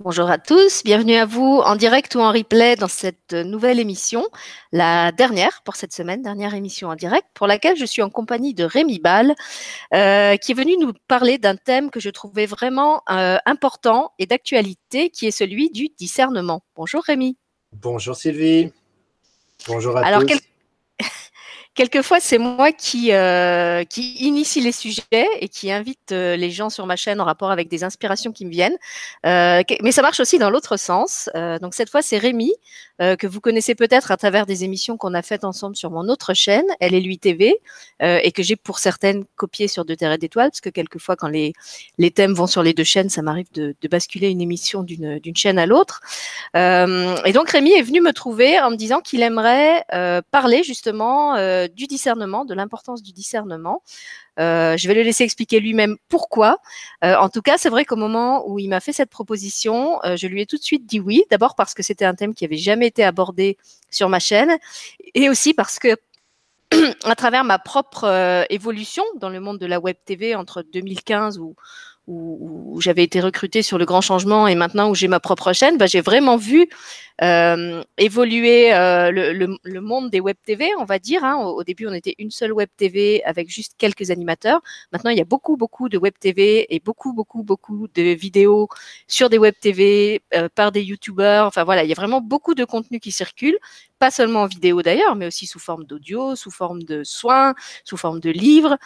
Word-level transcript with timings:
Bonjour 0.00 0.28
à 0.28 0.38
tous, 0.38 0.82
bienvenue 0.82 1.14
à 1.14 1.24
vous 1.24 1.62
en 1.64 1.76
direct 1.76 2.16
ou 2.16 2.18
en 2.18 2.32
replay 2.32 2.74
dans 2.74 2.88
cette 2.88 3.32
nouvelle 3.32 3.78
émission, 3.78 4.26
la 4.72 5.12
dernière 5.12 5.62
pour 5.64 5.76
cette 5.76 5.92
semaine, 5.92 6.20
dernière 6.20 6.52
émission 6.52 6.88
en 6.88 6.96
direct, 6.96 7.28
pour 7.32 7.46
laquelle 7.46 7.76
je 7.76 7.84
suis 7.84 8.02
en 8.02 8.10
compagnie 8.10 8.54
de 8.54 8.64
Rémi 8.64 8.98
Ball, 8.98 9.36
euh, 9.94 10.36
qui 10.36 10.50
est 10.50 10.54
venu 10.56 10.76
nous 10.80 10.94
parler 11.06 11.38
d'un 11.38 11.54
thème 11.54 11.90
que 11.92 12.00
je 12.00 12.10
trouvais 12.10 12.46
vraiment 12.46 13.02
euh, 13.08 13.38
important 13.46 14.10
et 14.18 14.26
d'actualité, 14.26 15.10
qui 15.10 15.26
est 15.28 15.30
celui 15.30 15.70
du 15.70 15.90
discernement. 15.96 16.62
Bonjour 16.74 17.04
Rémi. 17.04 17.38
Bonjour 17.72 18.16
Sylvie. 18.16 18.72
Bonjour 19.68 19.96
à 19.96 20.04
Alors, 20.04 20.26
tous. 20.26 20.40
Quelquefois, 21.74 22.20
c'est 22.20 22.38
moi 22.38 22.70
qui, 22.70 23.12
euh, 23.12 23.82
qui 23.82 24.14
initie 24.24 24.60
les 24.60 24.70
sujets 24.70 25.26
et 25.40 25.48
qui 25.48 25.72
invite 25.72 26.12
euh, 26.12 26.36
les 26.36 26.52
gens 26.52 26.70
sur 26.70 26.86
ma 26.86 26.94
chaîne 26.94 27.20
en 27.20 27.24
rapport 27.24 27.50
avec 27.50 27.68
des 27.68 27.82
inspirations 27.82 28.30
qui 28.30 28.46
me 28.46 28.50
viennent. 28.50 28.76
Euh, 29.26 29.60
mais 29.82 29.90
ça 29.90 30.00
marche 30.00 30.20
aussi 30.20 30.38
dans 30.38 30.50
l'autre 30.50 30.76
sens. 30.76 31.28
Euh, 31.34 31.58
donc 31.58 31.74
cette 31.74 31.90
fois, 31.90 32.00
c'est 32.00 32.18
Rémi, 32.18 32.52
euh, 33.00 33.16
que 33.16 33.26
vous 33.26 33.40
connaissez 33.40 33.74
peut-être 33.74 34.10
à 34.10 34.16
travers 34.16 34.46
des 34.46 34.64
émissions 34.64 34.96
qu'on 34.96 35.14
a 35.14 35.22
faites 35.22 35.44
ensemble 35.44 35.76
sur 35.76 35.90
mon 35.90 36.08
autre 36.08 36.34
chaîne, 36.34 36.64
Elle 36.80 36.94
est 36.94 37.00
lui 37.00 37.18
TV, 37.18 37.60
et 38.00 38.32
que 38.32 38.42
j'ai 38.42 38.56
pour 38.56 38.78
certaines 38.78 39.24
copiées 39.36 39.68
sur 39.68 39.84
Deux 39.84 39.96
Terres 39.96 40.18
d'étoiles, 40.18 40.50
parce 40.50 40.60
que 40.60 40.68
quelquefois, 40.68 41.16
quand 41.16 41.28
les, 41.28 41.52
les 41.98 42.10
thèmes 42.10 42.34
vont 42.34 42.46
sur 42.46 42.62
les 42.62 42.74
deux 42.74 42.84
chaînes, 42.84 43.08
ça 43.08 43.22
m'arrive 43.22 43.50
de, 43.54 43.74
de 43.80 43.88
basculer 43.88 44.28
une 44.28 44.40
émission 44.40 44.82
d'une 44.82 45.36
chaîne 45.36 45.58
à 45.58 45.66
l'autre. 45.66 46.00
et 46.54 47.32
donc 47.32 47.50
Rémi 47.50 47.72
est 47.72 47.82
venu 47.82 48.00
me 48.00 48.12
trouver 48.12 48.60
en 48.60 48.70
me 48.70 48.76
disant 48.76 49.00
qu'il 49.00 49.22
aimerait 49.22 49.84
parler 50.30 50.62
justement 50.62 51.34
du 51.68 51.86
discernement, 51.86 52.44
de 52.44 52.54
l'importance 52.54 53.02
du 53.02 53.12
discernement. 53.12 53.82
Euh, 54.40 54.76
je 54.76 54.88
vais 54.88 54.94
le 54.94 55.02
laisser 55.02 55.24
expliquer 55.24 55.60
lui-même 55.60 55.96
pourquoi. 56.08 56.58
Euh, 57.04 57.16
en 57.16 57.28
tout 57.28 57.42
cas, 57.42 57.56
c'est 57.58 57.68
vrai 57.68 57.84
qu'au 57.84 57.96
moment 57.96 58.48
où 58.48 58.58
il 58.58 58.68
m'a 58.68 58.80
fait 58.80 58.92
cette 58.92 59.10
proposition, 59.10 60.00
euh, 60.04 60.16
je 60.16 60.26
lui 60.26 60.40
ai 60.40 60.46
tout 60.46 60.56
de 60.56 60.62
suite 60.62 60.86
dit 60.86 61.00
oui. 61.00 61.22
D'abord 61.30 61.54
parce 61.54 61.74
que 61.74 61.82
c'était 61.82 62.04
un 62.04 62.14
thème 62.14 62.34
qui 62.34 62.44
avait 62.44 62.56
jamais 62.56 62.86
été 62.86 63.04
abordé 63.04 63.56
sur 63.90 64.08
ma 64.08 64.18
chaîne, 64.18 64.56
et 65.14 65.28
aussi 65.28 65.54
parce 65.54 65.78
que 65.78 65.96
à 67.04 67.14
travers 67.14 67.44
ma 67.44 67.58
propre 67.58 68.04
euh, 68.04 68.44
évolution 68.50 69.04
dans 69.16 69.28
le 69.28 69.40
monde 69.40 69.58
de 69.58 69.66
la 69.66 69.80
web 69.80 69.96
TV 70.04 70.34
entre 70.34 70.62
2015 70.62 71.38
où 71.38 71.54
où, 72.06 72.80
j'avais 72.80 73.04
été 73.04 73.20
recrutée 73.20 73.62
sur 73.62 73.78
le 73.78 73.84
grand 73.84 74.00
changement 74.00 74.46
et 74.48 74.54
maintenant 74.54 74.90
où 74.90 74.94
j'ai 74.94 75.08
ma 75.08 75.20
propre 75.20 75.52
chaîne, 75.52 75.78
bah, 75.78 75.86
j'ai 75.86 76.00
vraiment 76.00 76.36
vu 76.36 76.68
euh, 77.22 77.82
évoluer 77.96 78.74
euh, 78.74 79.10
le, 79.12 79.80
monde 79.80 80.10
des 80.10 80.20
web 80.20 80.36
TV, 80.44 80.68
on 80.80 80.84
va 80.84 80.98
dire. 80.98 81.22
Hein. 81.22 81.36
Au, 81.36 81.60
au, 81.60 81.64
début, 81.64 81.86
on 81.86 81.92
était 81.92 82.14
une 82.18 82.30
seule 82.30 82.52
web 82.52 82.68
TV 82.76 83.22
avec 83.24 83.48
juste 83.48 83.74
quelques 83.78 84.10
animateurs. 84.10 84.60
Maintenant, 84.92 85.10
il 85.10 85.18
y 85.18 85.20
a 85.20 85.24
beaucoup, 85.24 85.56
beaucoup 85.56 85.88
de 85.88 85.96
web 85.96 86.14
TV 86.18 86.66
et 86.74 86.80
beaucoup, 86.80 87.12
beaucoup, 87.12 87.44
beaucoup 87.44 87.86
de 87.94 88.02
vidéos 88.14 88.68
sur 89.06 89.30
des 89.30 89.38
web 89.38 89.54
TV 89.60 90.22
euh, 90.34 90.48
par 90.52 90.72
des 90.72 90.82
youtubeurs. 90.82 91.46
Enfin 91.46 91.62
voilà, 91.62 91.84
il 91.84 91.88
y 91.88 91.92
a 91.92 91.96
vraiment 91.96 92.20
beaucoup 92.20 92.54
de 92.54 92.64
contenu 92.64 92.98
qui 92.98 93.12
circule, 93.12 93.56
pas 94.04 94.10
seulement 94.10 94.42
en 94.42 94.46
vidéo 94.46 94.82
d'ailleurs, 94.82 95.16
mais 95.16 95.26
aussi 95.26 95.46
sous 95.46 95.58
forme 95.58 95.84
d'audio, 95.84 96.36
sous 96.36 96.50
forme 96.50 96.82
de 96.82 97.04
soins, 97.04 97.54
sous 97.84 97.96
forme 97.96 98.20
de 98.20 98.28
livres. 98.28 98.76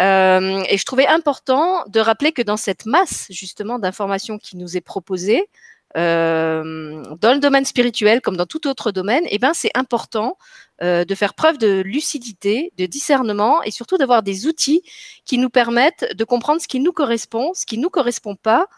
Euh, 0.00 0.62
et 0.68 0.78
je 0.78 0.84
trouvais 0.84 1.08
important 1.08 1.82
de 1.88 1.98
rappeler 1.98 2.30
que 2.30 2.42
dans 2.42 2.56
cette 2.56 2.86
masse 2.86 3.26
justement 3.30 3.80
d'informations 3.80 4.38
qui 4.38 4.56
nous 4.56 4.76
est 4.76 4.80
proposée, 4.80 5.48
euh, 5.96 7.02
dans 7.20 7.32
le 7.32 7.40
domaine 7.40 7.64
spirituel 7.64 8.20
comme 8.20 8.36
dans 8.36 8.46
tout 8.46 8.68
autre 8.68 8.92
domaine, 8.92 9.24
eh 9.28 9.40
ben 9.40 9.54
c'est 9.54 9.72
important 9.74 10.38
euh, 10.82 11.04
de 11.04 11.16
faire 11.16 11.34
preuve 11.34 11.58
de 11.58 11.80
lucidité, 11.80 12.72
de 12.78 12.86
discernement 12.86 13.64
et 13.64 13.72
surtout 13.72 13.96
d'avoir 13.96 14.22
des 14.22 14.46
outils 14.46 14.82
qui 15.24 15.36
nous 15.38 15.50
permettent 15.50 16.14
de 16.14 16.22
comprendre 16.22 16.60
ce 16.60 16.68
qui 16.68 16.78
nous 16.78 16.92
correspond, 16.92 17.54
ce 17.54 17.66
qui 17.66 17.76
nous 17.76 17.90
correspond 17.90 18.36
pas. 18.36 18.68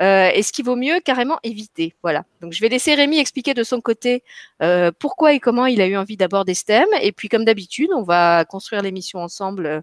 Euh, 0.00 0.30
et 0.34 0.42
ce 0.42 0.52
qui 0.52 0.62
vaut 0.62 0.76
mieux 0.76 1.00
carrément 1.00 1.38
éviter. 1.42 1.94
Voilà. 2.02 2.24
Donc 2.40 2.52
je 2.52 2.60
vais 2.60 2.68
laisser 2.68 2.94
Rémi 2.94 3.18
expliquer 3.18 3.54
de 3.54 3.62
son 3.62 3.80
côté 3.80 4.24
euh, 4.62 4.90
pourquoi 4.98 5.32
et 5.34 5.40
comment 5.40 5.66
il 5.66 5.80
a 5.80 5.86
eu 5.86 5.96
envie 5.96 6.16
d'aborder 6.16 6.54
ce 6.54 6.64
thème. 6.64 6.88
Et 7.00 7.12
puis 7.12 7.28
comme 7.28 7.44
d'habitude, 7.44 7.90
on 7.94 8.02
va 8.02 8.44
construire 8.44 8.82
l'émission 8.82 9.20
ensemble 9.20 9.66
euh, 9.66 9.80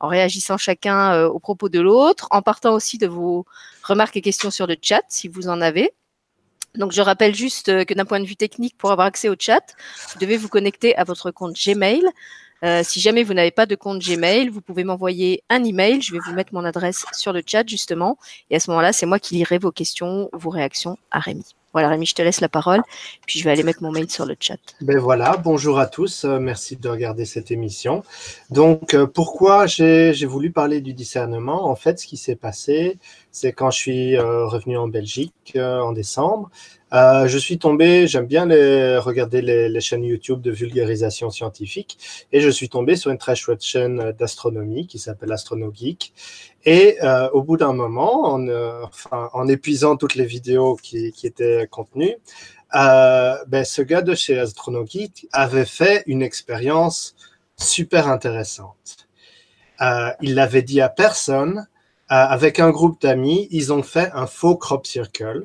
en 0.00 0.08
réagissant 0.08 0.56
chacun 0.56 1.14
euh, 1.14 1.28
aux 1.28 1.38
propos 1.38 1.68
de 1.68 1.80
l'autre, 1.80 2.28
en 2.30 2.42
partant 2.42 2.74
aussi 2.74 2.98
de 2.98 3.06
vos 3.06 3.46
remarques 3.82 4.16
et 4.16 4.22
questions 4.22 4.50
sur 4.50 4.66
le 4.66 4.76
chat 4.80 5.02
si 5.08 5.28
vous 5.28 5.48
en 5.48 5.60
avez. 5.60 5.92
Donc, 6.74 6.92
je 6.92 7.02
rappelle 7.02 7.34
juste 7.34 7.68
euh, 7.68 7.84
que 7.84 7.94
d'un 7.94 8.04
point 8.04 8.20
de 8.20 8.26
vue 8.26 8.36
technique, 8.36 8.76
pour 8.78 8.92
avoir 8.92 9.06
accès 9.06 9.28
au 9.28 9.34
chat, 9.38 9.74
vous 10.12 10.20
devez 10.20 10.36
vous 10.36 10.48
connecter 10.48 10.96
à 10.96 11.04
votre 11.04 11.30
compte 11.30 11.54
Gmail. 11.54 12.02
Euh, 12.64 12.82
si 12.84 13.00
jamais 13.00 13.24
vous 13.24 13.34
n'avez 13.34 13.50
pas 13.50 13.66
de 13.66 13.74
compte 13.74 14.00
Gmail, 14.00 14.48
vous 14.48 14.60
pouvez 14.60 14.84
m'envoyer 14.84 15.42
un 15.50 15.64
email. 15.64 16.00
Je 16.00 16.12
vais 16.12 16.20
vous 16.24 16.32
mettre 16.32 16.54
mon 16.54 16.64
adresse 16.64 17.04
sur 17.12 17.32
le 17.32 17.42
chat 17.44 17.66
justement. 17.66 18.18
Et 18.50 18.56
à 18.56 18.60
ce 18.60 18.70
moment-là, 18.70 18.92
c'est 18.92 19.06
moi 19.06 19.18
qui 19.18 19.34
lirai 19.34 19.58
vos 19.58 19.72
questions, 19.72 20.30
vos 20.32 20.50
réactions 20.50 20.96
à 21.10 21.18
Rémi. 21.18 21.44
Voilà, 21.72 21.88
Rémi, 21.88 22.04
je 22.04 22.14
te 22.14 22.22
laisse 22.22 22.40
la 22.40 22.50
parole. 22.50 22.82
Puis 23.26 23.38
je 23.38 23.44
vais 23.44 23.50
aller 23.50 23.62
mettre 23.62 23.82
mon 23.82 23.90
mail 23.90 24.10
sur 24.10 24.26
le 24.26 24.36
chat. 24.38 24.58
Ben 24.82 24.98
voilà, 24.98 25.38
bonjour 25.42 25.78
à 25.78 25.86
tous. 25.86 26.24
Euh, 26.24 26.38
merci 26.38 26.76
de 26.76 26.88
regarder 26.88 27.24
cette 27.24 27.50
émission. 27.50 28.04
Donc, 28.50 28.94
euh, 28.94 29.06
pourquoi 29.06 29.66
j'ai 29.66 30.12
voulu 30.26 30.50
parler 30.50 30.80
du 30.80 30.92
discernement? 30.92 31.68
En 31.68 31.76
fait, 31.76 31.98
ce 31.98 32.06
qui 32.06 32.18
s'est 32.18 32.36
passé, 32.36 32.98
c'est 33.32 33.52
quand 33.52 33.70
je 33.70 33.78
suis 33.78 34.16
euh, 34.16 34.46
revenu 34.46 34.76
en 34.76 34.86
Belgique 34.86 35.54
euh, 35.56 35.80
en 35.80 35.92
décembre. 35.92 36.50
Euh, 36.92 37.26
je 37.26 37.38
suis 37.38 37.58
tombé, 37.58 38.06
j'aime 38.06 38.26
bien 38.26 38.44
les, 38.44 38.98
regarder 38.98 39.40
les, 39.40 39.70
les, 39.70 39.80
chaînes 39.80 40.04
YouTube 40.04 40.42
de 40.42 40.50
vulgarisation 40.50 41.30
scientifique, 41.30 41.98
et 42.32 42.40
je 42.40 42.50
suis 42.50 42.68
tombé 42.68 42.96
sur 42.96 43.10
une 43.10 43.16
très 43.16 43.34
chouette 43.34 43.64
chaîne 43.64 44.12
d'astronomie 44.12 44.86
qui 44.86 44.98
s'appelle 44.98 45.32
AstronoGeek. 45.32 46.12
Et 46.64 46.98
euh, 47.02 47.28
au 47.30 47.42
bout 47.42 47.56
d'un 47.56 47.72
moment, 47.72 48.34
en, 48.34 48.46
euh, 48.46 48.82
enfin, 48.84 49.30
en, 49.32 49.48
épuisant 49.48 49.96
toutes 49.96 50.14
les 50.14 50.26
vidéos 50.26 50.76
qui, 50.76 51.12
qui 51.12 51.26
étaient 51.26 51.66
contenues, 51.70 52.16
euh, 52.74 53.36
ben, 53.48 53.64
ce 53.64 53.82
gars 53.82 54.02
de 54.02 54.14
chez 54.14 54.38
AstronoGeek 54.38 55.28
avait 55.32 55.64
fait 55.64 56.04
une 56.06 56.22
expérience 56.22 57.16
super 57.56 58.08
intéressante. 58.08 59.08
il 60.20 60.34
l'avait 60.34 60.62
dit 60.62 60.80
à 60.80 60.88
personne. 60.88 61.66
Avec 62.14 62.60
un 62.60 62.70
groupe 62.70 63.00
d'amis, 63.00 63.48
ils 63.50 63.72
ont 63.72 63.82
fait 63.82 64.10
un 64.12 64.26
faux 64.26 64.56
crop 64.56 64.86
circle 64.86 65.44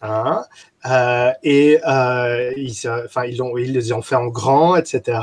Hein, 0.00 0.44
euh, 0.86 1.32
et 1.42 1.80
euh, 1.84 2.52
ils, 2.56 3.42
ont, 3.42 3.56
ils 3.56 3.72
les 3.72 3.92
ont 3.92 4.02
fait 4.02 4.14
en 4.14 4.28
grand, 4.28 4.76
etc. 4.76 5.18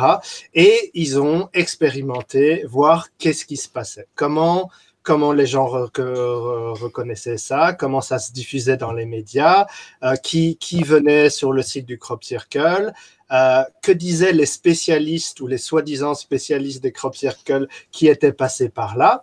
Et 0.53 0.91
ils 0.93 1.17
ont 1.19 1.47
expérimenté, 1.53 2.63
voir 2.67 3.07
qu'est-ce 3.17 3.45
qui 3.45 3.55
se 3.55 3.69
passait, 3.69 4.07
comment 4.15 4.69
comment 5.01 5.33
les 5.33 5.45
gens 5.45 5.67
rec 5.67 5.97
reconnaissaient 5.97 7.37
ça, 7.37 7.73
comment 7.73 8.01
ça 8.01 8.17
se 8.17 8.33
diffusait 8.33 8.75
dans 8.75 8.91
les 8.91 9.05
médias, 9.05 9.67
euh, 10.03 10.15
qui, 10.15 10.57
qui 10.57 10.81
venait 10.81 11.29
sur 11.29 11.53
le 11.53 11.61
site 11.61 11.85
du 11.85 11.99
Crop 11.99 12.23
Circle, 12.23 12.91
euh, 13.31 13.63
que 13.83 13.91
disaient 13.91 14.33
les 14.33 14.47
spécialistes 14.47 15.39
ou 15.41 15.47
les 15.47 15.59
soi-disant 15.59 16.15
spécialistes 16.15 16.81
des 16.81 16.91
Crop 16.91 17.15
Circle 17.15 17.67
qui 17.91 18.07
étaient 18.07 18.33
passés 18.33 18.69
par 18.69 18.97
là. 18.97 19.21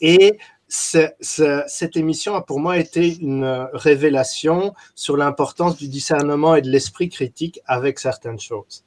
Et 0.00 0.38
cette 0.68 1.96
émission 1.96 2.34
a 2.34 2.42
pour 2.42 2.58
moi 2.58 2.78
été 2.78 3.16
une 3.18 3.68
révélation 3.72 4.74
sur 4.94 5.16
l'importance 5.16 5.76
du 5.76 5.88
discernement 5.88 6.54
et 6.54 6.62
de 6.62 6.68
l'esprit 6.68 7.08
critique 7.08 7.60
avec 7.66 7.98
certaines 7.98 8.40
choses. 8.40 8.82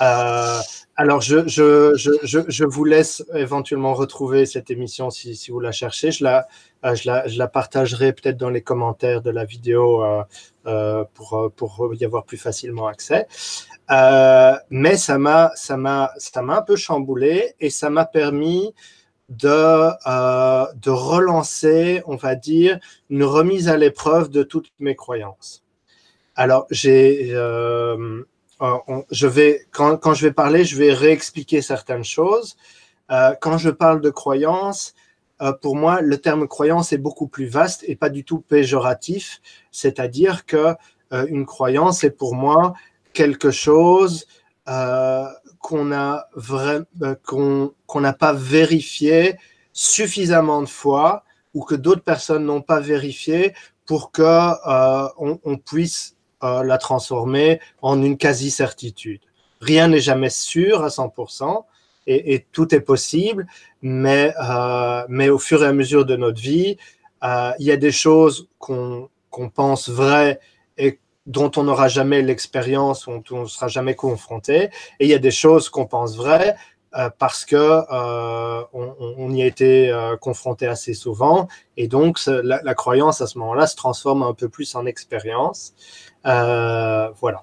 Euh, 0.00 0.60
alors, 0.96 1.20
je, 1.20 1.46
je, 1.46 1.94
je, 1.96 2.40
je, 2.48 2.64
vous 2.64 2.84
laisse 2.84 3.22
éventuellement 3.34 3.92
retrouver 3.92 4.46
cette 4.46 4.70
émission 4.70 5.10
si, 5.10 5.36
si 5.36 5.50
vous 5.50 5.60
la 5.60 5.72
cherchez. 5.72 6.12
Je 6.12 6.24
la, 6.24 6.48
euh, 6.84 6.94
je 6.94 7.06
la, 7.06 7.26
la 7.26 7.48
partagerai 7.48 8.12
peut-être 8.14 8.38
dans 8.38 8.48
les 8.48 8.62
commentaires 8.62 9.20
de 9.20 9.30
la 9.30 9.44
vidéo 9.44 10.02
euh, 10.02 10.22
euh 10.66 11.04
pour, 11.12 11.50
pour 11.54 11.94
y 11.94 12.04
avoir 12.04 12.24
plus 12.24 12.38
facilement 12.38 12.86
accès. 12.86 13.26
Euh, 13.90 14.54
mais 14.70 14.96
ça 14.96 15.18
m'a, 15.18 15.50
ça 15.56 15.76
m'a, 15.76 16.12
ça 16.16 16.40
m'a 16.40 16.58
un 16.58 16.62
peu 16.62 16.76
chamboulé 16.76 17.54
et 17.60 17.68
ça 17.68 17.90
m'a 17.90 18.06
permis 18.06 18.74
de, 19.38 19.90
euh, 20.06 20.66
de 20.74 20.90
relancer, 20.90 22.02
on 22.06 22.16
va 22.16 22.34
dire, 22.34 22.78
une 23.10 23.24
remise 23.24 23.68
à 23.68 23.76
l'épreuve 23.76 24.30
de 24.30 24.42
toutes 24.42 24.72
mes 24.78 24.94
croyances. 24.94 25.62
Alors, 26.34 26.66
j'ai, 26.70 27.30
euh, 27.32 28.24
je 29.10 29.26
vais, 29.26 29.66
quand, 29.70 29.96
quand, 29.96 30.14
je 30.14 30.26
vais 30.26 30.32
parler, 30.32 30.64
je 30.64 30.76
vais 30.76 30.92
réexpliquer 30.92 31.62
certaines 31.62 32.04
choses. 32.04 32.56
Euh, 33.10 33.34
quand 33.40 33.58
je 33.58 33.70
parle 33.70 34.00
de 34.00 34.10
croyances, 34.10 34.94
euh, 35.42 35.52
pour 35.52 35.76
moi, 35.76 36.00
le 36.00 36.18
terme 36.18 36.48
croyance 36.48 36.92
est 36.92 36.98
beaucoup 36.98 37.26
plus 37.26 37.46
vaste 37.46 37.84
et 37.86 37.96
pas 37.96 38.08
du 38.08 38.24
tout 38.24 38.40
péjoratif. 38.40 39.40
C'est-à-dire 39.70 40.46
que 40.46 40.74
une 41.28 41.44
croyance 41.44 42.04
est 42.04 42.10
pour 42.10 42.34
moi 42.34 42.72
quelque 43.12 43.50
chose 43.50 44.26
euh, 44.68 45.26
qu'on 45.60 45.90
euh, 45.92 47.14
qu'on 47.26 47.72
qu'on 47.86 48.00
n'a 48.00 48.12
pas 48.12 48.32
vérifié 48.32 49.36
suffisamment 49.72 50.62
de 50.62 50.68
fois 50.68 51.24
ou 51.54 51.64
que 51.64 51.74
d'autres 51.74 52.02
personnes 52.02 52.44
n'ont 52.44 52.62
pas 52.62 52.80
vérifié 52.80 53.54
pour 53.86 54.12
que 54.12 54.22
euh, 54.22 55.08
on, 55.18 55.56
puisse 55.58 56.16
la 56.42 56.78
transformer 56.78 57.60
en 57.82 58.02
une 58.02 58.16
quasi-certitude. 58.16 59.20
Rien 59.60 59.88
n'est 59.88 60.00
jamais 60.00 60.30
sûr 60.30 60.82
à 60.82 60.88
100% 60.88 61.64
et, 62.06 62.34
et 62.34 62.46
tout 62.50 62.74
est 62.74 62.80
possible, 62.80 63.46
mais, 63.80 64.34
mais 65.08 65.28
au 65.28 65.38
fur 65.38 65.62
et 65.62 65.66
à 65.66 65.72
mesure 65.72 66.04
de 66.04 66.16
notre 66.16 66.40
vie, 66.40 66.78
il 67.22 67.64
y 67.66 67.70
a 67.70 67.76
des 67.76 67.92
choses 67.92 68.48
qu'on 68.58 69.08
qu'on 69.32 69.48
pense 69.48 69.88
vraies 69.88 70.38
dont 71.26 71.50
on 71.56 71.64
n'aura 71.64 71.88
jamais 71.88 72.22
l'expérience, 72.22 73.06
dont 73.06 73.22
on 73.30 73.42
ne 73.42 73.46
sera 73.46 73.68
jamais 73.68 73.94
confronté. 73.94 74.64
Et 74.98 75.06
il 75.06 75.08
y 75.08 75.14
a 75.14 75.18
des 75.18 75.30
choses 75.30 75.68
qu'on 75.68 75.86
pense 75.86 76.16
vraies 76.16 76.56
euh, 76.94 77.08
parce 77.18 77.46
que 77.46 77.56
euh, 77.56 78.62
on, 78.74 79.32
y 79.32 79.42
a 79.42 79.46
été 79.46 79.90
euh, 79.90 80.16
confronté 80.16 80.66
assez 80.66 80.92
souvent. 80.92 81.48
Et 81.76 81.88
donc, 81.88 82.18
la, 82.26 82.74
croyance 82.74 83.20
à 83.20 83.26
ce 83.26 83.38
moment-là 83.38 83.66
se 83.66 83.76
transforme 83.76 84.22
un 84.22 84.34
peu 84.34 84.48
plus 84.48 84.74
en 84.74 84.84
expérience. 84.84 85.74
voilà. 86.24 87.42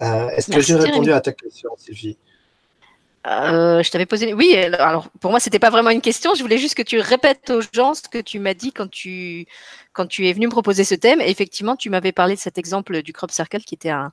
Est-ce 0.00 0.50
que 0.50 0.60
j'ai 0.60 0.76
répondu 0.76 1.12
à 1.12 1.20
ta 1.20 1.32
question, 1.32 1.70
Sylvie? 1.76 2.18
Euh, 3.26 3.82
je 3.82 3.90
t'avais 3.90 4.06
posé. 4.06 4.32
Oui, 4.32 4.56
alors 4.56 5.10
pour 5.20 5.30
moi, 5.30 5.40
c'était 5.40 5.58
pas 5.58 5.70
vraiment 5.70 5.90
une 5.90 6.00
question. 6.00 6.34
Je 6.34 6.42
voulais 6.42 6.58
juste 6.58 6.74
que 6.74 6.82
tu 6.82 6.98
répètes 7.00 7.50
aux 7.50 7.60
gens 7.72 7.94
ce 7.94 8.08
que 8.08 8.18
tu 8.18 8.38
m'as 8.38 8.54
dit 8.54 8.72
quand 8.72 8.88
tu, 8.90 9.46
quand 9.92 10.06
tu 10.06 10.26
es 10.28 10.32
venu 10.32 10.46
me 10.46 10.50
proposer 10.50 10.84
ce 10.84 10.94
thème. 10.94 11.20
Et 11.20 11.28
effectivement, 11.30 11.76
tu 11.76 11.90
m'avais 11.90 12.12
parlé 12.12 12.34
de 12.34 12.40
cet 12.40 12.56
exemple 12.56 13.02
du 13.02 13.12
crop 13.12 13.30
circle 13.30 13.60
qui 13.60 13.74
était 13.74 13.90
un, 13.90 14.12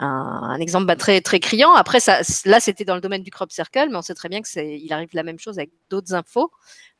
un, 0.00 0.58
exemple 0.58 0.86
bah, 0.86 0.96
très, 0.96 1.20
très 1.20 1.38
criant. 1.38 1.72
Après, 1.74 2.00
ça, 2.00 2.20
là, 2.44 2.58
c'était 2.58 2.84
dans 2.84 2.96
le 2.96 3.00
domaine 3.00 3.22
du 3.22 3.30
crop 3.30 3.52
circle, 3.52 3.88
mais 3.90 3.96
on 3.96 4.02
sait 4.02 4.14
très 4.14 4.28
bien 4.28 4.42
que 4.42 4.48
c'est, 4.48 4.76
il 4.76 4.92
arrive 4.92 5.10
la 5.12 5.22
même 5.22 5.38
chose 5.38 5.58
avec 5.58 5.70
d'autres 5.88 6.14
infos 6.14 6.50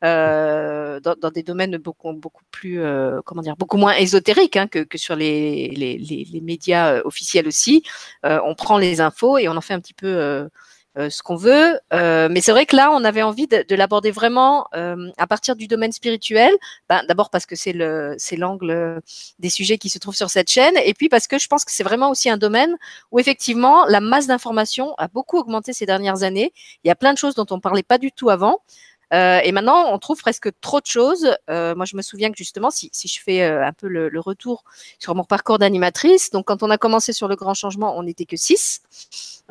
euh, 0.05 1.01
dans, 1.01 1.29
des 1.29 1.43
domaines 1.43 1.75
beaucoup, 1.77 2.13
beaucoup 2.13 2.43
plus, 2.51 2.79
euh, 2.79 3.19
comment 3.25 3.41
dire, 3.41 3.57
beaucoup 3.57 3.77
moins 3.77 3.95
ésotériques 3.95 4.55
hein, 4.55 4.67
que, 4.67 4.79
que, 4.79 4.97
sur 4.97 5.17
les, 5.17 5.69
les, 5.69 5.97
les, 5.97 6.41
médias 6.41 7.01
officiels 7.03 7.47
aussi. 7.47 7.83
On 8.23 8.55
prend 8.55 8.77
les 8.77 9.01
infos 9.01 9.37
et 9.37 9.49
on 9.49 9.57
en 9.57 9.61
fait 9.61 9.73
un 9.73 9.81
petit 9.81 9.93
peu 9.93 10.47
ce 10.97 11.23
qu'on 11.23 11.35
veut. 11.35 11.79
Euh, 11.93 12.27
mais 12.29 12.41
c'est 12.41 12.51
vrai 12.51 12.65
que 12.65 12.75
là, 12.75 12.91
on 12.91 13.03
avait 13.03 13.23
envie 13.23 13.47
de, 13.47 13.65
de 13.67 13.75
l'aborder 13.75 14.11
vraiment 14.11 14.67
euh, 14.75 15.09
à 15.17 15.27
partir 15.27 15.55
du 15.55 15.67
domaine 15.67 15.91
spirituel. 15.91 16.51
Ben, 16.89 17.03
D'abord 17.07 17.29
parce 17.29 17.45
que 17.45 17.55
c'est 17.55 17.73
l'angle 17.73 19.01
des 19.39 19.49
sujets 19.49 19.77
qui 19.77 19.89
se 19.89 19.99
trouvent 19.99 20.15
sur 20.15 20.29
cette 20.29 20.49
chaîne, 20.49 20.75
et 20.85 20.93
puis 20.93 21.09
parce 21.09 21.27
que 21.27 21.39
je 21.39 21.47
pense 21.47 21.65
que 21.65 21.71
c'est 21.71 21.83
vraiment 21.83 22.09
aussi 22.09 22.29
un 22.29 22.37
domaine 22.37 22.75
où 23.11 23.19
effectivement 23.19 23.85
la 23.85 24.01
masse 24.01 24.27
d'informations 24.27 24.93
a 24.97 25.07
beaucoup 25.07 25.37
augmenté 25.37 25.73
ces 25.73 25.85
dernières 25.85 26.23
années. 26.23 26.53
Il 26.83 26.87
y 26.87 26.91
a 26.91 26.95
plein 26.95 27.13
de 27.13 27.17
choses 27.17 27.35
dont 27.35 27.47
on 27.49 27.59
parlait 27.59 27.83
pas 27.83 27.97
du 27.97 28.11
tout 28.11 28.29
avant. 28.29 28.59
Euh, 29.13 29.39
et 29.43 29.51
maintenant, 29.51 29.93
on 29.93 29.99
trouve 29.99 30.19
presque 30.19 30.49
trop 30.59 30.79
de 30.79 30.85
choses. 30.85 31.35
Euh, 31.49 31.75
moi, 31.75 31.85
je 31.85 31.95
me 31.95 32.01
souviens 32.01 32.31
que 32.31 32.37
justement, 32.37 32.71
si, 32.71 32.89
je 32.93 33.19
fais 33.21 33.43
euh, 33.43 33.65
un 33.65 33.73
peu 33.73 33.87
le, 33.87 34.09
retour 34.19 34.63
sur 34.99 35.15
mon 35.15 35.23
parcours 35.23 35.59
d'animatrice, 35.59 36.31
donc 36.31 36.47
quand 36.47 36.63
on 36.63 36.69
a 36.69 36.77
commencé 36.77 37.11
sur 37.11 37.27
le 37.27 37.35
grand 37.35 37.53
changement, 37.53 37.97
on 37.97 38.03
n'était 38.03 38.25
que 38.25 38.37
six. 38.37 38.81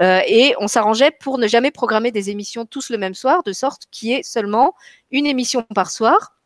Et 0.01 0.55
on 0.59 0.67
s'arrangeait 0.67 1.13
pour 1.13 1.39
ne 1.39 1.47
jamais 1.47 1.71
programmer 1.71 2.11
des 2.11 2.31
émissions 2.31 2.65
tous 2.65 2.91
le 2.91 2.99
même 2.99 3.15
soir, 3.15 3.43
de 3.45 3.53
sorte 3.53 3.87
qu'il 3.91 4.09
y 4.09 4.13
ait 4.15 4.23
seulement 4.23 4.75
une 5.13 5.27
émission 5.27 5.63
par 5.63 5.91
soir 5.91 6.39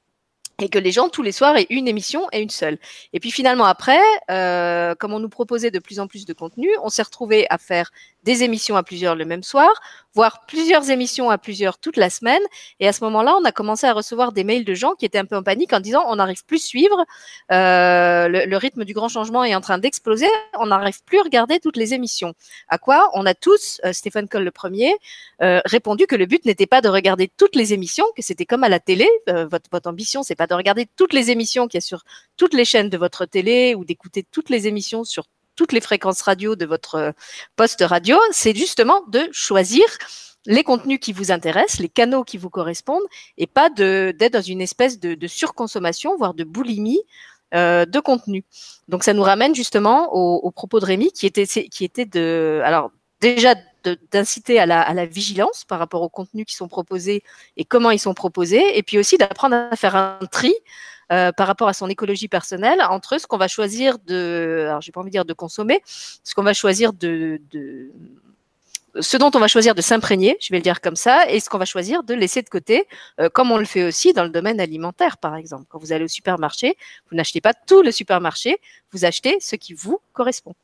et 0.60 0.68
que 0.68 0.78
les 0.78 0.90
gens 0.90 1.08
tous 1.08 1.22
les 1.22 1.32
soirs 1.32 1.56
aient 1.56 1.66
une 1.70 1.88
émission 1.88 2.26
et 2.32 2.40
une 2.40 2.50
seule. 2.50 2.78
Et 3.12 3.20
puis 3.20 3.30
finalement 3.30 3.64
après, 3.64 4.00
comme 4.98 5.14
on 5.14 5.20
nous 5.20 5.28
proposait 5.30 5.70
de 5.70 5.78
plus 5.78 6.00
en 6.00 6.08
plus 6.08 6.26
de 6.26 6.32
contenu, 6.34 6.68
on 6.82 6.90
s'est 6.90 7.02
retrouvé 7.02 7.46
à 7.48 7.56
faire 7.56 7.92
des 8.26 8.42
émissions 8.42 8.76
à 8.76 8.82
plusieurs 8.82 9.14
le 9.14 9.24
même 9.24 9.42
soir, 9.42 9.70
voire 10.14 10.44
plusieurs 10.46 10.90
émissions 10.90 11.30
à 11.30 11.38
plusieurs 11.38 11.78
toute 11.78 11.96
la 11.96 12.10
semaine. 12.10 12.42
Et 12.80 12.88
à 12.88 12.92
ce 12.92 13.04
moment-là, 13.04 13.36
on 13.40 13.44
a 13.44 13.52
commencé 13.52 13.86
à 13.86 13.92
recevoir 13.92 14.32
des 14.32 14.44
mails 14.44 14.64
de 14.64 14.74
gens 14.74 14.94
qui 14.94 15.06
étaient 15.06 15.18
un 15.18 15.24
peu 15.24 15.36
en 15.36 15.42
panique 15.42 15.72
en 15.72 15.80
disant 15.80 16.04
on 16.08 16.16
n'arrive 16.16 16.44
plus 16.44 16.62
à 16.62 16.66
suivre, 16.66 17.04
euh, 17.52 18.28
le, 18.28 18.56
rythme 18.56 18.84
du 18.84 18.94
grand 18.94 19.08
changement 19.08 19.44
est 19.44 19.54
en 19.54 19.60
train 19.60 19.78
d'exploser, 19.78 20.26
on 20.58 20.66
n'arrive 20.66 21.02
plus 21.04 21.18
à 21.20 21.22
regarder 21.22 21.60
toutes 21.60 21.76
les 21.76 21.94
émissions. 21.94 22.34
À 22.68 22.78
quoi 22.78 23.10
on 23.14 23.24
a 23.26 23.34
tous, 23.34 23.80
euh, 23.84 23.92
Stéphane 23.92 24.28
Coll 24.28 24.42
le 24.42 24.50
premier, 24.50 24.92
euh, 25.42 25.60
répondu 25.64 26.06
que 26.06 26.16
le 26.16 26.26
but 26.26 26.44
n'était 26.46 26.66
pas 26.66 26.80
de 26.80 26.88
regarder 26.88 27.30
toutes 27.36 27.54
les 27.54 27.72
émissions, 27.72 28.06
que 28.16 28.22
c'était 28.22 28.46
comme 28.46 28.64
à 28.64 28.68
la 28.68 28.80
télé. 28.80 29.08
Euh, 29.28 29.46
votre, 29.46 29.70
votre 29.70 29.88
ambition, 29.88 30.22
c'est 30.22 30.34
pas 30.34 30.46
de 30.46 30.54
regarder 30.54 30.86
toutes 30.96 31.12
les 31.12 31.30
émissions 31.30 31.68
qu'il 31.68 31.78
y 31.78 31.82
a 31.84 31.86
sur 31.86 32.02
toutes 32.36 32.54
les 32.54 32.64
chaînes 32.64 32.88
de 32.88 32.98
votre 32.98 33.24
télé 33.26 33.74
ou 33.74 33.84
d'écouter 33.84 34.24
toutes 34.30 34.50
les 34.50 34.66
émissions 34.66 35.04
sur 35.04 35.24
toutes 35.56 35.72
les 35.72 35.80
fréquences 35.80 36.22
radio 36.22 36.54
de 36.54 36.66
votre 36.66 36.94
euh, 36.96 37.12
poste 37.56 37.82
radio, 37.84 38.16
c'est 38.30 38.54
justement 38.54 39.02
de 39.08 39.28
choisir 39.32 39.84
les 40.46 40.62
contenus 40.62 41.00
qui 41.00 41.12
vous 41.12 41.32
intéressent, 41.32 41.80
les 41.80 41.88
canaux 41.88 42.24
qui 42.24 42.38
vous 42.38 42.50
correspondent, 42.50 43.02
et 43.36 43.46
pas 43.46 43.68
d'être 43.68 44.32
dans 44.32 44.42
une 44.42 44.60
espèce 44.60 45.00
de, 45.00 45.26
surconsommation, 45.26 46.16
voire 46.16 46.34
de 46.34 46.44
boulimie 46.44 47.00
euh, 47.54 47.84
de 47.84 48.00
contenu. 48.00 48.44
Donc 48.88 49.02
ça 49.02 49.12
nous 49.12 49.22
ramène 49.22 49.54
justement 49.54 50.14
au, 50.14 50.50
propos 50.52 50.78
de 50.78 50.84
Rémi, 50.84 51.10
qui 51.10 51.26
était, 51.26 52.04
de, 52.04 52.60
alors 52.64 52.92
déjà 53.20 53.54
d'inciter 54.12 54.64
la, 54.66 54.82
à 54.82 54.94
la 54.94 55.06
vigilance 55.06 55.64
par 55.64 55.78
rapport 55.78 56.02
aux 56.02 56.08
contenus 56.08 56.44
qui 56.44 56.54
sont 56.54 56.68
proposés 56.68 57.22
et 57.56 57.64
comment 57.64 57.90
ils 57.90 57.98
sont 57.98 58.14
proposés, 58.14 58.78
et 58.78 58.82
puis 58.82 58.98
aussi 58.98 59.16
d'apprendre 59.16 59.56
à 59.70 59.76
faire 59.76 59.96
un 59.96 60.18
tri 60.30 60.54
euh, 61.12 61.32
par 61.32 61.46
rapport 61.46 61.68
à 61.68 61.72
son 61.72 61.88
écologie 61.88 62.28
personnelle 62.28 62.80
entre 62.88 63.18
ce 63.18 63.26
qu'on 63.26 63.38
va 63.38 63.48
choisir 63.48 63.98
de, 64.06 64.66
alors 64.68 64.80
j'ai 64.80 64.92
pas 64.92 65.00
envie 65.00 65.10
de 65.10 65.12
dire 65.12 65.24
de 65.24 65.32
consommer, 65.32 65.80
ce 65.86 66.34
qu'on 66.34 66.42
va 66.42 66.52
choisir 66.54 66.92
de, 66.92 67.40
de 67.50 67.92
ce 69.00 69.16
dont 69.16 69.30
on 69.34 69.38
va 69.38 69.48
choisir 69.48 69.74
de 69.74 69.82
s'imprégner, 69.82 70.36
je 70.40 70.48
vais 70.50 70.58
le 70.58 70.62
dire 70.62 70.80
comme 70.80 70.96
ça, 70.96 71.28
et 71.30 71.40
ce 71.40 71.48
qu'on 71.48 71.58
va 71.58 71.64
choisir 71.64 72.02
de 72.02 72.14
laisser 72.14 72.42
de 72.42 72.48
côté, 72.48 72.86
euh, 73.20 73.28
comme 73.28 73.50
on 73.50 73.58
le 73.58 73.64
fait 73.64 73.84
aussi 73.84 74.12
dans 74.12 74.24
le 74.24 74.30
domaine 74.30 74.60
alimentaire, 74.60 75.18
par 75.18 75.36
exemple. 75.36 75.64
Quand 75.68 75.78
vous 75.78 75.92
allez 75.92 76.04
au 76.04 76.08
supermarché, 76.08 76.76
vous 77.10 77.16
n'achetez 77.16 77.40
pas 77.40 77.54
tout 77.54 77.82
le 77.82 77.92
supermarché, 77.92 78.58
vous 78.92 79.04
achetez 79.04 79.38
ce 79.40 79.56
qui 79.56 79.74
vous 79.74 80.00
correspond. 80.12 80.54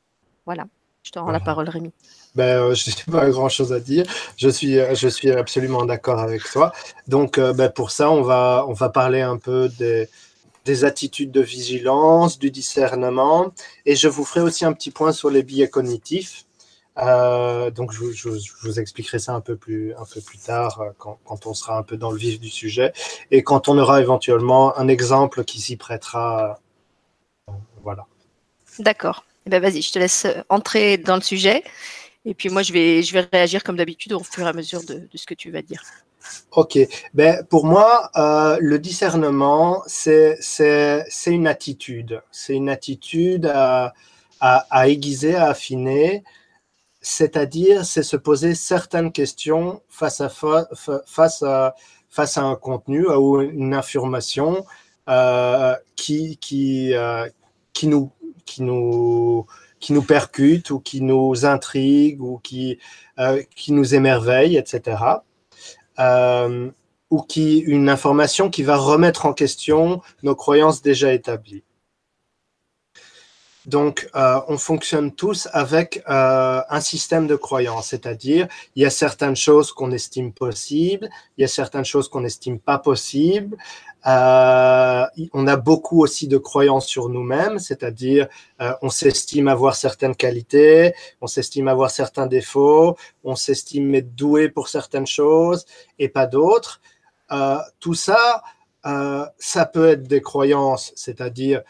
Voilà. 0.46 0.64
Je 1.02 1.10
te 1.10 1.18
rends 1.18 1.24
voilà. 1.26 1.40
la 1.40 1.44
parole, 1.44 1.68
Rémi. 1.68 1.90
Ben, 2.34 2.44
euh, 2.44 2.74
je 2.74 2.90
n'ai 2.90 3.12
pas 3.12 3.28
grand-chose 3.30 3.72
à 3.72 3.80
dire. 3.80 4.04
Je 4.36 4.48
suis, 4.48 4.78
je 4.94 5.08
suis 5.08 5.30
absolument 5.30 5.84
d'accord 5.84 6.20
avec 6.20 6.44
toi. 6.44 6.72
Donc, 7.08 7.38
euh, 7.38 7.52
ben, 7.52 7.68
pour 7.68 7.90
ça, 7.90 8.10
on 8.10 8.22
va, 8.22 8.64
on 8.68 8.72
va 8.72 8.88
parler 8.88 9.20
un 9.20 9.36
peu 9.36 9.68
des, 9.78 10.08
des 10.64 10.84
attitudes 10.84 11.30
de 11.30 11.40
vigilance, 11.40 12.38
du 12.38 12.50
discernement, 12.50 13.52
et 13.86 13.96
je 13.96 14.08
vous 14.08 14.24
ferai 14.24 14.40
aussi 14.40 14.64
un 14.64 14.72
petit 14.72 14.90
point 14.90 15.12
sur 15.12 15.30
les 15.30 15.42
biais 15.42 15.68
cognitifs. 15.68 16.44
Euh, 16.98 17.70
donc, 17.70 17.92
je, 17.92 18.28
vous 18.62 18.80
expliquerai 18.80 19.18
ça 19.18 19.34
un 19.34 19.40
peu 19.40 19.56
plus, 19.56 19.94
un 19.94 20.04
peu 20.04 20.20
plus 20.20 20.38
tard, 20.38 20.80
euh, 20.80 20.90
quand, 20.98 21.46
on 21.46 21.54
sera 21.54 21.78
un 21.78 21.82
peu 21.82 21.96
dans 21.96 22.10
le 22.10 22.18
vif 22.18 22.38
du 22.38 22.50
sujet, 22.50 22.92
et 23.30 23.42
quand 23.42 23.68
on 23.68 23.78
aura 23.78 24.00
éventuellement 24.00 24.76
un 24.78 24.88
exemple 24.88 25.44
qui 25.44 25.60
s'y 25.60 25.76
prêtera. 25.76 26.60
Voilà. 27.82 28.06
D'accord. 28.78 29.24
Eh 29.46 29.50
ben, 29.50 29.60
Vas-y, 29.60 29.82
je 29.82 29.92
te 29.92 29.98
laisse 29.98 30.26
entrer 30.48 30.98
dans 30.98 31.16
le 31.16 31.22
sujet. 31.22 31.64
Et 32.24 32.34
puis 32.34 32.50
moi, 32.50 32.62
je 32.62 32.72
vais, 32.72 33.02
je 33.02 33.12
vais 33.12 33.26
réagir 33.32 33.64
comme 33.64 33.76
d'habitude 33.76 34.12
au 34.12 34.22
fur 34.22 34.46
et 34.46 34.48
à 34.48 34.52
mesure 34.52 34.84
de 34.84 35.08
ce 35.14 35.26
que 35.26 35.34
tu 35.34 35.50
vas 35.50 35.62
dire. 35.62 35.82
Ok, 36.52 36.78
ben, 37.14 37.44
pour 37.48 37.64
moi, 37.66 38.10
euh, 38.16 38.58
le 38.60 38.78
discernement, 38.78 39.82
c'est 39.86 40.38
une 41.26 41.46
attitude. 41.46 42.22
C'est 42.30 42.54
une 42.54 42.68
attitude 42.68 43.46
à, 43.46 43.94
à, 44.40 44.88
aiguiser, 44.88 45.34
à 45.34 45.46
affiner. 45.48 46.24
C'est-à-dire, 47.00 47.84
c'est 47.84 48.02
se 48.02 48.16
poser 48.16 48.54
certaines 48.54 49.12
questions 49.12 49.82
face 49.88 50.20
à, 50.20 50.28
fa 50.28 50.68
face 51.06 51.42
à, 51.42 51.74
face 52.08 52.38
à 52.38 52.42
un 52.42 52.56
contenu 52.56 53.06
ou 53.08 53.40
une 53.40 53.74
information 53.74 54.64
euh, 55.08 55.74
qui, 55.96 56.36
qui, 56.38 56.94
euh, 56.94 57.28
qui, 57.72 57.88
nous, 57.88 58.10
qui, 58.44 58.62
nous, 58.62 59.46
qui 59.80 59.92
nous 59.94 60.02
percute 60.02 60.70
ou 60.70 60.80
qui 60.80 61.00
nous 61.02 61.46
intrigue 61.46 62.22
ou 62.22 62.38
qui, 62.38 62.78
qui 63.56 63.72
nous 63.72 63.94
émerveille, 63.94 64.56
etc 64.56 64.96
euh, 65.98 66.70
ou 67.10 67.22
qui 67.22 67.58
une 67.58 67.88
information 67.88 68.50
qui 68.50 68.62
va 68.62 68.76
remettre 68.76 69.26
en 69.26 69.32
question 69.32 70.00
nos 70.22 70.34
croyances 70.34 70.82
déjà 70.82 71.12
établies. 71.12 71.62
Donc, 73.66 74.08
euh, 74.16 74.40
on 74.48 74.58
fonctionne 74.58 75.12
tous 75.12 75.48
avec 75.52 76.02
euh, 76.08 76.60
un 76.68 76.80
système 76.80 77.28
de 77.28 77.36
croyances, 77.36 77.88
c'est-à-dire 77.88 78.48
il 78.74 78.82
y 78.82 78.86
a 78.86 78.90
certaines 78.90 79.36
choses 79.36 79.72
qu'on 79.72 79.92
estime 79.92 80.32
possibles, 80.32 81.08
il 81.36 81.42
y 81.42 81.44
a 81.44 81.48
certaines 81.48 81.84
choses 81.84 82.08
qu'on 82.08 82.22
n'estime 82.22 82.58
pas 82.58 82.78
possibles. 82.78 83.56
Euh, 84.06 85.06
on 85.32 85.46
a 85.46 85.56
beaucoup 85.56 86.02
aussi 86.02 86.26
de 86.26 86.38
croyances 86.38 86.86
sur 86.86 87.08
nous-mêmes, 87.08 87.58
c'est-à-dire 87.58 88.28
euh, 88.60 88.72
on 88.82 88.90
s'estime 88.90 89.48
avoir 89.48 89.76
certaines 89.76 90.16
qualités, 90.16 90.94
on 91.20 91.26
s'estime 91.26 91.68
avoir 91.68 91.90
certains 91.90 92.26
défauts, 92.26 92.96
on 93.22 93.36
s'estime 93.36 93.94
être 93.94 94.14
doué 94.14 94.48
pour 94.48 94.68
certaines 94.68 95.06
choses 95.06 95.66
et 95.98 96.08
pas 96.08 96.26
d'autres. 96.26 96.80
Euh, 97.30 97.58
tout 97.80 97.94
ça, 97.94 98.42
ça 99.38 99.64
peut 99.66 99.90
être 99.90 100.08
des 100.08 100.20
croyances, 100.20 100.92
c'est-à-dire 100.96 101.62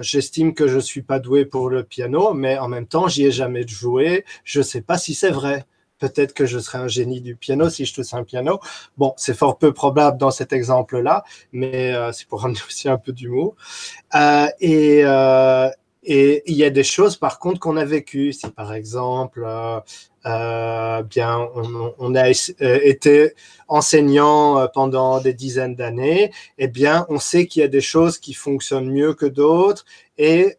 j'estime 0.00 0.54
que 0.54 0.66
je 0.66 0.78
suis 0.78 1.02
pas 1.02 1.18
doué 1.18 1.44
pour 1.44 1.68
le 1.68 1.84
piano, 1.84 2.32
mais 2.32 2.56
en 2.56 2.68
même 2.68 2.86
temps, 2.86 3.06
j'y 3.06 3.26
ai 3.26 3.30
jamais 3.30 3.68
joué. 3.68 4.24
Je 4.44 4.62
sais 4.62 4.80
pas 4.80 4.96
si 4.96 5.14
c'est 5.14 5.30
vrai. 5.30 5.66
Peut-être 6.04 6.34
que 6.34 6.44
je 6.44 6.58
serais 6.58 6.78
un 6.78 6.88
génie 6.88 7.22
du 7.22 7.34
piano 7.34 7.70
si 7.70 7.86
je 7.86 7.94
touche 7.94 8.12
un 8.12 8.24
piano. 8.24 8.60
Bon, 8.98 9.14
c'est 9.16 9.34
fort 9.34 9.56
peu 9.56 9.72
probable 9.72 10.18
dans 10.18 10.30
cet 10.30 10.52
exemple-là, 10.52 11.24
mais 11.52 11.94
euh, 11.94 12.12
c'est 12.12 12.28
pour 12.28 12.40
ramener 12.42 12.60
aussi 12.66 12.90
un 12.90 12.98
peu 12.98 13.12
d'humour. 13.12 13.56
Euh, 14.14 14.46
et, 14.60 15.00
euh, 15.04 15.70
Et 16.02 16.42
il 16.46 16.56
y 16.56 16.64
a 16.64 16.68
des 16.68 16.84
choses, 16.84 17.16
par 17.16 17.38
contre, 17.38 17.58
qu'on 17.58 17.78
a 17.78 17.86
vécues. 17.86 18.34
Si, 18.34 18.46
par 18.48 18.74
exemple, 18.74 19.46
euh, 20.26 21.02
bien, 21.02 21.48
on, 21.98 22.14
a 22.14 22.28
été 22.60 23.32
enseignant 23.68 24.68
pendant 24.74 25.20
des 25.20 25.32
dizaines 25.32 25.74
d'années, 25.74 26.30
eh 26.58 26.68
bien, 26.68 27.06
on 27.08 27.18
sait 27.18 27.46
qu'il 27.46 27.62
y 27.62 27.64
a 27.64 27.68
des 27.68 27.80
choses 27.80 28.18
qui 28.18 28.34
fonctionnent 28.34 28.90
mieux 28.90 29.14
que 29.14 29.24
d'autres 29.24 29.86
et 30.18 30.58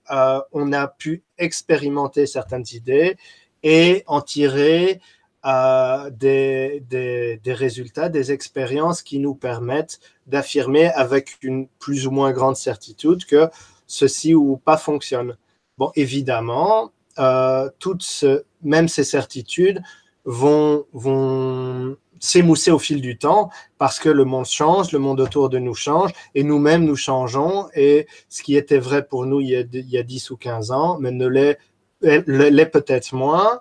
on 0.52 0.74
a 0.74 0.88
pu 0.88 1.22
expérimenter 1.38 2.26
certaines 2.26 2.66
idées 2.74 3.16
et 3.62 4.04
en 4.08 4.22
tirer 4.22 5.00
des, 5.46 6.84
des, 6.90 7.54
résultats, 7.54 8.10
des 8.10 8.32
expériences 8.32 9.04
qui 9.04 9.20
nous 9.20 9.36
permettent 9.36 10.00
d'affirmer 10.26 10.88
avec 10.88 11.38
une 11.44 11.68
plus 11.80 12.08
ou 12.08 12.12
moins 12.12 12.32
grande 12.32 12.56
certitude 12.56 13.26
que 13.26 13.50
ceci 13.86 14.34
ou 14.34 14.58
pas 14.58 14.78
fonctionne. 14.78 15.38
Bon, 15.78 15.92
évidemment, 15.96 16.92
euh, 17.20 17.70
toutes 17.78 18.26
même 18.64 18.88
ces 18.88 19.04
certitudes 19.04 19.84
vont, 20.24 20.86
vont 20.94 21.96
s'émousser 22.20 22.72
au 22.72 22.80
fil 22.80 23.00
du 23.02 23.18
temps 23.20 23.52
parce 23.78 24.00
que 24.00 24.10
le 24.10 24.26
monde 24.26 24.46
change, 24.46 24.92
le 24.92 25.00
monde 25.00 25.22
autour 25.22 25.50
de 25.50 25.60
nous 25.60 25.76
change 25.76 26.12
et 26.34 26.44
nous-mêmes 26.44 26.86
nous 26.86 26.96
changeons 26.96 27.68
et 27.76 28.08
ce 28.30 28.42
qui 28.42 28.56
était 28.56 28.80
vrai 28.80 29.06
pour 29.06 29.28
nous 29.28 29.42
il 29.42 29.50
y 29.50 29.56
a, 29.56 29.62
il 29.62 29.90
y 29.90 29.98
a 30.00 30.04
10 30.04 30.32
ou 30.32 30.38
15 30.38 30.72
ans, 30.72 30.98
mais 31.00 31.12
ne 31.12 31.28
l'est 31.28 32.66
peut-être 32.66 33.14
moins 33.14 33.60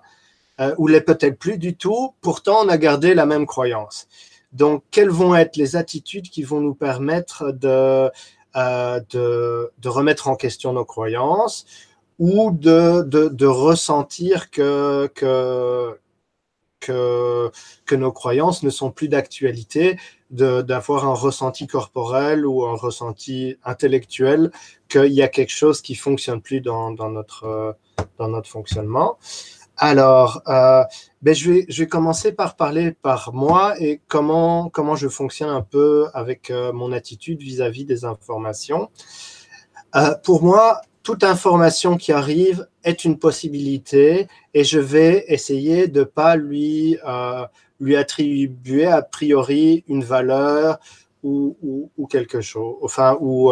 euh, 0.61 0.73
ou 0.77 0.87
l'est 0.87 1.01
peut-être 1.01 1.37
plus 1.37 1.57
du 1.57 1.75
tout, 1.75 2.13
pourtant 2.21 2.65
on 2.65 2.69
a 2.69 2.77
gardé 2.77 3.13
la 3.13 3.25
même 3.25 3.45
croyance. 3.45 4.07
Donc, 4.53 4.83
quelles 4.89 5.09
vont 5.09 5.35
être 5.35 5.57
les 5.57 5.75
attitudes 5.75 6.29
qui 6.29 6.43
vont 6.43 6.61
nous 6.61 6.75
permettre 6.75 7.51
de, 7.51 8.09
euh, 8.55 9.01
de, 9.11 9.89
remettre 9.89 10.29
en 10.29 10.37
question 10.37 10.71
nos 10.71 10.85
croyances 10.85 11.65
ou 12.19 12.51
de, 12.51 13.01
de, 13.01 13.45
ressentir 13.45 14.49
que, 14.49 15.11
que, 15.13 15.99
que, 16.79 17.51
que, 17.85 17.95
nos 17.95 18.13
croyances 18.13 18.63
ne 18.63 18.69
sont 18.69 18.91
plus 18.91 19.09
d'actualité, 19.09 19.99
d'avoir 20.29 21.05
un 21.05 21.13
ressenti 21.13 21.67
corporel 21.67 22.45
ou 22.45 22.65
un 22.65 22.77
ressenti 22.77 23.57
intellectuel 23.65 24.51
qu'il 24.87 25.11
y 25.11 25.21
a 25.21 25.27
quelque 25.27 25.51
chose 25.51 25.81
qui 25.81 25.95
fonctionne 25.95 26.41
plus 26.41 26.61
dans, 26.61 26.91
dans, 26.91 27.09
notre, 27.09 27.75
dans 28.17 28.29
notre 28.29 28.49
fonctionnement. 28.49 29.17
Alors, 29.77 30.41
euh, 30.47 30.83
ben 31.21 31.35
je, 31.35 31.51
vais, 31.51 31.65
je 31.67 31.83
vais 31.83 31.87
commencer 31.87 32.31
par 32.31 32.55
parler 32.55 32.91
par 32.91 33.33
moi 33.33 33.75
et 33.79 34.01
comment, 34.07 34.69
comment 34.69 34.95
je 34.95 35.09
fonctionne 35.09 35.49
un 35.49 35.61
peu 35.61 36.07
avec 36.13 36.49
euh, 36.49 36.71
mon 36.71 36.91
attitude 36.93 37.41
vis-à-vis 37.41 37.85
des 37.85 38.05
informations. 38.05 38.89
Euh, 39.95 40.15
pour 40.23 40.43
moi, 40.43 40.81
toute 41.03 41.23
information 41.23 41.97
qui 41.97 42.13
arrive 42.13 42.67
est 42.83 43.03
une 43.03 43.19
possibilité 43.19 44.27
et 44.53 44.63
je 44.63 44.79
vais 44.79 45.25
essayer 45.27 45.87
de 45.87 45.99
ne 45.99 46.05
pas 46.05 46.35
lui, 46.35 46.97
lui 47.79 47.95
attribuer 47.95 48.87
a 48.87 49.01
priori 49.01 49.83
une 49.87 50.03
valeur 50.03 50.79
ou, 51.21 51.57
ou, 51.61 51.91
ou 51.97 52.07
quelque 52.07 52.41
chose, 52.41 52.77
enfin, 52.81 53.17
ou, 53.19 53.51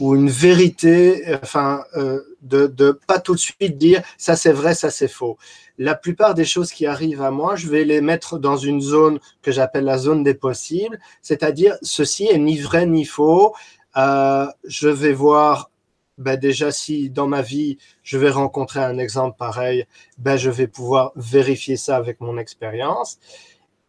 ou 0.00 0.14
une 0.16 0.28
vérité, 0.30 1.22
enfin, 1.42 1.84
euh, 1.96 2.20
de, 2.42 2.66
de 2.66 2.98
pas 3.06 3.20
tout 3.20 3.34
de 3.34 3.40
suite 3.40 3.78
dire 3.78 4.02
ça 4.18 4.36
c'est 4.36 4.52
vrai, 4.52 4.74
ça 4.74 4.90
c'est 4.90 5.08
faux. 5.08 5.38
La 5.78 5.94
plupart 5.94 6.34
des 6.34 6.44
choses 6.44 6.70
qui 6.72 6.86
arrivent 6.86 7.22
à 7.22 7.30
moi, 7.30 7.56
je 7.56 7.68
vais 7.68 7.84
les 7.84 8.00
mettre 8.00 8.38
dans 8.38 8.56
une 8.56 8.80
zone 8.80 9.18
que 9.42 9.50
j'appelle 9.52 9.84
la 9.84 9.98
zone 9.98 10.22
des 10.22 10.34
possibles, 10.34 11.00
c'est-à-dire 11.22 11.76
ceci 11.82 12.26
est 12.26 12.38
ni 12.38 12.58
vrai 12.58 12.86
ni 12.86 13.04
faux. 13.04 13.54
Euh, 13.96 14.46
je 14.64 14.88
vais 14.88 15.12
voir 15.12 15.70
ben 16.18 16.36
déjà 16.36 16.70
si 16.70 17.10
dans 17.10 17.26
ma 17.26 17.42
vie 17.42 17.78
je 18.04 18.18
vais 18.18 18.30
rencontrer 18.30 18.80
un 18.80 18.98
exemple 18.98 19.36
pareil, 19.36 19.86
ben 20.18 20.36
je 20.36 20.50
vais 20.50 20.68
pouvoir 20.68 21.12
vérifier 21.16 21.76
ça 21.76 21.96
avec 21.96 22.20
mon 22.20 22.38
expérience. 22.38 23.18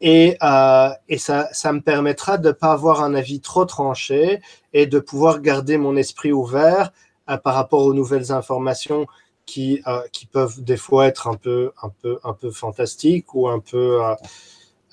Et, 0.02 0.38
euh, 0.44 0.90
et 1.08 1.18
ça, 1.18 1.48
ça 1.54 1.72
me 1.72 1.82
permettra 1.82 2.38
de 2.38 2.50
ne 2.50 2.54
pas 2.54 2.74
avoir 2.74 3.02
un 3.02 3.14
avis 3.16 3.40
trop 3.40 3.66
tranché 3.66 4.42
et 4.76 4.88
de 4.88 5.00
pouvoir 5.00 5.42
garder 5.42 5.78
mon 5.78 5.96
esprit 5.96 6.34
ouvert 6.34 6.92
euh, 7.30 7.38
par 7.38 7.56
rapport 7.56 7.86
aux 7.86 7.94
nouvelles 7.94 8.34
informations 8.34 9.08
qui, 9.46 9.82
euh, 9.88 10.02
qui 10.12 10.26
peuvent 10.26 10.62
des 10.62 10.76
fois 10.76 11.08
être 11.08 11.28
un 11.28 11.36
peu, 11.36 11.72
fantastiques 12.52 13.34
ou 13.34 13.48
un 13.48 13.60
peu, 13.60 14.02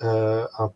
euh, 0.03 0.45
un 0.57 0.71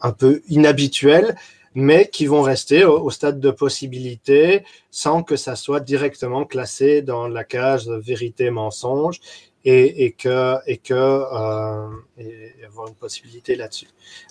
un 0.00 0.12
peu 0.12 0.42
inhabituelles, 0.48 1.36
mais 1.80 2.08
qui 2.08 2.26
vont 2.26 2.42
rester 2.42 2.84
au, 2.84 3.08
stade 3.08 3.38
de 3.38 3.52
possibilité 3.52 4.64
sans 4.90 5.22
que 5.22 5.36
ça 5.36 5.54
soit 5.54 5.78
directement 5.78 6.44
classé 6.44 7.02
dans 7.02 7.28
la 7.28 7.44
case 7.44 7.88
vérité-mensonge 7.88 9.20
et, 9.64 10.04
et, 10.04 10.10
que, 10.10 10.56
et, 10.66 10.78
que, 10.78 10.94
euh, 10.94 11.86
avoir 12.66 12.88
une 12.88 12.96
possibilité 12.96 13.54
là-dessus. 13.54 13.86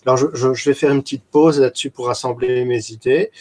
Alors, 0.05 0.17
je, 0.17 0.69
vais 0.69 0.73
faire 0.73 0.91
une 0.91 1.01
petite 1.01 1.23
pause 1.23 1.61
là-dessus 1.61 1.89
pour 1.89 2.07
rassembler 2.07 2.65
mes 2.65 2.91
idées. 2.91 3.31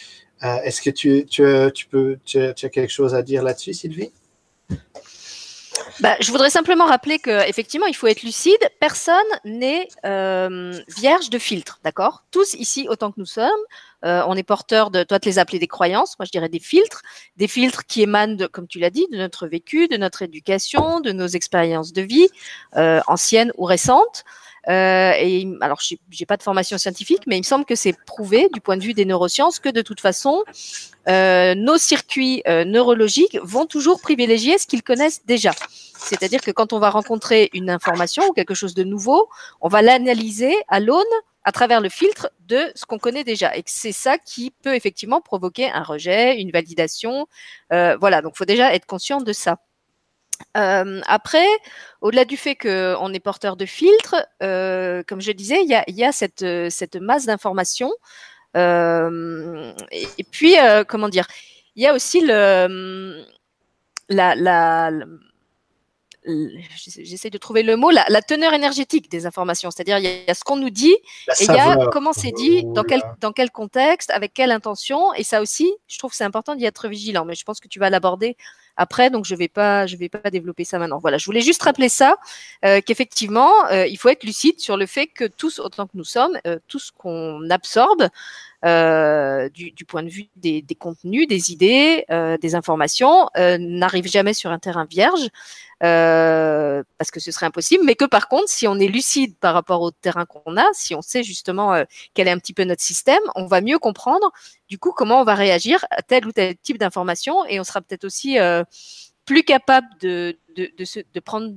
Euh, 0.41 0.55
Est-ce 0.63 0.81
que 0.81 0.89
tu, 0.89 1.25
tu, 1.25 1.43
tu, 1.73 1.87
peux, 1.87 2.17
tu 2.23 2.39
as 2.39 2.53
quelque 2.53 2.87
chose 2.87 3.13
à 3.13 3.21
dire 3.21 3.43
là-dessus, 3.43 3.73
Sylvie? 3.73 4.11
Bah, 5.99 6.15
je 6.19 6.31
voudrais 6.31 6.49
simplement 6.49 6.85
rappeler 6.85 7.19
qu'effectivement, 7.19 7.87
il 7.87 7.95
faut 7.95 8.07
être 8.07 8.23
lucide. 8.23 8.59
Personne 8.79 9.15
n'est 9.45 9.87
euh, 10.05 10.79
vierge 10.95 11.29
de 11.29 11.39
filtre, 11.39 11.79
d'accord? 11.83 12.23
Tous 12.31 12.53
ici, 12.53 12.87
autant 12.89 13.11
que 13.11 13.19
nous 13.19 13.25
sommes, 13.25 13.49
euh, 14.05 14.23
on 14.27 14.35
est 14.35 14.43
porteur 14.43 14.91
de, 14.91 15.03
toi, 15.03 15.19
te 15.19 15.27
les 15.27 15.39
appeler 15.39 15.59
des 15.59 15.67
croyances, 15.67 16.17
moi 16.19 16.25
je 16.25 16.31
dirais 16.31 16.49
des 16.49 16.59
filtres, 16.59 17.01
des 17.35 17.47
filtres 17.47 17.85
qui 17.85 18.03
émanent, 18.03 18.35
de, 18.35 18.45
comme 18.45 18.67
tu 18.67 18.79
l'as 18.79 18.89
dit, 18.89 19.07
de 19.11 19.17
notre 19.17 19.47
vécu, 19.47 19.87
de 19.87 19.97
notre 19.97 20.21
éducation, 20.21 20.99
de 20.99 21.11
nos 21.11 21.27
expériences 21.27 21.93
de 21.93 22.01
vie, 22.01 22.27
euh, 22.75 23.01
anciennes 23.07 23.51
ou 23.57 23.65
récentes. 23.65 24.23
Euh, 24.69 25.13
et 25.17 25.47
alors, 25.61 25.79
j'ai 26.09 26.25
pas 26.25 26.35
de 26.35 26.43
formation 26.43 26.77
scientifique, 26.77 27.21
mais 27.25 27.37
il 27.37 27.39
me 27.39 27.45
semble 27.45 27.63
que 27.63 27.75
c'est 27.75 27.95
prouvé 28.05 28.49
du 28.53 28.59
point 28.59 28.75
de 28.75 28.83
vue 28.83 28.93
des 28.93 29.05
neurosciences 29.05 29.59
que 29.59 29.69
de 29.69 29.81
toute 29.81 30.01
façon, 30.01 30.43
nos 31.07 31.77
circuits 31.77 32.43
neurologiques 32.45 33.37
vont 33.41 33.65
toujours 33.65 34.01
privilégier 34.01 34.57
ce 34.57 34.67
qu'ils 34.67 34.83
connaissent 34.83 35.25
déjà. 35.25 35.51
C'est-à-dire 35.97 36.41
que 36.41 36.51
quand 36.51 36.73
on 36.73 36.79
va 36.79 36.89
rencontrer 36.89 37.49
une 37.53 37.69
information 37.69 38.23
ou 38.27 38.33
quelque 38.33 38.53
chose 38.53 38.73
de 38.73 38.83
nouveau, 38.83 39.29
on 39.61 39.69
va 39.69 39.81
l'analyser 39.81 40.53
à 40.67 40.81
l'aune 40.81 41.05
à 41.47 41.53
travers 41.53 41.79
le 41.79 41.87
filtre 41.87 42.29
de 42.41 42.59
ce 42.75 42.85
qu'on 42.85 42.99
connaît 42.99 43.23
déjà. 43.23 43.55
Et 43.55 43.63
c'est 43.65 43.93
ça 43.93 44.17
qui 44.17 44.51
peut 44.51 44.75
effectivement 44.75 45.21
provoquer 45.21 45.71
un 45.71 45.81
rejet, 45.81 46.41
une 46.41 46.51
validation. 46.51 47.25
Euh, 47.71 47.95
voilà, 48.01 48.21
donc 48.21 48.33
il 48.35 48.37
faut 48.39 48.43
déjà 48.43 48.73
être 48.73 48.85
conscient 48.85 49.21
de 49.21 49.31
ça. 49.31 49.57
Euh, 50.57 50.99
après, 51.07 51.47
au-delà 52.01 52.25
du 52.25 52.35
fait 52.35 52.57
qu'on 52.57 53.13
est 53.13 53.21
porteur 53.21 53.55
de 53.55 53.65
filtres, 53.65 54.17
euh, 54.43 55.03
comme 55.07 55.21
je 55.21 55.31
disais, 55.31 55.63
il 55.63 55.69
y 55.69 56.03
a, 56.03 56.11
cette, 56.11 56.43
masse 56.99 57.27
d'informations. 57.27 57.93
Et, 58.53 60.25
puis, 60.29 60.55
comment 60.89 61.07
dire, 61.07 61.27
il 61.77 61.83
y 61.83 61.87
a 61.87 61.93
aussi 61.93 62.19
le, 62.19 63.23
la, 64.09 64.91
j'essaie 66.75 67.29
de 67.29 67.37
trouver 67.37 67.63
le 67.63 67.75
mot, 67.75 67.89
la, 67.89 68.05
la, 68.09 68.21
teneur 68.21 68.53
énergétique 68.53 69.09
des 69.09 69.25
informations. 69.25 69.71
C'est-à-dire, 69.71 69.97
il 69.97 70.05
y 70.05 70.29
a 70.29 70.33
ce 70.33 70.43
qu'on 70.43 70.57
nous 70.57 70.69
dit 70.69 70.93
et 70.93 71.43
il 71.43 71.47
y 71.47 71.59
a 71.59 71.87
comment 71.91 72.13
c'est 72.13 72.31
dit, 72.31 72.63
dans 72.65 72.83
quel, 72.83 73.01
dans 73.21 73.31
quel 73.31 73.51
contexte, 73.51 74.11
avec 74.11 74.33
quelle 74.33 74.51
intention. 74.51 75.13
Et 75.13 75.23
ça 75.23 75.41
aussi, 75.41 75.71
je 75.87 75.97
trouve 75.97 76.11
que 76.11 76.17
c'est 76.17 76.23
important 76.23 76.55
d'y 76.55 76.65
être 76.65 76.87
vigilant. 76.87 77.25
Mais 77.25 77.35
je 77.35 77.43
pense 77.43 77.59
que 77.59 77.67
tu 77.67 77.79
vas 77.79 77.89
l'aborder 77.89 78.37
après, 78.77 79.09
donc 79.09 79.25
je 79.25 79.35
vais 79.35 79.47
pas, 79.47 79.87
je 79.87 79.97
vais 79.97 80.07
pas 80.07 80.29
développer 80.29 80.63
ça 80.63 80.79
maintenant. 80.79 80.99
Voilà, 80.99 81.17
je 81.17 81.25
voulais 81.25 81.41
juste 81.41 81.63
rappeler 81.63 81.89
ça, 81.89 82.15
euh, 82.63 82.79
qu'effectivement, 82.85 83.51
euh, 83.71 83.87
il 83.87 83.97
faut 83.97 84.09
être 84.09 84.23
lucide 84.23 84.59
sur 84.59 84.77
le 84.77 84.85
fait 84.85 85.07
que 85.07 85.25
tous, 85.25 85.59
autant 85.59 85.87
que 85.87 85.97
nous 85.97 86.03
sommes, 86.03 86.37
euh, 86.45 86.59
tout 86.67 86.79
ce 86.79 86.91
qu'on 86.91 87.49
absorbe, 87.49 88.07
du, 88.63 89.71
du, 89.71 89.85
point 89.85 90.03
de 90.03 90.09
vue 90.09 90.27
des, 90.35 90.61
des 90.61 90.75
contenus, 90.75 91.25
des 91.27 91.53
idées, 91.53 92.03
des 92.41 92.55
informations, 92.55 93.29
n'arrive 93.35 94.07
jamais 94.07 94.33
sur 94.33 94.51
un 94.51 94.59
terrain 94.59 94.83
vierge, 94.83 95.29
euh, 95.83 96.83
parce 96.97 97.11
que 97.11 97.19
ce 97.19 97.31
serait 97.31 97.45
impossible, 97.45 97.83
mais 97.85 97.95
que 97.95 98.05
par 98.05 98.27
contre, 98.27 98.49
si 98.49 98.67
on 98.67 98.75
est 98.79 98.87
lucide 98.87 99.37
par 99.39 99.53
rapport 99.53 99.81
au 99.81 99.91
terrain 99.91 100.25
qu'on 100.25 100.57
a, 100.57 100.65
si 100.73 100.95
on 100.95 101.01
sait 101.01 101.23
justement 101.23 101.73
euh, 101.73 101.83
quel 102.13 102.27
est 102.27 102.31
un 102.31 102.39
petit 102.39 102.53
peu 102.53 102.63
notre 102.63 102.81
système, 102.81 103.21
on 103.35 103.45
va 103.45 103.61
mieux 103.61 103.79
comprendre 103.79 104.31
du 104.69 104.79
coup 104.79 104.91
comment 104.91 105.21
on 105.21 105.23
va 105.23 105.35
réagir 105.35 105.85
à 105.91 106.01
tel 106.01 106.25
ou 106.27 106.31
tel 106.31 106.57
type 106.57 106.77
d'information, 106.77 107.45
et 107.45 107.59
on 107.59 107.63
sera 107.63 107.81
peut-être 107.81 108.05
aussi 108.05 108.37
plus 109.25 109.43
capable 109.43 109.87
de, 110.01 110.39
de, 110.55 110.71
de, 110.75 110.85
se, 110.85 111.01
de 111.13 111.19
prendre 111.19 111.53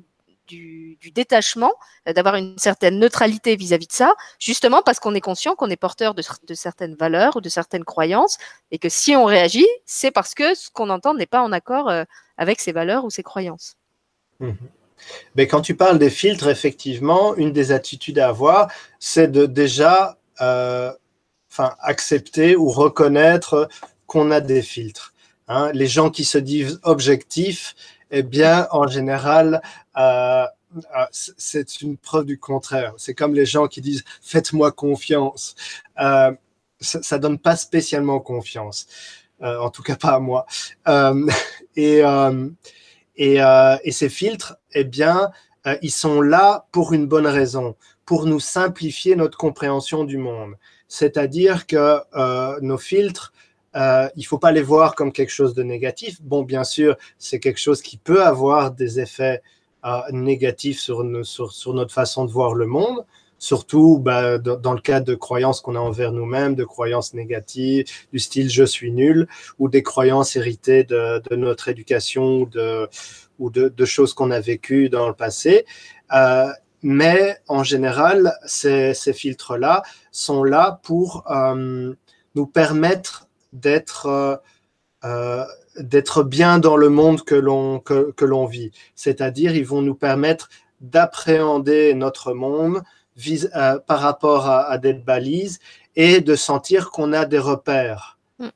du, 0.51 0.99
du 1.01 1.11
détachement, 1.13 1.73
euh, 2.09 2.13
d'avoir 2.13 2.35
une 2.35 2.59
certaine 2.59 2.99
neutralité 2.99 3.57
vis-à-vis 3.57 3.87
-vis 3.87 3.89
de 3.89 3.93
ça, 3.93 4.15
justement 4.39 4.83
parce 4.83 4.99
qu'on 5.01 5.15
est 5.15 5.21
conscient 5.21 5.55
qu'on 5.55 5.71
est 5.71 5.77
porteur 5.77 6.15
de, 6.15 6.23
de, 6.47 6.55
certaines 6.55 6.97
valeurs 6.97 7.37
ou 7.37 7.41
de 7.41 7.49
certaines 7.49 7.85
croyances, 7.85 8.37
et 8.73 8.79
que 8.79 8.89
si 8.89 9.15
on 9.17 9.25
réagit, 9.25 9.69
c'est 9.87 10.11
parce 10.11 10.35
que 10.35 10.55
ce 10.55 10.69
qu'on 10.71 10.91
entend 10.91 11.15
n'est 11.15 11.27
pas 11.27 11.43
en 11.43 11.53
accord 11.53 11.89
euh, 11.89 12.05
avec 12.37 12.61
ces 12.61 12.73
valeurs 12.73 13.05
ou 13.05 13.11
ces 13.11 13.23
croyances. 13.23 13.77
Mmh. 14.41 14.53
Mais 15.35 15.47
quand 15.47 15.61
tu 15.61 15.75
parles 15.75 15.99
des 15.99 16.11
filtres, 16.11 16.49
effectivement, 16.49 17.35
une 17.37 17.53
des 17.53 17.73
attitudes 17.73 18.19
à 18.19 18.29
avoir, 18.29 18.71
c'est 18.99 19.31
de 19.31 19.47
déjà 19.47 20.19
euh, 20.41 20.93
enfin, 21.51 21.75
accepter 21.81 22.57
ou 22.57 22.71
reconnaître 22.71 23.69
qu'on 24.07 24.31
a 24.31 24.41
des 24.41 24.63
filtres. 24.63 25.15
Hein. 25.49 25.71
Les 25.73 25.87
gens 25.87 26.11
qui 26.11 26.25
se 26.25 26.39
disent 26.39 26.81
objectifs, 26.83 27.75
eh 28.11 28.23
bien, 28.23 28.69
en 28.71 28.87
général, 28.87 29.63
euh, 29.97 30.45
euh, 30.77 31.07
c'est 31.11 31.81
une 31.81 31.97
preuve 31.97 32.25
du 32.25 32.39
contraire. 32.39 32.95
C'est 32.97 33.15
comme 33.15 33.35
les 33.35 33.47
gens 33.47 33.67
qui 33.67 33.81
disent 33.81 34.05
faites-moi 34.23 34.73
confiance. 34.73 35.55
Ça, 35.97 37.17
ne 37.17 37.19
donne 37.19 37.39
pas 37.39 37.57
spécialement 37.57 38.21
confiance. 38.21 38.87
en 39.41 39.71
tout 39.71 39.83
cas, 39.83 39.97
pas 39.97 40.15
à 40.15 40.19
moi. 40.21 40.47
et, 41.77 42.03
et, 43.17 43.41
ces 43.91 44.09
filtres, 44.09 44.57
eh 44.73 44.85
bien, 44.85 45.31
ils 45.83 45.93
sont 45.93 46.21
là 46.23 46.67
pour 46.73 46.93
une 46.93 47.07
bonne 47.07 47.27
raison, 47.27 47.77
pour 48.07 48.27
nous 48.27 48.41
simplifier 48.41 49.17
notre 49.17 49.37
compréhension 49.37 50.05
du 50.05 50.17
monde. 50.17 50.55
C'est-à-dire 50.89 51.67
que 51.67 52.01
nos 52.61 52.79
filtres 52.79 53.33
euh, 53.77 54.09
il 54.17 54.27
faut 54.27 54.39
pas 54.39 54.53
les 54.53 54.63
voir 54.63 54.95
comme 54.95 55.13
quelque 55.13 55.31
chose 55.31 55.55
de 55.55 55.63
négatif. 55.63 56.21
Bon, 56.23 56.43
bien 56.43 56.65
sûr, 56.65 56.97
c'est 57.19 57.39
quelque 57.39 57.61
chose 57.61 57.83
qui 57.83 57.97
peut 57.97 58.23
avoir 58.23 58.73
des 58.73 58.99
effets 59.01 59.43
euh, 59.85 60.01
négatifs 60.11 60.81
sur, 60.81 61.05
notre 61.05 61.93
façon 61.93 62.25
de 62.25 62.31
voir 62.31 62.55
le 62.55 62.67
monde, 62.67 63.05
surtout 63.41 63.99
bah, 63.99 64.39
dans, 64.39 64.75
le 64.75 64.81
cas 64.81 65.01
de 65.01 65.17
croyances 65.17 65.61
qu'on 65.61 65.75
a 65.75 65.81
envers 65.81 66.13
nous-mêmes, 66.13 66.55
de 66.55 66.65
croyances 66.65 67.15
négatives, 67.15 67.87
du 68.13 68.21
style 68.21 68.51
je 68.51 68.63
suis 68.63 68.93
nul, 68.93 69.27
ou 69.59 69.69
des 69.69 69.83
croyances 69.83 70.37
héritées 70.37 70.85
de, 70.85 71.35
notre 71.35 71.69
éducation 71.69 72.49
ou 73.39 73.51
de, 73.51 73.85
choses 73.85 74.15
qu'on 74.15 74.31
a 74.31 74.39
vécues 74.39 74.91
dans 74.91 75.09
le 75.09 75.15
passé. 75.15 75.65
Euh, 76.13 76.53
mais 76.83 77.39
en 77.49 77.65
général, 77.65 78.35
ces, 78.45 78.95
filtres-là 78.95 79.83
sont 80.13 80.45
là 80.45 80.81
pour 80.83 81.25
euh, 81.31 81.95
nous 82.35 82.47
permettre 82.47 83.27
d'être 83.53 84.41
euh, 85.05 85.45
d'être 85.79 86.25
bien 86.25 86.59
dans 86.59 86.77
le 86.77 86.91
monde 86.91 87.23
que 87.23 87.35
l'on 87.37 88.47
vit. 88.47 88.71
C'est-à-dire, 88.95 89.55
ils 89.57 89.65
vont 89.65 89.81
nous 89.81 89.95
permettre 89.95 90.51
d'appréhender 90.81 91.95
notre 91.95 92.35
monde 92.35 92.83
vis, 93.21 93.49
euh, 93.55 93.79
par 93.79 94.01
rapport 94.01 94.47
à, 94.47 94.65
à, 94.65 94.79
des 94.79 94.95
balises 94.95 95.59
et 95.97 96.21
de 96.21 96.35
sentir 96.35 96.91
qu'on 96.91 97.13
a 97.13 97.25
des 97.25 97.39
repères. 97.39 98.19
Mm. 98.39 98.49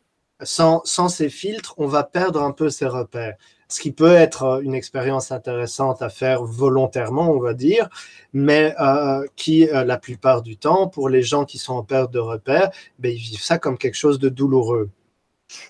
Sans, 0.43 0.83
sans 0.85 1.09
ces 1.09 1.29
filtres, 1.29 1.75
on 1.79 1.87
va 1.87 2.03
perdre 2.03 2.43
un 2.43 2.53
peu 2.53 2.71
ces 2.71 2.87
repères. 2.87 3.37
Ce 3.69 3.81
qui 3.81 3.93
peut 3.93 4.13
être 4.13 4.61
une 4.63 4.75
expérience 4.75 5.33
intéressante 5.33 6.03
à 6.03 6.09
faire 6.09 6.45
volontairement, 6.45 7.31
on 7.31 7.41
va 7.41 7.55
dire, 7.55 7.89
mais 8.33 8.75
euh, 8.81 9.27
qui, 9.37 9.69
euh, 9.69 9.85
la 9.85 9.99
plupart 9.99 10.43
du 10.43 10.57
temps, 10.57 10.89
pour 10.89 11.09
les 11.09 11.23
gens 11.23 11.45
qui 11.45 11.59
sont 11.59 11.75
en 11.75 11.83
perte 11.83 12.13
de 12.13 12.19
repères, 12.19 12.71
ben, 12.99 13.11
ils 13.11 13.19
vivent 13.19 13.43
ça 13.43 13.59
comme 13.59 13.79
quelque 13.79 13.97
chose 13.97 14.19
de 14.19 14.29
douloureux. 14.29 14.91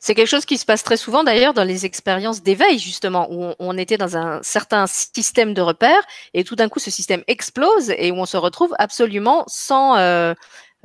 C'est 0.01 0.15
quelque 0.15 0.29
chose 0.29 0.45
qui 0.45 0.59
se 0.59 0.65
passe 0.65 0.83
très 0.83 0.97
souvent 0.97 1.25
d'ailleurs 1.25 1.55
dans 1.55 1.65
les 1.65 1.87
expériences 1.87 2.43
d'éveil, 2.43 2.79
justement, 2.79 3.29
où 3.31 3.55
on, 3.59 3.79
était 3.79 3.97
dans 3.97 4.17
un 4.17 4.43
certain 4.43 4.87
système 4.87 5.55
de 5.55 5.61
repères 5.61 6.03
et 6.33 6.45
tout 6.45 6.57
d'un 6.57 6.69
coup 6.69 6.79
ce 6.79 6.91
système 6.91 7.23
explose 7.27 7.91
et 7.97 8.11
où 8.11 8.17
on 8.17 8.27
se 8.27 8.37
retrouve 8.37 8.75
absolument 8.79 9.45
sans, 9.49 9.97
euh, 9.97 10.35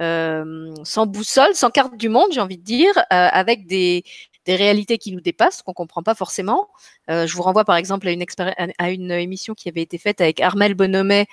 euh, 0.02 0.74
boussole, 1.06 1.54
sans 1.54 1.70
carte 1.70 1.98
du 1.98 2.10
monde, 2.10 2.30
j'ai 2.32 2.42
envie 2.42 2.58
de 2.58 2.64
dire, 2.64 2.98
euh, 2.98 3.04
avec 3.10 3.68
des, 3.68 4.04
des 4.46 4.56
réalités 4.56 4.98
qui 4.98 5.12
nous 5.12 5.22
dépassent, 5.22 5.62
qu'on 5.62 5.74
comprend 5.74 6.04
pas 6.04 6.16
forcément. 6.16 6.70
Euh, 7.10 7.28
je 7.28 7.36
vous 7.36 7.44
renvoie 7.44 7.66
par 7.66 7.76
exemple 7.76 8.08
à 8.08 8.90
une, 8.92 9.12
émission 9.12 9.54
qui 9.54 9.70
avait 9.70 9.82
été 9.82 9.98
faite 9.98 10.22
avec 10.22 10.40
Armel 10.42 10.74
Bonomet. 10.74 11.28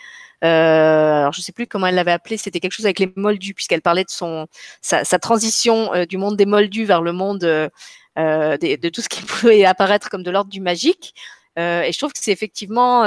Euh, 0.45 1.21
alors 1.21 1.33
je 1.33 1.41
sais 1.41 1.53
plus 1.53 1.67
comment 1.67 1.87
elle 1.87 1.95
l'avait 1.95 2.13
appelé, 2.13 2.37
c'était 2.37 2.61
quelque 2.61 2.73
chose 2.73 2.85
avec 2.85 2.99
les 2.99 3.11
moldus 3.17 3.55
puisqu'elle 3.55 3.81
parlait 3.81 4.05
de 4.05 4.11
son 4.11 4.47
sa, 4.83 5.05
transition 5.19 5.95
euh, 5.95 6.05
du 6.05 6.19
monde 6.19 6.37
des 6.37 6.45
moldus 6.45 6.85
vers 6.85 7.01
le 7.01 7.13
monde 7.13 7.39
de, 7.39 7.71
de, 8.17 8.89
tout 8.91 9.01
ce 9.01 9.09
qui 9.09 9.23
pouvait 9.27 9.65
apparaître 9.65 10.11
comme 10.11 10.23
de 10.23 10.31
l'ordre 10.31 10.51
du 10.51 10.61
magique. 10.61 11.15
Et 11.59 11.91
je 11.91 11.97
trouve 11.97 12.13
que 12.13 12.19
c'est 12.21 12.33
effectivement 12.33 13.05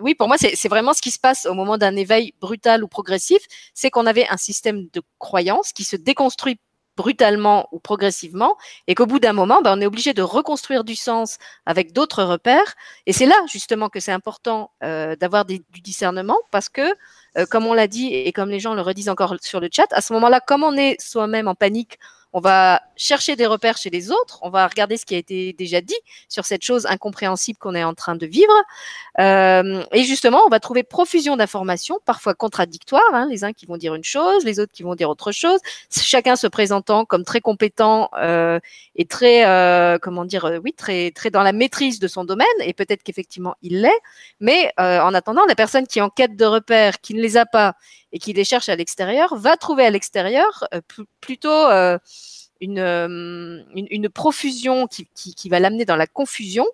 oui, 0.00 0.14
pour 0.14 0.28
moi, 0.28 0.36
c'est 0.38 0.68
vraiment 0.68 0.92
ce 0.92 1.00
qui 1.00 1.10
se 1.10 1.18
passe 1.18 1.46
au 1.46 1.54
moment 1.54 1.78
d'un 1.78 1.96
éveil 1.96 2.34
brutal 2.40 2.82
ou 2.82 2.88
progressif, 2.88 3.42
c'est 3.74 3.90
qu'on 3.90 4.06
avait 4.06 4.26
un 4.28 4.36
système 4.36 4.88
de 4.92 5.02
croyance 5.18 5.72
qui 5.72 5.84
se 5.84 5.96
déconstruit 5.96 6.58
brutalement 6.96 7.68
ou 7.72 7.78
progressivement, 7.78 8.56
et 8.86 8.94
qu'au 8.94 9.06
bout 9.06 9.18
d'un 9.18 9.32
moment, 9.32 9.60
ben, 9.62 9.76
on 9.76 9.80
est 9.80 9.86
obligé 9.86 10.14
de 10.14 10.22
reconstruire 10.22 10.84
du 10.84 10.94
sens 10.94 11.38
avec 11.66 11.92
d'autres 11.92 12.22
repères. 12.22 12.74
Et 13.06 13.12
c'est 13.12 13.26
là 13.26 13.34
justement 13.50 13.88
que 13.88 14.00
c'est 14.00 14.12
important 14.12 14.70
euh, 14.82 15.16
d'avoir 15.16 15.44
du 15.44 15.60
discernement, 15.82 16.38
parce 16.50 16.68
que, 16.68 16.82
euh, 17.36 17.46
comme 17.50 17.66
on 17.66 17.74
l'a 17.74 17.88
dit 17.88 18.14
et 18.14 18.32
comme 18.32 18.50
les 18.50 18.60
gens 18.60 18.74
le 18.74 18.82
redisent 18.82 19.08
encore 19.08 19.34
sur 19.40 19.60
le 19.60 19.68
chat, 19.72 19.92
à 19.92 20.00
ce 20.00 20.12
moment-là, 20.12 20.40
comme 20.40 20.62
on 20.62 20.76
est 20.76 21.00
soi-même 21.00 21.48
en 21.48 21.54
panique, 21.54 21.98
on 22.34 22.40
va 22.40 22.82
chercher 22.96 23.36
des 23.36 23.46
repères 23.46 23.76
chez 23.76 23.90
les 23.90 24.10
autres, 24.10 24.40
on 24.42 24.50
va 24.50 24.66
regarder 24.66 24.96
ce 24.96 25.06
qui 25.06 25.14
a 25.14 25.18
été 25.18 25.52
déjà 25.52 25.80
dit 25.80 25.94
sur 26.28 26.44
cette 26.44 26.64
chose 26.64 26.84
incompréhensible 26.86 27.58
qu'on 27.58 27.76
est 27.76 27.84
en 27.84 27.94
train 27.94 28.16
de 28.16 28.26
vivre. 28.26 28.52
Euh, 29.20 29.84
et 29.92 30.02
justement, 30.02 30.42
on 30.44 30.48
va 30.48 30.58
trouver 30.58 30.82
profusion 30.82 31.36
d'informations, 31.36 32.00
parfois 32.04 32.34
contradictoires, 32.34 33.02
hein, 33.12 33.28
les 33.30 33.44
uns 33.44 33.52
qui 33.52 33.66
vont 33.66 33.76
dire 33.76 33.94
une 33.94 34.02
chose, 34.02 34.44
les 34.44 34.58
autres 34.58 34.72
qui 34.72 34.82
vont 34.82 34.96
dire 34.96 35.08
autre 35.10 35.30
chose, 35.30 35.60
chacun 35.90 36.34
se 36.34 36.48
présentant 36.48 37.04
comme 37.04 37.24
très 37.24 37.40
compétent 37.40 38.10
euh, 38.18 38.58
et 38.96 39.04
très, 39.04 39.46
euh, 39.46 39.98
comment 40.02 40.24
dire, 40.24 40.44
euh, 40.46 40.58
oui, 40.58 40.72
très, 40.72 41.12
très 41.12 41.30
dans 41.30 41.42
la 41.42 41.52
maîtrise 41.52 42.00
de 42.00 42.08
son 42.08 42.24
domaine, 42.24 42.46
et 42.60 42.74
peut-être 42.74 43.04
qu'effectivement 43.04 43.54
il 43.62 43.80
l'est, 43.82 44.00
mais 44.40 44.72
euh, 44.80 44.98
en 45.00 45.14
attendant, 45.14 45.44
la 45.46 45.54
personne 45.54 45.86
qui 45.86 46.00
est 46.00 46.02
en 46.02 46.10
quête 46.10 46.36
de 46.36 46.44
repères, 46.44 47.00
qui 47.00 47.14
ne 47.14 47.22
les 47.22 47.36
a 47.36 47.46
pas 47.46 47.74
et 48.12 48.18
qui 48.18 48.32
les 48.32 48.44
cherche 48.44 48.68
à 48.68 48.76
l'extérieur, 48.76 49.36
va 49.36 49.56
trouver 49.56 49.84
à 49.84 49.90
l'extérieur 49.90 50.64
euh, 50.72 50.80
plutôt 51.20 51.68
une, 52.60 52.78
euh, 52.78 53.62
une, 53.74 53.86
une, 53.90 54.08
profusion 54.08 54.86
qui, 54.86 55.08
qui, 55.14 55.34
qui 55.34 55.48
va 55.48 55.60
l'amener 55.60 55.84
dans 55.84 55.96
la 55.96 56.06
confusion. 56.06 56.66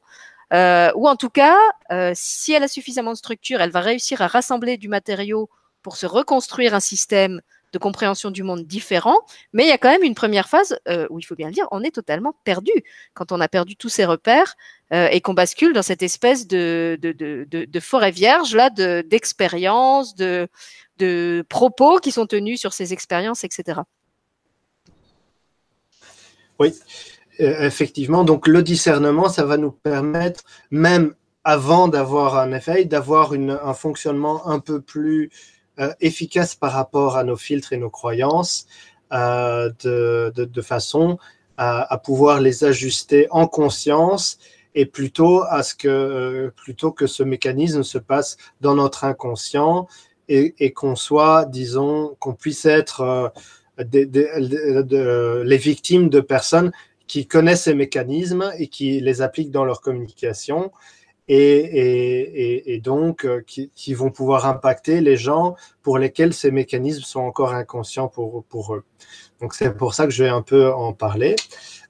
Euh, 0.53 0.91
ou 0.97 1.09
en 1.09 1.17
tout 1.17 1.31
cas, 1.31 1.57
euh, 1.93 2.13
si 2.15 2.53
elle 2.53 2.63
a 2.63 2.69
suffisamment 2.69 3.13
de 3.13 3.17
structure, 3.17 3.61
elle 3.61 3.71
va 3.71 3.81
réussir 3.81 4.21
à 4.21 4.27
rassembler 4.27 4.77
du 4.77 4.89
matériau 4.89 5.49
pour 5.83 5.97
se 5.97 6.07
reconstruire 6.07 6.75
un 6.75 6.81
système 6.81 7.41
de 7.73 7.79
compréhension 7.79 8.31
du 8.31 8.43
monde 8.43 8.65
différent, 8.67 9.19
mais 9.53 9.65
il 9.65 9.69
y 9.69 9.73
a 9.73 9.79
quand 9.79 9.91
même 9.91 10.03
une 10.03 10.15
première 10.15 10.49
phase 10.49 10.79
euh, 10.89 11.07
où 11.11 11.19
il 11.19 11.23
faut 11.23 11.37
bien 11.37 11.47
le 11.47 11.53
dire, 11.53 11.69
on 11.71 11.83
est 11.83 11.95
totalement 11.95 12.35
perdu 12.45 12.73
quand 13.15 13.33
on 13.33 13.41
a 13.41 13.49
perdu 13.49 13.77
tous 13.77 13.89
ses 13.89 14.05
repères 14.05 14.57
euh, 14.93 15.09
et 15.11 15.21
qu'on 15.21 15.35
bascule 15.35 15.73
dans 15.73 15.83
cette 15.83 16.03
espèce 16.03 16.49
de, 16.49 16.99
de, 17.01 17.13
de, 17.13 17.47
de 17.49 17.81
forêt 17.81 18.11
vierge 18.11 18.55
là, 18.57 18.71
d'expériences, 18.71 20.17
de, 20.17 20.49
de 20.99 21.45
propos 21.49 21.99
qui 21.99 22.11
sont 22.11 22.27
tenus 22.27 22.59
sur 22.59 22.73
ces 22.73 22.93
expériences, 22.93 23.45
etc. 23.45 23.83
Oui, 26.61 26.75
euh, 27.41 27.67
effectivement. 27.67 28.23
Donc 28.23 28.47
le 28.47 28.63
discernement, 28.63 29.31
ça 29.31 29.45
va 29.45 29.57
nous 29.57 29.73
permettre, 29.73 30.45
même 30.71 31.15
avant 31.43 31.89
d'avoir 31.89 32.37
un 32.39 32.53
effet, 32.53 32.85
d'avoir 32.85 33.33
un 33.33 33.75
fonctionnement 33.75 34.47
un 34.47 34.61
peu 34.61 34.83
plus 34.83 35.31
euh, 35.81 35.93
efficace 36.01 36.55
par 36.55 36.73
rapport 36.73 37.17
à 37.17 37.25
nos 37.25 37.37
filtres 37.37 37.73
et 37.73 37.79
nos 37.79 37.89
croyances, 37.89 38.67
euh, 39.15 39.71
de, 39.83 40.31
de, 40.37 40.63
façon 40.63 41.19
à, 41.57 41.99
pouvoir 41.99 42.41
les 42.41 42.63
ajuster 42.63 43.27
en 43.31 43.49
conscience 43.49 44.39
et 44.75 44.87
plutôt 44.87 45.43
à 45.49 45.63
ce 45.63 45.75
que 45.75 46.53
plutôt 46.55 46.93
que 46.93 47.07
ce 47.07 47.23
mécanisme 47.23 47.83
se 47.83 47.99
passe 47.99 48.37
dans 48.61 48.77
notre 48.77 49.05
inconscient 49.05 49.89
et, 50.29 50.55
et 50.59 50.73
qu'on 50.73 50.95
soit, 50.95 51.45
disons, 51.47 52.17
qu'on 52.21 52.35
puisse 52.35 52.67
être 52.67 53.33
les 53.93 55.57
victimes 55.57 56.09
de 56.09 56.21
personnes 56.21 56.73
qui 57.07 57.27
connaissent 57.27 57.65
ces 57.65 57.75
mécanismes 57.75 58.53
et 58.59 58.69
qui 58.69 59.01
les 59.01 59.23
appliquent 59.23 59.51
dans 59.51 59.65
leur 59.65 59.81
communication 59.81 60.71
et, 61.33 62.81
donc 62.83 63.25
euh, 63.25 63.43
qui, 63.47 63.95
vont 63.95 64.11
pouvoir 64.11 64.47
impacter 64.47 65.01
les 65.01 65.17
gens 65.17 65.55
pour 65.83 65.99
lesquels 65.99 66.35
ces 66.35 66.51
mécanismes 66.51 67.03
sont 67.03 67.21
encore 67.21 67.53
inconscients 67.53 68.09
pour, 68.09 68.75
eux. 68.75 68.85
Donc 69.41 69.55
c'est 69.55 69.77
pour 69.77 69.95
ça 69.95 70.07
que 70.07 70.11
je 70.11 70.25
vais 70.25 70.31
un 70.31 70.43
peu 70.43 70.73
en 70.73 70.93
parler. 70.93 71.37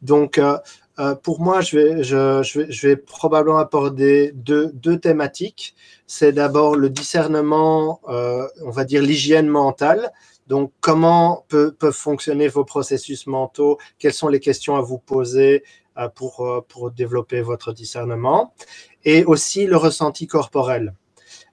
Donc 0.02 0.36
euh, 0.38 0.58
euh, 0.98 1.14
pour 1.14 1.40
moi, 1.40 1.62
je 1.62 2.86
vais, 2.86 2.96
probablement 2.96 3.58
aborder 3.58 4.32
deux, 4.34 4.98
thématiques. 4.98 5.74
C'est 6.06 6.32
d'abord 6.32 6.76
le 6.76 6.90
discernement, 6.90 8.00
on 8.06 8.70
va 8.70 8.84
dire 8.84 9.00
l'hygiène 9.00 9.46
mentale. 9.46 10.12
Donc, 10.50 10.72
comment 10.80 11.46
peuvent 11.48 11.92
fonctionner 11.92 12.48
vos 12.48 12.64
processus 12.64 13.28
mentaux? 13.28 13.78
Quelles 14.00 14.12
sont 14.12 14.26
les 14.26 14.40
questions 14.40 14.74
à 14.74 14.80
vous 14.80 14.98
poser 14.98 15.62
euh, 15.96 16.08
pour, 16.08 16.44
euh, 16.44 16.60
pour 16.68 16.90
développer 16.90 17.40
votre 17.40 17.72
discernement? 17.72 18.52
Et 19.04 19.24
aussi 19.24 19.66
le 19.66 19.76
ressenti 19.76 20.26
corporel. 20.26 20.92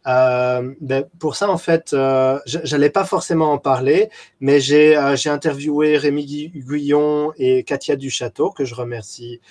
Euh, 0.07 0.73
ben, 0.81 1.05
pour 1.19 1.35
ça, 1.35 1.47
en 1.47 1.59
fait, 1.59 1.93
euh, 1.93 2.39
j'allais 2.47 2.89
pas 2.89 3.05
forcément 3.05 3.51
en 3.51 3.59
parler, 3.59 4.09
mais 4.39 4.59
j'ai 4.59 4.95
interviewé 4.95 5.97
Rémi 5.97 6.49
Guyon 6.55 7.33
et 7.37 7.63
Katia 7.63 7.97
Duchâteau, 7.97 8.49
que 8.49 8.65
je 8.65 8.73
remercie 8.73 9.41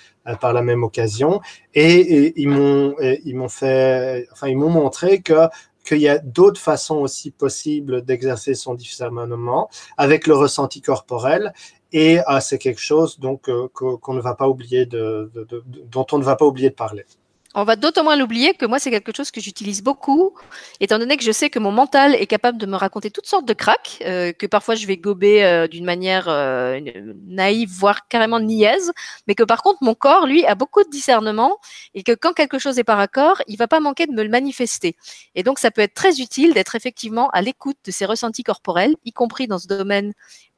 par 0.41 0.51
la 0.51 0.61
même 0.61 0.83
occasion, 0.83 1.39
et, 1.73 2.33
ils 2.35 2.49
m'ont 2.49 3.49
fait, 3.49 4.27
enfin 4.33 4.49
ils 4.49 4.57
m'ont 4.57 4.69
montré 4.69 5.21
que 5.21 5.47
qu'il 5.87 6.01
y 6.01 6.09
a 6.09 6.19
d'autres 6.19 6.59
façons 6.59 6.97
aussi 6.97 7.31
possibles 7.31 8.03
d'exercer 8.03 8.53
son 8.53 8.73
discernement 8.73 9.69
avec 9.97 10.27
le 10.27 10.35
ressenti 10.35 10.81
corporel. 10.81 11.53
Et 11.93 12.19
c'est 12.41 12.57
quelque 12.57 12.81
chose 12.81 13.19
donc 13.19 13.49
qu'on 13.73 14.13
ne 14.13 14.19
va 14.19 14.35
pas 14.35 14.49
oublier 14.49 14.85
dont 14.85 16.05
on 16.11 16.17
ne 16.17 16.23
va 16.23 16.35
pas 16.35 16.45
oublier 16.45 16.69
de 16.69 16.75
parler 16.75 17.05
on 17.55 17.63
va 17.63 17.75
d'autant 17.75 18.03
moins 18.03 18.15
l'oublier 18.15 18.53
que 18.53 18.65
moi, 18.65 18.79
c'est 18.79 18.91
quelque 18.91 19.15
chose 19.15 19.31
que 19.31 19.41
j'utilise 19.41 19.81
beaucoup, 19.81 20.33
étant 20.79 20.99
donné 20.99 21.17
que 21.17 21.23
je 21.23 21.31
sais 21.31 21.49
que 21.49 21.59
mon 21.59 21.71
mental 21.71 22.15
est 22.15 22.27
capable 22.27 22.57
de 22.57 22.65
me 22.65 22.75
raconter 22.75 23.09
toutes 23.09 23.25
sortes 23.25 23.47
de 23.47 23.53
cracks, 23.53 23.97
euh, 24.05 24.31
que 24.33 24.45
parfois 24.45 24.75
je 24.75 24.85
vais 24.85 24.97
gober 24.97 25.43
euh, 25.43 25.67
d'une 25.67 25.85
manière 25.85 26.27
euh, 26.27 26.79
naïve, 27.25 27.69
voire 27.71 28.07
carrément 28.07 28.39
niaise, 28.39 28.91
mais 29.27 29.35
que 29.35 29.43
par 29.43 29.63
contre, 29.63 29.79
mon 29.81 29.95
corps, 29.95 30.27
lui, 30.27 30.45
a 30.45 30.55
beaucoup 30.55 30.83
de 30.83 30.89
discernement 30.89 31.57
et 31.93 32.03
que 32.03 32.11
quand 32.11 32.33
quelque 32.33 32.59
chose 32.59 32.79
est 32.79 32.83
par 32.83 32.99
accord, 32.99 33.41
il 33.47 33.57
va 33.57 33.67
pas 33.67 33.79
manquer 33.79 34.05
de 34.07 34.11
me 34.11 34.23
le 34.23 34.29
manifester. 34.29 34.95
Et 35.35 35.43
donc, 35.43 35.59
ça 35.59 35.71
peut 35.71 35.81
être 35.81 35.93
très 35.93 36.19
utile 36.19 36.53
d'être 36.53 36.75
effectivement 36.75 37.29
à 37.29 37.41
l'écoute 37.41 37.77
de 37.85 37.91
ces 37.91 38.05
ressentis 38.05 38.43
corporels, 38.43 38.95
y 39.05 39.13
compris 39.13 39.47
dans 39.47 39.59
ce 39.59 39.67
domaine 39.67 40.13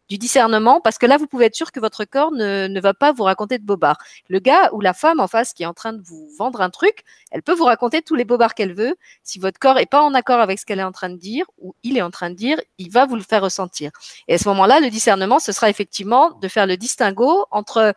du 0.10 0.18
discernement, 0.18 0.82
parce 0.82 0.98
que 0.98 1.06
là, 1.06 1.18
vous 1.18 1.28
pouvez 1.28 1.46
être 1.46 1.56
sûr 1.56 1.72
que 1.72 1.80
votre 1.80 2.04
corps 2.06 2.32
ne, 2.32 2.68
ne, 2.68 2.82
va 2.82 2.94
pas 2.94 3.12
vous 3.12 3.24
raconter 3.24 3.60
de 3.60 3.64
bobards. 3.64 3.98
Le 4.28 4.40
gars 4.40 4.70
ou 4.74 4.82
la 4.82 4.94
femme 4.94 5.20
en 5.20 5.28
face 5.28 5.54
qui 5.54 5.64
est 5.64 5.68
en 5.68 5.74
train 5.74 5.94
de 5.94 6.02
vous 6.02 6.30
vendre 6.38 6.62
un 6.62 6.70
truc, 6.70 7.04
elle 7.32 7.44
peut 7.44 7.54
vous 7.54 7.66
raconter 7.66 8.02
tous 8.02 8.16
les 8.16 8.26
bobards 8.26 8.56
qu'elle 8.56 8.74
veut. 8.74 8.96
Si 9.24 9.38
votre 9.38 9.60
corps 9.60 9.78
est 9.78 9.86
pas 9.86 10.02
en 10.02 10.14
accord 10.14 10.40
avec 10.40 10.60
ce 10.60 10.66
qu'elle 10.66 10.80
est 10.80 10.84
en 10.84 10.92
train 10.92 11.10
de 11.10 11.18
dire 11.18 11.46
ou 11.60 11.76
il 11.84 11.98
est 11.98 12.02
en 12.02 12.12
train 12.12 12.32
de 12.32 12.36
dire, 12.36 12.60
il 12.80 12.90
va 12.90 13.06
vous 13.06 13.16
le 13.16 13.22
faire 13.22 13.44
ressentir. 13.44 13.92
Et 14.28 14.34
à 14.34 14.38
ce 14.38 14.48
moment-là, 14.50 14.80
le 14.80 14.90
discernement, 14.90 15.40
ce 15.40 15.52
sera 15.52 15.70
effectivement 15.70 16.32
de 16.32 16.48
faire 16.48 16.66
le 16.66 16.78
distinguo 16.78 17.46
entre 17.52 17.94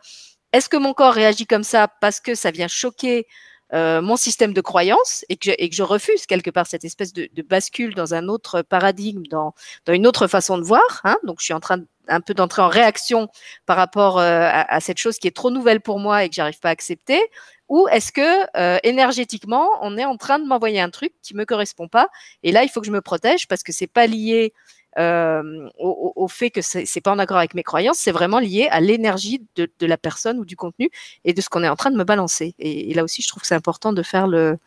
est-ce 0.51 0.69
que 0.69 0.77
mon 0.77 0.93
corps 0.93 1.13
réagit 1.13 1.47
comme 1.47 1.63
ça 1.63 1.87
parce 1.99 2.19
que 2.19 2.35
ça 2.35 2.51
vient 2.51 2.67
choquer 2.67 3.25
euh, 3.73 4.03
mon 4.03 4.17
système 4.17 4.53
de 4.53 4.61
croyance 4.61 5.25
et 5.29 5.35
que, 5.35 5.49
je, 5.49 5.55
et 5.57 5.67
que 5.67 5.75
je 5.75 5.81
refuse 5.81 6.27
quelque 6.27 6.51
part 6.51 6.67
cette 6.67 6.85
espèce 6.85 7.11
de, 7.11 7.27
bascule 7.41 7.95
dans 7.95 8.13
un 8.13 8.27
autre 8.27 8.61
paradigme, 8.61 9.23
dans, 9.31 9.55
dans 9.87 9.93
une 9.93 10.05
autre 10.05 10.27
façon 10.27 10.59
de 10.59 10.63
voir. 10.63 11.01
Hein. 11.03 11.17
Donc, 11.23 11.39
je 11.39 11.45
suis 11.45 11.55
en 11.55 11.59
train 11.59 11.79
de, 11.79 11.87
un 12.07 12.21
peu 12.21 12.33
d'entrer 12.33 12.61
en 12.61 12.67
réaction 12.67 13.29
par 13.65 13.77
rapport 13.77 14.19
euh, 14.19 14.49
à, 14.51 14.79
cette 14.79 14.97
chose 14.97 15.17
qui 15.17 15.27
est 15.27 15.35
trop 15.35 15.51
nouvelle 15.51 15.81
pour 15.81 15.99
moi 15.99 16.23
et 16.23 16.29
que 16.29 16.35
j'arrive 16.35 16.59
pas 16.59 16.69
à 16.69 16.71
accepter. 16.71 17.21
Ou 17.69 17.87
est-ce 17.87 18.11
que 18.11 18.45
euh, 18.57 18.77
énergétiquement, 18.83 19.67
on 19.81 19.97
est 19.97 20.05
en 20.05 20.17
train 20.17 20.39
de 20.39 20.45
m'envoyer 20.45 20.81
un 20.81 20.89
truc 20.89 21.13
qui 21.21 21.35
me 21.35 21.45
correspond 21.45 21.87
pas 21.87 22.09
Et 22.43 22.51
là, 22.51 22.63
il 22.63 22.69
faut 22.69 22.81
que 22.81 22.87
je 22.87 22.91
me 22.91 23.01
protège 23.01 23.47
parce 23.47 23.63
que 23.63 23.71
c'est 23.71 23.87
pas 23.87 24.05
lié 24.05 24.53
euh, 24.99 25.69
au, 25.79 26.27
fait 26.27 26.51
que 26.51 26.61
c'est 26.61 27.01
pas 27.01 27.11
en 27.11 27.17
accord 27.17 27.37
avec 27.37 27.55
mes 27.55 27.63
croyances, 27.63 27.97
c'est 27.97 28.11
vraiment 28.11 28.37
lié 28.37 28.67
à 28.69 28.79
l'énergie 28.79 29.43
de, 29.55 29.67
la 29.81 29.97
personne 29.97 30.37
ou 30.37 30.45
du 30.45 30.55
contenu 30.55 30.91
et 31.25 31.33
de 31.33 31.41
ce 31.41 31.49
qu'on 31.49 31.63
est 31.63 31.69
en 31.69 31.75
train 31.75 31.89
de 31.89 31.97
me 31.97 32.03
balancer. 32.03 32.53
Et, 32.59 32.91
et 32.91 32.93
là 32.93 33.03
aussi, 33.03 33.23
je 33.23 33.27
trouve 33.27 33.41
que 33.41 33.47
c'est 33.47 33.55
important 33.55 33.91
de 33.91 34.03
faire 34.03 34.27
le, 34.27 34.59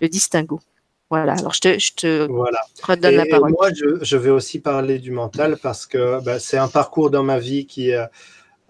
le 0.00 0.08
distinguo. 0.08 0.60
Voilà, 1.12 1.34
alors 1.34 1.52
je 1.52 1.60
te, 1.60 1.78
je 1.78 1.92
te 1.92 2.26
voilà. 2.26 2.60
redonne 2.82 3.12
et, 3.12 3.16
la 3.16 3.26
parole. 3.26 3.50
moi, 3.50 3.68
je, 3.74 4.02
je, 4.02 4.16
vais 4.16 4.30
aussi 4.30 4.60
parler 4.60 4.98
du 4.98 5.10
mental 5.10 5.58
parce 5.62 5.84
que 5.84 6.24
bah, 6.24 6.38
c'est 6.38 6.56
un 6.56 6.68
parcours 6.68 7.10
dans 7.10 7.22
ma 7.22 7.38
vie 7.38 7.66
qui 7.66 7.92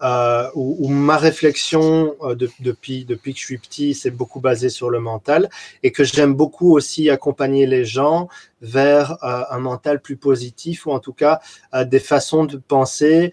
euh, 0.03 0.49
où, 0.53 0.75
où, 0.79 0.89
ma 0.89 1.15
réflexion 1.15 2.13
euh, 2.23 2.35
de, 2.35 2.49
depuis, 2.59 3.05
depuis 3.05 3.33
que 3.33 3.39
je 3.39 3.45
suis 3.45 3.57
petit, 3.57 3.93
c'est 3.93 4.11
beaucoup 4.11 4.41
basé 4.41 4.67
sur 4.67 4.89
le 4.89 4.99
mental 4.99 5.49
et 5.81 5.93
que 5.93 6.03
j'aime 6.03 6.33
beaucoup 6.33 6.75
aussi 6.75 7.09
accompagner 7.09 7.65
les 7.67 7.85
gens 7.85 8.27
vers 8.59 9.23
euh, 9.23 9.43
un 9.49 9.59
mental 9.59 10.01
plus 10.01 10.17
positif 10.17 10.87
ou 10.87 10.91
en 10.91 10.99
tout 10.99 11.13
cas 11.13 11.39
des 11.85 12.01
façons 12.01 12.43
de 12.43 12.57
penser 12.57 13.31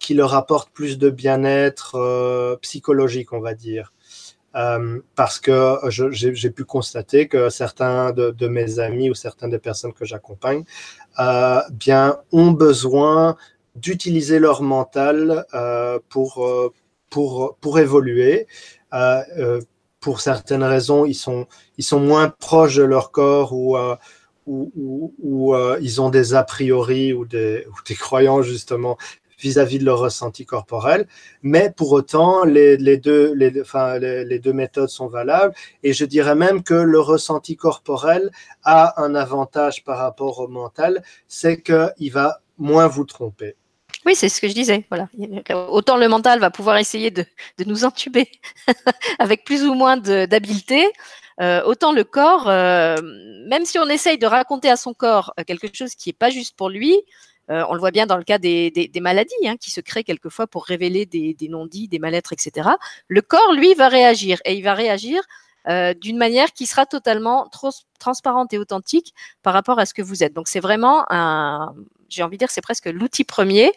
qui 0.00 0.14
leur 0.14 0.34
apportent 0.34 0.70
plus 0.70 0.98
de 0.98 1.08
bien-être 1.08 2.58
psychologique, 2.62 3.32
on 3.32 3.38
va 3.38 3.54
dire. 3.54 3.92
Parce 4.52 5.40
que 5.40 5.78
j'ai 5.88 6.50
pu 6.50 6.64
constater 6.64 7.28
que 7.28 7.48
certains 7.48 8.12
de, 8.12 8.48
mes 8.48 8.78
amis 8.78 9.10
ou 9.10 9.14
certaines 9.14 9.50
des 9.50 9.58
personnes 9.58 9.92
que 9.92 10.04
j'accompagne 10.04 10.64
bien 11.70 12.18
ont 12.32 12.50
besoin 12.50 13.36
d'utiliser 13.74 14.38
leur 14.38 14.62
mental 14.62 15.46
euh, 15.54 15.98
pour, 16.08 16.44
euh, 16.44 16.72
pour, 17.10 17.56
pour 17.60 17.78
évoluer. 17.78 18.46
Euh, 18.94 19.22
euh, 19.38 19.60
pour 20.00 20.20
certaines 20.20 20.64
raisons, 20.64 21.04
ils 21.04 21.14
sont, 21.14 21.46
ils 21.78 21.84
sont 21.84 22.00
moins 22.00 22.28
proches 22.28 22.74
de 22.74 22.82
leur 22.82 23.12
corps 23.12 23.52
ou, 23.52 23.76
euh, 23.76 23.94
ou, 24.46 24.72
ou, 24.74 25.14
ou 25.22 25.56
ils 25.80 26.00
ont 26.00 26.10
des 26.10 26.34
a 26.34 26.42
priori 26.42 27.12
ou 27.12 27.24
des, 27.24 27.64
ou 27.68 27.74
des 27.86 27.94
croyances 27.94 28.46
justement 28.46 28.98
vis-à-vis 29.42 29.76
-vis 29.76 29.80
de 29.80 29.84
leur 29.84 29.98
ressenti 29.98 30.46
corporel. 30.46 31.06
Mais 31.42 31.70
pour 31.76 31.92
autant, 31.92 32.44
les, 32.44 32.76
deux, 32.96 34.52
méthodes 34.52 34.88
sont 34.88 35.08
valables. 35.08 35.54
Et 35.82 35.92
je 35.92 36.04
dirais 36.04 36.34
même 36.34 36.62
que 36.62 36.74
le 36.74 37.00
ressenti 37.00 37.56
corporel 37.56 38.30
a 38.64 39.02
un 39.02 39.14
avantage 39.14 39.84
par 39.84 39.98
rapport 39.98 40.38
au 40.38 40.48
mental, 40.48 41.02
c'est 41.28 41.60
qu'il 41.60 42.12
va 42.12 42.40
moins 42.58 42.86
vous 42.86 43.04
tromper. 43.04 43.56
Oui, 44.04 44.14
c'est 44.14 44.28
ce 44.28 44.40
que 44.40 44.48
je 44.48 44.54
disais. 44.54 44.84
Voilà. 44.90 45.08
Autant 45.68 45.96
le 45.96 46.08
mental 46.08 46.40
va 46.40 46.50
pouvoir 46.50 46.76
essayer 46.78 47.10
de, 47.10 47.24
nous 47.66 47.84
entuber 47.84 48.28
avec 49.18 49.44
plus 49.44 49.64
ou 49.64 49.74
moins 49.74 49.96
d'habileté, 49.96 50.88
euh, 51.40 51.62
autant 51.64 51.92
le 51.92 52.04
corps, 52.04 52.48
euh, 52.48 52.96
même 53.48 53.64
si 53.64 53.78
on 53.78 53.88
essaye 53.88 54.18
de 54.18 54.26
raconter 54.26 54.68
à 54.70 54.76
son 54.76 54.92
corps 54.92 55.32
quelque 55.46 55.68
chose 55.72 55.94
qui 55.94 56.08
n'est 56.08 56.14
pas 56.14 56.30
juste 56.30 56.56
pour 56.56 56.68
lui, 56.68 56.94
euh, 57.52 57.64
on 57.68 57.74
le 57.74 57.80
voit 57.80 57.90
bien 57.90 58.06
dans 58.06 58.16
le 58.16 58.24
cas 58.24 58.38
des, 58.38 58.90
maladies 59.00 59.34
hein, 59.46 59.56
qui 59.56 59.70
se 59.70 59.80
créent 59.80 60.04
quelquefois 60.04 60.46
pour 60.46 60.64
révéler 60.64 61.06
des, 61.06 61.48
non-dits, 61.48 61.88
des 61.88 61.98
mal-être, 61.98 62.32
etc. 62.32 62.70
Le 63.08 63.22
corps, 63.22 63.52
lui, 63.54 63.74
va 63.74 63.88
réagir 63.88 64.40
et 64.44 64.54
il 64.54 64.62
va 64.62 64.74
réagir 64.74 65.22
euh, 65.68 65.94
d'une 65.94 66.16
manière 66.16 66.52
qui 66.52 66.66
sera 66.66 66.86
totalement 66.86 67.48
transparente 67.98 68.52
et 68.52 68.58
authentique 68.58 69.14
par 69.42 69.52
rapport 69.52 69.78
à 69.78 69.86
ce 69.86 69.94
que 69.94 70.02
vous 70.02 70.24
êtes. 70.24 70.32
Donc 70.32 70.48
c'est 70.48 70.60
vraiment 70.60 71.04
j'ai 72.12 72.22
envie 72.22 72.36
de 72.36 72.40
dire, 72.40 72.50
c'est 72.50 72.60
presque 72.60 72.86
l'outil 72.86 73.24
premier. 73.24 73.72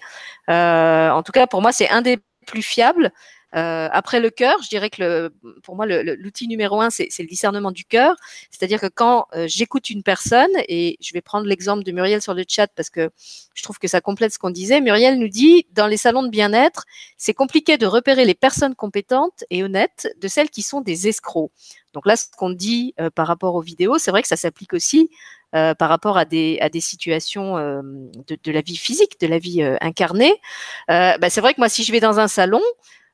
Euh, 0.49 1.09
en 1.09 1.23
tout 1.23 1.31
cas, 1.31 1.47
pour 1.47 1.61
moi, 1.61 1.71
c'est 1.71 1.89
un 1.89 2.01
des 2.01 2.19
plus 2.45 2.61
fiables. 2.61 3.11
Euh, 3.55 3.87
après 3.91 4.19
le 4.19 4.29
cœur, 4.29 4.57
je 4.61 4.69
dirais 4.69 4.89
que 4.89 5.31
pour 5.63 5.75
moi, 5.75 5.85
l'outil 5.85 6.47
numéro 6.47 6.81
un, 6.81 6.89
c'est 6.89 7.09
le 7.19 7.27
discernement 7.27 7.71
du 7.71 7.85
cœur. 7.85 8.15
C'est-à-dire 8.51 8.81
que 8.81 8.87
quand 8.87 9.27
euh, 9.33 9.45
j'écoute 9.47 9.89
une 9.89 10.03
personne, 10.03 10.51
et 10.67 10.97
je 11.01 11.13
vais 11.13 11.21
prendre 11.21 11.47
l'exemple 11.47 11.83
de 11.83 11.91
Muriel 11.91 12.21
sur 12.21 12.33
le 12.33 12.43
chat 12.47 12.67
parce 12.75 12.89
que 12.89 13.09
je 13.53 13.63
trouve 13.63 13.79
que 13.79 13.87
ça 13.87 14.01
complète 14.01 14.33
ce 14.33 14.39
qu'on 14.39 14.49
disait. 14.49 14.81
Muriel 14.81 15.17
nous 15.17 15.29
dit, 15.29 15.67
dans 15.71 15.87
les 15.87 15.97
salons 15.97 16.23
de 16.23 16.29
bien-être, 16.29 16.85
c'est 17.17 17.33
compliqué 17.33 17.77
de 17.77 17.85
repérer 17.85 18.25
les 18.25 18.33
personnes 18.33 18.75
compétentes 18.75 19.45
et 19.49 19.63
honnêtes 19.63 20.13
de 20.19 20.27
celles 20.27 20.49
qui 20.49 20.61
sont 20.61 20.81
des 20.81 21.07
escrocs. 21.07 21.51
Donc 21.93 22.05
là, 22.05 22.17
ce 22.17 22.25
qu'on 22.37 22.49
dit 22.49 22.93
euh, 22.99 23.09
par 23.09 23.27
rapport 23.27 23.55
aux 23.55 23.61
vidéos, 23.61 23.97
c'est 23.97 24.11
vrai 24.11 24.21
que 24.21 24.27
ça 24.27 24.35
s'applique 24.35 24.73
aussi 24.73 25.09
par 25.79 25.87
rapport 25.87 26.17
à 26.17 26.25
des, 26.25 26.57
à 26.59 26.67
des 26.67 26.81
situations 26.81 27.55
de, 27.55 28.51
la 28.51 28.59
vie 28.59 28.75
physique, 28.75 29.17
de 29.21 29.27
la 29.27 29.39
vie 29.39 29.63
incarnée. 29.79 30.33
Bah, 30.89 31.29
c'est 31.29 31.39
vrai 31.39 31.53
que 31.53 31.61
moi, 31.61 31.69
si 31.69 31.85
je 31.85 31.93
vais 31.93 32.01
dans 32.01 32.19
un 32.19 32.27
salon 32.27 32.59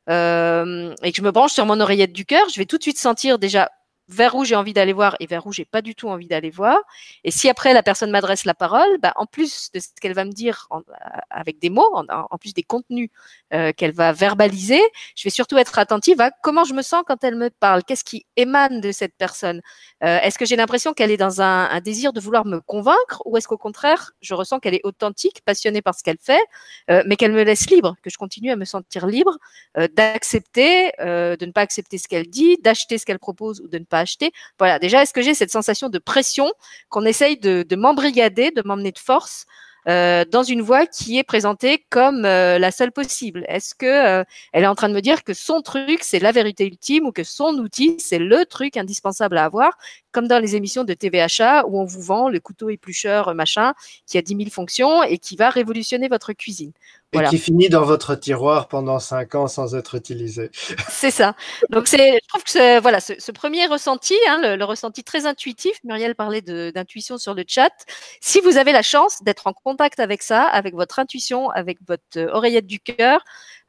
euh, 0.10 0.94
et 1.04 1.12
que 1.12 1.18
je 1.18 1.22
me 1.22 1.32
branche 1.32 1.54
sur 1.54 1.66
mon 1.66 1.80
oreillette 1.80 2.14
du 2.14 2.26
cœur, 2.26 2.48
je 2.50 2.60
vais 2.60 2.66
tout 2.66 2.78
de 2.78 2.84
suite 2.84 2.98
sentir 2.98 3.40
déjà 3.40 3.70
vers 4.12 4.36
où 4.36 4.46
j'ai 4.46 4.56
envie 4.56 4.74
d'aller 4.74 4.94
voir 4.94 5.16
et 5.20 5.26
vers 5.26 5.46
où 5.48 5.52
j'ai 5.52 5.66
pas 5.66 5.82
du 5.82 5.96
tout 5.96 6.10
envie 6.10 6.28
d'aller 6.28 6.50
voir. 6.50 6.78
Et 7.24 7.32
si 7.32 7.50
après 7.50 7.74
la 7.74 7.84
personne 7.84 8.12
m'adresse 8.12 8.46
la 8.46 8.54
parole, 8.54 8.98
bah, 9.02 9.14
en 9.16 9.26
plus 9.26 9.72
de 9.74 9.80
ce 9.80 9.88
qu'elle 10.00 10.14
va 10.14 10.26
me 10.26 10.32
dire 10.32 10.68
en, 10.70 10.82
avec 11.30 11.60
des 11.60 11.70
mots, 11.70 11.90
en, 11.94 12.38
plus 12.38 12.54
des 12.54 12.64
contenus 12.64 13.10
euh, 13.54 13.72
qu'elle 13.74 13.94
va 13.94 14.12
verbaliser, 14.12 14.82
je 15.16 15.24
vais 15.24 15.30
surtout 15.30 15.58
être 15.58 15.78
attentive 15.80 16.20
à 16.22 16.32
comment 16.32 16.64
je 16.64 16.74
me 16.74 16.82
sens 16.82 17.04
quand 17.06 17.24
elle 17.24 17.36
me 17.36 17.50
parle, 17.50 17.84
qu'est-ce 17.84 18.04
qui 18.04 18.26
émane 18.36 18.82
de 18.82 18.92
cette 18.92 19.16
personne? 19.18 19.62
Euh, 20.04 20.20
est-ce 20.20 20.38
que 20.38 20.46
j'ai 20.46 20.56
l'impression 20.56 20.94
qu'elle 20.94 21.12
est 21.12 21.18
dans 21.18 21.42
un, 21.42 21.80
désir 21.82 22.14
de 22.14 22.20
vouloir 22.20 22.46
me 22.46 22.60
convaincre 22.60 23.22
ou 23.26 23.38
est-ce 23.38 23.48
qu'au 23.48 23.58
contraire, 23.58 24.12
je 24.22 24.34
ressens 24.34 24.60
qu'elle 24.60 24.76
est 24.76 24.82
authentique, 24.84 25.42
passionnée 25.46 25.82
par 25.82 25.96
ce 25.96 26.04
qu'elle 26.04 26.20
fait, 26.20 26.42
euh, 26.90 27.04
mais 27.06 27.16
qu'elle 27.16 27.32
me 27.32 27.44
laisse 27.44 27.70
libre, 27.70 27.96
que 28.04 28.10
je 28.10 28.18
continue 28.18 28.52
à 28.52 28.56
me 28.56 28.66
sentir 28.66 29.08
libre 29.08 29.38
euh, 29.78 29.88
d'accepter, 29.88 30.92
euh, 31.00 31.36
de 31.38 31.46
ne 31.46 31.52
pas 31.52 31.62
accepter 31.62 31.98
ce 31.98 32.08
qu'elle 32.08 32.28
dit, 32.28 32.58
d'acheter 32.62 32.98
ce 32.98 33.06
qu'elle 33.06 33.20
propose 33.20 33.62
ou 33.62 33.68
de 33.68 33.78
ne 33.78 33.86
pas 33.86 34.01
acheter. 34.02 34.32
Voilà, 34.60 34.80
déjà, 34.80 35.02
est-ce 35.02 35.14
que 35.14 35.22
j'ai 35.22 35.34
cette 35.34 35.52
sensation 35.52 35.90
de 35.90 36.00
pression 36.00 36.52
qu'on 36.90 37.06
essaye 37.06 37.38
de, 37.38 37.64
de 37.68 37.76
m'embrigader, 37.76 38.52
de 38.52 38.62
m'emmener 38.66 38.92
de 38.92 39.00
force 39.00 39.46
euh, 39.88 40.26
dans 40.26 40.44
une 40.44 40.62
voie 40.62 40.86
qui 40.86 41.18
est 41.18 41.24
présentée 41.24 41.84
comme 41.90 42.24
euh, 42.26 42.60
la 42.60 42.72
seule 42.72 42.92
possible? 42.92 43.46
Est-ce 43.48 43.74
que 43.74 43.86
euh, 43.86 44.24
elle 44.54 44.64
est 44.64 44.68
en 44.68 44.76
train 44.76 44.90
de 44.90 44.94
me 44.94 45.02
dire 45.02 45.24
que 45.24 45.34
son 45.34 45.62
truc 45.62 46.04
c'est 46.04 46.20
la 46.20 46.32
vérité 46.32 46.68
ultime 46.68 47.08
ou 47.08 47.12
que 47.12 47.24
son 47.24 47.56
outil 47.56 47.96
c'est 48.00 48.20
le 48.20 48.46
truc 48.46 48.78
indispensable 48.78 49.38
à 49.38 49.46
avoir, 49.46 49.78
comme 50.12 50.28
dans 50.28 50.40
les 50.40 50.56
émissions 50.56 50.84
de 50.84 50.94
TVHA 50.94 51.66
où 51.68 51.80
on 51.80 51.86
vous 51.86 52.02
vend 52.02 52.30
le 52.30 52.40
couteau 52.40 52.70
éplucheur 52.70 53.34
machin 53.34 53.74
qui 54.06 54.20
a 54.20 54.22
10 54.22 54.38
000 54.38 54.50
fonctions 54.52 55.02
et 55.04 55.18
qui 55.18 55.36
va 55.36 55.50
révolutionner 55.50 56.10
votre 56.10 56.34
cuisine? 56.34 56.74
Voilà. 57.14 57.28
Et 57.28 57.32
qui 57.32 57.38
finit 57.38 57.70
dans 57.70 57.84
votre 57.84 58.16
tiroir 58.16 58.68
pendant 58.68 59.00
cinq 59.00 59.36
ans 59.36 59.48
sans 59.48 59.76
être 59.76 59.96
utilisé. 59.96 60.50
C'est 60.90 61.12
ça. 61.12 61.36
Donc 61.70 61.88
c'est, 61.88 62.20
je 62.22 62.28
trouve 62.28 62.44
que 62.44 62.80
voilà, 62.80 63.00
ce, 63.00 63.14
ce, 63.20 63.32
premier 63.32 63.66
ressenti, 63.66 64.16
hein, 64.30 64.40
le, 64.42 64.56
le, 64.56 64.66
ressenti 64.66 65.04
très 65.04 65.26
intuitif. 65.26 65.74
Muriel 65.84 66.16
parlait 66.16 66.42
d'intuition 66.42 67.18
sur 67.18 67.34
le 67.34 67.44
chat. 67.48 67.74
Si 68.22 68.40
vous 68.40 68.58
avez 68.58 68.72
la 68.72 68.82
chance 68.82 69.22
d'être 69.24 69.48
en 69.48 69.54
contact 69.54 70.00
avec 70.00 70.24
ça, 70.24 70.44
avec 70.44 70.74
votre 70.74 71.00
intuition, 71.00 71.50
avec 71.50 71.80
votre 71.86 72.20
oreillette 72.32 72.68
du 72.68 72.80
cœur, 72.80 73.24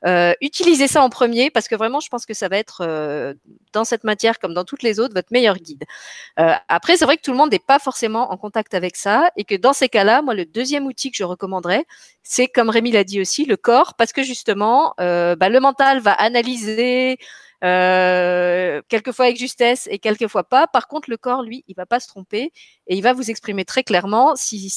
euh, 0.06 0.34
utilisez 0.40 0.88
ça 0.88 1.02
en 1.02 1.10
premier 1.10 1.50
parce 1.50 1.68
que 1.68 1.74
vraiment, 1.76 2.00
je 2.00 2.08
pense 2.08 2.26
que 2.26 2.34
ça 2.34 2.48
va 2.48 2.58
être 2.58 2.82
euh, 2.82 3.34
dans 3.72 3.84
cette 3.84 4.04
matière 4.04 4.38
comme 4.38 4.54
dans 4.54 4.64
toutes 4.64 4.82
les 4.82 4.98
autres 5.00 5.14
votre 5.14 5.32
meilleur 5.32 5.56
guide. 5.56 5.84
Euh, 6.40 6.52
après, 6.68 6.96
c'est 6.96 7.04
vrai 7.04 7.16
que 7.16 7.22
tout 7.22 7.30
le 7.30 7.36
monde 7.36 7.52
n'est 7.52 7.58
pas 7.58 7.78
forcément 7.78 8.32
en 8.32 8.36
contact 8.36 8.74
avec 8.74 8.96
ça 8.96 9.30
et 9.36 9.44
que 9.44 9.54
dans 9.54 9.72
ces 9.72 9.88
cas-là, 9.88 10.22
moi, 10.22 10.34
le 10.34 10.44
deuxième 10.44 10.86
outil 10.86 11.10
que 11.10 11.16
je 11.16 11.24
recommanderais, 11.24 11.84
c'est 12.22 12.48
comme 12.48 12.70
Rémi 12.70 12.92
l'a 12.92 13.04
dit 13.04 13.20
aussi, 13.20 13.44
le 13.44 13.56
corps, 13.56 13.94
parce 13.94 14.12
que 14.12 14.22
justement, 14.22 14.94
bah, 14.98 15.48
le 15.48 15.60
mental 15.60 16.00
va 16.00 16.12
analyser. 16.12 17.18
quelquefois 17.60 19.26
avec 19.26 19.38
justesse 19.38 19.88
et 19.90 19.98
quelquefois 19.98 20.44
pas. 20.44 20.66
Par 20.66 20.88
contre, 20.88 21.10
le 21.10 21.16
corps, 21.16 21.42
lui, 21.42 21.64
il 21.68 21.74
va 21.76 21.86
pas 21.86 22.00
se 22.00 22.08
tromper 22.08 22.52
et 22.86 22.96
il 22.96 23.02
va 23.02 23.12
vous 23.12 23.30
exprimer 23.30 23.64
très 23.64 23.84
clairement 23.84 24.34
si 24.36 24.72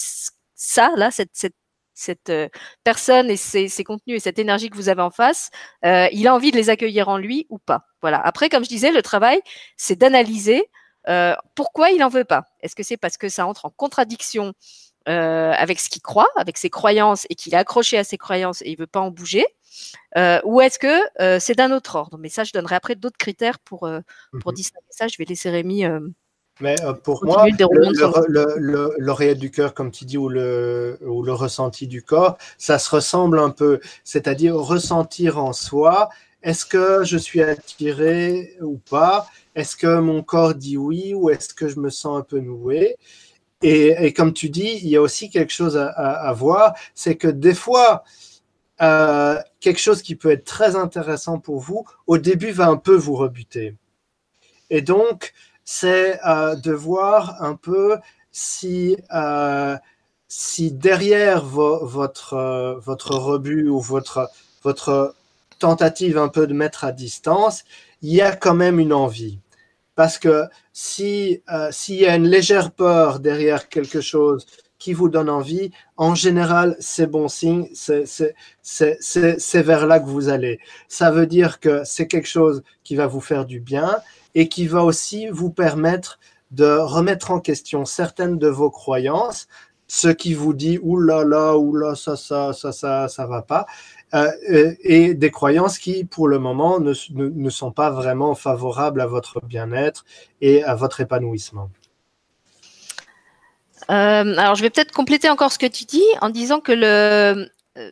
ça, 0.56 0.92
là, 0.96 1.12
cette, 1.12 1.32
cette 1.34 1.56
cette 1.96 2.30
euh, 2.30 2.50
personne 2.84 3.32
et 3.32 3.38
ses, 3.38 3.84
contenus 3.84 4.18
et 4.18 4.20
cette 4.20 4.38
énergie 4.38 4.70
que 4.70 4.76
vous 4.76 4.90
avez 4.90 5.02
en 5.02 5.10
face, 5.10 5.50
euh, 5.86 6.08
il 6.12 6.28
a 6.28 6.36
envie 6.36 6.52
de 6.52 6.58
les 6.58 6.70
accueillir 6.70 7.10
en 7.10 7.18
lui 7.18 7.48
ou 7.50 7.58
pas. 7.58 7.88
Voilà. 8.02 8.20
Après, 8.20 8.50
comme 8.50 8.64
je 8.64 8.70
disais, 8.70 8.92
le 8.92 9.02
travail, 9.02 9.40
c'est 9.78 9.96
d'analyser 9.96 10.70
euh, 11.08 11.34
pourquoi 11.56 11.90
il 11.90 12.04
en 12.04 12.10
veut 12.10 12.26
pas. 12.26 12.44
Est-ce 12.62 12.76
que 12.76 12.84
c'est 12.84 12.98
parce 12.98 13.18
que 13.18 13.30
ça 13.30 13.48
entre 13.48 13.66
en 13.66 13.72
contradiction 13.72 14.54
avec 15.08 15.80
ce 15.80 15.88
qu'il 15.88 16.02
croit, 16.02 16.30
avec 16.36 16.58
ses 16.58 16.72
croyances 16.72 17.28
et 17.30 17.36
qu'il 17.36 17.54
est 17.54 17.58
accroché 17.58 17.96
à 17.96 18.04
ses 18.04 18.18
croyances 18.18 18.64
et 18.64 18.72
il 18.72 18.76
veut 18.76 18.88
pas 18.88 19.02
en 19.02 19.12
bouger, 19.12 19.46
ou 20.44 20.62
est-ce 20.62 20.80
que 20.80 21.40
c'est 21.40 21.54
d'un 21.54 21.72
autre 21.72 21.94
ordre? 21.94 22.18
Mais 22.18 22.30
ça, 22.30 22.44
je 22.44 22.52
donnerai 22.52 22.74
après 22.74 22.96
d'autres 22.96 23.16
critères 23.16 23.60
pour 23.60 23.88
pour 24.42 24.52
mmh 24.52 24.56
distinguer 24.56 24.88
ça. 24.90 25.08
Je 25.08 25.16
vais 25.20 25.26
laisser 25.26 25.52
Rémi 25.52 25.86
mais 26.62 26.76
euh, 26.84 26.94
pour 26.94 27.26
moi, 27.26 27.46
l'oreillette 28.98 29.40
du 29.40 29.52
cœur, 29.52 29.74
comme 29.74 29.92
tu 29.92 30.06
dis, 30.06 30.18
ou 30.18 30.30
le, 30.30 30.98
ou 31.02 31.22
le 31.22 31.34
ressenti 31.34 31.88
du 31.88 32.02
corps, 32.02 32.38
ça 32.58 32.80
se 32.80 32.90
ressemble 32.90 33.40
un 33.40 33.50
peu. 33.50 33.80
C'est-à-dire 34.04 34.56
ressentir 34.56 35.38
en 35.38 35.52
soi, 35.52 36.10
est-ce 36.44 36.66
que 36.66 37.04
je 37.04 37.18
suis 37.18 37.42
attiré 37.42 38.56
ou 38.62 38.78
pas? 38.78 39.28
Est-ce 39.56 39.76
que 39.76 40.00
mon 40.00 40.24
corps 40.24 40.56
dit 40.56 40.78
oui 40.78 41.14
ou 41.14 41.30
est-ce 41.30 41.54
que 41.54 41.68
je 41.68 41.80
me 41.80 41.90
sens 41.90 42.20
un 42.20 42.24
peu 42.24 42.40
noué? 42.40 42.96
Et, 43.62 43.96
et, 44.06 44.14
comme 44.14 44.32
tu 44.32 44.50
dis, 44.50 44.80
il 44.82 44.88
y 44.88 44.96
a 44.96 45.02
aussi 45.02 45.30
quelque 45.30 45.52
chose 45.52 45.76
à, 45.76 45.88
à, 45.88 46.34
voir, 46.34 46.76
c'est 46.94 47.16
que 47.16 47.28
des 47.28 47.56
fois, 47.56 48.04
euh, 48.82 49.40
quelque 49.60 49.80
chose 49.80 50.02
qui 50.02 50.16
peut 50.16 50.32
être 50.32 50.46
très 50.46 50.76
intéressant 50.76 51.40
pour 51.40 51.60
vous, 51.60 51.86
au 52.06 52.18
début 52.18 52.52
va 52.52 52.68
un 52.68 52.78
peu 52.78 52.96
vous 52.96 53.16
rebuter. 53.16 53.76
Et 54.70 54.82
donc, 54.82 55.34
c'est 55.66 56.20
euh, 56.26 56.56
de 56.56 56.72
voir 56.72 57.42
un 57.44 57.56
peu 57.56 57.98
si, 58.32 58.98
euh, 59.14 59.76
si 60.28 60.72
derrière 60.72 61.44
votre, 61.44 62.34
euh, 62.36 62.76
votre 62.80 63.16
rebut 63.16 63.68
ou 63.68 63.82
votre, 63.82 64.30
votre 64.64 65.16
tentative 65.60 66.18
un 66.18 66.30
peu 66.30 66.48
de 66.48 66.54
mettre 66.54 66.86
à 66.86 66.92
distance, 66.92 67.66
il 68.02 68.14
y 68.14 68.22
a 68.22 68.36
quand 68.36 68.54
même 68.54 68.80
une 68.80 68.94
envie. 68.94 69.40
Parce 69.96 70.18
que 70.20 70.46
si 70.74 71.42
s'il 71.72 71.96
y 71.96 72.06
a 72.06 72.16
une 72.16 72.28
légère 72.28 72.72
peur 72.72 73.20
derrière 73.20 73.70
quelque 73.70 74.02
chose 74.02 74.46
qui 74.78 74.94
vous 74.94 75.08
donne 75.08 75.30
envie, 75.30 75.72
en 75.96 76.16
général, 76.16 76.76
c'est 76.80 77.08
bon 77.08 77.30
signe, 77.30 77.70
c'est 77.74 78.36
vers 79.64 79.88
là 79.88 80.00
que 80.02 80.08
vous 80.08 80.28
allez. 80.28 80.60
Ça 80.90 81.12
veut 81.12 81.28
dire 81.28 81.62
que 81.62 81.84
c'est 81.86 82.08
quelque 82.08 82.28
chose 82.28 82.62
qui 82.84 82.98
va 82.98 83.08
vous 83.08 83.22
faire 83.22 83.46
du 83.46 83.62
bien 83.62 84.02
et 84.36 84.48
qui 84.48 84.68
va 84.68 84.84
aussi 84.84 85.28
vous 85.30 85.50
permettre 85.50 86.20
de 86.52 86.78
remettre 86.78 87.32
en 87.32 87.40
question 87.40 87.86
certaines 87.86 88.38
de 88.38 88.48
vos 88.48 88.70
croyances, 88.70 89.48
ce 89.88 90.08
qui 90.08 90.34
vous 90.34 90.54
dit 90.54 90.80
ouh 90.82 91.00
là 91.00 91.24
là, 91.24 91.58
ouh 91.58 91.76
là, 91.76 91.96
ça, 91.96 92.16
ça, 92.16 92.54
ça, 92.54 92.72
ça, 92.72 93.08
ça 93.08 93.26
va 93.26 93.42
pas, 93.42 93.66
euh, 94.14 94.74
et 94.82 95.14
des 95.14 95.32
croyances 95.32 95.78
qui, 95.78 96.06
pour 96.06 96.28
le 96.28 96.40
moment, 96.40 96.80
ne, 96.80 96.94
ne, 97.14 97.50
sont 97.50 97.72
pas 97.72 97.90
vraiment 97.90 98.36
favorables 98.36 99.02
à 99.02 99.08
votre 99.08 99.42
bien-être 99.46 100.06
et 100.42 100.64
à 100.64 100.76
votre 100.76 101.02
épanouissement. 101.02 101.70
Euh, 103.90 104.38
alors, 104.38 104.56
je 104.56 104.62
vais 104.62 104.70
peut-être 104.70 104.92
compléter 104.92 105.30
encore 105.30 105.52
ce 105.52 105.60
que 105.60 105.66
tu 105.66 105.86
dis 105.86 106.06
en 106.22 106.30
disant 106.30 106.60
que 106.60 106.72
le, 106.72 106.86
euh, 106.86 107.46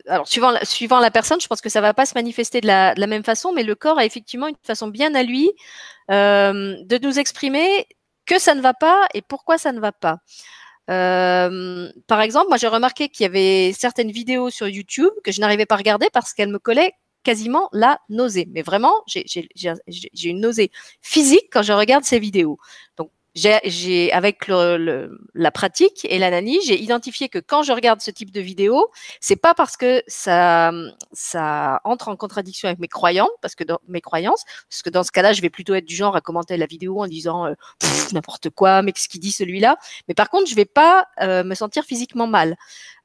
alors 0.06 0.26
suivant 0.26 0.50
la, 1.00 1.10
personne, 1.10 1.40
je 1.40 1.46
pense 1.46 1.60
que 1.60 1.68
ça 1.68 1.80
va 1.80 1.94
pas 1.94 2.06
se 2.06 2.14
manifester 2.14 2.60
de 2.60 2.66
la, 2.66 2.94
même 3.06 3.24
façon, 3.24 3.52
mais 3.52 3.62
le 3.62 3.74
corps 3.74 3.98
a 3.98 4.04
effectivement 4.04 4.46
une 4.46 4.56
façon 4.62 4.88
bien 4.88 5.14
à 5.14 5.22
lui 5.22 5.50
euh, 6.10 6.76
de 6.82 6.98
nous 6.98 7.18
exprimer 7.18 7.86
que 8.26 8.38
ça 8.38 8.54
ne 8.54 8.60
va 8.60 8.74
pas 8.74 9.06
et 9.12 9.22
pourquoi 9.22 9.58
ça 9.58 9.72
ne 9.72 9.80
va 9.80 9.92
pas. 9.92 10.18
Euh, 10.90 11.90
par 12.06 12.20
exemple, 12.20 12.48
moi 12.48 12.58
j'ai 12.58 12.68
remarqué 12.68 13.08
qu'il 13.08 13.24
y 13.24 13.26
avait 13.26 13.72
certaines 13.72 14.10
vidéos 14.10 14.50
sur 14.50 14.68
YouTube 14.68 15.12
que 15.22 15.32
je 15.32 15.40
n'arrivais 15.40 15.66
pas 15.66 15.76
à 15.76 15.78
regarder 15.78 16.08
parce 16.12 16.32
qu'elles 16.34 16.50
me 16.50 16.58
collaient 16.58 16.92
quasiment 17.22 17.68
la 17.72 17.98
nausée. 18.08 18.48
Mais 18.52 18.62
vraiment, 18.62 18.94
j'ai 19.06 20.28
une 20.28 20.40
nausée 20.40 20.70
physique 21.00 21.48
quand 21.50 21.62
je 21.62 21.72
regarde 21.72 22.04
ces 22.04 22.18
vidéos. 22.18 22.58
J'ai 23.34 24.12
avec 24.12 24.46
le, 24.46 25.18
la 25.34 25.50
pratique 25.50 26.06
et 26.08 26.18
l'analyse, 26.18 26.62
j'ai 26.66 26.80
identifié 26.80 27.28
que 27.28 27.38
quand 27.38 27.62
je 27.62 27.72
regarde 27.72 28.00
ce 28.00 28.10
type 28.12 28.30
de 28.30 28.40
vidéo, 28.40 28.90
c'est 29.20 29.36
pas 29.36 29.54
parce 29.54 29.76
que 29.76 30.02
ça 30.06 30.70
ça 31.12 31.80
entre 31.84 32.08
en 32.08 32.16
contradiction 32.16 32.68
avec 32.68 32.78
mes 32.78 32.88
croyances, 32.88 33.30
parce 33.42 33.56
que 33.56 33.64
dans 33.64 33.80
mes 33.88 34.00
croyances, 34.00 34.44
parce 34.70 34.82
que 34.82 34.90
dans 34.90 35.02
ce 35.02 35.10
cas-là, 35.10 35.32
je 35.32 35.42
vais 35.42 35.50
plutôt 35.50 35.74
être 35.74 35.84
du 35.84 35.96
genre 35.96 36.14
à 36.14 36.20
commenter 36.20 36.56
la 36.56 36.66
vidéo 36.66 37.02
en 37.02 37.06
disant 37.06 37.46
euh, 37.46 37.54
n'importe 38.12 38.50
quoi, 38.50 38.82
mais 38.82 38.92
qu'est-ce 38.92 39.08
qu'il 39.08 39.20
dit 39.20 39.32
celui-là? 39.32 39.78
Mais 40.06 40.14
par 40.14 40.30
contre, 40.30 40.48
je 40.48 40.54
vais 40.54 40.64
pas 40.64 41.06
euh, 41.20 41.42
me 41.42 41.54
sentir 41.56 41.84
physiquement 41.84 42.28
mal. 42.28 42.56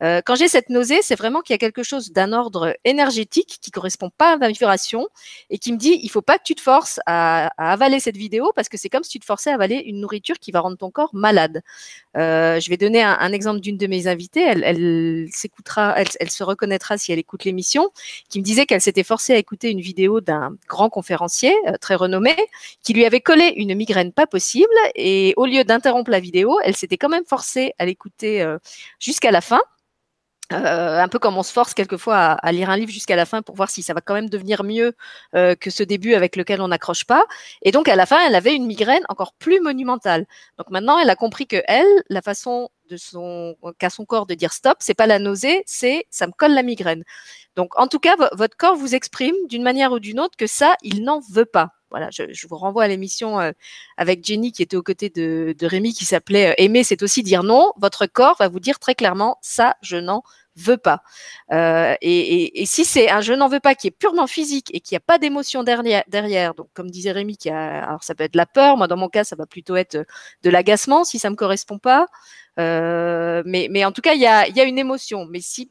Euh, 0.03 0.21
quand 0.23 0.35
j'ai 0.35 0.47
cette 0.47 0.69
nausée, 0.69 1.01
c'est 1.01 1.15
vraiment 1.15 1.41
qu'il 1.41 1.53
y 1.53 1.55
a 1.55 1.57
quelque 1.57 1.83
chose 1.83 2.11
d'un 2.11 2.33
ordre 2.33 2.77
énergétique 2.85 3.57
qui 3.61 3.71
correspond 3.71 4.11
pas 4.11 4.33
à 4.33 4.37
ma 4.37 4.49
vibration 4.49 5.07
et 5.49 5.57
qui 5.57 5.73
me 5.73 5.77
dit 5.77 5.99
il 6.03 6.09
faut 6.09 6.21
pas 6.21 6.37
que 6.37 6.43
tu 6.43 6.55
te 6.55 6.61
forces 6.61 6.99
à, 7.07 7.51
à 7.57 7.71
avaler 7.73 7.99
cette 7.99 8.17
vidéo 8.17 8.51
parce 8.55 8.69
que 8.69 8.77
c'est 8.77 8.89
comme 8.89 9.03
si 9.03 9.09
tu 9.09 9.19
te 9.19 9.25
forçais 9.25 9.49
à 9.49 9.55
avaler 9.55 9.77
une 9.85 9.99
nourriture 9.99 10.18
qui 10.21 10.51
va 10.51 10.59
rendre 10.59 10.77
ton 10.77 10.91
corps 10.91 11.09
malade. 11.13 11.61
Euh, 12.17 12.59
je 12.59 12.69
vais 12.69 12.77
donner 12.77 13.01
un, 13.01 13.31
exemple 13.31 13.59
d'une 13.59 13.77
de 13.77 13.87
mes 13.87 14.07
invitées. 14.07 14.41
Elle, 14.41 15.27
se 15.31 16.43
reconnaîtra 16.43 16.97
si 16.97 17.11
elle 17.11 17.19
écoute 17.19 17.45
l'émission, 17.45 17.89
qui 18.29 18.39
me 18.39 18.43
disait 18.43 18.65
qu'elle 18.65 18.81
s'était 18.81 19.03
forcée 19.03 19.33
à 19.33 19.37
écouter 19.37 19.69
une 19.69 19.81
vidéo 19.81 20.21
d'un 20.21 20.55
grand 20.67 20.89
conférencier 20.89 21.55
euh, 21.67 21.73
très 21.79 21.95
renommé 21.95 22.35
qui 22.83 22.93
lui 22.93 23.05
avait 23.05 23.21
collé 23.21 23.53
une 23.57 23.75
migraine 23.75 24.11
pas 24.11 24.27
possible 24.27 24.69
et 24.95 25.33
au 25.37 25.45
lieu 25.45 25.63
d'interrompre 25.63 26.11
la 26.11 26.19
vidéo, 26.19 26.59
elle 26.63 26.75
s'était 26.75 26.97
quand 26.97 27.09
même 27.09 27.25
forcée 27.25 27.73
à 27.77 27.85
l'écouter 27.85 28.41
euh, 28.41 28.57
jusqu'à 28.99 29.31
la 29.31 29.41
fin. 29.41 29.61
Euh, 30.51 30.99
un 30.99 31.07
peu 31.07 31.19
comme 31.19 31.37
on 31.37 31.43
se 31.43 31.53
force 31.53 31.75
quelquefois 31.75 32.17
à, 32.17 32.51
lire 32.51 32.71
un 32.71 32.77
livre 32.77 32.91
jusqu'à 32.91 33.15
la 33.15 33.27
fin 33.27 33.43
pour 33.43 33.55
voir 33.55 33.69
si 33.69 33.83
ça 33.83 33.93
va 33.93 34.01
quand 34.01 34.15
même 34.15 34.29
devenir 34.29 34.63
mieux 34.63 34.95
euh, 35.35 35.53
que 35.55 35.69
ce 35.69 35.83
début 35.83 36.15
avec 36.15 36.35
lequel 36.35 36.59
on 36.61 36.69
n'accroche 36.69 37.05
pas. 37.05 37.25
Et 37.61 37.71
donc 37.71 37.87
à 37.87 37.95
la 37.95 38.07
fin, 38.07 38.17
elle 38.25 38.33
avait 38.33 38.55
une 38.55 38.65
migraine 38.65 39.03
encore 39.09 39.33
plus 39.33 39.59
monumentale. 39.59 40.25
Donc 40.57 40.71
maintenant, 40.71 40.97
elle 40.97 41.09
a 41.11 41.15
compris 41.15 41.45
que 41.45 41.61
elle, 41.67 41.85
la 42.09 42.23
façon 42.23 42.69
de 42.89 42.97
son 42.97 43.55
qu'a 43.77 43.91
son 43.91 44.05
corps 44.05 44.25
de 44.25 44.33
dire 44.33 44.51
stop, 44.51 44.77
c'est 44.79 44.95
pas 44.95 45.05
la 45.05 45.19
nausée, 45.19 45.61
c'est 45.67 46.05
ça 46.09 46.25
me 46.25 46.31
colle 46.31 46.53
la 46.53 46.63
migraine. 46.63 47.03
Donc 47.55 47.77
en 47.79 47.87
tout 47.87 47.99
cas, 47.99 48.15
votre 48.33 48.57
corps 48.57 48.75
vous 48.75 48.95
exprime 48.95 49.35
d'une 49.49 49.63
manière 49.63 49.91
ou 49.91 49.99
d'une 49.99 50.19
autre 50.19 50.35
que 50.35 50.47
ça, 50.47 50.75
il 50.81 51.03
n'en 51.03 51.19
veut 51.31 51.45
pas. 51.45 51.78
Je, 52.11 52.47
vous 52.47 52.57
renvoie 52.57 52.83
à 52.83 52.87
l'émission 52.87 53.39
euh, 53.39 53.51
avec 53.97 54.23
Jenny 54.23 54.51
qui 54.51 54.61
était 54.61 54.77
aux 54.77 54.83
côtés 54.83 55.09
de, 55.09 55.55
Rémi 55.61 55.93
qui 55.93 56.05
s'appelait 56.05 56.53
Aimer, 56.57 56.83
c'est 56.83 57.03
aussi 57.03 57.23
dire 57.23 57.43
non. 57.43 57.71
Votre 57.77 58.05
corps 58.05 58.35
va 58.39 58.47
vous 58.47 58.59
dire 58.59 58.79
très 58.79 58.95
clairement 58.95 59.37
ça, 59.41 59.75
je 59.81 59.97
n'en 59.97 60.23
veux 60.55 60.77
pas. 60.77 61.01
Euh, 61.51 61.95
et, 62.01 62.65
si 62.65 62.85
c'est 62.85 63.09
un 63.09 63.21
je 63.21 63.33
n'en 63.33 63.47
veux 63.47 63.59
pas 63.59 63.75
qui 63.75 63.87
est 63.87 63.91
purement 63.91 64.27
physique 64.27 64.69
et 64.73 64.81
qui 64.81 64.95
a 64.95 64.99
pas 64.99 65.17
d'émotion 65.17 65.63
derrière, 65.63 66.53
donc 66.55 66.67
comme 66.73 66.89
disait 66.91 67.11
Rémi, 67.11 67.37
qui 67.37 67.49
a, 67.49 67.97
ça 68.01 68.15
peut 68.15 68.23
être 68.23 68.35
la 68.35 68.45
peur, 68.45 68.77
moi 68.77 68.87
dans 68.87 68.97
mon 68.97 69.09
cas 69.09 69.23
ça 69.23 69.35
va 69.35 69.45
plutôt 69.45 69.75
être 69.75 70.05
de 70.43 70.49
l'agacement 70.49 71.03
si 71.03 71.19
ça 71.19 71.29
me 71.29 71.35
correspond 71.35 71.79
pas. 71.79 72.07
Euh, 72.59 73.41
mais, 73.45 73.85
en 73.85 73.91
tout 73.91 74.01
cas, 74.01 74.13
il 74.13 74.21
y 74.21 74.25
a, 74.27 74.63
une 74.63 74.77
émotion. 74.77 75.25
Mais 75.25 75.39
si, 75.41 75.69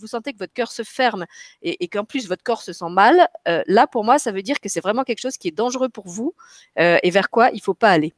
vous 0.00 0.06
sentez 0.06 0.32
que 0.32 0.38
votre 0.38 0.52
cœur 0.52 0.72
se 0.72 0.82
ferme 0.82 1.26
et, 1.62 1.88
qu'en 1.88 2.04
plus 2.04 2.28
votre 2.28 2.42
corps 2.42 2.62
se 2.62 2.72
sent 2.72 2.90
mal, 2.90 3.28
euh, 3.48 3.62
là 3.66 3.86
pour 3.86 4.04
moi, 4.04 4.18
ça 4.18 4.32
veut 4.32 4.42
dire 4.42 4.60
que 4.60 4.68
c'est 4.68 4.80
vraiment 4.80 5.04
quelque 5.04 5.20
chose 5.20 5.36
qui 5.36 5.48
est 5.48 5.56
dangereux 5.56 5.88
pour 5.88 6.08
vous 6.08 6.34
et 6.76 7.10
vers 7.10 7.30
quoi 7.30 7.50
il 7.52 7.60
faut 7.60 7.74
pas 7.74 7.90
aller. 7.90 8.14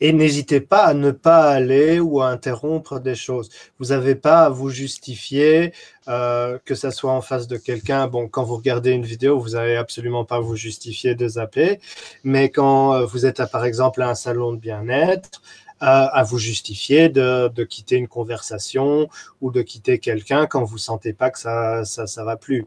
Et 0.00 0.12
n'hésitez 0.12 0.60
pas 0.60 0.84
à 0.84 0.94
ne 0.94 1.10
pas 1.10 1.50
aller 1.50 2.00
ou 2.00 2.20
à 2.20 2.28
interrompre 2.28 3.00
des 3.00 3.14
choses. 3.14 3.48
Vous 3.78 3.86
n'avez 3.86 4.14
pas 4.14 4.44
à 4.44 4.48
vous 4.48 4.70
justifier, 4.70 5.72
euh, 6.08 6.58
que 6.64 6.74
ça 6.74 6.90
soit 6.90 7.12
en 7.12 7.20
face 7.20 7.48
de 7.48 7.56
quelqu'un. 7.56 8.06
Bon, 8.06 8.28
quand 8.28 8.44
vous 8.44 8.56
regardez 8.56 8.92
une 8.92 9.04
vidéo, 9.04 9.38
vous 9.38 9.50
n'avez 9.50 9.76
absolument 9.76 10.24
pas 10.24 10.36
à 10.36 10.40
vous 10.40 10.56
justifier 10.56 11.14
de 11.14 11.26
zapper. 11.26 11.80
Mais 12.22 12.50
quand 12.50 12.94
euh, 12.94 13.04
vous 13.04 13.26
êtes, 13.26 13.42
par 13.50 13.64
exemple, 13.64 14.02
à 14.02 14.10
un 14.10 14.14
salon 14.14 14.52
de 14.52 14.58
bien-être, 14.58 15.42
euh, 15.42 15.63
à 15.80 16.22
vous 16.22 16.38
justifier 16.38 17.10
de, 17.10 17.48
de, 17.48 17.64
quitter 17.64 17.96
une 17.96 18.08
conversation 18.08 19.08
ou 19.42 19.50
de 19.50 19.60
quitter 19.60 19.98
quelqu'un 19.98 20.46
quand 20.46 20.64
vous 20.64 20.78
sentez 20.78 21.12
pas 21.12 21.30
que 21.30 21.38
ça 21.38 21.84
ça, 21.84 22.06
ça 22.06 22.24
va 22.24 22.36
plus. 22.36 22.64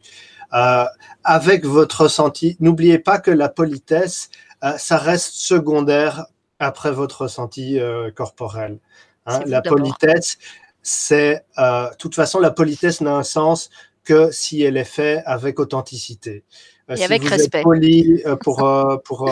Euh, 0.54 0.86
avec 1.24 1.66
votre 1.66 2.04
ressenti, 2.04 2.56
n'oubliez 2.60 3.00
pas 3.00 3.20
que 3.20 3.32
la 3.32 3.50
politesse, 3.50 4.30
euh, 4.64 4.78
ça 4.78 4.98
reste 4.98 5.34
secondaire 5.34 6.28
après 6.60 6.92
votre 6.92 7.24
ressenti 7.24 7.80
euh, 7.80 8.12
corporel. 8.12 8.80
Hein. 9.26 9.42
La 9.46 9.62
politesse, 9.62 10.38
c'est, 10.82 11.44
euh, 11.58 11.90
de 11.90 11.96
toute 11.98 12.16
façon, 12.16 12.40
la 12.40 12.52
politesse 12.52 13.02
n'a 13.02 13.16
un 13.16 13.24
sens 13.24 13.70
que 14.04 14.32
si 14.32 14.62
elle 14.62 14.78
est 14.78 14.86
faite 14.86 15.22
avec 15.26 15.60
authenticité. 15.60 16.44
Et 16.96 17.04
avec 17.04 17.26
respect. 17.26 17.64
poli 17.64 18.24
pour, 18.42 18.58
pour 19.04 19.30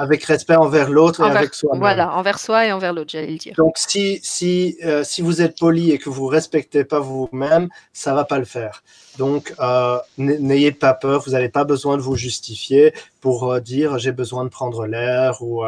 avec 0.00 0.24
respect 0.24 0.56
envers 0.56 0.90
l'autre 0.90 1.20
et 1.20 1.30
avec 1.30 1.52
soi-même. 1.52 1.80
Voilà, 1.80 2.14
envers 2.14 2.38
soi 2.38 2.66
et 2.66 2.72
envers 2.72 2.94
l'autre, 2.94 3.10
j'allais 3.10 3.32
le 3.32 3.36
dire. 3.36 3.54
Donc, 3.56 3.76
si, 3.76 4.18
si, 4.22 4.78
euh, 4.82 5.04
si 5.04 5.20
vous 5.20 5.42
êtes 5.42 5.58
poli 5.58 5.90
et 5.90 5.98
que 5.98 6.08
vous 6.08 6.26
respectez 6.26 6.84
pas 6.84 7.00
vous-même, 7.00 7.68
ça 7.92 8.14
va 8.14 8.24
pas 8.24 8.38
le 8.38 8.46
faire. 8.46 8.82
Donc, 9.18 9.52
euh, 9.60 9.98
n'ayez 10.16 10.72
pas 10.72 10.94
peur, 10.94 11.22
vous 11.26 11.32
n'avez 11.32 11.50
pas 11.50 11.64
besoin 11.64 11.98
de 11.98 12.02
vous 12.02 12.16
justifier 12.16 12.94
pour 13.20 13.52
euh, 13.52 13.60
dire 13.60 13.98
j'ai 13.98 14.12
besoin 14.12 14.44
de 14.44 14.48
prendre 14.48 14.86
l'air 14.86 15.42
ou, 15.42 15.64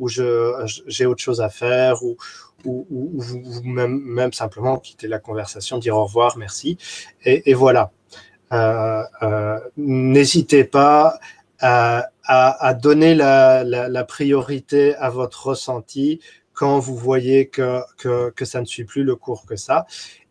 ou 0.00 0.08
j'ai 0.08 1.06
autre 1.06 1.22
chose 1.22 1.40
à 1.40 1.48
faire 1.48 2.02
ou, 2.02 2.16
ou, 2.64 2.86
ou, 2.90 3.62
même, 3.62 4.00
même, 4.00 4.32
simplement 4.32 4.78
quitter 4.78 5.06
la 5.06 5.20
conversation, 5.20 5.78
dire 5.78 5.96
au 5.96 6.04
revoir, 6.06 6.36
merci. 6.36 6.76
Et, 7.24 7.48
et 7.50 7.54
voilà. 7.54 7.92
N'hésitez 9.76 10.64
pas 10.64 11.20
à 11.60 12.74
donner 12.74 13.14
la, 13.14 14.04
priorité 14.04 14.94
à 14.96 15.10
votre 15.10 15.48
ressenti 15.48 16.20
quand 16.56 16.78
vous 16.78 16.96
voyez 16.96 17.48
que, 17.48 17.80
que, 17.98 18.44
ça 18.44 18.60
ne 18.60 18.64
suit 18.64 18.84
plus 18.84 19.04
le 19.04 19.14
cours 19.14 19.44
que 19.46 19.56
ça. 19.56 19.86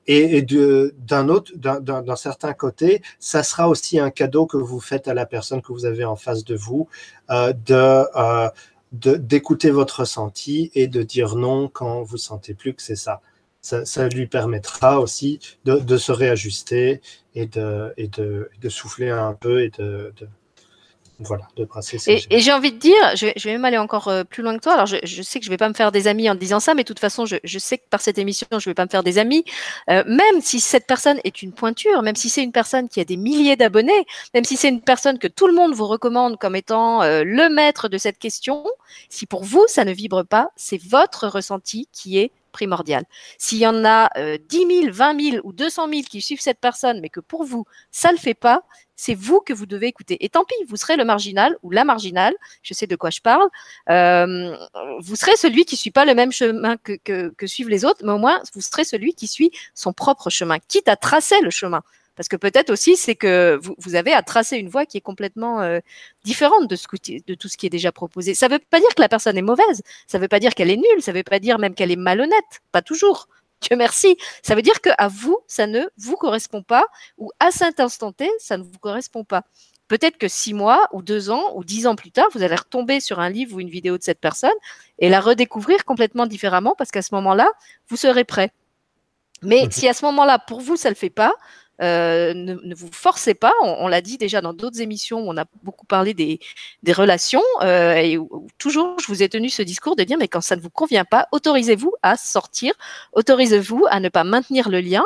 Et, 0.07 0.41
d'un 0.43 1.29
autre, 1.29 1.51
d'un 1.55 2.15
certain 2.15 2.53
côté, 2.53 3.01
ça 3.19 3.41
sera 3.43 3.69
aussi 3.69 3.99
un 3.99 4.11
cadeau 4.11 4.45
que 4.45 4.57
vous 4.57 4.79
faites 4.79 5.07
à 5.07 5.13
la 5.13 5.25
personne 5.25 5.61
que 5.61 5.71
vous 5.71 5.85
avez 5.85 6.05
en 6.05 6.15
face 6.15 6.43
de 6.43 6.55
vous 6.55 6.87
euh, 7.31 7.53
euh, 7.71 8.49
d'écouter 8.91 9.71
votre 9.71 10.01
ressenti 10.01 10.71
et 10.75 10.87
de 10.87 11.01
dire 11.01 11.35
non 11.35 11.69
quand 11.69 12.03
vous 12.03 12.17
sentez 12.17 12.53
plus 12.53 12.73
que 12.73 12.83
c'est 12.83 12.95
ça. 12.95 13.21
ça. 13.61 14.07
lui 14.09 14.27
permettra 14.27 14.99
aussi 14.99 15.39
de, 15.65 15.97
se 15.97 16.11
réajuster 16.11 17.01
et 17.33 17.47
de, 17.47 17.93
et 17.97 18.07
de 18.07 18.69
souffler 18.69 19.09
un 19.09 19.33
peu 19.33 19.63
et 19.63 19.71
de, 19.77 20.13
de 21.19 21.25
voilà, 21.25 21.47
de 21.55 21.67
Et, 22.07 22.39
j'ai 22.39 22.51
envie 22.51 22.73
de 22.73 22.77
dire, 22.77 23.15
je 23.15 23.25
vais, 23.27 23.51
même 23.53 23.63
aller 23.63 23.77
encore 23.77 24.09
euh, 24.09 24.23
plus 24.23 24.43
loin 24.43 24.55
que 24.57 24.61
toi. 24.61 24.73
Alors, 24.73 24.85
je, 24.85 25.21
sais 25.21 25.39
que 25.39 25.45
je 25.45 25.49
vais 25.49 25.57
pas 25.57 25.69
me 25.69 25.73
faire 25.73 25.91
des 25.91 26.07
amis 26.07 26.29
en 26.29 26.35
disant 26.35 26.59
ça, 26.59 26.73
mais 26.73 26.83
de 26.83 26.87
toute 26.87 26.99
façon, 26.99 27.25
je, 27.25 27.59
sais 27.59 27.77
que 27.77 27.87
par 27.89 28.01
cette 28.01 28.17
émission, 28.17 28.47
je 28.51 28.69
vais 28.69 28.73
pas 28.73 28.83
me 28.83 28.89
faire 28.89 29.03
des 29.03 29.17
amis. 29.17 29.45
Euh, 29.89 30.03
même 30.07 30.41
si 30.41 30.59
cette 30.59 30.87
personne 30.87 31.19
est 31.23 31.41
une 31.41 31.53
pointure, 31.53 32.01
même 32.01 32.17
si 32.17 32.29
c'est 32.29 32.43
une 32.43 32.51
personne 32.51 32.89
qui 32.89 32.99
a 32.99 33.05
des 33.05 33.15
milliers 33.15 33.55
d'abonnés, 33.55 34.05
même 34.33 34.43
si 34.43 34.57
c'est 34.57 34.69
une 34.69 34.81
personne 34.81 35.17
que 35.17 35.27
tout 35.27 35.47
le 35.47 35.53
monde 35.53 35.73
vous 35.73 35.87
recommande 35.87 36.37
comme 36.37 36.55
étant 36.55 37.01
euh, 37.01 37.23
le 37.23 37.49
maître 37.49 37.87
de 37.87 37.97
cette 37.97 38.19
question, 38.19 38.65
si 39.09 39.25
pour 39.25 39.43
vous 39.43 39.63
ça 39.67 39.85
ne 39.85 39.93
vibre 39.93 40.25
pas, 40.25 40.49
c'est 40.57 40.81
votre 40.81 41.27
ressenti 41.27 41.87
qui 41.93 42.17
est 42.17 42.31
primordial. 42.51 43.03
S'il 43.37 43.57
y 43.57 43.67
en 43.67 43.83
a 43.83 44.09
10 44.17 44.39
000, 44.49 44.93
20 44.93 45.21
000 45.31 45.37
ou 45.43 45.51
200 45.51 45.89
000 45.89 46.01
qui 46.03 46.21
suivent 46.21 46.39
cette 46.39 46.59
personne, 46.59 47.01
mais 47.01 47.09
que 47.09 47.19
pour 47.19 47.43
vous, 47.43 47.65
ça 47.91 48.09
ne 48.09 48.13
le 48.13 48.19
fait 48.19 48.33
pas, 48.33 48.63
c'est 48.95 49.15
vous 49.15 49.39
que 49.41 49.53
vous 49.53 49.65
devez 49.65 49.87
écouter. 49.87 50.23
Et 50.23 50.29
tant 50.29 50.43
pis, 50.45 50.55
vous 50.67 50.77
serez 50.77 50.95
le 50.95 51.05
marginal 51.05 51.57
ou 51.63 51.71
la 51.71 51.83
marginale, 51.83 52.33
je 52.63 52.73
sais 52.73 52.87
de 52.87 52.95
quoi 52.95 53.09
je 53.09 53.21
parle, 53.21 53.47
euh, 53.89 54.55
vous 54.99 55.15
serez 55.15 55.35
celui 55.37 55.65
qui 55.65 55.75
suit 55.75 55.91
pas 55.91 56.05
le 56.05 56.15
même 56.15 56.31
chemin 56.31 56.77
que, 56.77 57.31
suivent 57.45 57.69
les 57.69 57.85
autres, 57.85 58.01
mais 58.03 58.11
au 58.11 58.17
moins, 58.17 58.41
vous 58.53 58.61
serez 58.61 58.83
celui 58.83 59.13
qui 59.13 59.27
suit 59.27 59.51
son 59.73 59.93
propre 59.93 60.29
chemin, 60.29 60.57
quitte 60.59 60.87
à 60.87 60.95
tracer 60.95 61.39
le 61.41 61.49
chemin. 61.49 61.81
Parce 62.15 62.29
que 62.29 62.37
peut-être 62.37 62.69
aussi, 62.69 62.95
c'est 62.95 63.15
que 63.15 63.59
vous, 63.61 63.95
avez 63.95 64.13
à 64.13 64.23
tracer 64.23 64.57
une 64.57 64.69
voie 64.69 64.85
qui 64.85 64.97
est 64.97 65.01
complètement 65.01 65.61
euh, 65.61 65.79
différente 66.23 66.69
de, 66.69 66.77
de 67.27 67.33
tout 67.35 67.49
ce 67.49 67.57
qui 67.57 67.65
est 67.65 67.69
déjà 67.69 67.91
proposé. 67.91 68.33
Ça 68.33 68.47
ne 68.47 68.53
veut 68.53 68.59
pas 68.59 68.79
dire 68.79 68.87
que 68.95 69.01
la 69.01 69.09
personne 69.09 69.37
est 69.37 69.41
mauvaise, 69.41 69.81
ça 70.07 70.17
ne 70.17 70.21
veut 70.23 70.29
pas 70.29 70.39
dire 70.39 70.55
qu'elle 70.55 70.71
est 70.71 70.77
nulle, 70.77 71.01
ça 71.01 71.11
ne 71.11 71.17
veut 71.17 71.23
pas 71.23 71.39
dire 71.39 71.59
même 71.59 71.75
qu'elle 71.75 71.91
est 71.91 71.97
malhonnête, 71.97 72.61
pas 72.71 72.81
toujours. 72.81 73.27
Dieu 73.61 73.75
merci. 73.75 74.17
Ça 74.43 74.55
veut 74.55 74.61
dire 74.61 74.81
qu'à 74.81 75.07
vous, 75.07 75.37
ça 75.47 75.67
ne 75.67 75.83
vous 75.97 76.15
correspond 76.15 76.61
pas, 76.61 76.85
ou 77.17 77.31
à 77.39 77.51
cet 77.51 77.79
instant 77.79 78.11
T, 78.11 78.29
ça 78.39 78.57
ne 78.57 78.63
vous 78.63 78.79
correspond 78.79 79.23
pas. 79.23 79.43
Peut-être 79.87 80.17
que 80.17 80.27
six 80.27 80.53
mois 80.53 80.87
ou 80.93 81.03
deux 81.03 81.29
ans 81.29 81.51
ou 81.55 81.63
dix 81.63 81.85
ans 81.85 81.95
plus 81.95 82.11
tard, 82.11 82.27
vous 82.33 82.41
allez 82.41 82.55
retomber 82.55 82.99
sur 82.99 83.19
un 83.19 83.29
livre 83.29 83.55
ou 83.55 83.59
une 83.59 83.69
vidéo 83.69 83.97
de 83.97 84.03
cette 84.03 84.19
personne 84.19 84.49
et 84.97 85.09
la 85.09 85.19
redécouvrir 85.19 85.85
complètement 85.85 86.25
différemment 86.25 86.73
parce 86.75 86.89
qu'à 86.89 87.03
ce 87.03 87.13
moment-là, 87.15 87.47
vous 87.89 87.97
serez 87.97 88.23
prêt. 88.23 88.51
Mais 89.43 89.65
mmh 89.65 89.71
si 89.71 89.87
à 89.87 89.93
ce 89.93 90.05
moment-là, 90.05 90.39
pour 90.39 90.61
vous, 90.61 90.75
ça 90.75 90.89
ne 90.89 90.93
le 90.93 90.97
fait 90.97 91.11
pas, 91.11 91.35
euh, 91.81 92.33
ne, 92.33 92.75
vous 92.75 92.89
forcez 92.91 93.33
pas. 93.33 93.53
On, 93.61 93.87
l'a 93.87 94.01
dit 94.01 94.17
déjà 94.17 94.41
dans 94.41 94.53
d'autres 94.53 94.81
émissions 94.81 95.19
où 95.19 95.29
on 95.29 95.37
a 95.37 95.45
beaucoup 95.63 95.85
parlé 95.85 96.13
des, 96.13 96.39
relations 96.93 97.41
euh, 97.61 97.95
et 97.95 98.17
toujours 98.57 98.97
je 98.99 99.07
vous 99.07 99.23
ai 99.23 99.29
tenu 99.29 99.49
ce 99.49 99.61
discours 99.61 99.95
de 99.95 100.03
dire 100.03 100.17
mais 100.17 100.27
quand 100.27 100.41
ça 100.41 100.55
ne 100.55 100.61
vous 100.61 100.69
convient 100.69 101.05
pas, 101.05 101.27
autorisez-vous 101.31 101.93
à 102.03 102.15
sortir, 102.15 102.73
autorisez-vous 103.13 103.85
à 103.89 103.99
ne 103.99 104.09
pas 104.09 104.23
maintenir 104.23 104.69
le 104.69 104.79
lien. 104.79 105.03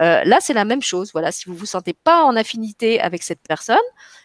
Euh, 0.00 0.22
là, 0.24 0.38
c'est 0.40 0.54
la 0.54 0.64
même 0.64 0.82
chose. 0.82 1.10
Voilà, 1.12 1.32
si 1.32 1.46
vous 1.46 1.54
vous 1.54 1.66
sentez 1.66 1.92
pas 1.92 2.24
en 2.24 2.36
affinité 2.36 3.00
avec 3.00 3.22
cette 3.22 3.40
personne, 3.46 3.76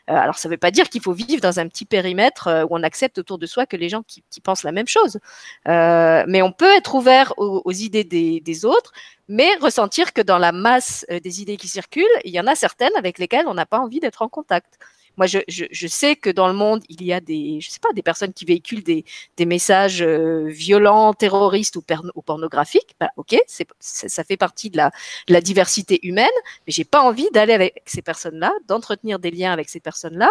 alors 0.07 0.37
ça 0.37 0.47
ne 0.47 0.53
veut 0.53 0.59
pas 0.59 0.69
dire 0.69 0.89
qu'il 0.89 1.01
faut 1.01 1.13
vivre 1.13 1.41
dans 1.41 1.59
un 1.59 1.67
petit 1.67 1.85
périmètre 1.85 2.65
où 2.69 2.75
on 2.75 2.83
accepte 2.83 3.17
autour 3.17 3.39
de 3.39 3.47
soi 3.47 3.65
que 3.65 3.75
les 3.75 3.89
gens 3.89 4.03
qui, 4.03 4.23
pensent 4.41 4.61
la 4.63 4.71
même 4.71 4.87
chose. 4.87 5.17
mais 5.65 6.41
on 6.43 6.51
peut 6.51 6.71
être 6.77 6.93
ouvert 6.93 7.33
aux, 7.37 7.71
idées 7.71 8.03
des, 8.03 8.65
autres 8.65 8.93
mais 9.27 9.55
ressentir 9.55 10.13
que 10.13 10.21
dans 10.21 10.37
la 10.37 10.51
masse 10.51 11.05
euh, 11.11 11.19
des 11.19 11.41
idées 11.41 11.57
qui 11.57 11.67
circulent, 11.67 12.05
il 12.23 12.31
y 12.31 12.39
en 12.39 12.47
a 12.47 12.55
certaines 12.55 12.95
avec 12.95 13.17
lesquelles 13.17 13.47
on 13.47 13.53
n'a 13.53 13.65
pas 13.65 13.79
envie 13.79 13.99
d'être 13.99 14.21
en 14.21 14.29
contact. 14.29 14.77
Moi, 15.17 15.27
je, 15.27 15.87
sais 15.87 16.15
que 16.15 16.29
dans 16.29 16.47
le 16.47 16.53
monde, 16.53 16.83
il 16.89 17.03
y 17.03 17.13
a 17.13 17.19
des, 17.19 17.59
je 17.61 17.69
sais 17.69 17.79
pas, 17.79 17.93
des 17.93 18.01
personnes 18.01 18.33
qui 18.33 18.45
véhiculent 18.45 18.83
des, 18.83 19.05
messages 19.45 20.01
euh, 20.01 20.45
violents, 20.47 21.13
terroristes 21.13 21.75
ou, 21.75 21.83
pornographiques. 22.21 22.95
Bah, 22.99 23.09
ok, 23.17 23.35
ça 23.79 24.23
fait 24.23 24.37
partie 24.37 24.69
de 24.69 24.77
la, 24.77 25.41
diversité 25.41 25.99
humaine, 26.07 26.27
mais 26.65 26.73
j'ai 26.73 26.85
pas 26.85 27.01
envie 27.01 27.29
d'aller 27.31 27.53
avec 27.53 27.81
ces 27.85 28.01
personnes-là, 28.01 28.51
d'entretenir 28.67 29.19
des 29.19 29.31
liens 29.31 29.51
avec 29.51 29.69
ces 29.69 29.79
personnes-là, 29.79 30.29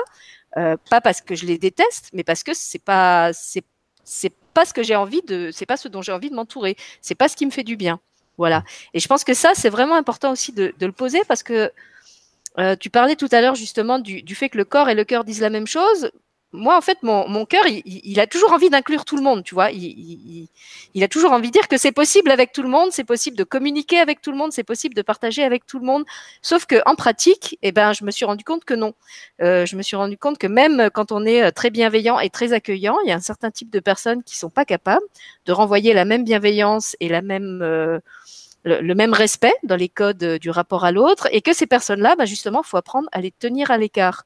euh, 0.57 0.77
pas 0.91 1.01
parce 1.01 1.21
que 1.21 1.35
je 1.35 1.47
les 1.47 1.59
déteste, 1.59 2.11
mais 2.13 2.25
parce 2.25 2.43
que 2.43 2.53
c'est 2.55 2.83
pas, 2.83 3.33
c'est 3.33 4.33
pas 4.55 4.65
ce 4.65 4.73
que 4.73 4.83
j'ai 4.83 4.97
envie 4.97 5.23
de, 5.23 5.51
c'est 5.53 5.67
pas 5.67 5.77
ce 5.77 5.89
dont 5.89 6.03
j'ai 6.03 6.13
envie 6.13 6.31
de 6.31 6.35
m'entourer, 6.35 6.77
c'est 7.01 7.15
pas 7.15 7.29
ce 7.29 7.37
qui 7.37 7.47
me 7.47 7.51
fait 7.51 7.65
du 7.65 7.77
bien. 7.77 8.01
Voilà. 8.37 8.65
Et 8.95 9.01
je 9.01 9.09
pense 9.09 9.25
que 9.25 9.35
ça, 9.35 9.53
c'est 9.55 9.71
vraiment 9.71 9.95
important 9.95 10.33
aussi 10.33 10.53
de, 10.53 10.75
le 10.81 10.93
poser 10.93 11.21
parce 11.29 11.43
que 11.43 11.71
euh, 12.59 12.77
tu 12.77 12.91
parlais 12.91 13.17
tout 13.17 13.29
à 13.33 13.41
l'heure 13.41 13.55
justement 13.55 13.99
du, 13.99 14.35
fait 14.35 14.49
que 14.49 14.59
le 14.59 14.65
corps 14.65 14.89
et 14.89 14.95
le 14.95 15.05
cœur 15.05 15.25
disent 15.25 15.41
la 15.41 15.51
même 15.51 15.67
chose. 15.67 16.11
Moi, 16.57 16.77
en 16.77 16.81
fait, 16.81 16.99
mon, 17.03 17.47
cœur, 17.47 17.65
il, 17.67 18.21
a 18.21 18.29
toujours 18.29 18.53
envie 18.53 18.71
d'inclure 18.71 19.05
tout 19.05 19.17
le 19.17 19.23
monde, 19.23 19.43
tu 19.43 19.57
vois. 19.57 19.73
Il, 19.73 20.49
a 21.03 21.09
toujours 21.09 21.33
envie 21.33 21.49
de 21.49 21.53
dire 21.53 21.67
que 21.67 21.77
c'est 21.77 21.91
possible 21.91 22.31
avec 22.31 22.53
tout 22.53 22.63
le 22.63 22.69
monde, 22.69 22.91
c'est 22.93 23.03
possible 23.03 23.37
de 23.37 23.43
communiquer 23.43 23.99
avec 23.99 24.21
tout 24.23 24.31
le 24.31 24.37
monde, 24.37 24.53
c'est 24.53 24.63
possible 24.63 24.95
de 24.95 25.03
partager 25.03 25.43
avec 25.43 25.67
tout 25.67 25.81
le 25.81 25.85
monde. 25.85 26.05
Sauf 26.43 26.65
que 26.67 26.77
en 26.87 26.95
pratique, 26.95 27.59
eh 27.63 27.73
ben, 27.73 27.93
je 27.93 28.05
me 28.05 28.13
suis 28.13 28.25
rendu 28.25 28.45
compte 28.45 28.65
que 28.65 28.75
non. 28.75 28.95
Euh, 29.43 29.67
je 29.67 29.75
me 29.75 29.83
suis 29.83 29.97
rendu 29.97 30.17
compte 30.17 30.39
que 30.39 30.47
même 30.47 30.91
quand 30.95 31.11
on 31.11 31.27
est 31.27 31.43
euh, 31.43 31.51
très 31.51 31.71
bienveillant 31.71 32.21
et 32.21 32.31
très 32.31 32.53
accueillant, 32.53 32.99
il 33.05 33.09
y 33.09 33.13
a 33.13 33.17
un 33.17 33.21
certain 33.21 33.51
type 33.51 33.71
de 33.71 33.81
personnes 33.81 34.23
qui 34.23 34.37
sont 34.39 34.51
pas 34.51 34.65
capables 34.65 35.05
de 35.47 35.53
renvoyer 35.53 35.93
la 35.93 36.05
même 36.05 36.23
bienveillance 36.23 36.95
et 37.01 37.09
la 37.09 37.21
même 37.21 38.01
le, 38.65 38.95
même 38.95 39.13
respect 39.13 39.55
dans 39.63 39.77
les 39.77 39.89
codes 39.89 40.39
du 40.41 40.51
rapport 40.51 40.85
à 40.85 40.93
l'autre 40.93 41.29
et 41.33 41.43
que 41.43 41.53
ces 41.53 41.67
personnes-là, 41.67 42.17
bah 42.17 42.25
justement, 42.25 42.63
faut 42.63 42.77
apprendre 42.77 43.09
à 43.13 43.21
les 43.21 43.31
tenir 43.31 43.71
à 43.71 43.79
l'écart. 43.79 44.25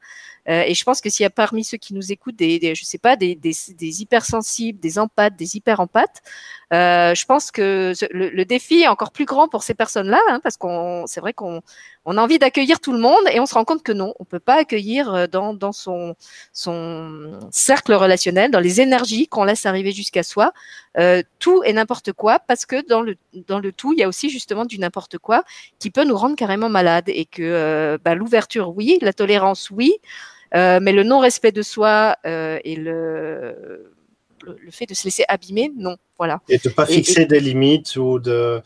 Euh, 0.48 0.62
et 0.66 0.74
je 0.74 0.84
pense 0.84 1.00
que 1.00 1.10
s'il 1.10 1.24
y 1.24 1.26
a 1.26 1.30
parmi 1.30 1.64
ceux 1.64 1.76
qui 1.76 1.94
nous 1.94 2.12
écoutent 2.12 2.36
des, 2.36 2.58
des 2.58 2.74
je 2.74 2.84
sais 2.84 2.98
pas, 2.98 3.16
des, 3.16 3.34
des, 3.34 3.52
des 3.76 4.02
hypersensibles, 4.02 4.80
des 4.80 4.98
empathes, 4.98 5.36
des 5.36 5.56
hyper-empathes, 5.56 6.22
euh, 6.72 7.14
je 7.14 7.24
pense 7.24 7.50
que 7.50 7.94
le, 8.10 8.28
le, 8.28 8.44
défi 8.44 8.82
est 8.82 8.88
encore 8.88 9.10
plus 9.10 9.24
grand 9.24 9.48
pour 9.48 9.62
ces 9.62 9.72
personnes-là, 9.72 10.20
hein, 10.28 10.40
parce 10.42 10.58
qu'on, 10.58 11.04
c'est 11.06 11.20
vrai 11.20 11.32
qu'on 11.32 11.62
on 12.04 12.16
a 12.16 12.22
envie 12.22 12.38
d'accueillir 12.38 12.80
tout 12.80 12.92
le 12.92 12.98
monde 12.98 13.22
et 13.32 13.40
on 13.40 13.46
se 13.46 13.54
rend 13.54 13.64
compte 13.64 13.82
que 13.82 13.92
non, 13.92 14.14
on 14.18 14.24
peut 14.24 14.38
pas 14.38 14.56
accueillir 14.56 15.12
euh, 15.12 15.26
dans, 15.26 15.54
dans 15.54 15.72
son, 15.72 16.14
son 16.52 17.38
cercle 17.50 17.94
relationnel, 17.94 18.50
dans 18.50 18.60
les 18.60 18.80
énergies 18.80 19.28
qu'on 19.28 19.44
laisse 19.44 19.64
arriver 19.66 19.92
jusqu'à 19.92 20.22
soi, 20.22 20.52
euh, 20.98 21.22
tout 21.38 21.62
et 21.64 21.72
n'importe 21.72 22.12
quoi, 22.12 22.38
parce 22.38 22.66
que 22.66 22.86
dans 22.86 23.00
le, 23.00 23.16
dans 23.46 23.58
le 23.60 23.72
tout, 23.72 23.92
il 23.92 23.98
y 23.98 24.02
a 24.02 24.08
aussi 24.08 24.30
justement 24.30 24.64
du 24.64 24.78
n'importe 24.78 25.18
quoi 25.18 25.44
qui 25.78 25.90
peut 25.90 26.04
nous 26.04 26.16
rendre 26.16 26.36
carrément 26.36 26.68
malades 26.68 27.08
et 27.08 27.24
que 27.24 27.42
euh, 27.42 27.98
bah, 28.02 28.14
l'ouverture, 28.14 28.76
oui, 28.76 28.98
la 29.00 29.12
tolérance, 29.12 29.70
oui, 29.70 29.94
euh, 30.54 30.78
mais 30.80 30.92
le 30.92 31.02
non-respect 31.02 31.52
de 31.52 31.62
soi 31.62 32.16
euh, 32.26 32.58
et 32.64 32.76
le, 32.76 33.92
le, 34.44 34.70
fait 34.70 34.86
de 34.86 34.94
se 34.94 35.04
laisser 35.04 35.24
abîmer, 35.28 35.72
non. 35.76 35.96
Voilà. 36.16 36.40
Et 36.48 36.58
de 36.58 36.68
ne 36.68 36.74
pas 36.74 36.86
fixer 36.86 37.26
des 37.26 37.40
limites 37.40 37.96
ou 37.96 38.18
de 38.18 38.62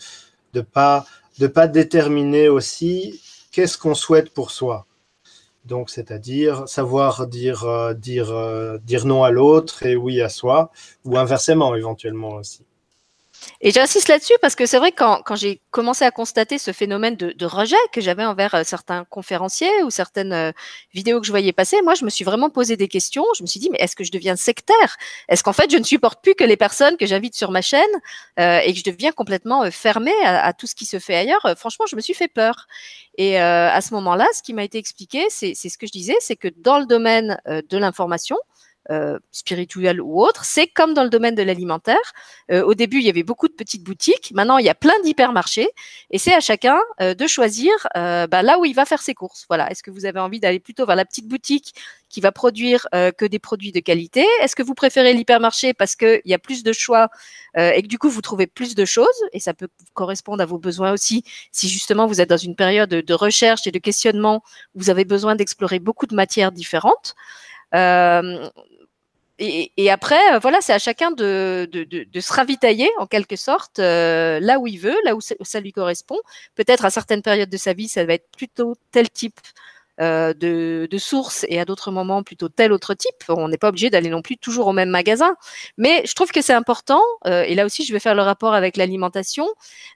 ne 0.54 0.60
pas, 0.60 1.06
de 1.38 1.46
pas 1.46 1.66
déterminer 1.66 2.48
aussi 2.48 3.20
qu'est-ce 3.50 3.76
qu'on 3.76 3.94
souhaite 3.94 4.30
pour 4.32 4.50
soi. 4.50 4.86
Donc, 5.64 5.90
c'est-à-dire 5.90 6.66
savoir 6.66 7.26
dire, 7.26 7.64
euh, 7.64 7.94
dire, 7.94 8.34
dire 8.82 9.06
non 9.06 9.22
à 9.22 9.30
l'autre 9.30 9.84
et 9.86 9.96
oui 9.96 10.20
à 10.20 10.28
soi, 10.28 10.70
ou 11.04 11.18
inversement 11.18 11.74
éventuellement 11.74 12.34
aussi. 12.34 12.64
Et 13.60 13.70
j'insiste 13.70 14.08
là-dessus 14.08 14.34
parce 14.40 14.54
que 14.54 14.66
c'est 14.66 14.78
vrai 14.78 14.92
quand, 14.92 15.22
quand 15.22 15.36
j'ai 15.36 15.60
commencé 15.70 16.04
à 16.04 16.10
constater 16.10 16.58
ce 16.58 16.72
phénomène 16.72 17.16
de, 17.16 17.32
de 17.32 17.46
rejet 17.46 17.76
que 17.92 18.00
j'avais 18.00 18.24
envers 18.24 18.54
euh, 18.54 18.62
certains 18.64 19.04
conférenciers 19.04 19.82
ou 19.84 19.90
certaines 19.90 20.32
euh, 20.32 20.52
vidéos 20.92 21.20
que 21.20 21.26
je 21.26 21.32
voyais 21.32 21.52
passer, 21.52 21.80
moi 21.82 21.94
je 21.94 22.04
me 22.04 22.10
suis 22.10 22.24
vraiment 22.24 22.50
posé 22.50 22.76
des 22.76 22.88
questions. 22.88 23.24
Je 23.36 23.42
me 23.42 23.46
suis 23.46 23.60
dit 23.60 23.70
mais 23.70 23.78
est-ce 23.78 23.96
que 23.96 24.04
je 24.04 24.12
deviens 24.12 24.36
sectaire? 24.36 24.96
Est-ce 25.28 25.42
qu'en 25.42 25.52
fait 25.52 25.70
je 25.70 25.76
ne 25.78 25.84
supporte 25.84 26.22
plus 26.22 26.34
que 26.34 26.44
les 26.44 26.56
personnes 26.56 26.96
que 26.96 27.06
j'invite 27.06 27.34
sur 27.34 27.50
ma 27.50 27.62
chaîne 27.62 27.82
euh, 28.40 28.60
et 28.60 28.72
que 28.72 28.78
je 28.78 28.84
deviens 28.84 29.12
complètement 29.12 29.70
fermée 29.70 30.12
à, 30.24 30.44
à, 30.44 30.52
tout 30.52 30.66
ce 30.66 30.74
qui 30.74 30.84
se 30.84 30.98
fait 30.98 31.16
ailleurs? 31.16 31.54
Franchement, 31.56 31.86
je 31.88 31.96
me 31.96 32.00
suis 32.00 32.14
fait 32.14 32.28
peur. 32.28 32.66
Et 33.18 33.38
à 33.38 33.80
ce 33.82 33.92
moment-là, 33.94 34.26
ce 34.34 34.42
qui 34.42 34.54
m'a 34.54 34.64
été 34.64 34.78
expliqué, 34.78 35.26
c'est 35.28 35.54
ce 35.54 35.76
que 35.76 35.86
je 35.86 35.92
disais, 35.92 36.16
c'est 36.20 36.36
que 36.36 36.48
dans 36.56 36.78
le 36.78 36.86
domaine 36.86 37.38
de 37.46 37.78
l'information, 37.78 38.38
euh, 38.90 39.20
spirituel 39.30 40.00
ou 40.00 40.20
autre, 40.20 40.44
c'est 40.44 40.66
comme 40.66 40.92
dans 40.92 41.04
le 41.04 41.08
domaine 41.08 41.36
de 41.36 41.42
l'alimentaire. 41.42 42.12
Euh, 42.50 42.64
au 42.64 42.74
début, 42.74 42.98
il 42.98 43.04
y 43.04 43.08
avait 43.08 43.22
beaucoup 43.22 43.46
de 43.46 43.52
petites 43.52 43.84
boutiques. 43.84 44.32
Maintenant, 44.34 44.58
il 44.58 44.66
y 44.66 44.68
a 44.68 44.74
plein 44.74 44.98
d'hypermarchés. 45.04 45.68
Et 46.10 46.18
c'est 46.18 46.34
à 46.34 46.40
chacun 46.40 46.80
euh, 47.00 47.14
de 47.14 47.26
choisir 47.28 47.70
bah, 47.94 48.42
là 48.42 48.58
où 48.58 48.64
il 48.64 48.74
va 48.74 48.84
faire 48.84 49.00
ses 49.00 49.14
courses. 49.14 49.44
Voilà. 49.48 49.70
Est-ce 49.70 49.84
que 49.84 49.92
vous 49.92 50.04
avez 50.04 50.18
envie 50.18 50.40
d'aller 50.40 50.58
plutôt 50.58 50.84
vers 50.84 50.96
la 50.96 51.04
petite 51.04 51.28
boutique 51.28 51.74
qui 52.08 52.20
va 52.20 52.32
produire 52.32 52.88
que 52.92 53.24
des 53.24 53.38
produits 53.38 53.72
de 53.72 53.80
qualité? 53.80 54.26
Est-ce 54.40 54.56
que 54.56 54.62
vous 54.62 54.74
préférez 54.74 55.14
l'hypermarché 55.14 55.72
parce 55.74 55.96
qu'il 55.96 56.20
y 56.24 56.34
a 56.34 56.38
plus 56.38 56.62
de 56.62 56.72
choix 56.72 57.08
et 57.56 57.82
que 57.82 57.86
du 57.86 57.98
coup, 57.98 58.10
vous 58.10 58.20
trouvez 58.20 58.46
plus 58.46 58.74
de 58.74 58.84
choses? 58.84 59.06
Et 59.32 59.40
ça 59.40 59.54
peut 59.54 59.68
correspondre 59.94 60.42
à 60.42 60.46
vos 60.46 60.58
besoins 60.58 60.92
aussi. 60.92 61.24
Si 61.52 61.68
justement, 61.68 62.06
vous 62.06 62.20
êtes 62.20 62.28
dans 62.28 62.36
une 62.36 62.56
période 62.56 62.90
de 62.90 63.14
recherche 63.14 63.66
et 63.66 63.70
de 63.70 63.78
questionnement, 63.78 64.42
vous 64.74 64.90
avez 64.90 65.04
besoin 65.04 65.36
d'explorer 65.36 65.78
beaucoup 65.78 66.06
de 66.06 66.14
matières 66.14 66.52
différentes. 66.52 67.14
Euh, 67.74 68.50
et, 69.42 69.90
après, 69.90 70.34
euh, 70.34 70.38
voilà, 70.38 70.60
c'est 70.60 70.72
à 70.72 70.78
chacun 70.78 71.10
de, 71.10 71.68
se 72.20 72.32
ravitailler 72.32 72.90
en 72.98 73.06
quelque 73.06 73.36
sorte 73.36 73.80
euh, 73.80 74.38
là 74.40 74.58
où 74.60 74.68
il 74.68 74.78
veut, 74.78 74.96
là 75.04 75.16
où 75.16 75.20
ça, 75.20 75.60
lui 75.60 75.72
correspond. 75.72 76.18
Peut-être 76.54 76.84
à 76.84 76.90
certaines 76.90 77.22
périodes 77.22 77.50
de 77.50 77.56
sa 77.56 77.72
vie, 77.72 77.88
ça 77.88 78.04
va 78.04 78.14
être 78.14 78.28
plutôt 78.36 78.74
tel 78.92 79.10
type 79.10 79.40
de, 79.98 80.98
source 80.98 81.44
et 81.48 81.60
à 81.60 81.64
d'autres 81.64 81.92
moments 81.92 82.22
plutôt 82.22 82.48
tel 82.48 82.72
autre 82.72 82.94
type. 82.94 83.24
On 83.28 83.48
n'est 83.48 83.58
pas 83.58 83.68
obligé 83.68 83.90
d'aller 83.90 84.10
non 84.10 84.22
plus 84.22 84.36
toujours 84.36 84.66
au 84.68 84.72
même 84.72 84.90
magasin. 84.90 85.36
Mais 85.76 86.02
je 86.06 86.14
trouve 86.14 86.30
que 86.30 86.42
c'est 86.42 86.52
important, 86.52 87.02
et 87.24 87.54
là 87.54 87.64
aussi 87.64 87.84
je 87.84 87.92
vais 87.92 88.00
faire 88.00 88.14
le 88.14 88.22
rapport 88.22 88.54
avec 88.54 88.76
l'alimentation, 88.76 89.46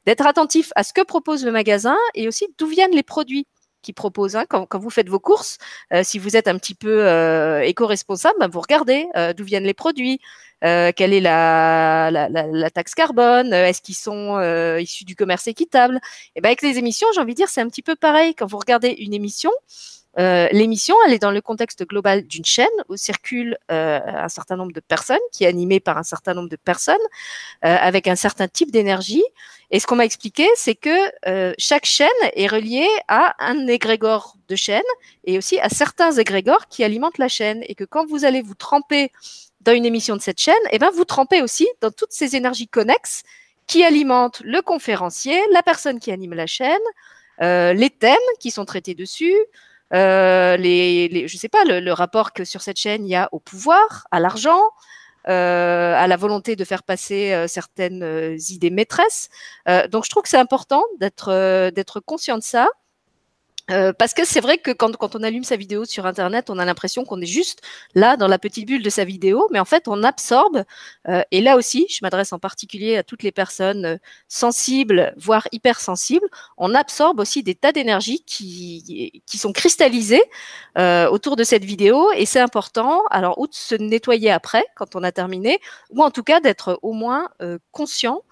d'être 0.06 0.26
attentif 0.26 0.72
à 0.76 0.84
ce 0.84 0.92
que 0.92 1.02
propose 1.02 1.44
le 1.44 1.50
magasin 1.50 1.96
et 2.14 2.28
aussi 2.28 2.46
d'où 2.58 2.66
viennent 2.66 2.94
les 2.94 3.02
produits 3.02 3.46
qui 3.86 3.92
propose. 3.92 4.34
Hein, 4.36 4.44
quand, 4.48 4.78
vous 4.78 4.90
faites 4.90 5.08
vos 5.08 5.20
courses, 5.20 5.58
euh, 5.92 6.02
si 6.04 6.18
vous 6.18 6.36
êtes 6.36 6.48
un 6.48 6.58
petit 6.58 6.74
peu 6.74 7.06
euh, 7.06 7.60
éco-responsable, 7.60 8.36
ben, 8.40 8.48
vous 8.48 8.60
regardez 8.60 9.06
euh, 9.16 9.32
d'où 9.32 9.44
viennent 9.44 9.64
les 9.64 9.74
produits, 9.74 10.20
quelle 10.62 11.12
est 11.12 11.20
la, 11.20 12.70
taxe 12.74 12.94
carbone, 12.94 13.52
est-ce 13.52 13.80
qu'ils 13.80 13.94
sont 13.94 14.40
issus 14.80 15.04
du 15.04 15.14
commerce 15.14 15.46
équitable. 15.46 16.00
Et 16.34 16.40
ben 16.40 16.48
avec 16.48 16.62
les 16.62 16.78
émissions, 16.78 17.06
j'ai 17.14 17.20
envie 17.20 17.34
de 17.34 17.36
dire, 17.36 17.48
c'est 17.48 17.60
un 17.60 17.68
petit 17.68 17.82
peu 17.82 17.94
pareil. 17.94 18.34
Quand 18.34 18.46
vous 18.46 18.58
regardez 18.58 18.88
une 18.88 19.14
émission, 19.14 19.52
euh, 20.18 20.48
l'émission, 20.50 20.94
elle 21.06 21.12
est 21.12 21.18
dans 21.18 21.30
le 21.30 21.40
contexte 21.40 21.86
global 21.86 22.26
d'une 22.26 22.44
chaîne 22.44 22.66
où 22.88 22.96
circule 22.96 23.58
euh, 23.70 24.00
un 24.04 24.28
certain 24.28 24.56
nombre 24.56 24.72
de 24.72 24.80
personnes, 24.80 25.18
qui 25.32 25.44
est 25.44 25.46
animée 25.46 25.80
par 25.80 25.98
un 25.98 26.02
certain 26.02 26.32
nombre 26.32 26.48
de 26.48 26.56
personnes, 26.56 26.96
euh, 27.64 27.76
avec 27.78 28.06
un 28.08 28.16
certain 28.16 28.48
type 28.48 28.70
d'énergie. 28.70 29.24
Et 29.70 29.78
ce 29.78 29.86
qu'on 29.86 29.96
m'a 29.96 30.04
expliqué, 30.04 30.46
c'est 30.54 30.76
que 30.76 30.96
chaque 31.58 31.86
chaîne 31.86 32.08
est 32.34 32.46
reliée 32.46 32.88
à 33.08 33.34
un 33.44 33.66
égrégore 33.66 34.36
de 34.48 34.54
chaîne 34.54 34.80
et 35.24 35.38
aussi 35.38 35.58
à 35.58 35.68
certains 35.68 36.12
égrégores 36.12 36.68
qui 36.68 36.84
alimentent 36.84 37.18
la 37.18 37.28
chaîne. 37.28 37.64
Et 37.66 37.74
que 37.74 37.82
quand 37.82 38.06
vous 38.06 38.24
allez 38.24 38.42
vous 38.42 38.54
tremper 38.54 39.10
dans 39.62 39.72
une 39.72 39.84
émission 39.84 40.14
de 40.14 40.22
cette 40.22 40.40
chaîne, 40.40 40.54
eh 40.70 40.78
ben 40.78 40.90
vous 40.94 41.04
trempez 41.04 41.42
aussi 41.42 41.66
dans 41.80 41.90
toutes 41.90 42.12
ces 42.12 42.36
énergies 42.36 42.68
connexes 42.68 43.24
qui 43.66 43.82
alimentent 43.82 44.40
le 44.44 44.62
conférencier, 44.62 45.36
la 45.50 45.64
personne 45.64 45.98
qui 45.98 46.12
anime 46.12 46.34
la 46.34 46.46
chaîne, 46.46 46.78
les 47.40 47.90
thèmes 47.90 48.16
qui 48.38 48.52
sont 48.52 48.64
traités 48.64 48.94
dessus, 48.94 49.34
euh, 49.94 50.56
les, 50.56 51.08
les, 51.08 51.28
je 51.28 51.36
sais 51.36 51.48
pas, 51.48 51.64
le, 51.64 51.80
le, 51.80 51.92
rapport 51.92 52.32
que 52.32 52.44
sur 52.44 52.62
cette 52.62 52.76
chaîne 52.78 53.06
il 53.06 53.10
y 53.10 53.14
a 53.14 53.28
au 53.32 53.38
pouvoir, 53.40 54.06
à 54.10 54.20
l'argent, 54.20 54.60
euh, 55.28 55.94
à 55.96 56.06
la 56.06 56.16
volonté 56.16 56.54
de 56.54 56.64
faire 56.64 56.82
passer 56.84 57.32
euh, 57.32 57.48
certaines 57.48 58.02
euh, 58.04 58.36
idées 58.50 58.70
maîtresses. 58.70 59.28
Euh, 59.68 59.88
donc 59.88 60.04
je 60.04 60.10
trouve 60.10 60.22
que 60.22 60.28
c'est 60.28 60.38
important 60.38 60.84
d'être 61.00 61.70
d'être 61.70 62.00
conscient 62.00 62.38
de 62.38 62.42
ça 62.44 62.68
euh, 63.70 63.92
parce 63.92 64.14
que 64.14 64.24
c'est 64.24 64.40
vrai 64.40 64.58
que 64.58 64.70
quand, 64.70 64.96
quand, 64.96 65.16
on 65.16 65.22
allume 65.24 65.42
sa 65.42 65.56
vidéo 65.56 65.84
sur 65.84 66.06
Internet, 66.06 66.50
on 66.50 66.58
a 66.58 66.64
l'impression 66.64 67.04
qu'on 67.04 67.20
est 67.20 67.26
juste 67.26 67.62
là 67.94 68.16
dans 68.16 68.28
la 68.28 68.38
petite 68.38 68.66
bulle 68.66 68.82
de 68.82 68.90
sa 68.90 69.04
vidéo, 69.04 69.48
mais 69.50 69.58
en 69.58 69.64
fait, 69.64 69.88
on 69.88 70.04
absorbe. 70.04 70.64
Euh, 71.08 71.22
et 71.32 71.40
là 71.40 71.56
aussi, 71.56 71.86
je 71.90 71.98
m'adresse 72.02 72.32
en 72.32 72.38
particulier 72.38 72.96
à 72.96 73.02
toutes 73.02 73.24
les 73.24 73.32
personnes 73.32 73.84
euh, 73.84 73.96
sensibles, 74.28 75.12
voire 75.16 75.48
hypersensibles. 75.50 76.28
On 76.58 76.74
absorbe 76.74 77.18
aussi 77.18 77.42
des 77.42 77.56
tas 77.56 77.72
d'énergie 77.72 78.22
qui, 78.24 79.22
qui 79.26 79.38
sont 79.38 79.52
cristallisées 79.52 80.22
euh, 80.78 81.08
autour 81.08 81.34
de 81.34 81.42
cette 81.42 81.64
vidéo, 81.64 82.10
et 82.12 82.24
c'est 82.24 82.40
important. 82.40 83.02
Alors, 83.10 83.38
ou 83.40 83.48
de 83.48 83.54
se 83.54 83.74
nettoyer 83.74 84.30
après, 84.30 84.64
quand 84.76 84.94
on 84.94 85.02
a 85.02 85.10
terminé, 85.10 85.58
ou 85.90 86.04
en 86.04 86.12
tout 86.12 86.22
cas 86.22 86.38
d'être 86.40 86.78
au 86.82 86.92
moins 86.92 87.28
conscient 87.72 88.22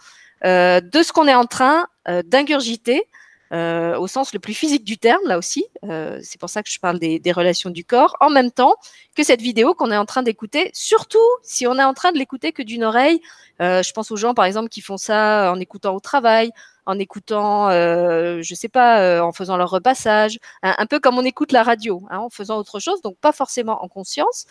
de 0.45 1.03
ce 1.03 1.13
qu'on 1.13 1.27
est 1.27 1.35
en 1.35 1.47
train 1.47 1.87
d'ingurgiter 2.25 3.09
euh, 3.53 3.97
au 3.99 4.07
sens 4.07 4.33
le 4.33 4.41
plus 4.41 4.55
physique 4.55 4.85
du 4.85 4.99
terme, 4.99 5.23
là 5.27 5.39
aussi. 5.39 5.67
Euh, 5.85 6.19
c'est 6.23 6.41
pour 6.41 6.49
ça 6.49 6.63
que 6.63 6.71
je 6.71 6.79
parle 6.79 6.99
des, 6.99 7.19
des, 7.19 7.33
relations 7.33 7.71
du 7.71 7.85
corps, 7.85 8.17
en 8.21 8.31
même 8.31 8.51
temps 8.51 8.75
que 9.15 9.23
cette 9.23 9.41
vidéo 9.41 9.75
qu'on 9.75 9.91
est 9.91 9.97
en 9.97 10.07
train 10.07 10.23
d'écouter, 10.23 10.71
surtout 10.73 11.19
si 11.43 11.67
on 11.67 11.79
est 11.79 11.85
en 11.85 11.95
train 11.95 12.13
de 12.13 12.19
l'écouter 12.19 12.53
que 12.53 12.63
d'une 12.63 12.85
oreille. 12.85 13.21
Euh, 13.61 13.83
je 13.83 13.93
pense 13.93 14.11
aux 14.11 14.17
gens, 14.17 14.35
par 14.35 14.45
exemple, 14.45 14.69
qui 14.69 14.81
font 14.81 14.97
ça 14.97 15.53
en 15.53 15.61
écoutant 15.61 15.95
au 15.95 16.01
travail, 16.01 16.51
en 16.87 16.99
écoutant, 16.99 17.69
euh, 17.71 18.41
je 18.43 18.55
sais 18.55 18.69
pas, 18.69 19.01
euh, 19.01 19.21
en 19.21 19.33
faisant 19.33 19.57
leur 19.57 19.71
repassage, 19.71 20.39
un, 20.63 20.87
peu 20.87 21.01
comme 21.01 21.19
on 21.19 21.25
écoute 21.25 21.53
la 21.53 21.63
radio, 21.63 22.03
hein, 22.11 22.19
en 22.19 22.31
faisant 22.31 22.59
autre 22.59 22.79
chose, 22.79 23.01
donc 23.03 23.17
pas 23.19 23.33
forcément 23.33 23.83
en 23.83 23.89
conscience. 23.89 24.47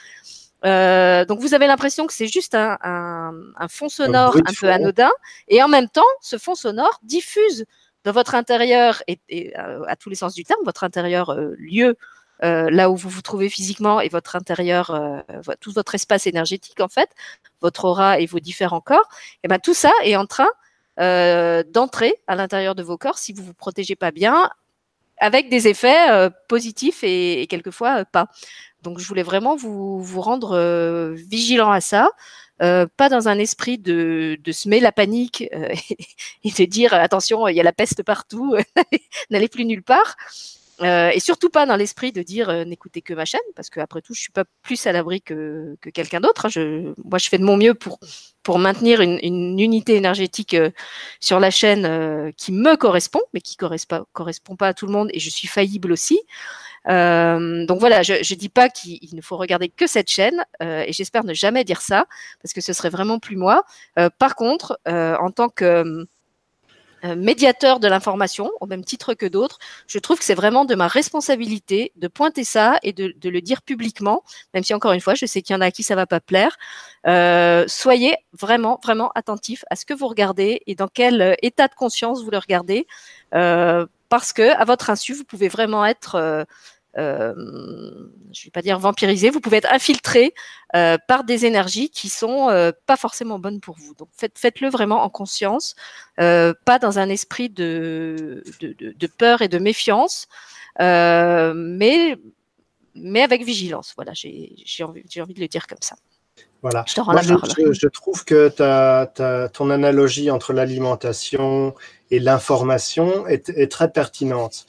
Euh, 0.66 1.26
donc 1.26 1.40
vous 1.40 1.54
avez 1.54 1.68
l'impression 1.68 2.08
que 2.08 2.14
c'est 2.14 2.28
juste 2.28 2.56
un, 2.56 2.78
un, 2.84 3.34
un 3.58 3.68
fond 3.68 3.90
sonore 3.90 4.38
un, 4.38 4.40
un 4.40 4.54
peu 4.60 4.70
anodin, 4.70 5.12
et 5.48 5.62
en 5.62 5.68
même 5.68 5.90
temps, 5.90 6.02
ce 6.22 6.38
fond 6.38 6.56
sonore 6.56 7.00
diffuse 7.04 7.66
dans 8.04 8.12
votre 8.12 8.36
intérieur 8.36 9.02
et, 9.08 9.20
euh, 9.58 9.84
à 9.88 9.96
tous 9.96 10.10
les 10.10 10.16
sens 10.16 10.34
du 10.34 10.44
terme, 10.44 10.60
votre 10.66 10.84
intérieur 10.84 11.30
euh, 11.30 11.56
lieu 11.58 11.96
euh, 12.44 12.70
là 12.70 12.90
où 12.90 12.96
vous 12.96 13.10
vous 13.10 13.22
trouvez 13.22 13.50
physiquement 13.50 14.02
et 14.02 14.10
votre 14.10 14.36
intérieur, 14.36 15.24
tout 15.62 15.72
votre 15.72 15.96
espace 15.96 16.28
énergétique 16.28 16.82
en 16.82 16.90
fait, 16.90 17.10
votre 17.62 17.86
aura 17.86 18.20
et 18.20 18.26
vos 18.26 18.40
différents 18.40 18.82
corps, 18.82 19.08
et 19.12 19.40
eh 19.44 19.48
ben 19.48 19.60
tout 19.60 19.74
ça 19.74 19.92
est 20.04 20.16
en 20.16 20.26
train 20.26 20.50
d'entrer 20.98 22.16
à 22.28 22.36
l'intérieur 22.36 22.76
de 22.76 22.84
vos 22.84 22.98
corps 22.98 23.18
si 23.18 23.32
vous 23.34 23.44
vous 23.44 23.54
protégez 23.54 23.96
pas 23.96 24.12
bien, 24.12 24.50
avec 25.20 25.50
des 25.50 25.68
effets 25.70 26.30
positifs 26.50 27.04
et 27.04 27.48
quelquefois 27.48 28.04
pas. 28.04 28.28
Donc 28.84 29.00
je 29.00 29.08
voulais 29.08 29.24
vraiment 29.24 29.56
vous, 29.56 30.22
rendre 30.22 31.14
vigilant 31.16 31.72
à 31.72 31.82
ça. 31.82 32.10
Euh, 32.62 32.86
pas 32.98 33.10
dans 33.10 33.28
un 33.28 33.40
esprit 33.40 33.80
de, 33.80 34.38
de 34.42 34.52
semer 34.52 34.80
la 34.80 34.92
panique 34.92 35.50
euh, 35.54 35.70
et 36.44 36.52
de 36.52 36.66
dire 36.66 36.94
attention, 36.94 37.48
il 37.48 37.56
y 37.56 37.60
a 37.60 37.64
la 37.64 37.74
peste 37.74 38.04
partout, 38.04 38.56
n'allez 39.30 39.48
plus 39.48 39.66
nulle 39.66 39.84
part. 39.84 40.16
Euh, 40.82 41.12
et 41.14 41.20
surtout 41.20 41.50
pas 41.50 41.68
dans 41.68 41.76
l'esprit 41.76 42.12
de 42.12 42.24
dire 42.24 42.50
euh, 42.50 42.66
n'écoutez 42.66 43.02
que 43.02 43.14
ma 43.14 43.26
chaîne, 43.26 43.42
parce 43.56 43.70
qu'après 43.70 44.02
tout, 44.02 44.14
je 44.14 44.22
suis 44.22 44.32
pas 44.32 44.44
plus 44.64 44.86
à 44.88 44.92
l'abri 44.92 45.22
que, 45.22 45.78
que 45.82 45.90
quelqu'un 45.90 46.20
d'autre. 46.20 46.50
Je, 46.50 46.94
moi, 47.04 47.20
je 47.20 47.30
fais 47.30 47.38
de 47.38 47.44
mon 47.44 47.58
mieux 47.58 47.74
pour, 47.74 48.00
pour 48.44 48.60
maintenir 48.60 49.02
une, 49.02 49.20
une 49.22 49.60
unité 49.60 49.96
énergétique 49.96 50.56
sur 51.20 51.40
la 51.40 51.52
chaîne 51.52 52.34
qui 52.38 52.52
me 52.52 52.76
correspond, 52.76 53.22
mais 53.34 53.42
qui 53.42 53.56
correspond, 53.56 54.06
correspond 54.14 54.56
pas 54.56 54.70
à 54.70 54.74
tout 54.74 54.88
le 54.88 54.94
monde, 54.94 55.10
et 55.14 55.20
je 55.20 55.30
suis 55.30 55.48
faillible 55.48 55.92
aussi. 55.92 56.20
Euh, 56.90 57.66
donc 57.66 57.80
voilà, 57.80 58.04
je 58.04 58.14
ne 58.14 58.38
dis 58.38 58.50
pas 58.50 58.70
qu'il 58.70 59.16
ne 59.16 59.22
faut 59.22 59.38
regarder 59.38 59.70
que 59.70 59.88
cette 59.88 60.10
chaîne, 60.10 60.44
euh, 60.62 60.84
et 60.86 60.94
j'espère 60.94 61.24
ne 61.24 61.34
jamais 61.34 61.64
dire 61.64 61.82
ça, 61.82 62.06
parce 62.42 62.54
que 62.54 62.62
ce 62.62 62.74
serait 62.74 62.90
vraiment 62.90 63.20
plus 63.20 63.38
moi. 63.38 63.64
Euh, 64.00 64.10
par 64.18 64.36
contre, 64.36 64.80
en 64.86 65.32
tant 65.32 65.50
que 65.50 66.06
médiateur 67.18 67.82
de 67.82 67.88
l'information, 67.90 68.50
au 68.62 68.66
même 68.66 68.86
titre 68.86 69.14
que 69.14 69.26
d'autres, 69.26 69.60
je 69.88 70.00
trouve 70.00 70.20
que 70.20 70.24
c'est 70.24 70.36
vraiment 70.36 70.64
de 70.64 70.74
ma 70.74 70.88
responsabilité 70.88 71.92
de 71.98 72.08
pointer 72.08 72.46
ça 72.46 72.80
et 72.82 72.94
de, 72.94 73.14
le 73.22 73.42
dire 73.42 73.62
publiquement, 73.62 74.24
même 74.54 74.64
si 74.64 74.74
encore 74.74 74.94
une 74.94 75.02
fois, 75.02 75.14
je 75.14 75.26
sais 75.26 75.42
qu'il 75.42 75.54
y 75.54 75.58
en 75.58 75.62
a 75.62 75.66
à 75.66 75.72
qui 75.72 75.84
ça 75.84 75.96
va 75.96 76.06
pas 76.06 76.22
plaire. 76.22 76.58
Soyez 77.68 78.16
vraiment, 78.32 78.80
vraiment 78.82 79.12
attentifs 79.16 79.66
à 79.70 79.76
ce 79.76 79.86
que 79.86 79.94
vous 79.94 80.08
regardez 80.08 80.62
et 80.66 80.76
dans 80.76 80.88
quel 80.88 81.36
état 81.42 81.68
de 81.68 81.76
conscience 81.76 82.24
vous 82.24 82.32
le 82.32 82.38
regardez, 82.38 82.88
parce 83.32 84.32
que 84.32 84.56
à 84.56 84.64
votre 84.64 84.90
insu, 84.90 85.14
vous 85.14 85.26
pouvez 85.26 85.50
vraiment 85.50 85.86
être 85.86 86.46
je 86.96 87.02
ne 87.02 88.44
vais 88.46 88.52
pas 88.52 88.62
dire 88.62 88.78
vampirisé, 88.80 89.30
vous 89.30 89.40
pouvez 89.40 89.58
être 89.58 89.72
infiltré 89.72 90.34
euh, 90.76 90.98
par 91.08 91.24
des 91.24 91.46
énergies 91.46 91.90
qui 91.90 92.10
sont 92.10 92.50
euh, 92.50 92.72
pas 92.86 92.98
forcément 92.98 93.40
bonnes 93.40 93.60
pour 93.60 93.78
vous. 93.80 93.94
Donc 93.96 94.10
faites, 94.16 94.38
faites-le 94.38 94.70
vraiment 94.70 95.04
en 95.04 95.10
conscience, 95.10 95.76
euh, 96.20 96.54
pas 96.66 96.80
dans 96.80 97.00
un 97.00 97.10
esprit 97.10 97.50
de, 97.50 98.44
de, 98.60 98.74
de, 98.74 98.92
de 98.92 99.08
peur 99.08 99.42
et 99.42 99.48
de 99.48 99.58
méfiance, 99.60 100.28
mais, 100.80 102.18
mais 102.96 103.22
avec 103.22 103.44
vigilance. 103.44 103.94
Voilà, 103.96 104.14
j'ai, 104.14 104.54
j'ai, 104.66 104.84
envie, 104.84 105.04
j'ai 105.10 105.22
envie 105.22 105.34
de 105.34 105.40
le 105.40 105.48
dire 105.48 105.68
comme 105.68 105.82
ça. 105.82 105.96
Voilà. 106.62 106.86
Je 106.88 106.94
te 106.96 107.02
rends 107.02 107.12
Moi, 107.12 107.22
la 107.22 107.28
je, 107.28 107.34
parole. 107.34 107.50
je- 107.58 107.74
je 107.74 107.88
trouve 107.88 108.24
que 108.24 108.48
ta, 108.50 109.12
ta- 109.14 109.50
ton 109.50 109.70
analogie 109.70 110.32
entre 110.32 110.54
l'alimentation 110.54 111.76
et 112.10 112.20
l'information 112.20 113.28
est, 113.28 113.50
est 113.50 113.70
très 113.70 113.92
pertinente. 113.92 114.66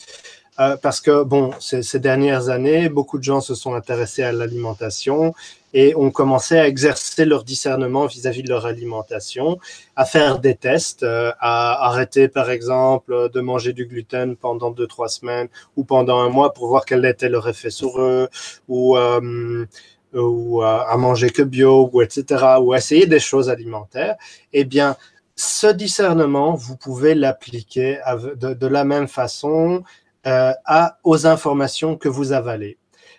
Euh, 0.61 0.77
parce 0.77 1.01
que, 1.01 1.25
bon, 1.25 1.51
ces, 1.59 1.99
dernières 1.99 2.49
années, 2.49 2.89
beaucoup 2.89 3.19
de 3.19 3.25
gens 3.25 3.41
se 3.41 3.55
sont 3.57 3.75
intéressés 3.75 4.23
à 4.23 4.33
l'alimentation 4.33 5.35
et 5.73 5.97
ont 5.97 6.13
commencé 6.13 6.57
à 6.57 6.69
exercer 6.69 7.25
leur 7.25 7.43
discernement 7.43 8.07
vis-à-vis 8.07 8.45
de 8.45 8.49
leur 8.49 8.65
alimentation, 8.65 9.59
à 9.97 10.05
faire 10.05 10.39
des 10.39 10.55
tests, 10.55 11.03
euh, 11.03 11.33
à 11.41 11.87
arrêter, 11.87 12.29
par 12.29 12.51
exemple, 12.51 13.31
de 13.33 13.41
manger 13.41 13.73
du 13.73 13.87
gluten 13.87 14.37
pendant 14.37 14.71
deux, 14.71 14.87
trois 14.87 15.09
semaines 15.09 15.49
ou 15.77 15.83
pendant 15.83 16.21
un 16.21 16.29
mois 16.29 16.53
pour 16.53 16.69
voir 16.69 16.85
quel 16.85 17.05
était 17.05 17.29
leur 17.29 17.49
effet 17.49 17.71
sur 17.71 18.01
eux, 18.01 18.29
ou, 18.69 18.97
euh, 18.97 19.67
à 20.15 20.97
manger 20.97 21.31
que 21.31 21.43
bio, 21.43 21.91
ou 21.93 22.01
etc., 22.03 22.45
ou 22.61 22.73
essayer 22.75 23.07
des 23.07 23.19
choses 23.19 23.51
alimentaires. 23.51 24.15
Eh 24.53 24.65
bien, 24.65 24.97
ce 25.35 25.67
discernement, 25.67 26.55
vous 26.55 26.77
pouvez 26.77 27.17
l'appliquer 27.17 27.99
de 28.37 28.67
la 28.69 28.85
même 28.85 29.09
façon 29.09 29.83
euh, 30.27 30.53
à, 30.65 30.99
aux 31.05 31.27
informations 31.27 31.97
que 31.97 32.09
vous 32.09 32.33
avalez. 32.33 32.79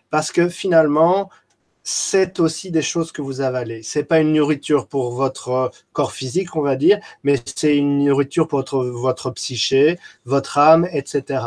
Parce 0.09 0.31
que 0.31 0.49
finalement, 0.49 1.29
c'est 1.83 2.39
aussi 2.39 2.71
des 2.71 2.81
choses 2.81 3.11
que 3.11 3.21
vous 3.21 3.41
avalez. 3.41 3.83
C'est 3.83 4.03
pas 4.03 4.19
une 4.19 4.33
nourriture 4.33 4.87
pour 4.87 5.11
votre 5.11 5.71
corps 5.93 6.13
physique, 6.13 6.55
on 6.55 6.61
va 6.61 6.75
dire, 6.75 6.99
mais 7.23 7.35
c'est 7.45 7.77
une 7.77 8.03
nourriture 8.05 8.47
pour 8.47 8.63
votre, 8.63 9.29
psyché, 9.29 9.99
votre 10.25 10.57
âme, 10.57 10.87
etc. 10.91 11.43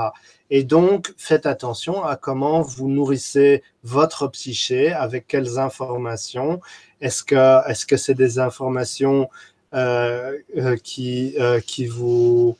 Et 0.50 0.62
donc, 0.62 1.12
faites 1.16 1.44
attention 1.44 2.04
à 2.04 2.14
comment 2.14 2.62
vous 2.62 2.88
nourrissez 2.88 3.64
votre 3.82 4.28
psyché, 4.28 4.92
avec 4.92 5.26
quelles 5.26 5.58
informations. 5.58 6.60
Est-ce 7.00 7.24
que 7.24 7.68
est-ce 7.68 7.84
que 7.84 7.96
c'est 7.96 8.14
des 8.14 8.38
informations 8.38 9.28
euh, 9.74 10.38
euh, 10.56 10.76
qui 10.76 11.34
qui 11.66 11.86
vous 11.86 12.56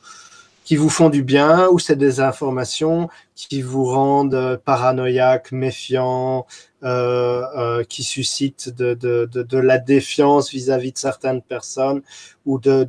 qui 0.69 0.75
vous 0.75 0.89
font 0.89 1.09
du 1.09 1.23
bien 1.23 1.67
ou 1.69 1.79
c'est 1.79 1.95
des 1.95 2.19
informations 2.19 3.09
qui 3.33 3.63
vous 3.63 3.85
rendent 3.85 4.35
euh, 4.35 4.55
paranoïaque, 4.55 5.51
méfiant, 5.51 6.45
euh, 6.83 7.41
euh, 7.57 7.83
qui 7.83 8.03
suscitent 8.03 8.69
de, 8.69 8.93
de, 8.93 9.25
de, 9.25 9.57
la 9.57 9.79
défiance 9.79 10.51
vis-à-vis 10.51 10.91
de 10.91 10.99
certaines 10.99 11.41
personnes 11.41 12.03
ou 12.45 12.59
de, 12.59 12.83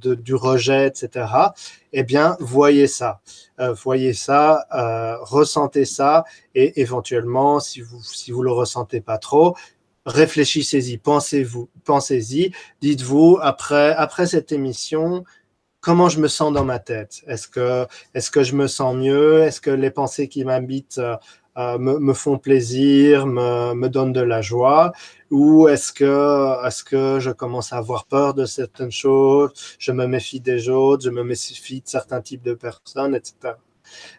du 0.00 0.34
rejet, 0.36 0.86
etc. 0.86 1.26
Eh 1.92 2.04
bien, 2.04 2.36
voyez 2.38 2.86
ça, 2.86 3.20
voyez 3.58 4.14
ça, 4.14 4.68
ressentez 5.22 5.86
ça 5.86 6.24
et 6.54 6.80
éventuellement, 6.80 7.58
si 7.58 7.80
vous 7.80 8.00
si 8.00 8.30
vous 8.30 8.44
le 8.44 8.52
ressentez 8.52 9.00
pas 9.00 9.18
trop, 9.18 9.56
réfléchissez-y, 10.06 10.98
pensez-vous, 10.98 11.68
pensez-y, 11.84 12.52
dites-vous 12.80 13.40
après 13.42 13.92
après 13.94 14.26
cette 14.26 14.52
émission 14.52 15.24
comment 15.80 16.08
je 16.08 16.20
me 16.20 16.28
sens 16.28 16.52
dans 16.52 16.64
ma 16.64 16.78
tête? 16.78 17.22
Est-ce 17.26 17.48
que, 17.48 17.86
est-ce 18.14 18.30
que 18.30 18.42
je 18.42 18.54
me 18.54 18.66
sens 18.66 18.94
mieux? 18.96 19.42
Est-ce 19.42 19.60
que 19.60 19.70
les 19.70 19.90
pensées 19.90 20.28
qui 20.28 20.44
m'habitent 20.44 20.98
euh, 20.98 21.16
euh, 21.56 21.78
me, 21.78 21.98
me, 21.98 22.12
font 22.12 22.38
plaisir, 22.38 23.26
me, 23.26 23.74
me, 23.74 23.88
donnent 23.88 24.12
de 24.12 24.20
la 24.20 24.40
joie? 24.42 24.92
Ou 25.30 25.68
est-ce 25.68 25.92
que, 25.92 26.66
est-ce 26.66 26.84
que 26.84 27.18
je 27.20 27.30
commence 27.30 27.72
à 27.72 27.78
avoir 27.78 28.06
peur 28.06 28.34
de 28.34 28.44
certaines 28.44 28.92
choses 28.92 29.52
Je 29.78 29.92
me 29.92 30.06
méfie 30.06 30.40
des 30.40 30.68
autres, 30.68 31.04
je 31.04 31.10
me 31.10 31.22
méfie 31.22 31.80
de 31.80 31.88
certains 31.88 32.20
types 32.20 32.42
de 32.42 32.54
personnes, 32.54 33.14
etc. 33.14 33.54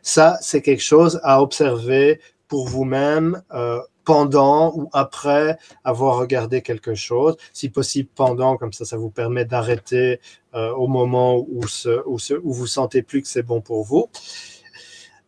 Ça, 0.01 0.37
c'est 0.41 0.61
quelque 0.61 0.83
chose 0.83 1.19
à 1.23 1.41
observer 1.41 2.19
pour 2.49 2.67
vous-même 2.67 3.41
euh, 3.53 3.79
pendant 4.03 4.73
ou 4.75 4.89
après 4.91 5.57
avoir 5.83 6.17
regardé 6.17 6.61
quelque 6.61 6.95
chose, 6.95 7.37
si 7.53 7.69
possible 7.69 8.09
pendant, 8.13 8.57
comme 8.57 8.73
ça, 8.73 8.83
ça 8.83 8.97
vous 8.97 9.11
permet 9.11 9.45
d'arrêter 9.45 10.19
euh, 10.55 10.71
au 10.71 10.87
moment 10.87 11.45
où, 11.47 11.67
ce, 11.67 12.01
où, 12.05 12.51
vous 12.51 12.67
sentez 12.67 13.03
plus 13.03 13.21
que 13.21 13.27
c'est 13.27 13.43
bon 13.43 13.61
pour 13.61 13.83
vous. 13.83 14.09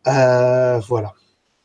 Euh, 0.08 0.80
voilà. 0.80 1.14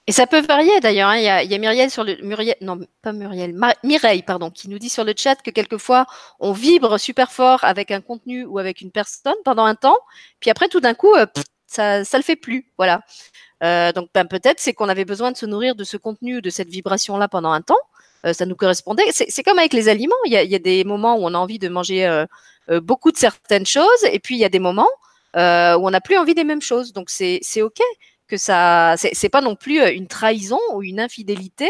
Et 0.06 0.12
ça 0.12 0.28
peut 0.28 0.42
varier 0.42 0.80
d'ailleurs. 0.80 1.10
Hein. 1.10 1.18
Il, 1.18 1.52
y 1.52 1.56
a, 1.56 1.58
Muriel 1.58 1.90
sur 1.90 2.04
le 2.04 2.18
Muriel, 2.22 2.56
non 2.62 2.80
pas 3.02 3.12
Muriel, 3.12 3.60
Mireille 3.84 4.22
pardon, 4.22 4.52
qui 4.52 4.70
nous 4.70 4.80
dit 4.80 4.88
sur 4.88 5.04
le 5.04 5.14
chat 5.18 5.36
que 5.42 5.50
quelquefois 5.50 6.06
on 6.40 6.54
vibre 6.54 7.00
super 7.00 7.32
fort 7.32 7.64
avec 7.64 7.90
un 7.90 8.00
contenu 8.00 8.46
ou 8.46 8.60
avec 8.60 8.82
une 8.82 8.92
personne 8.92 9.36
pendant 9.44 9.66
un 9.66 9.76
temps, 9.76 9.98
puis 10.40 10.52
après 10.52 10.70
tout 10.70 10.80
d'un 10.80 10.94
coup 10.94 11.14
ça 11.68 12.04
ça 12.04 12.18
le 12.18 12.24
fait 12.24 12.36
plus. 12.36 12.66
Voilà. 12.78 13.02
Euh, 13.64 13.92
donc 13.92 14.10
ben, 14.14 14.26
peut-être 14.26 14.60
c'est 14.60 14.74
qu'on 14.74 14.90
avait 14.90 15.06
besoin 15.06 15.32
de 15.32 15.38
se 15.38 15.46
nourrir 15.46 15.76
de 15.76 15.84
ce 15.84 15.98
contenu, 15.98 16.42
de 16.42 16.50
cette 16.50 16.70
vibration-là 16.70 17.28
pendant 17.28 17.52
un 17.52 17.62
temps. 17.62 17.76
Euh, 18.26 18.34
ça 18.34 18.46
nous 18.46 18.56
correspondait. 18.56 19.04
C'est 19.12 19.44
comme 19.44 19.60
avec 19.60 19.74
les 19.74 19.90
aliments. 19.90 20.16
Il 20.26 20.34
y, 20.34 20.56
a, 20.56 20.60
des 20.60 20.84
moments 20.84 21.16
où 21.18 21.22
on 21.24 21.34
a 21.34 21.38
envie 21.38 21.60
de 21.60 21.70
manger 21.70 22.06
euh, 22.06 22.26
beaucoup 22.82 23.12
de 23.12 23.18
certaines 23.18 23.66
choses, 23.66 24.04
et 24.12 24.20
puis 24.20 24.36
il 24.36 24.40
y 24.40 24.46
a 24.46 24.50
des 24.50 24.60
moments 24.60 24.90
où 25.36 25.40
on 25.40 25.92
n'a 25.92 26.02
plus 26.02 26.18
envie 26.18 26.34
des 26.34 26.44
mêmes 26.44 26.62
choses. 26.62 26.94
Donc 26.94 27.10
c'est 27.10 27.62
ok 27.62 27.80
que 28.28 28.38
ça. 28.38 28.96
C'est 28.98 29.30
pas 29.30 29.42
non 29.42 29.56
plus 29.56 29.80
une 29.92 30.08
trahison 30.08 30.60
ou 30.74 30.84
une 30.84 31.00
infidélité. 31.00 31.70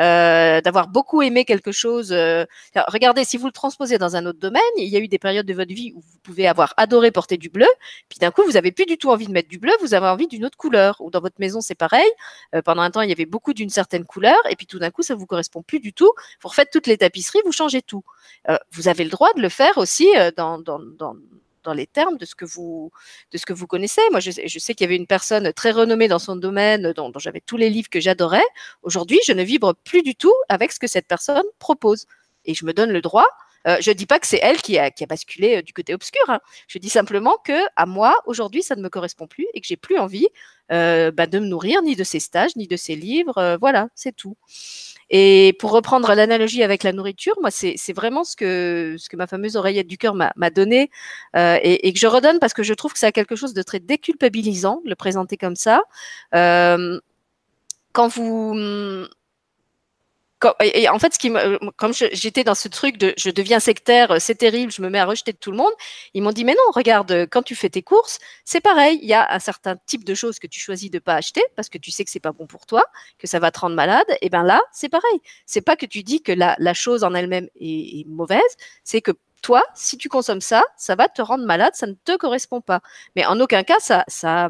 Euh, 0.00 0.62
d'avoir 0.62 0.88
beaucoup 0.88 1.20
aimé 1.20 1.44
quelque 1.44 1.72
chose. 1.72 2.10
Euh, 2.10 2.46
regardez, 2.88 3.24
si 3.24 3.36
vous 3.36 3.46
le 3.46 3.52
transposez 3.52 3.98
dans 3.98 4.16
un 4.16 4.24
autre 4.24 4.38
domaine, 4.38 4.62
il 4.78 4.88
y 4.88 4.96
a 4.96 4.98
eu 4.98 5.08
des 5.08 5.18
périodes 5.18 5.44
de 5.44 5.52
votre 5.52 5.74
vie 5.74 5.92
où 5.94 6.00
vous 6.00 6.18
pouvez 6.22 6.48
avoir 6.48 6.72
adoré 6.78 7.10
porter 7.10 7.36
du 7.36 7.50
bleu, 7.50 7.66
puis 8.08 8.18
d'un 8.18 8.30
coup, 8.30 8.42
vous 8.44 8.56
avez 8.56 8.72
plus 8.72 8.86
du 8.86 8.96
tout 8.96 9.10
envie 9.10 9.26
de 9.26 9.32
mettre 9.32 9.48
du 9.48 9.58
bleu, 9.58 9.72
vous 9.82 9.92
avez 9.92 10.06
envie 10.06 10.26
d'une 10.26 10.44
autre 10.46 10.56
couleur. 10.56 10.96
Ou 11.00 11.10
dans 11.10 11.20
votre 11.20 11.36
maison, 11.38 11.60
c'est 11.60 11.74
pareil. 11.74 12.08
Euh, 12.54 12.62
pendant 12.62 12.82
un 12.82 12.90
temps, 12.90 13.02
il 13.02 13.10
y 13.10 13.12
avait 13.12 13.26
beaucoup 13.26 13.52
d'une 13.52 13.68
certaine 13.68 14.06
couleur, 14.06 14.38
et 14.48 14.56
puis 14.56 14.66
tout 14.66 14.78
d'un 14.78 14.90
coup, 14.90 15.02
ça 15.02 15.14
vous 15.14 15.26
correspond 15.26 15.62
plus 15.62 15.80
du 15.80 15.92
tout. 15.92 16.12
Vous 16.42 16.48
refaites 16.48 16.70
toutes 16.72 16.86
les 16.86 16.96
tapisseries, 16.96 17.40
vous 17.44 17.52
changez 17.52 17.82
tout. 17.82 18.04
vous 18.72 18.88
avez 18.88 19.04
le 19.04 19.10
droit 19.10 19.32
de 19.34 19.42
le 19.42 19.48
faire 19.50 19.76
aussi 19.76 20.08
dans 20.36 20.62
dans 21.64 21.72
les 21.72 21.86
termes 21.86 22.16
de 22.16 22.24
ce 22.24 22.34
que 22.34 22.44
vous 22.44 22.90
de 23.32 23.38
ce 23.38 23.46
que 23.46 23.52
vous 23.52 23.66
connaissez. 23.66 24.02
Moi, 24.10 24.20
je, 24.20 24.30
sais 24.30 24.74
qu'il 24.74 24.84
y 24.84 24.88
avait 24.88 24.96
une 24.96 25.06
personne 25.06 25.52
très 25.52 25.70
renommée 25.70 26.08
dans 26.08 26.18
son 26.18 26.36
domaine, 26.36 26.92
dont, 26.92 27.10
dont 27.10 27.18
j'avais 27.18 27.40
tous 27.40 27.56
les 27.56 27.70
livres 27.70 27.88
que 27.88 28.00
j'adorais. 28.00 28.44
Aujourd'hui, 28.82 29.20
je 29.26 29.32
ne 29.32 29.42
vibre 29.42 29.74
plus 29.84 30.02
du 30.02 30.14
tout 30.14 30.34
avec 30.48 30.72
ce 30.72 30.78
que 30.78 30.86
cette 30.86 31.06
personne 31.06 31.44
propose, 31.58 32.06
et 32.44 32.54
je 32.54 32.64
me 32.64 32.72
donne 32.72 32.90
le 32.90 33.00
droit. 33.00 33.26
Euh, 33.66 33.76
je 33.80 33.90
dis 33.90 34.06
pas 34.06 34.18
que 34.18 34.26
c'est 34.26 34.40
elle 34.42 34.62
qui 34.62 34.78
a, 34.78 34.90
qui 34.90 35.04
a 35.04 35.06
basculé 35.06 35.58
euh, 35.58 35.62
du 35.62 35.74
côté 35.74 35.92
obscur. 35.92 36.22
Hein. 36.28 36.40
Je 36.66 36.78
dis 36.78 36.88
simplement 36.88 37.36
que 37.44 37.60
à 37.76 37.84
moi 37.84 38.14
aujourd'hui, 38.24 38.62
ça 38.62 38.74
ne 38.74 38.82
me 38.82 38.88
correspond 38.88 39.26
plus 39.26 39.46
et 39.52 39.60
que 39.60 39.66
j'ai 39.66 39.76
plus 39.76 39.98
envie 39.98 40.28
euh, 40.72 41.10
bah, 41.10 41.26
de 41.26 41.38
me 41.40 41.46
nourrir 41.46 41.82
ni 41.82 41.96
de 41.96 42.04
ces 42.04 42.20
stages 42.20 42.56
ni 42.56 42.66
de 42.66 42.76
ces 42.76 42.94
livres. 42.94 43.38
Euh, 43.38 43.56
voilà, 43.58 43.88
c'est 43.94 44.14
tout. 44.14 44.36
Et 45.10 45.56
pour 45.58 45.72
reprendre 45.72 46.14
l'analogie 46.14 46.62
avec 46.62 46.84
la 46.84 46.92
nourriture, 46.92 47.34
moi, 47.40 47.50
c'est 47.50 47.92
vraiment 47.92 48.22
ce 48.22 48.36
que, 48.36 48.94
ce 48.98 49.08
que 49.08 49.16
ma 49.16 49.26
fameuse 49.26 49.56
oreillette 49.56 49.88
du 49.88 49.98
cœur 49.98 50.14
m'a 50.14 50.50
donné 50.50 50.90
euh, 51.36 51.58
et, 51.62 51.88
et, 51.88 51.92
que 51.92 51.98
je 51.98 52.06
redonne 52.06 52.38
parce 52.38 52.54
que 52.54 52.62
je 52.62 52.74
trouve 52.74 52.92
que 52.92 52.98
ça 52.98 53.08
a 53.08 53.12
quelque 53.12 53.34
chose 53.34 53.52
de 53.52 53.62
très 53.62 53.80
déculpabilisant 53.80 54.80
le 54.84 54.94
présenter 54.94 55.36
comme 55.36 55.56
ça. 55.56 55.82
Euh, 56.34 57.00
quand 57.92 58.08
vous 58.08 58.54
quand, 58.54 59.08
et, 60.62 60.88
en 60.88 60.98
fait, 60.98 61.14
ce 61.14 61.18
qui 61.18 61.30
me, 61.30 61.58
comme 61.76 61.92
j'étais 61.92 62.44
dans 62.44 62.54
ce 62.54 62.68
truc 62.68 62.96
de 62.96 63.14
je 63.16 63.30
deviens 63.30 63.60
sectaire, 63.60 64.20
c'est 64.20 64.34
terrible, 64.34 64.72
je 64.72 64.82
me 64.82 64.88
mets 64.88 64.98
à 64.98 65.04
rejeter 65.04 65.32
de 65.32 65.38
tout 65.38 65.50
le 65.50 65.56
monde, 65.56 65.72
ils 66.14 66.22
m'ont 66.22 66.32
dit 66.32 66.44
mais 66.44 66.54
non, 66.54 66.72
regarde, 66.72 67.26
quand 67.30 67.42
tu 67.42 67.54
fais 67.54 67.68
tes 67.68 67.82
courses, 67.82 68.18
c'est 68.44 68.60
pareil, 68.60 68.98
il 69.02 69.08
y 69.08 69.14
a 69.14 69.32
un 69.32 69.38
certain 69.38 69.76
type 69.86 70.04
de 70.04 70.14
choses 70.14 70.38
que 70.38 70.46
tu 70.46 70.60
choisis 70.60 70.90
de 70.90 70.98
pas 70.98 71.14
acheter 71.14 71.42
parce 71.56 71.68
que 71.68 71.78
tu 71.78 71.90
sais 71.90 72.04
que 72.04 72.10
c'est 72.10 72.20
pas 72.20 72.32
bon 72.32 72.46
pour 72.46 72.66
toi, 72.66 72.84
que 73.18 73.26
ça 73.26 73.38
va 73.38 73.50
te 73.50 73.60
rendre 73.60 73.76
malade, 73.76 74.06
et 74.22 74.30
ben 74.30 74.42
là, 74.42 74.60
c'est 74.72 74.88
pareil. 74.88 75.20
C'est 75.46 75.60
pas 75.60 75.76
que 75.76 75.86
tu 75.86 76.02
dis 76.02 76.22
que 76.22 76.32
la, 76.32 76.56
la 76.58 76.74
chose 76.74 77.04
en 77.04 77.14
elle-même 77.14 77.48
est, 77.60 78.00
est 78.00 78.06
mauvaise, 78.06 78.40
c'est 78.84 79.02
que 79.02 79.12
toi, 79.42 79.62
si 79.74 79.96
tu 79.96 80.08
consommes 80.08 80.40
ça, 80.40 80.62
ça 80.76 80.94
va 80.94 81.08
te 81.08 81.22
rendre 81.22 81.44
malade, 81.44 81.74
ça 81.74 81.86
ne 81.86 81.94
te 81.94 82.16
correspond 82.16 82.60
pas. 82.60 82.80
Mais 83.16 83.24
en 83.26 83.40
aucun 83.40 83.62
cas, 83.62 83.80
ça, 83.80 84.04
ça, 84.08 84.48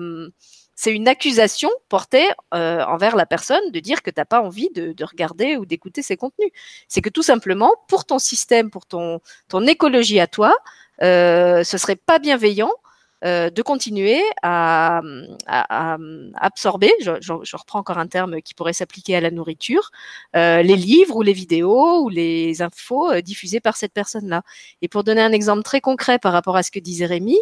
c'est 0.81 0.95
une 0.95 1.09
accusation 1.09 1.69
portée 1.91 2.27
euh, 2.55 2.83
envers 2.87 3.15
la 3.15 3.27
personne 3.27 3.71
de 3.71 3.81
dire 3.81 4.03
que 4.03 4.09
tu 4.09 4.19
n'as 4.19 4.25
pas 4.25 4.41
envie 4.41 4.71
de, 4.71 4.93
de 4.93 5.05
regarder 5.05 5.59
ou 5.59 5.67
d'écouter 5.67 6.01
ses 6.01 6.17
contenus. 6.17 6.51
C'est 6.89 7.03
que 7.03 7.11
tout 7.11 7.23
simplement, 7.23 7.75
pour 7.87 8.07
ton 8.07 8.19
système, 8.19 8.71
pour 8.71 8.87
ton, 8.87 9.21
ton 9.49 9.67
écologie 9.67 10.21
à 10.21 10.27
toi, 10.27 10.57
euh, 11.03 11.65
ce 11.65 11.77
serait 11.77 11.97
pas 11.97 12.19
bienveillant 12.19 12.73
euh, 13.23 13.51
de 13.51 13.61
continuer 13.61 14.23
à, 14.43 15.03
absorber, 16.37 16.91
je, 17.01 17.57
reprends 17.57 17.81
encore 17.81 17.99
un 17.99 18.07
terme 18.07 18.41
qui 18.41 18.55
pourrait 18.55 18.73
s'appliquer 18.73 19.17
à 19.17 19.21
la 19.21 19.31
nourriture, 19.31 19.91
euh, 20.37 20.63
les 20.63 20.77
livres 20.77 21.17
ou 21.17 21.23
les 21.23 21.35
vidéos 21.35 22.03
ou 22.03 22.09
les 22.09 22.63
infos 22.63 23.11
euh, 23.11 23.21
diffusées 23.21 23.61
par 23.61 23.77
cette 23.77 23.93
personne-là. 23.93 24.43
Et 24.81 24.89
pour 24.89 25.05
donner 25.05 25.21
un 25.21 25.33
exemple 25.33 25.63
très 25.63 25.83
concret 25.83 26.19
par 26.19 26.33
rapport 26.33 26.57
à 26.57 26.63
ce 26.63 26.71
que 26.71 26.79
disait 26.79 27.07
Rémi, 27.07 27.39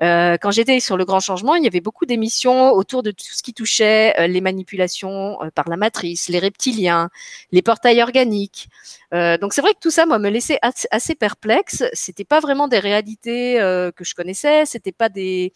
quand 0.00 0.52
j'étais 0.52 0.78
sur 0.78 0.96
le 0.96 1.04
grand 1.04 1.18
changement, 1.18 1.56
il 1.56 1.64
y 1.64 1.66
avait 1.66 1.80
beaucoup 1.80 2.06
d'émissions 2.06 2.70
autour 2.70 3.02
de 3.02 3.10
tout 3.10 3.24
ce 3.32 3.42
qui 3.42 3.52
touchait 3.52 4.28
les 4.28 4.40
manipulations 4.40 5.38
par 5.56 5.68
la 5.68 5.76
matrice, 5.76 6.28
les 6.28 6.38
reptiliens, 6.38 7.10
les 7.50 7.62
portails 7.62 8.00
organiques. 8.00 8.68
Donc 9.10 9.52
c'est 9.52 9.60
vrai 9.60 9.74
que 9.74 9.80
tout 9.80 9.90
ça, 9.90 10.06
moi, 10.06 10.20
me 10.20 10.28
laissait 10.30 10.60
assez, 10.62 10.86
assez 10.92 11.16
perplexe. 11.16 11.82
C'était 11.94 12.24
pas 12.24 12.38
vraiment 12.38 12.68
des 12.68 12.78
réalités 12.78 13.56
que 13.96 14.04
je 14.04 14.14
connaissais, 14.14 14.66
c'était 14.66 14.92
pas 14.98 15.08
des 15.08 15.52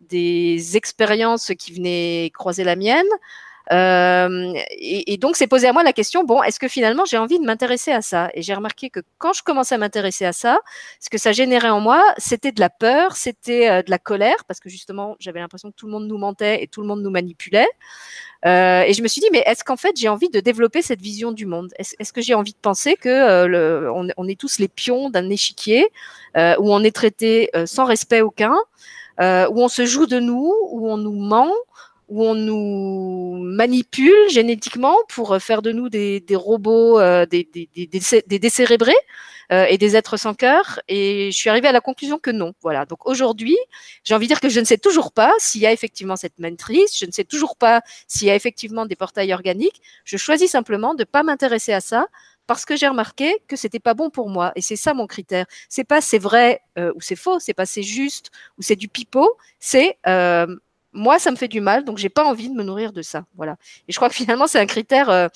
des 0.00 0.76
expériences 0.76 1.52
qui 1.58 1.72
venaient 1.72 2.30
croiser 2.34 2.64
la 2.64 2.76
mienne. 2.76 3.06
Euh, 3.72 4.52
et, 4.70 5.16
donc, 5.16 5.36
c'est 5.36 5.46
posé 5.46 5.66
à 5.68 5.72
moi 5.72 5.82
la 5.82 5.92
question, 5.92 6.24
bon, 6.24 6.42
est-ce 6.42 6.58
que 6.58 6.68
finalement 6.68 7.04
j'ai 7.04 7.16
envie 7.16 7.38
de 7.38 7.44
m'intéresser 7.44 7.92
à 7.92 8.02
ça? 8.02 8.30
Et 8.34 8.42
j'ai 8.42 8.54
remarqué 8.54 8.90
que 8.90 9.00
quand 9.18 9.32
je 9.32 9.42
commençais 9.42 9.74
à 9.74 9.78
m'intéresser 9.78 10.26
à 10.26 10.32
ça, 10.32 10.60
ce 11.00 11.08
que 11.08 11.18
ça 11.18 11.32
générait 11.32 11.70
en 11.70 11.80
moi, 11.80 12.02
c'était 12.18 12.52
de 12.52 12.60
la 12.60 12.70
peur, 12.70 13.16
c'était 13.16 13.70
euh, 13.70 13.82
de 13.82 13.90
la 13.90 13.98
colère, 13.98 14.44
parce 14.46 14.60
que 14.60 14.68
justement, 14.68 15.16
j'avais 15.18 15.40
l'impression 15.40 15.70
que 15.70 15.76
tout 15.76 15.86
le 15.86 15.92
monde 15.92 16.06
nous 16.06 16.18
mentait 16.18 16.62
et 16.62 16.68
tout 16.68 16.82
le 16.82 16.86
monde 16.86 17.02
nous 17.02 17.10
manipulait. 17.10 17.68
Euh, 18.46 18.82
et 18.82 18.92
je 18.92 19.02
me 19.02 19.08
suis 19.08 19.22
dit, 19.22 19.28
mais 19.32 19.42
est-ce 19.46 19.64
qu'en 19.64 19.78
fait 19.78 19.96
j'ai 19.96 20.08
envie 20.08 20.28
de 20.28 20.38
développer 20.38 20.82
cette 20.82 21.00
vision 21.00 21.32
du 21.32 21.46
monde? 21.46 21.72
Est-ce 21.78 22.12
que 22.12 22.20
j'ai 22.20 22.34
envie 22.34 22.52
de 22.52 22.58
penser 22.58 22.94
que 22.94 23.08
euh, 23.08 23.46
le, 23.46 23.90
on, 23.90 24.28
est 24.28 24.38
tous 24.38 24.58
les 24.58 24.68
pions 24.68 25.08
d'un 25.08 25.30
échiquier 25.30 25.88
où 26.36 26.74
on 26.74 26.82
est 26.82 26.94
traité 26.94 27.50
sans 27.64 27.86
respect 27.86 28.20
aucun, 28.20 28.54
où 29.18 29.62
on 29.62 29.68
se 29.68 29.86
joue 29.86 30.06
de 30.06 30.18
nous, 30.18 30.52
où 30.70 30.90
on 30.90 30.98
nous 30.98 31.12
ment, 31.12 31.50
où 32.14 32.22
on 32.22 32.36
nous 32.36 33.42
manipule 33.42 34.28
génétiquement 34.30 34.96
pour 35.08 35.36
faire 35.42 35.62
de 35.62 35.72
nous 35.72 35.88
des, 35.88 36.22
robots, 36.34 37.00
euh, 37.00 37.26
des, 37.26 37.48
décérébrés 38.38 38.94
euh, 39.50 39.66
et 39.68 39.78
des 39.78 39.96
êtres 39.96 40.16
sans 40.16 40.32
cœur. 40.32 40.78
Et 40.86 41.32
je 41.32 41.36
suis 41.36 41.50
arrivée 41.50 41.66
à 41.66 41.72
la 41.72 41.80
conclusion 41.80 42.20
que 42.20 42.30
non. 42.30 42.54
Voilà. 42.62 42.86
Donc 42.86 43.04
aujourd'hui, 43.08 43.56
j'ai 44.04 44.14
envie 44.14 44.26
de 44.26 44.30
dire 44.30 44.40
que 44.40 44.48
je 44.48 44.60
ne 44.60 44.64
sais 44.64 44.78
toujours 44.78 45.10
pas 45.10 45.32
s'il 45.38 45.60
y 45.60 45.66
a 45.66 45.72
effectivement 45.72 46.14
cette 46.14 46.38
matrice, 46.38 46.96
je 46.96 47.04
ne 47.04 47.10
sais 47.10 47.24
toujours 47.24 47.56
pas 47.56 47.82
s'il 48.06 48.28
y 48.28 48.30
a 48.30 48.36
effectivement 48.36 48.86
des 48.86 48.94
portails 48.94 49.32
organiques. 49.32 49.82
Je 50.04 50.16
choisis 50.16 50.48
simplement 50.48 50.94
de 50.94 51.00
ne 51.00 51.04
pas 51.04 51.24
m'intéresser 51.24 51.72
à 51.72 51.80
ça 51.80 52.06
parce 52.46 52.64
que 52.64 52.76
j'ai 52.76 52.86
remarqué 52.86 53.42
que 53.48 53.56
c'était 53.56 53.80
pas 53.80 53.94
bon 53.94 54.08
pour 54.08 54.28
moi 54.28 54.52
et 54.54 54.60
c'est 54.60 54.76
ça 54.76 54.94
mon 54.94 55.08
critère. 55.08 55.46
C'est 55.68 55.82
pas 55.82 56.00
c'est 56.00 56.20
vrai 56.20 56.60
euh, 56.78 56.92
ou 56.94 57.00
c'est 57.00 57.16
faux, 57.16 57.40
c'est 57.40 57.54
pas 57.54 57.66
c'est 57.66 57.82
juste 57.82 58.30
ou 58.56 58.62
c'est 58.62 58.76
du 58.76 58.86
pipeau, 58.86 59.36
c'est 59.58 59.98
euh, 60.06 60.46
moi, 60.94 61.18
ça 61.18 61.30
me 61.30 61.36
fait 61.36 61.48
du 61.48 61.60
mal, 61.60 61.84
donc 61.84 61.98
j'ai 61.98 62.08
pas 62.08 62.24
envie 62.24 62.48
de 62.48 62.54
me 62.54 62.62
nourrir 62.62 62.92
de 62.92 63.02
ça. 63.02 63.24
Voilà. 63.36 63.56
Et 63.88 63.92
je 63.92 63.96
crois 63.96 64.08
que 64.08 64.14
finalement, 64.14 64.46
c'est 64.46 64.60
un 64.60 64.66
critère 64.66 65.10
euh, 65.10 65.28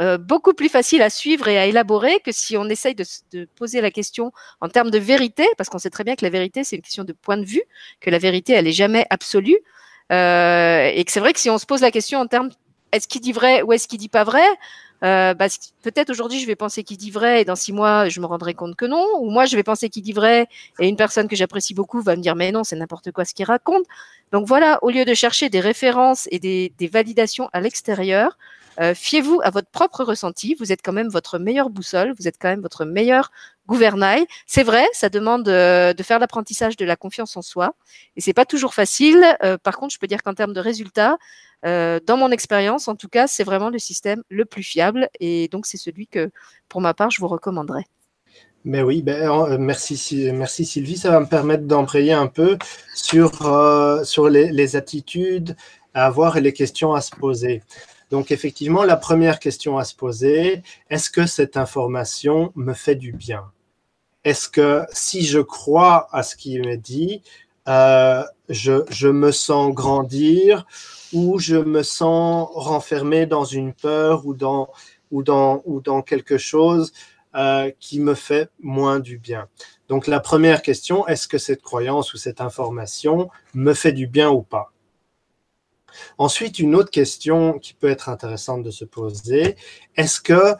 euh, 0.00 0.18
beaucoup 0.18 0.52
plus 0.52 0.68
facile 0.68 1.02
à 1.02 1.08
suivre 1.08 1.48
et 1.48 1.56
à 1.56 1.66
élaborer 1.66 2.20
que 2.20 2.32
si 2.32 2.56
on 2.56 2.68
essaye 2.68 2.94
de, 2.94 3.04
de 3.32 3.48
poser 3.56 3.80
la 3.80 3.90
question 3.90 4.32
en 4.60 4.68
termes 4.68 4.90
de 4.90 4.98
vérité, 4.98 5.46
parce 5.56 5.70
qu'on 5.70 5.78
sait 5.78 5.90
très 5.90 6.04
bien 6.04 6.16
que 6.16 6.24
la 6.24 6.30
vérité, 6.30 6.64
c'est 6.64 6.76
une 6.76 6.82
question 6.82 7.04
de 7.04 7.12
point 7.12 7.36
de 7.36 7.44
vue, 7.44 7.62
que 8.00 8.10
la 8.10 8.18
vérité, 8.18 8.52
elle 8.52 8.66
est 8.66 8.72
jamais 8.72 9.06
absolue, 9.08 9.58
euh, 10.12 10.90
et 10.92 11.04
que 11.04 11.12
c'est 11.12 11.20
vrai 11.20 11.32
que 11.32 11.40
si 11.40 11.48
on 11.48 11.58
se 11.58 11.66
pose 11.66 11.80
la 11.80 11.90
question 11.90 12.18
en 12.18 12.26
termes 12.26 12.50
est-ce 12.92 13.08
qu'il 13.08 13.20
dit 13.20 13.32
vrai 13.32 13.62
ou 13.62 13.72
est-ce 13.72 13.88
qu'il 13.88 13.98
dit 13.98 14.08
pas 14.08 14.24
vrai, 14.24 14.46
euh, 15.04 15.34
bah, 15.34 15.46
peut-être 15.82 16.10
aujourd'hui 16.10 16.40
je 16.40 16.46
vais 16.46 16.56
penser 16.56 16.82
qu'il 16.82 16.96
dit 16.96 17.10
vrai 17.10 17.42
et 17.42 17.44
dans 17.44 17.56
six 17.56 17.72
mois 17.72 18.08
je 18.08 18.20
me 18.20 18.26
rendrai 18.26 18.54
compte 18.54 18.74
que 18.74 18.86
non, 18.86 19.06
ou 19.20 19.30
moi 19.30 19.44
je 19.44 19.54
vais 19.56 19.62
penser 19.62 19.90
qu'il 19.90 20.02
dit 20.02 20.12
vrai 20.12 20.48
et 20.80 20.88
une 20.88 20.96
personne 20.96 21.28
que 21.28 21.36
j'apprécie 21.36 21.74
beaucoup 21.74 22.00
va 22.00 22.16
me 22.16 22.22
dire 22.22 22.36
mais 22.36 22.52
non 22.52 22.64
c'est 22.64 22.76
n'importe 22.76 23.12
quoi 23.12 23.24
ce 23.24 23.34
qu'il 23.34 23.44
raconte. 23.44 23.84
Donc 24.32 24.46
voilà, 24.46 24.78
au 24.82 24.90
lieu 24.90 25.04
de 25.04 25.14
chercher 25.14 25.50
des 25.50 25.60
références 25.60 26.26
et 26.30 26.38
des, 26.38 26.72
des 26.78 26.88
validations 26.88 27.48
à 27.52 27.60
l'extérieur, 27.60 28.38
euh, 28.80 28.94
fiez-vous 28.94 29.40
à 29.42 29.50
votre 29.50 29.68
propre 29.68 30.04
ressenti. 30.04 30.54
Vous 30.58 30.72
êtes 30.72 30.80
quand 30.82 30.92
même 30.92 31.08
votre 31.08 31.38
meilleure 31.38 31.70
boussole, 31.70 32.14
vous 32.18 32.28
êtes 32.28 32.36
quand 32.40 32.48
même 32.48 32.60
votre 32.60 32.84
meilleur 32.84 33.30
gouvernail. 33.66 34.26
C'est 34.46 34.62
vrai, 34.62 34.86
ça 34.92 35.08
demande 35.08 35.48
euh, 35.48 35.92
de 35.92 36.02
faire 36.02 36.18
l'apprentissage 36.18 36.76
de 36.76 36.84
la 36.84 36.96
confiance 36.96 37.36
en 37.36 37.42
soi, 37.42 37.74
et 38.16 38.20
c'est 38.20 38.32
pas 38.32 38.44
toujours 38.44 38.74
facile. 38.74 39.24
Euh, 39.42 39.56
par 39.58 39.76
contre, 39.76 39.94
je 39.94 39.98
peux 39.98 40.06
dire 40.06 40.22
qu'en 40.22 40.34
termes 40.34 40.52
de 40.52 40.60
résultats, 40.60 41.16
dans 41.66 42.18
mon 42.18 42.30
expérience, 42.30 42.88
en 42.88 42.94
tout 42.94 43.08
cas, 43.08 43.26
c'est 43.26 43.42
vraiment 43.42 43.70
le 43.70 43.78
système 43.78 44.22
le 44.28 44.44
plus 44.44 44.62
fiable, 44.62 45.08
et 45.18 45.48
donc 45.48 45.64
c'est 45.64 45.78
celui 45.78 46.06
que, 46.06 46.30
pour 46.68 46.82
ma 46.82 46.92
part, 46.92 47.10
je 47.10 47.22
vous 47.22 47.26
recommanderais. 47.26 47.86
Mais 48.66 48.82
oui, 48.82 49.00
ben, 49.00 49.56
merci, 49.56 50.30
merci 50.34 50.66
Sylvie. 50.66 50.98
Ça 50.98 51.10
va 51.10 51.20
me 51.20 51.26
permettre 51.26 51.64
d'embrayer 51.64 52.12
un 52.12 52.26
peu 52.26 52.58
sur, 52.94 53.30
sur 54.04 54.28
les, 54.28 54.52
les, 54.52 54.76
attitudes 54.76 55.56
à 55.94 56.04
avoir 56.04 56.36
et 56.36 56.42
les 56.42 56.52
questions 56.52 56.92
à 56.92 57.00
se 57.00 57.16
poser. 57.16 57.62
Donc 58.14 58.30
effectivement, 58.30 58.84
la 58.84 58.96
première 58.96 59.40
question 59.40 59.76
à 59.76 59.82
se 59.82 59.92
poser, 59.92 60.62
est-ce 60.88 61.10
que 61.10 61.26
cette 61.26 61.56
information 61.56 62.52
me 62.54 62.72
fait 62.72 62.94
du 62.94 63.10
bien? 63.10 63.50
Est-ce 64.22 64.48
que 64.48 64.84
si 64.92 65.24
je 65.24 65.40
crois 65.40 66.06
à 66.12 66.22
ce 66.22 66.36
qui 66.36 66.60
m'est 66.60 66.76
dit, 66.76 67.22
euh, 67.66 68.22
je, 68.48 69.08
me 69.08 69.32
sens 69.32 69.74
grandir 69.74 70.64
ou 71.12 71.40
je 71.40 71.56
me 71.56 71.82
sens 71.82 72.48
renfermé 72.54 73.26
dans 73.26 73.44
une 73.44 73.72
peur 73.72 74.26
ou 74.26 74.34
dans 74.34 76.02
quelque 76.02 76.38
chose 76.38 76.92
euh, 77.34 77.72
qui 77.80 77.98
me 77.98 78.14
fait 78.14 78.48
moins 78.60 79.00
du 79.00 79.18
bien? 79.18 79.48
Donc 79.88 80.06
la 80.06 80.20
première 80.20 80.62
question, 80.62 81.04
est-ce 81.08 81.26
que 81.26 81.38
cette 81.38 81.62
croyance 81.62 82.14
ou 82.14 82.16
cette 82.16 82.40
information 82.40 83.28
me 83.54 83.74
fait 83.74 83.90
du 83.90 84.06
bien 84.06 84.30
ou 84.30 84.42
pas? 84.42 84.73
Ensuite, 86.18 86.58
une 86.58 86.74
autre 86.74 86.90
question 86.90 87.58
qui 87.58 87.74
peut 87.74 87.90
être 87.90 88.08
intéressante 88.08 88.62
de 88.62 88.70
se 88.70 88.84
poser, 88.84 89.56
est-ce 89.96 90.20
que 90.20 90.54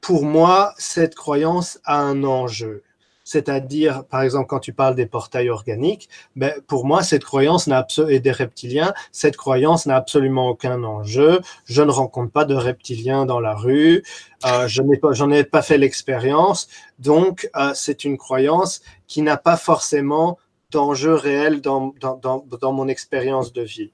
pour 0.00 0.24
moi, 0.24 0.74
cette 0.78 1.14
croyance 1.14 1.78
a 1.84 2.00
un 2.00 2.24
enjeu? 2.24 2.82
C'est-à-dire, 3.30 4.04
par 4.06 4.22
exemple, 4.22 4.48
quand 4.48 4.58
tu 4.58 4.72
parles 4.72 4.96
des 4.96 5.06
portails 5.06 5.50
organiques, 5.50 6.08
ben, 6.34 6.52
pour 6.66 6.84
moi, 6.84 7.04
cette 7.04 7.22
croyance 7.22 7.68
n'a 7.68 7.86
et 8.08 8.18
des 8.18 8.32
reptiliens, 8.32 8.92
cette 9.12 9.36
croyance 9.36 9.86
n'a 9.86 9.94
absolument 9.94 10.48
aucun 10.48 10.82
enjeu. 10.82 11.40
Je 11.64 11.82
ne 11.82 11.92
rencontre 11.92 12.32
pas 12.32 12.44
de 12.44 12.56
reptiliens 12.56 13.26
dans 13.26 13.38
la 13.38 13.54
rue. 13.54 14.02
Euh, 14.46 14.66
je 14.66 14.82
n'ai 14.82 14.96
pas, 14.96 15.12
ai 15.12 15.44
pas 15.44 15.62
fait 15.62 15.78
l'expérience. 15.78 16.66
Donc, 16.98 17.48
euh, 17.54 17.70
c'est 17.72 18.02
une 18.04 18.18
croyance 18.18 18.82
qui 19.06 19.22
n'a 19.22 19.36
pas 19.36 19.56
forcément 19.56 20.36
d'enjeu 20.72 21.14
réel 21.14 21.60
dans, 21.60 21.94
dans, 22.00 22.44
dans 22.60 22.72
mon 22.72 22.88
expérience 22.88 23.52
de 23.52 23.62
vie. 23.62 23.92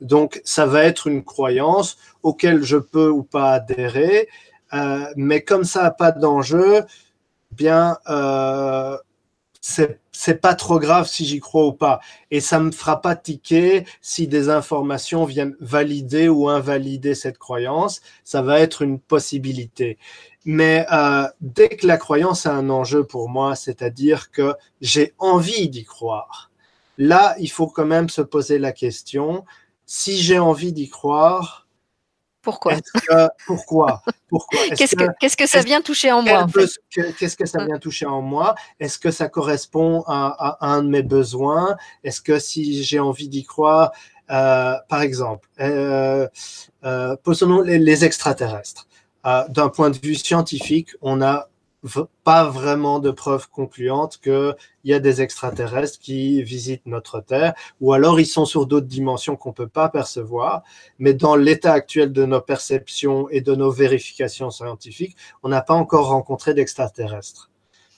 Donc, 0.00 0.40
ça 0.44 0.66
va 0.66 0.84
être 0.84 1.06
une 1.06 1.24
croyance 1.24 1.98
auquel 2.22 2.62
je 2.62 2.76
peux 2.76 3.10
ou 3.10 3.22
pas 3.22 3.52
adhérer, 3.52 4.28
euh, 4.72 5.06
mais 5.16 5.42
comme 5.42 5.64
ça 5.64 5.82
n'a 5.84 5.90
pas 5.90 6.12
d'enjeu, 6.12 6.84
bien, 7.52 7.98
euh, 8.08 8.96
c'est 9.60 10.40
pas 10.40 10.54
trop 10.54 10.78
grave 10.78 11.06
si 11.06 11.24
j'y 11.24 11.40
crois 11.40 11.66
ou 11.66 11.72
pas. 11.72 12.00
Et 12.30 12.40
ça 12.40 12.60
me 12.60 12.70
fera 12.70 13.00
pas 13.00 13.16
tiquer 13.16 13.84
si 14.00 14.26
des 14.26 14.48
informations 14.48 15.24
viennent 15.24 15.56
valider 15.60 16.28
ou 16.28 16.48
invalider 16.48 17.14
cette 17.14 17.38
croyance. 17.38 18.00
Ça 18.24 18.42
va 18.42 18.60
être 18.60 18.82
une 18.82 18.98
possibilité. 18.98 19.98
Mais 20.44 20.86
euh, 20.92 21.28
dès 21.40 21.68
que 21.68 21.86
la 21.86 21.98
croyance 21.98 22.46
a 22.46 22.54
un 22.54 22.70
enjeu 22.70 23.04
pour 23.04 23.28
moi, 23.28 23.54
c'est-à-dire 23.54 24.30
que 24.30 24.54
j'ai 24.80 25.14
envie 25.18 25.68
d'y 25.68 25.84
croire, 25.84 26.50
là, 26.96 27.34
il 27.38 27.50
faut 27.50 27.66
quand 27.66 27.86
même 27.86 28.08
se 28.08 28.22
poser 28.22 28.58
la 28.58 28.72
question, 28.72 29.44
si 29.88 30.18
j'ai 30.18 30.38
envie 30.38 30.74
d'y 30.74 30.90
croire, 30.90 31.66
pourquoi 32.42 32.74
Pourquoi? 33.46 34.02
Pourquoi? 34.28 34.60
Qu'est-ce 34.76 35.36
que, 35.36 35.46
ça 35.46 35.62
vient 35.62 35.80
toucher 35.80 36.12
en 36.12 36.22
moi 36.22 36.46
Qu'est-ce 37.18 37.36
que 37.36 37.46
ça 37.46 37.64
vient 37.64 37.78
toucher 37.78 38.06
en 38.06 38.20
moi? 38.20 38.54
Est-ce 38.78 38.98
que 38.98 39.10
ça 39.10 39.28
correspond 39.28 40.04
à, 40.06 40.58
un 40.60 40.82
de 40.82 40.88
mes 40.88 41.02
besoins? 41.02 41.76
Est-ce 42.04 42.20
que 42.20 42.38
si 42.38 42.84
j'ai 42.84 43.00
envie 43.00 43.28
d'y 43.28 43.44
croire, 43.44 43.92
euh, 44.30 44.74
par 44.88 45.00
exemple, 45.00 45.48
euh, 45.60 46.28
euh, 46.84 47.16
posons 47.22 47.62
les, 47.62 47.78
les 47.78 48.04
extraterrestres. 48.04 48.86
D'un 49.48 49.68
point 49.68 49.90
de 49.90 49.98
vue 49.98 50.14
scientifique, 50.14 50.90
on 51.02 51.20
a 51.20 51.48
pas 52.24 52.48
vraiment 52.48 52.98
de 52.98 53.10
preuves 53.10 53.48
concluantes 53.50 54.18
qu'il 54.18 54.56
y 54.84 54.92
a 54.92 54.98
des 54.98 55.22
extraterrestres 55.22 55.98
qui 56.00 56.42
visitent 56.42 56.86
notre 56.86 57.20
Terre, 57.20 57.54
ou 57.80 57.92
alors 57.92 58.18
ils 58.18 58.26
sont 58.26 58.44
sur 58.44 58.66
d'autres 58.66 58.86
dimensions 58.86 59.36
qu'on 59.36 59.52
peut 59.52 59.68
pas 59.68 59.88
percevoir. 59.88 60.62
Mais 60.98 61.14
dans 61.14 61.36
l'état 61.36 61.72
actuel 61.72 62.12
de 62.12 62.24
nos 62.24 62.40
perceptions 62.40 63.28
et 63.30 63.40
de 63.40 63.54
nos 63.54 63.70
vérifications 63.70 64.50
scientifiques, 64.50 65.16
on 65.42 65.48
n'a 65.48 65.62
pas 65.62 65.74
encore 65.74 66.08
rencontré 66.08 66.54
d'extraterrestres. 66.54 67.50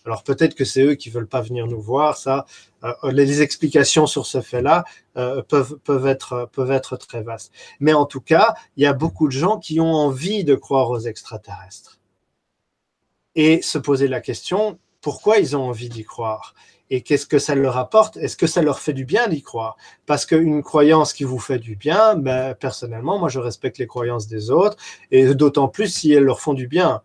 Alors 0.06 0.22
peut-être 0.24 0.54
que 0.54 0.64
c'est 0.64 0.82
eux 0.82 0.94
qui 0.94 1.10
veulent 1.10 1.28
pas 1.28 1.42
venir 1.42 1.66
nous 1.66 1.80
voir. 1.80 2.16
Ça, 2.16 2.46
euh, 2.84 2.92
les 3.12 3.42
explications 3.42 4.06
sur 4.06 4.26
ce 4.26 4.40
fait-là 4.40 4.84
euh, 5.16 5.42
peuvent 5.42 5.78
peuvent 5.84 6.06
être 6.06 6.48
peuvent 6.52 6.70
être 6.70 6.96
très 6.96 7.22
vastes. 7.22 7.52
Mais 7.80 7.92
en 7.92 8.06
tout 8.06 8.22
cas, 8.22 8.54
il 8.76 8.82
y 8.82 8.86
a 8.86 8.94
beaucoup 8.94 9.26
de 9.26 9.32
gens 9.32 9.58
qui 9.58 9.78
ont 9.78 9.92
envie 9.92 10.44
de 10.44 10.54
croire 10.54 10.90
aux 10.90 11.00
extraterrestres 11.00 11.99
et 13.36 13.62
se 13.62 13.78
poser 13.78 14.08
la 14.08 14.20
question 14.20 14.78
pourquoi 15.00 15.38
ils 15.38 15.56
ont 15.56 15.62
envie 15.62 15.88
d'y 15.88 16.04
croire? 16.04 16.54
Et 16.90 17.02
qu'est-ce 17.02 17.26
que 17.26 17.38
ça 17.38 17.54
leur 17.54 17.76
apporte? 17.78 18.16
Est-ce 18.16 18.36
que 18.36 18.48
ça 18.48 18.62
leur 18.62 18.80
fait 18.80 18.92
du 18.92 19.04
bien 19.04 19.28
d'y 19.28 19.42
croire? 19.42 19.76
Parce 20.06 20.26
qu'une 20.26 20.62
croyance 20.62 21.12
qui 21.12 21.22
vous 21.24 21.38
fait 21.38 21.58
du 21.58 21.76
bien, 21.76 22.16
ben, 22.16 22.54
personnellement, 22.54 23.18
moi 23.18 23.28
je 23.28 23.38
respecte 23.38 23.78
les 23.78 23.86
croyances 23.86 24.26
des 24.26 24.50
autres 24.50 24.76
et 25.10 25.34
d'autant 25.34 25.68
plus 25.68 25.86
si 25.86 26.12
elles 26.12 26.24
leur 26.24 26.40
font 26.40 26.54
du 26.54 26.66
bien. 26.66 27.02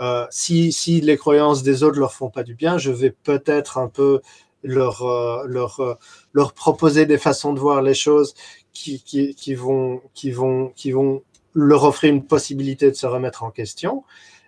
Euh, 0.00 0.26
si, 0.30 0.72
si 0.72 1.00
les 1.00 1.16
croyances 1.16 1.62
des 1.62 1.82
autres 1.82 1.98
leur 1.98 2.12
font 2.12 2.30
pas 2.30 2.42
du 2.42 2.54
bien, 2.54 2.76
je 2.78 2.90
vais 2.90 3.10
peut-être 3.10 3.78
un 3.78 3.88
peu 3.88 4.20
leur, 4.64 5.02
euh, 5.02 5.44
leur, 5.46 5.80
euh, 5.80 5.94
leur 6.32 6.52
proposer 6.52 7.06
des 7.06 7.18
façons 7.18 7.52
de 7.52 7.60
voir 7.60 7.82
les 7.82 7.94
choses 7.94 8.34
qui, 8.72 9.02
qui, 9.02 9.34
qui, 9.34 9.54
vont, 9.54 10.00
qui, 10.14 10.32
vont, 10.32 10.72
qui 10.74 10.90
vont 10.90 11.22
leur 11.54 11.84
offrir 11.84 12.12
une 12.12 12.26
possibilité 12.26 12.90
de 12.90 12.96
se 12.96 13.06
remettre 13.06 13.42
en 13.44 13.50
question. 13.50 14.04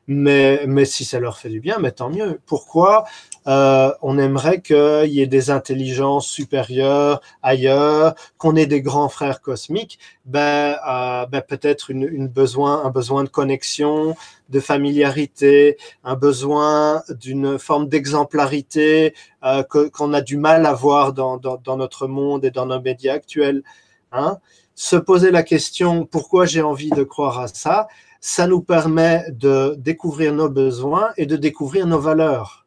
Mais, 0.09 0.65
mais 0.67 0.85
si 0.85 1.05
ça 1.05 1.21
leur 1.21 1.39
fait 1.39 1.49
du 1.49 1.61
bien, 1.61 1.79
mais 1.79 1.93
tant 1.93 2.11
mieux. 2.11 2.41
Pourquoi 2.47 3.05
euh, 3.47 3.93
on 4.03 4.19
aimerait 4.19 4.61
qu'il 4.61 5.13
y 5.13 5.21
ait 5.21 5.29
des 5.29 5.51
intelligences 5.51 6.27
supérieures 6.27 7.21
ailleurs, 7.43 8.15
qu'on 8.37 8.57
ait 8.57 8.67
des 8.67 8.83
grands 8.83 9.09
frères 9.09 9.41
cosmiques? 9.41 10.01
Ben, 10.25 10.77
euh, 10.89 11.27
ben 11.27 11.41
peut-être 11.41 11.91
une, 11.91 12.03
une, 12.03 12.27
besoin, 12.27 12.85
un 12.85 12.91
besoin 12.91 13.23
de 13.23 13.29
connexion, 13.29 14.17
de 14.49 14.59
familiarité, 14.59 15.77
un 16.03 16.17
besoin 16.17 17.03
d'une 17.11 17.59
forme 17.59 17.89
d'exemplarité 17.89 19.15
euh, 19.45 19.63
qu'on 19.63 20.13
a 20.15 20.21
du 20.21 20.37
mal 20.37 20.67
à 20.67 20.73
voir 20.75 21.13
dans, 21.13 21.37
dans, 21.37 21.59
dans, 21.59 21.77
notre 21.77 22.09
monde 22.09 22.45
et 22.45 22.51
dans 22.51 22.67
nos 22.67 22.81
médias 22.81 23.15
actuels. 23.15 23.63
Hein 24.11 24.39
Se 24.75 24.97
poser 24.97 25.31
la 25.31 25.45
question 25.45 26.07
pourquoi 26.07 26.45
j'ai 26.45 26.63
envie 26.63 26.91
de 26.91 27.05
croire 27.05 27.39
à 27.39 27.47
ça? 27.49 27.87
Ça 28.23 28.47
nous 28.47 28.62
permet 28.62 29.27
de 29.33 29.75
découvrir 29.79 30.33
nos 30.33 30.49
besoins 30.49 31.11
et 31.16 31.27
de 31.27 31.37
découvrir 31.37 31.89
nos 31.89 31.99
valeurs. 31.99 32.66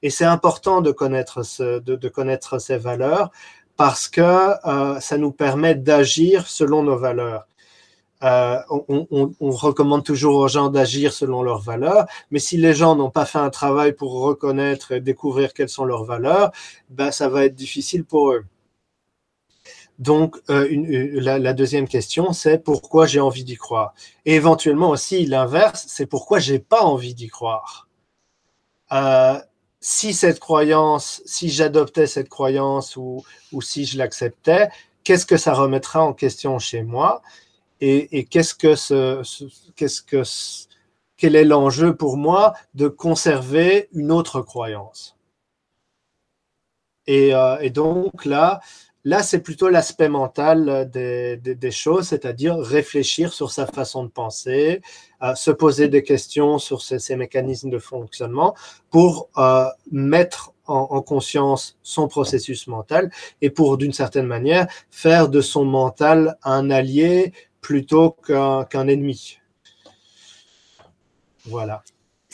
Et 0.00 0.10
c'est 0.10 0.24
important 0.24 0.80
de 0.80 0.92
connaître, 0.92 1.42
ces 1.42 2.76
valeurs 2.78 3.30
parce 3.76 4.08
que 4.08 4.20
euh, 4.20 5.00
ça 5.00 5.18
nous 5.18 5.32
permet 5.32 5.74
d'agir 5.74 6.46
selon 6.46 6.84
nos 6.84 6.96
valeurs. 6.96 7.46
Euh, 8.22 8.58
on, 8.70 9.50
recommande 9.50 10.04
toujours 10.04 10.36
aux 10.36 10.46
gens 10.46 10.68
d'agir 10.68 11.12
selon 11.12 11.42
leurs 11.42 11.62
valeurs, 11.62 12.06
mais 12.30 12.38
si 12.38 12.56
les 12.56 12.72
gens 12.72 12.94
n'ont 12.94 13.10
pas 13.10 13.24
fait 13.24 13.38
un 13.38 13.50
travail 13.50 13.92
pour 13.94 14.12
reconnaître 14.22 14.92
et 14.92 15.00
découvrir 15.00 15.52
quelles 15.52 15.68
sont 15.68 15.84
leurs 15.84 16.04
valeurs, 16.04 16.52
ben 16.88 17.10
ça 17.10 17.28
va 17.28 17.44
être 17.44 17.56
difficile 17.56 18.04
pour 18.04 18.30
eux. 18.30 18.44
Donc, 20.02 20.36
euh, 20.50 20.66
une, 20.68 20.90
la, 21.20 21.52
deuxième 21.52 21.86
question, 21.86 22.32
c'est 22.32 22.58
pourquoi 22.58 23.06
j'ai 23.06 23.20
envie 23.20 23.44
d'y 23.44 23.54
croire? 23.54 23.94
Et 24.24 24.34
éventuellement 24.34 24.90
aussi, 24.90 25.26
l'inverse, 25.26 25.84
c'est 25.86 26.06
pourquoi 26.06 26.40
j'ai 26.40 26.58
pas 26.58 26.82
envie 26.82 27.14
d'y 27.14 27.28
croire? 27.28 27.88
Euh, 28.90 29.38
si 29.80 30.12
cette 30.12 30.40
croyance, 30.40 31.22
si 31.24 31.50
j'adoptais 31.50 32.08
cette 32.08 32.28
croyance 32.28 32.96
ou, 32.96 33.24
ou 33.52 33.62
si 33.62 33.84
je 33.84 33.96
l'acceptais, 33.96 34.70
qu'est-ce 35.04 35.24
que 35.24 35.36
ça 35.36 35.54
remettra 35.54 36.02
en 36.02 36.14
question 36.14 36.58
chez 36.58 36.82
moi? 36.82 37.22
Et, 37.80 38.24
qu'est-ce 38.24 38.56
que 38.56 38.74
ce, 38.74 39.20
ce 39.22 39.44
qu'est-ce 39.76 40.02
que 40.02 40.22
quel 41.16 41.36
est 41.36 41.44
l'enjeu 41.44 41.94
pour 41.94 42.16
moi 42.16 42.54
de 42.74 42.88
conserver 42.88 43.88
une 43.92 44.10
autre 44.10 44.40
croyance? 44.40 45.16
Euh, 47.08 47.58
et 47.60 47.70
donc 47.70 48.24
là, 48.24 48.60
Là, 49.04 49.24
c'est 49.24 49.40
plutôt 49.40 49.68
l'aspect 49.68 50.08
mental 50.08 50.88
des, 50.90 51.36
des, 51.36 51.70
choses, 51.72 52.08
c'est-à-dire 52.08 52.56
réfléchir 52.56 53.32
sur 53.32 53.50
sa 53.50 53.66
façon 53.66 54.04
de 54.04 54.08
penser, 54.08 54.80
euh, 55.22 55.34
se 55.34 55.50
poser 55.50 55.88
des 55.88 56.04
questions 56.04 56.58
sur 56.58 56.82
ces 56.82 57.16
mécanismes 57.16 57.70
de 57.70 57.80
fonctionnement 57.80 58.54
pour 58.90 59.28
euh, 59.38 59.64
mettre 59.90 60.52
en, 60.66 60.86
en, 60.90 61.02
conscience 61.02 61.76
son 61.82 62.06
processus 62.06 62.68
mental 62.68 63.10
et 63.40 63.50
pour, 63.50 63.76
d'une 63.76 63.92
certaine 63.92 64.26
manière, 64.26 64.68
faire 64.92 65.28
de 65.28 65.40
son 65.40 65.64
mental 65.64 66.38
un 66.44 66.70
allié 66.70 67.32
plutôt 67.60 68.10
qu'un 68.10 68.64
qu 68.64 68.76
ennemi. 68.76 69.38
Voilà. 71.46 71.82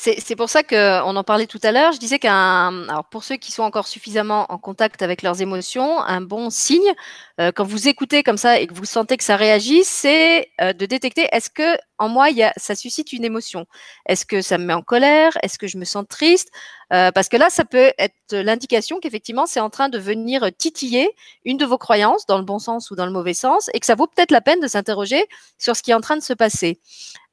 C'est 0.01 0.37
pour 0.37 0.49
ça 0.49 0.63
qu'on 0.63 1.17
en 1.17 1.25
parlait 1.25 1.49
tout 1.49 1.59
à 1.65 1.73
l'heure. 1.73 1.91
Je 1.93 1.99
disais 1.99 2.21
qu'un, 2.21 2.87
pour 3.11 3.25
ceux 3.25 3.35
qui 3.37 3.51
sont 3.51 3.65
encore 3.65 3.89
suffisamment 3.89 4.47
en 4.49 4.57
contact 4.57 5.03
avec 5.03 5.23
leurs 5.23 5.43
émotions, 5.43 6.01
un 6.01 6.21
bon 6.21 6.51
signe, 6.51 6.95
euh, 7.41 7.51
quand 7.51 7.65
vous 7.65 7.89
écoutez 7.89 8.23
comme 8.23 8.37
ça 8.37 8.61
et 8.61 8.69
que 8.69 8.75
vous 8.75 8.85
sentez 8.85 9.17
que 9.17 9.25
ça 9.25 9.35
réagit, 9.35 9.83
c'est 9.83 10.53
euh, 10.61 10.73
de 10.73 10.87
détecter 10.87 11.27
est-ce 11.33 11.51
que 11.51 11.77
en 11.99 12.09
moi, 12.09 12.29
ça 12.57 12.77
suscite 12.77 13.13
une 13.13 13.25
émotion? 13.25 13.67
Est-ce 14.07 14.25
que 14.25 14.41
ça 14.41 14.57
me 14.57 14.65
met 14.67 14.73
en 14.73 14.83
colère? 14.83 15.33
Est-ce 15.43 15.59
que 15.59 15.67
je 15.67 15.79
me 15.79 15.85
sens 15.85 16.05
triste? 16.09 16.51
Euh, 16.93 17.11
Parce 17.12 17.28
que 17.28 17.36
là, 17.36 17.51
ça 17.51 17.64
peut 17.64 17.93
être 17.99 18.14
l'indication 18.32 19.01
qu'effectivement, 19.01 19.47
c'est 19.47 19.61
en 19.61 19.70
train 19.70 19.89
de 19.89 19.99
venir 19.99 20.51
titiller 20.57 21.11
une 21.45 21.57
de 21.57 21.64
vos 21.64 21.78
croyances, 21.78 22.26
dans 22.26 22.39
le 22.39 22.45
bon 22.45 22.59
sens 22.59 22.91
ou 22.91 22.97
dans 22.97 23.07
le 23.07 23.12
mauvais 23.12 23.34
sens, 23.34 23.70
et 23.74 23.80
que 23.80 23.86
ça 23.86 23.95
vaut 23.95 24.07
peut-être 24.07 24.30
la 24.30 24.41
peine 24.41 24.61
de 24.61 24.66
s'interroger 24.66 25.24
sur 25.59 25.76
ce 25.76 25.82
qui 25.82 25.91
est 25.91 25.95
en 25.95 26.01
train 26.01 26.16
de 26.16 26.22
se 26.22 26.32
passer. 26.32 26.80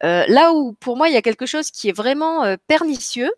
Euh, 0.04 0.26
là 0.28 0.54
où, 0.54 0.74
pour 0.74 0.98
moi, 0.98 1.10
il 1.10 1.14
y 1.14 1.18
a 1.18 1.22
quelque 1.22 1.46
chose 1.46 1.72
qui 1.72 1.90
est 1.90 1.96
vraiment 1.96 2.44
euh, 2.44 2.56
pernicieux, 2.68 3.32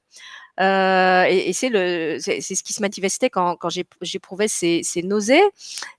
euh, 0.60 1.26
et, 1.28 1.50
et 1.50 1.54
c'est 1.54 1.70
le, 1.70 2.18
c'est 2.20 2.42
ce 2.42 2.64
qui 2.64 2.74
se 2.74 2.82
manifestait 2.82 3.30
quand, 3.30 3.56
quand 3.56 3.70
j'éprouvais 4.02 4.48
ces, 4.48 4.82
ces 4.84 5.04
nausées. 5.04 5.44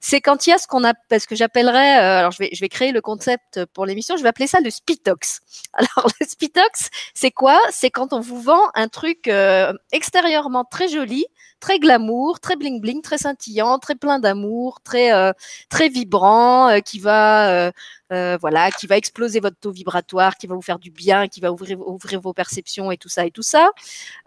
C'est 0.01 0.21
quand 0.21 0.47
il 0.47 0.51
y 0.51 0.53
a 0.53 0.59
ce 0.59 0.67
qu'on 0.67 0.85
a, 0.85 0.95
parce 1.09 1.27
que 1.27 1.37
j'appellerais, 1.37 1.99
euh, 1.99 2.19
alors 2.19 2.33
je 2.33 2.39
vais, 2.39 2.51
je 2.53 2.61
vais 2.61 2.69
créer 2.69 2.93
le 2.93 3.01
concept 3.01 3.65
pour 3.75 3.87
l'émission, 3.87 4.17
je 4.17 4.23
vais 4.23 4.29
appeler 4.29 4.47
ça 4.47 4.61
le 4.61 4.71
spitox. 4.71 5.41
Alors 5.75 6.11
le 6.21 6.27
spitox, 6.27 6.91
c'est 7.15 7.31
quoi? 7.31 7.59
C'est 7.71 7.91
quand 7.91 8.13
on 8.13 8.21
vous 8.21 8.41
vend 8.41 8.63
un 8.75 8.89
truc 8.89 9.29
euh, 9.29 9.73
extérieurement 9.93 10.65
très 10.65 10.89
joli, 10.89 11.25
très 11.61 11.79
glamour, 11.79 12.41
très 12.41 12.57
bling 12.57 12.81
bling, 12.81 13.03
très 13.03 13.19
scintillant, 13.19 13.79
très 13.79 13.95
plein 13.95 14.19
d'amour, 14.19 14.81
très 14.85 15.13
euh, 15.13 15.33
très 15.69 15.89
vibrant, 15.89 16.69
euh, 16.69 16.81
qui 16.81 16.99
va 17.01 17.73
euh, 18.13 18.29
euh, 18.29 18.37
voilà, 18.41 18.71
qui 18.71 18.87
va 18.87 18.97
exploser 18.97 19.41
votre 19.41 19.57
taux 19.59 19.71
vibratoire, 19.71 20.37
qui 20.37 20.47
va 20.47 20.55
vous 20.55 20.63
faire 20.63 20.79
du 20.79 20.91
bien, 20.91 21.29
qui 21.29 21.41
va 21.41 21.53
ouvrir 21.53 22.21
vos 22.21 22.33
perceptions 22.33 22.91
et 22.91 22.97
tout 22.97 23.09
ça 23.09 23.25
et 23.25 23.31
tout 23.31 23.43
ça. 23.43 23.71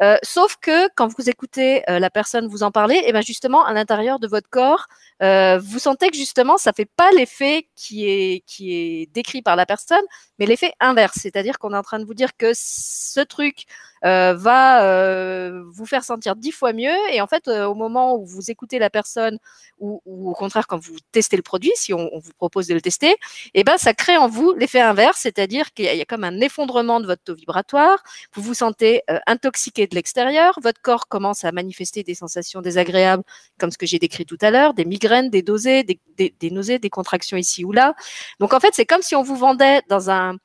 Euh, 0.02 0.18
sauf 0.24 0.56
que 0.62 0.88
quand 0.96 1.08
vous 1.08 1.30
écoutez 1.30 1.84
la 1.88 2.10
personne 2.10 2.48
vous 2.48 2.64
en 2.64 2.72
parler, 2.72 2.96
et 2.96 3.06
eh 3.08 3.14
ben 3.14 3.22
justement 3.22 3.66
à 3.66 3.74
l'intérieur 3.74 4.20
de 4.20 4.28
votre 4.28 4.50
corps, 4.50 4.88
vous 5.22 5.80
sentez 5.80 6.10
que 6.10 6.18
justement 6.18 6.58
ça 6.58 6.74
fait 6.74 6.90
pas 6.96 7.12
l'effet 7.12 7.68
qui 7.76 8.08
est 8.10 8.44
qui 8.48 8.74
est 8.74 9.12
décrit 9.14 9.42
par 9.42 9.56
la 9.56 9.66
personne, 9.66 10.06
mais 10.40 10.46
l'effet 10.46 10.74
inverse, 10.80 11.20
c'est-à-dire 11.22 11.60
qu'on 11.60 11.74
est 11.74 11.78
en 11.78 11.84
train 11.84 12.00
de 12.00 12.06
vous 12.06 12.14
dire 12.14 12.36
que 12.38 12.52
ce 12.54 13.22
truc 13.22 13.66
euh, 13.68 13.91
va 14.04 14.84
euh, 14.84 15.64
vous 15.72 15.86
faire 15.86 16.04
sentir 16.04 16.36
dix 16.36 16.52
fois 16.52 16.74
mieux. 16.74 16.96
Et 17.12 17.22
en 17.22 17.28
fait, 17.28 17.48
euh, 17.48 17.66
au 17.66 17.76
moment 17.76 18.16
où 18.16 18.26
vous 18.26 18.50
écoutez 18.50 18.80
la 18.80 18.90
personne, 18.90 19.38
ou, 19.80 20.02
ou, 20.06 20.30
au 20.32 20.34
contraire 20.34 20.68
quand 20.68 20.80
vous 20.80 20.96
testez 21.12 21.36
le 21.38 21.44
produit, 21.44 21.72
si 21.76 21.94
on, 21.94 22.10
on 22.14 22.20
vous 22.20 22.34
propose 22.34 22.68
de 22.68 22.74
le 22.74 22.82
tester, 22.82 23.16
eh 23.54 23.64
ben 23.64 23.78
ça 23.78 23.94
crée 23.94 24.18
en 24.18 24.28
vous 24.28 24.54
l'effet 24.54 24.82
inverse, 24.82 25.20
c'est-à-dire 25.22 25.74
qu'il 25.74 25.86
y, 25.86 25.98
y, 25.98 26.02
a 26.02 26.06
comme 26.06 26.24
un 26.24 26.40
effondrement 26.42 27.00
de 27.00 27.06
votre 27.06 27.24
taux 27.24 27.36
vibratoire. 27.36 28.04
Vous 28.34 28.42
vous 28.42 28.54
sentez 28.54 29.04
euh, 29.10 29.20
intoxiqué 29.28 29.88
de 29.88 29.96
l'extérieur. 29.96 30.60
Votre 30.62 30.82
corps 30.82 31.08
commence 31.08 31.44
à 31.44 31.52
manifester 31.52 32.04
des 32.04 32.16
sensations 32.16 32.62
désagréables, 32.62 33.24
comme 33.60 33.72
ce 33.72 33.78
que 33.78 33.86
j'ai 33.86 34.00
décrit 34.00 34.26
tout 34.26 34.38
à 34.42 34.52
l'heure, 34.52 34.74
des 34.74 34.86
migraines, 34.86 35.30
des 35.30 35.42
dosées, 35.42 35.84
des, 35.84 36.00
des, 36.18 36.34
des 36.40 36.52
nausées, 36.52 36.80
des 36.80 36.90
contractions 36.90 37.38
ici 37.38 37.64
ou 37.66 37.72
là. 37.72 37.96
Donc 38.40 38.54
en 38.54 38.60
fait, 38.60 38.74
c'est 38.74 38.86
comme 38.86 39.02
si 39.02 39.16
on 39.16 39.24
vous 39.24 39.36
vendait 39.36 39.82
dans 39.90 40.10
un 40.10 40.36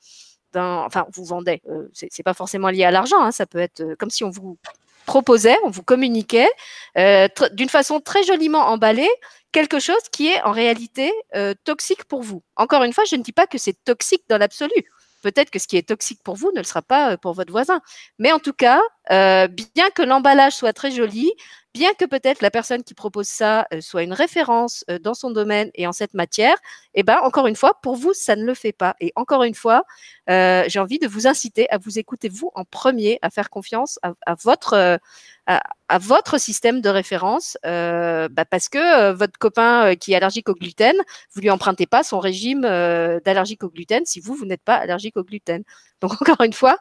enfin, 0.63 1.07
vous 1.13 1.25
vendait. 1.25 1.61
Euh, 1.69 1.89
c'est 1.93 2.23
pas 2.23 2.35
forcément 2.35 2.69
lié 2.69 2.85
à 2.85 2.91
l'argent. 2.91 3.21
Hein, 3.21 3.33
ça 3.33 3.47
peut 3.47 3.59
être 3.59 3.81
euh, 3.81 3.97
comme 3.99 4.11
si 4.11 4.25
on 4.25 4.31
vous 4.31 4.59
proposait, 5.07 5.57
on 5.65 5.71
vous 5.71 5.83
communiquait 5.83 6.51
euh, 6.99 7.29
d'une 7.53 7.69
façon 7.69 8.01
très 8.01 8.25
joliment 8.25 8.67
emballée 8.67 9.09
quelque 9.53 9.79
chose 9.79 10.03
qui 10.13 10.29
est 10.29 10.43
en 10.43 10.51
réalité 10.51 11.13
euh, 11.35 11.55
toxique 11.65 12.05
pour 12.05 12.23
vous. 12.23 12.43
Encore 12.57 12.83
une 12.83 12.93
fois, 12.93 13.05
je 13.09 13.17
ne 13.17 13.23
dis 13.23 13.33
pas 13.33 13.47
que 13.47 13.57
c'est 13.57 13.77
toxique 13.85 14.25
dans 14.29 14.37
l'absolu. 14.37 14.75
Peut-être 15.23 15.51
que 15.51 15.59
ce 15.59 15.67
qui 15.67 15.77
est 15.77 15.89
toxique 15.89 16.21
pour 16.23 16.37
vous 16.37 16.53
ne 16.53 16.59
le 16.59 16.65
sera 16.65 16.83
pas 16.83 17.17
pour 17.17 17.33
votre 17.33 17.51
voisin. 17.51 17.81
Mais 18.19 18.33
en 18.33 18.39
tout 18.39 18.53
cas, 18.53 18.81
euh, 19.13 19.49
bien 19.49 19.91
que 19.95 20.03
l'emballage 20.03 20.55
soit 20.55 20.73
très 20.73 20.91
joli, 20.91 21.33
bien 21.75 21.93
que 21.95 22.07
peut-être 22.07 22.43
la 22.43 22.51
personne 22.51 22.83
qui 22.83 22.95
propose 22.95 23.29
ça 23.29 23.67
euh, 23.73 23.81
soit 23.81 24.03
une 24.03 24.13
référence 24.13 24.85
euh, 24.91 24.99
dans 24.99 25.15
son 25.15 25.31
domaine 25.31 25.71
et 25.75 25.87
en 25.87 25.93
cette 25.93 26.15
matière, 26.15 26.57
eh 26.95 27.03
ben 27.03 27.19
encore 27.23 27.47
une 27.47 27.55
fois, 27.55 27.79
pour 27.83 27.97
vous, 27.97 28.15
ça 28.15 28.35
ne 28.35 28.45
le 28.45 28.55
fait 28.55 28.73
pas. 28.73 28.97
Et 29.01 29.13
encore 29.15 29.43
une 29.45 29.55
fois, 29.55 29.85
j'ai 30.29 30.79
envie 30.81 30.99
de 30.99 31.07
vous 31.07 31.27
inciter 31.27 31.71
à 31.71 31.79
vous 31.79 31.99
écouter 31.99 32.29
vous 32.29 32.51
en 32.55 32.65
premier, 32.65 33.19
à 33.23 33.31
faire 33.31 33.51
confiance 33.51 33.99
à, 34.03 34.35
votre 34.43 34.99
à, 35.47 35.99
votre 35.99 36.39
système 36.39 36.81
de 36.81 36.89
référence, 36.89 37.57
bah 37.63 38.45
parce 38.51 38.69
que 38.69 39.13
votre 39.13 39.39
copain 39.39 39.95
qui 39.95 40.13
est 40.13 40.17
allergique 40.17 40.49
au 40.49 40.55
gluten, 40.55 40.97
vous 41.33 41.41
lui 41.41 41.51
empruntez 41.51 41.87
pas 41.87 42.03
son 42.03 42.19
régime 42.19 42.63
d'allergique 42.63 43.63
au 43.63 43.69
gluten 43.69 44.05
si 44.05 44.19
vous 44.21 44.35
vous 44.35 44.47
n'êtes 44.47 44.63
pas 44.65 44.77
allergique 44.77 45.17
au 45.17 45.23
gluten. 45.23 45.63
Donc 46.01 46.13
encore 46.21 46.43
une 46.43 46.53
fois 46.53 46.79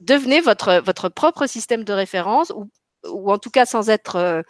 devenez 0.00 0.40
votre, 0.40 1.08
propre 1.08 1.46
système 1.46 1.84
de 1.84 1.92
référence 1.92 2.52
ou 3.08 3.30
en 3.30 3.38
tout 3.38 3.50
cas 3.50 3.66
sans 3.66 3.88
être 3.88 4.16
euh, 4.16 4.42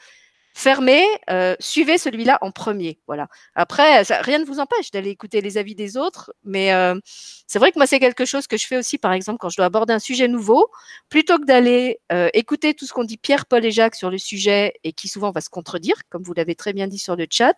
fermé, 0.55 1.05
euh, 1.31 1.55
suivez 1.61 1.99
celui-là 1.99 2.39
en 2.41 2.51
premier. 2.51 3.01
Voilà. 3.07 3.29
Après, 3.55 4.03
rien 4.03 4.39
ne 4.39 4.45
vous 4.45 4.59
empêche 4.59 4.91
d'aller 4.91 5.11
écouter 5.11 5.41
les 5.41 5.59
avis 5.59 5.75
des 5.77 5.97
autres, 5.97 6.33
mais 6.43 6.73
euh, 6.75 6.99
c'est 7.47 7.59
vrai 7.61 7.71
que 7.71 7.79
moi, 7.79 7.87
c'est 7.87 8.01
quelque 8.01 8.25
chose 8.25 8.47
que 8.47 8.57
je 8.57 8.67
fais 8.67 8.77
aussi, 8.77 8.99
par 8.99 9.13
exemple, 9.13 9.39
quand 9.39 9.49
je 9.49 9.57
dois 9.57 9.67
aborder 9.67 9.93
un 9.93 10.01
sujet 10.01 10.27
nouveau, 10.27 10.69
plutôt 11.09 11.39
que 11.39 11.45
d'aller 11.45 12.01
écouter 12.35 12.75
tout 12.75 12.87
ce 12.87 12.93
qu'on 12.93 13.05
dit 13.05 13.17
Pierre, 13.17 13.47
Paul 13.47 13.65
et 13.65 13.71
Jacques 13.71 13.95
sur 13.95 14.11
le 14.11 14.19
sujet 14.19 14.75
et 14.83 14.93
qui 14.93 15.09
souvent 15.09 15.31
va 15.31 15.41
se 15.41 15.51
contredire, 15.51 15.97
comme 16.11 16.23
vous 16.23 16.35
l'avez 16.35 16.57
très 16.57 16.73
bien 16.73 16.89
dit 16.89 16.99
sur 16.99 17.17
le 17.17 17.27
chat, 17.31 17.57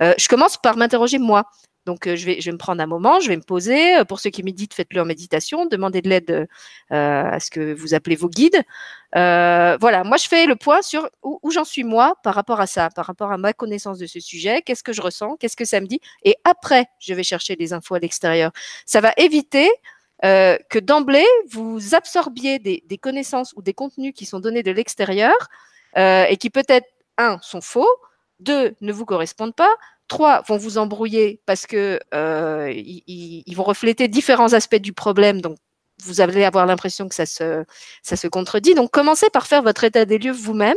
je 0.00 0.28
commence 0.28 0.56
par 0.56 0.76
m'interroger 0.76 1.18
moi. 1.18 1.44
Donc, 1.88 2.06
je, 2.06 2.26
vais, 2.26 2.40
je 2.40 2.46
vais 2.46 2.52
me 2.52 2.58
prendre 2.58 2.82
un 2.82 2.86
moment, 2.86 3.18
je 3.18 3.28
vais 3.28 3.36
me 3.36 3.42
poser. 3.42 4.04
Pour 4.04 4.20
ceux 4.20 4.28
qui 4.28 4.42
méditent, 4.42 4.74
faites-le 4.74 5.00
en 5.00 5.06
méditation. 5.06 5.64
Demandez 5.64 6.02
de 6.02 6.08
l'aide 6.10 6.48
à 6.90 7.40
ce 7.40 7.50
que 7.50 7.72
vous 7.72 7.94
appelez 7.94 8.14
vos 8.14 8.28
guides. 8.28 8.62
voilà, 9.14 10.04
moi, 10.04 10.18
je 10.18 10.28
fais 10.28 10.44
le 10.44 10.54
point 10.54 10.82
sur 10.82 11.08
où, 11.22 11.50
j'en 11.50 11.64
suis 11.64 11.84
moi 11.84 12.14
par 12.22 12.34
rapport 12.34 12.60
à 12.60 12.66
ça, 12.66 12.90
par 12.90 13.06
rapport 13.06 13.32
à 13.32 13.38
ma 13.38 13.54
connaissance 13.54 13.98
de 13.98 14.06
ce 14.06 14.20
sujet. 14.20 14.60
Qu'est-ce 14.62 14.82
que 14.82 14.92
je 14.92 15.00
ressens? 15.00 15.36
Qu'est-ce 15.36 15.56
que 15.56 15.64
ça 15.64 15.80
me 15.80 15.86
dit? 15.86 16.00
Et 16.24 16.36
après, 16.44 16.86
je 17.00 17.14
vais 17.14 17.24
chercher 17.24 17.56
des 17.56 17.72
infos 17.72 17.94
à 17.94 17.98
l'extérieur. 17.98 18.52
Ça 18.84 19.00
va 19.00 19.12
éviter 19.16 19.70
euh, 20.24 20.58
que 20.68 20.78
d'emblée, 20.78 21.26
vous 21.50 21.94
absorbiez 21.94 22.58
des, 22.58 22.98
connaissances 22.98 23.52
ou 23.56 23.62
des 23.62 23.74
contenus 23.74 24.12
qui 24.14 24.26
sont 24.26 24.40
donnés 24.40 24.62
de 24.62 24.72
l'extérieur 24.72 25.34
euh, 25.96 26.24
et 26.28 26.36
qui 26.36 26.50
peut-être, 26.50 26.88
un, 27.18 27.38
sont 27.40 27.60
faux, 27.60 27.88
deux, 28.40 28.74
ne 28.80 28.92
vous 28.92 29.04
correspondent 29.04 29.54
pas, 29.54 29.74
trois, 30.08 30.42
vont 30.48 30.56
vous 30.56 30.78
embrouiller 30.78 31.40
parce 31.46 31.66
que 31.66 32.00
euh, 32.14 32.72
ils, 32.74 33.02
ils, 33.46 33.54
vont 33.54 33.64
refléter 33.64 34.08
différents 34.08 34.52
aspects 34.54 34.76
du 34.76 34.92
problème, 34.92 35.40
donc 35.40 35.56
vous 36.04 36.20
allez 36.20 36.44
avoir 36.44 36.66
l'impression 36.66 37.08
que 37.08 37.14
ça 37.14 37.26
se, 37.26 37.64
ça 38.02 38.16
se 38.16 38.28
contredit. 38.28 38.74
Donc, 38.74 38.90
commencez 38.90 39.30
par 39.30 39.46
faire 39.46 39.62
votre 39.62 39.84
état 39.84 40.04
des 40.04 40.18
lieux 40.18 40.32
vous-même. 40.32 40.76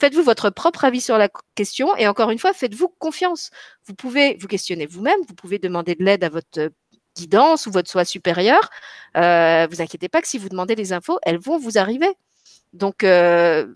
Faites-vous 0.00 0.22
votre 0.22 0.50
propre 0.50 0.84
avis 0.84 1.00
sur 1.00 1.18
la 1.18 1.28
question 1.54 1.94
et 1.96 2.08
encore 2.08 2.30
une 2.30 2.38
fois, 2.38 2.52
faites-vous 2.52 2.88
confiance. 2.98 3.50
Vous 3.86 3.94
pouvez 3.94 4.36
vous 4.40 4.48
questionner 4.48 4.86
vous-même, 4.86 5.18
vous 5.28 5.34
pouvez 5.34 5.58
demander 5.58 5.94
de 5.94 6.04
l'aide 6.04 6.24
à 6.24 6.28
votre 6.28 6.70
guidance 7.16 7.66
ou 7.66 7.70
votre 7.70 7.90
soi 7.90 8.04
supérieur, 8.04 8.70
euh, 9.18 9.66
vous 9.70 9.82
inquiétez 9.82 10.08
pas 10.08 10.22
que 10.22 10.28
si 10.28 10.38
vous 10.38 10.48
demandez 10.48 10.74
des 10.74 10.94
infos, 10.94 11.18
elles 11.22 11.38
vont 11.38 11.58
vous 11.58 11.76
arriver. 11.76 12.08
Donc, 12.72 13.04
euh, 13.04 13.66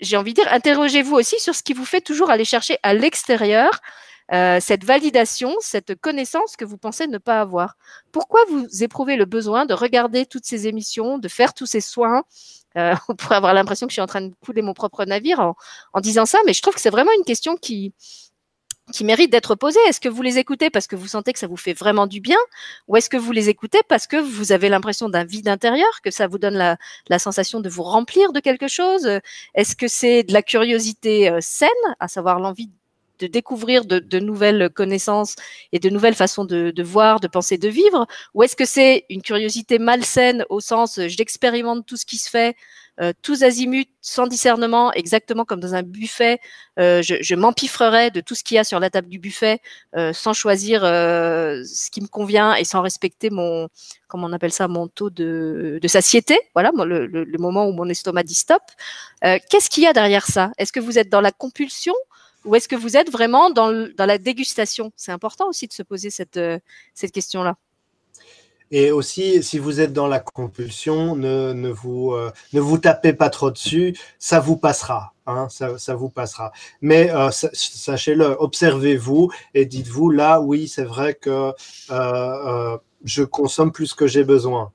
j'ai 0.00 0.16
envie 0.16 0.34
de 0.34 0.42
dire, 0.42 0.52
interrogez-vous 0.52 1.14
aussi 1.14 1.38
sur 1.40 1.54
ce 1.54 1.62
qui 1.62 1.72
vous 1.72 1.84
fait 1.84 2.00
toujours 2.00 2.30
aller 2.30 2.44
chercher 2.44 2.78
à 2.82 2.94
l'extérieur 2.94 3.80
euh, 4.32 4.58
cette 4.60 4.84
validation, 4.84 5.54
cette 5.60 5.94
connaissance 6.00 6.56
que 6.56 6.64
vous 6.64 6.78
pensez 6.78 7.06
ne 7.06 7.18
pas 7.18 7.40
avoir. 7.40 7.76
Pourquoi 8.12 8.40
vous 8.48 8.66
éprouvez 8.82 9.16
le 9.16 9.24
besoin 9.24 9.66
de 9.66 9.74
regarder 9.74 10.26
toutes 10.26 10.46
ces 10.46 10.66
émissions, 10.68 11.18
de 11.18 11.28
faire 11.28 11.54
tous 11.54 11.66
ces 11.66 11.80
soins? 11.80 12.22
Euh, 12.78 12.94
On 13.08 13.14
pourrait 13.14 13.36
avoir 13.36 13.52
l'impression 13.54 13.86
que 13.86 13.90
je 13.90 13.94
suis 13.94 14.02
en 14.02 14.06
train 14.06 14.22
de 14.22 14.34
couler 14.44 14.62
mon 14.62 14.74
propre 14.74 15.04
navire 15.04 15.40
en, 15.40 15.56
en 15.92 16.00
disant 16.00 16.26
ça, 16.26 16.38
mais 16.46 16.54
je 16.54 16.62
trouve 16.62 16.74
que 16.74 16.80
c'est 16.80 16.90
vraiment 16.90 17.12
une 17.18 17.24
question 17.24 17.56
qui, 17.56 17.92
qui 18.90 19.04
méritent 19.04 19.30
d'être 19.30 19.54
posées. 19.54 19.78
Est-ce 19.86 20.00
que 20.00 20.08
vous 20.08 20.22
les 20.22 20.38
écoutez 20.38 20.70
parce 20.70 20.86
que 20.86 20.96
vous 20.96 21.06
sentez 21.06 21.32
que 21.32 21.38
ça 21.38 21.46
vous 21.46 21.56
fait 21.56 21.72
vraiment 21.72 22.06
du 22.06 22.20
bien 22.20 22.38
ou 22.88 22.96
est-ce 22.96 23.08
que 23.08 23.16
vous 23.16 23.32
les 23.32 23.48
écoutez 23.48 23.80
parce 23.88 24.06
que 24.06 24.16
vous 24.16 24.52
avez 24.52 24.68
l'impression 24.68 25.08
d'un 25.08 25.24
vide 25.24 25.48
intérieur, 25.48 26.00
que 26.02 26.10
ça 26.10 26.26
vous 26.26 26.38
donne 26.38 26.54
la, 26.54 26.76
la, 27.08 27.18
sensation 27.18 27.60
de 27.60 27.68
vous 27.68 27.82
remplir 27.84 28.32
de 28.32 28.40
quelque 28.40 28.68
chose? 28.68 29.08
Est-ce 29.54 29.76
que 29.76 29.88
c'est 29.88 30.24
de 30.24 30.32
la 30.32 30.42
curiosité 30.42 31.30
euh, 31.30 31.38
saine, 31.40 31.68
à 32.00 32.08
savoir 32.08 32.40
l'envie 32.40 32.70
de 33.18 33.26
découvrir 33.28 33.84
de, 33.84 34.00
de, 34.00 34.18
nouvelles 34.18 34.68
connaissances 34.70 35.36
et 35.70 35.78
de 35.78 35.88
nouvelles 35.90 36.14
façons 36.14 36.44
de, 36.44 36.72
de 36.72 36.82
voir, 36.82 37.20
de 37.20 37.28
penser, 37.28 37.56
de 37.56 37.68
vivre? 37.68 38.06
Ou 38.34 38.42
est-ce 38.42 38.56
que 38.56 38.64
c'est 38.64 39.06
une 39.08 39.22
curiosité 39.22 39.78
malsaine 39.78 40.44
au 40.48 40.60
sens 40.60 40.98
j'expérimente 41.06 41.86
tout 41.86 41.96
ce 41.96 42.04
qui 42.04 42.18
se 42.18 42.28
fait 42.28 42.56
euh, 43.00 43.12
tous 43.22 43.42
azimuts, 43.42 43.88
sans 44.02 44.26
discernement, 44.26 44.92
exactement 44.92 45.44
comme 45.44 45.60
dans 45.60 45.74
un 45.74 45.82
buffet. 45.82 46.38
Euh, 46.78 47.00
je, 47.02 47.14
je 47.20 47.34
m'empiffrerai 47.34 48.10
de 48.10 48.20
tout 48.20 48.34
ce 48.34 48.44
qu'il 48.44 48.56
y 48.56 48.58
a 48.58 48.64
sur 48.64 48.80
la 48.80 48.90
table 48.90 49.08
du 49.08 49.18
buffet, 49.18 49.60
euh, 49.96 50.12
sans 50.12 50.34
choisir 50.34 50.82
ce 50.82 51.90
qui 51.90 52.02
me 52.02 52.06
convient 52.06 52.54
et 52.54 52.64
sans 52.64 52.82
respecter 52.82 53.30
mon, 53.30 53.68
comment 54.08 54.26
on 54.26 54.32
appelle 54.32 54.52
ça, 54.52 54.68
mon 54.68 54.88
taux 54.88 55.10
de, 55.10 55.78
de 55.80 55.88
satiété. 55.88 56.38
Voilà, 56.54 56.70
le, 56.84 57.06
le, 57.06 57.38
moment 57.38 57.66
où 57.66 57.72
mon 57.72 57.88
estomac 57.88 58.24
dit 58.24 58.34
stop. 58.34 58.62
Qu'est-ce 59.22 59.70
qu'il 59.70 59.84
y 59.84 59.86
a 59.86 59.92
derrière 59.92 60.26
ça? 60.26 60.52
Est-ce 60.58 60.72
que 60.72 60.80
vous 60.80 60.98
êtes 60.98 61.08
dans 61.08 61.20
la 61.20 61.32
compulsion 61.32 61.94
ou 62.44 62.56
est-ce 62.56 62.68
que 62.68 62.76
vous 62.76 62.96
êtes 62.96 63.10
vraiment 63.10 63.50
dans, 63.50 63.70
la 63.98 64.18
dégustation? 64.18 64.92
C'est 64.96 65.12
important 65.12 65.48
aussi 65.48 65.66
de 65.66 65.72
se 65.72 65.82
poser 65.82 66.10
cette 66.10 66.38
question-là. 67.12 67.56
Et 68.72 68.90
aussi, 68.90 69.42
si 69.42 69.58
vous 69.58 69.80
êtes 69.82 69.92
dans 69.92 70.06
la 70.08 70.18
compulsion, 70.18 71.14
ne, 71.14 71.52
euh, 71.54 72.30
vous 72.54 72.78
tapez 72.78 73.12
pas 73.12 73.28
trop 73.28 73.50
dessus, 73.50 73.94
ça 74.18 74.40
vous 74.40 74.56
passera. 74.56 75.12
Hein, 75.26 75.48
ça, 75.50 75.94
vous 75.94 76.08
passera. 76.08 76.52
Mais 76.80 77.10
euh, 77.10 77.30
sachez-le, 77.30 78.34
observez-vous 78.40 79.30
et 79.52 79.66
dites-vous, 79.66 80.10
là, 80.10 80.40
oui, 80.40 80.68
c'est 80.68 80.84
vrai 80.84 81.14
que 81.14 81.52
euh, 81.90 82.78
je 83.04 83.22
consomme 83.22 83.72
plus 83.72 83.92
que 83.92 84.06
j'ai 84.06 84.24
besoin. 84.24 84.72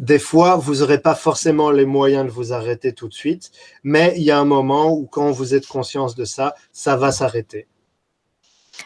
Des 0.00 0.18
fois, 0.18 0.56
vous 0.56 0.76
n'aurez 0.76 0.98
pas 0.98 1.14
forcément 1.14 1.70
les 1.70 1.86
moyens 1.86 2.26
de 2.26 2.30
vous 2.30 2.52
arrêter 2.52 2.92
tout 2.92 3.06
de 3.06 3.14
suite, 3.14 3.52
mais 3.84 4.14
il 4.16 4.24
y 4.24 4.32
a 4.32 4.38
un 4.38 4.44
moment 4.44 4.92
où 4.92 5.06
quand 5.06 5.30
vous 5.30 5.54
êtes 5.54 5.66
conscience 5.68 6.16
de 6.16 6.24
ça, 6.24 6.56
ça 6.72 6.96
va 6.96 7.12
s'arrêter. 7.12 7.68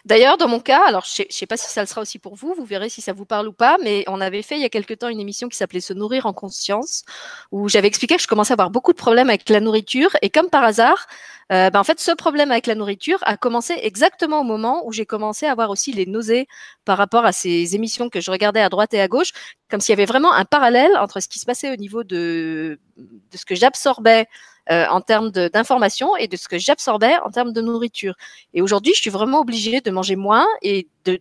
D'ailleurs, 0.04 0.36
dans 0.36 0.48
mon 0.48 0.60
cas, 0.60 0.82
alors 0.86 1.04
je 1.04 1.22
ne 1.22 1.26
sais, 1.30 1.46
pas 1.46 1.56
si 1.56 1.68
ça 1.70 1.80
le 1.80 1.86
sera 1.86 2.00
aussi 2.00 2.18
pour 2.18 2.34
vous, 2.34 2.54
vous 2.56 2.64
verrez 2.64 2.88
si 2.88 3.00
ça 3.00 3.12
vous 3.12 3.24
parle 3.24 3.48
ou 3.48 3.52
pas, 3.52 3.76
mais 3.82 4.04
on 4.06 4.20
avait 4.20 4.42
fait 4.42 4.56
il 4.56 4.62
y 4.62 4.64
a 4.64 4.68
quelque 4.68 4.94
temps 4.94 5.08
une 5.08 5.20
émission 5.20 5.48
qui 5.48 5.56
s'appelait 5.56 5.80
Se 5.80 5.92
nourrir 5.92 6.26
en 6.26 6.32
conscience, 6.32 7.04
où 7.52 7.68
j'avais 7.68 7.88
expliqué 7.88 8.16
que 8.16 8.22
je 8.22 8.26
commençais 8.26 8.52
à 8.52 8.54
avoir 8.54 8.70
beaucoup 8.70 8.92
de 8.92 8.98
problèmes 8.98 9.28
avec 9.28 9.48
la 9.48 9.60
nourriture, 9.60 10.10
et 10.22 10.30
comme 10.30 10.50
par 10.50 10.64
hasard, 10.64 11.06
euh, 11.52 11.70
ben 11.70 11.80
en 11.80 11.84
fait, 11.84 12.00
ce 12.00 12.12
problème 12.12 12.50
avec 12.50 12.66
la 12.66 12.74
nourriture 12.74 13.18
a 13.22 13.36
commencé 13.36 13.74
exactement 13.82 14.40
au 14.40 14.44
moment 14.44 14.86
où 14.86 14.92
j'ai 14.92 15.06
commencé 15.06 15.46
à 15.46 15.52
avoir 15.52 15.70
aussi 15.70 15.92
les 15.92 16.06
nausées 16.06 16.46
par 16.84 16.96
rapport 16.96 17.26
à 17.26 17.32
ces 17.32 17.74
émissions 17.74 18.08
que 18.08 18.20
je 18.20 18.30
regardais 18.30 18.60
à 18.60 18.68
droite 18.68 18.94
et 18.94 19.00
à 19.00 19.08
gauche, 19.08 19.32
comme 19.70 19.80
s'il 19.80 19.92
y 19.92 19.94
avait 19.94 20.06
vraiment 20.06 20.32
un 20.32 20.44
parallèle 20.44 20.96
entre 20.96 21.20
ce 21.20 21.28
qui 21.28 21.38
se 21.38 21.44
passait 21.46 21.72
au 21.72 21.76
niveau 21.76 22.02
de, 22.02 22.78
de 22.96 23.36
ce 23.36 23.44
que 23.44 23.54
j'absorbais 23.54 24.26
euh, 24.70 24.86
en 24.88 25.00
termes 25.00 25.30
d'information 25.30 26.16
et 26.16 26.28
de 26.28 26.36
ce 26.36 26.48
que 26.48 26.58
j'absorbais 26.58 27.16
en 27.24 27.30
termes 27.30 27.52
de 27.52 27.60
nourriture. 27.60 28.14
Et 28.54 28.62
aujourd'hui, 28.62 28.94
je 28.94 29.00
suis 29.00 29.10
vraiment 29.10 29.40
obligée 29.40 29.80
de 29.80 29.90
manger 29.90 30.16
moins 30.16 30.46
et 30.62 30.88
de 31.04 31.20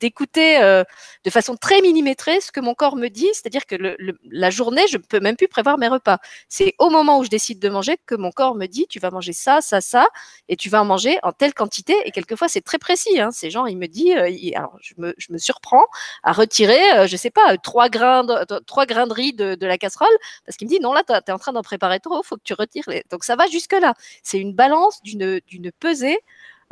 d'écouter 0.00 0.60
euh, 0.60 0.84
de 1.24 1.30
façon 1.30 1.56
très 1.56 1.80
millimétrée 1.80 2.40
ce 2.40 2.52
que 2.52 2.60
mon 2.60 2.74
corps 2.74 2.96
me 2.96 3.08
dit, 3.08 3.28
c'est-à-dire 3.32 3.66
que 3.66 3.74
le, 3.74 3.96
le, 3.98 4.18
la 4.30 4.50
journée, 4.50 4.86
je 4.88 4.96
ne 4.96 5.02
peux 5.02 5.20
même 5.20 5.36
plus 5.36 5.48
prévoir 5.48 5.78
mes 5.78 5.88
repas. 5.88 6.18
C'est 6.48 6.74
au 6.78 6.90
moment 6.90 7.18
où 7.18 7.24
je 7.24 7.30
décide 7.30 7.58
de 7.58 7.68
manger 7.68 7.96
que 8.06 8.14
mon 8.14 8.30
corps 8.30 8.54
me 8.54 8.66
dit 8.66 8.86
tu 8.88 8.98
vas 8.98 9.10
manger 9.10 9.32
ça, 9.32 9.60
ça, 9.60 9.80
ça, 9.80 10.08
et 10.48 10.56
tu 10.56 10.68
vas 10.68 10.82
en 10.82 10.84
manger 10.84 11.18
en 11.22 11.32
telle 11.32 11.54
quantité. 11.54 11.94
Et 12.04 12.10
quelquefois, 12.10 12.48
c'est 12.48 12.60
très 12.60 12.78
précis. 12.78 13.20
Hein. 13.20 13.30
C'est 13.32 13.50
genre, 13.50 13.68
il 13.68 13.76
me 13.76 13.86
dit, 13.86 14.12
euh, 14.14 14.30
alors 14.56 14.76
je 14.80 14.94
me, 14.98 15.14
je 15.18 15.32
me 15.32 15.38
surprends 15.38 15.84
à 16.22 16.32
retirer, 16.32 16.80
euh, 16.98 17.06
je 17.06 17.16
sais 17.16 17.30
pas, 17.30 17.56
trois 17.58 17.88
grains, 17.88 18.24
de, 18.24 18.58
trois 18.60 18.86
grains 18.86 19.06
de 19.06 19.12
riz 19.12 19.32
de, 19.32 19.54
de 19.54 19.66
la 19.66 19.78
casserole, 19.78 20.08
parce 20.44 20.56
qu'il 20.56 20.68
me 20.68 20.72
dit 20.72 20.80
non 20.80 20.92
là, 20.92 21.02
tu 21.04 21.12
es 21.12 21.32
en 21.32 21.38
train 21.38 21.52
d'en 21.52 21.62
préparer 21.62 22.00
trop, 22.00 22.22
faut 22.22 22.36
que 22.36 22.42
tu 22.44 22.54
retires. 22.54 22.84
Les... 22.88 23.04
Donc 23.10 23.24
ça 23.24 23.36
va 23.36 23.46
jusque 23.46 23.72
là. 23.72 23.94
C'est 24.22 24.38
une 24.38 24.54
balance 24.54 25.00
d'une 25.02 25.72
pesée 25.80 26.18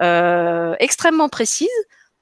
euh, 0.00 0.74
extrêmement 0.78 1.28
précise 1.28 1.68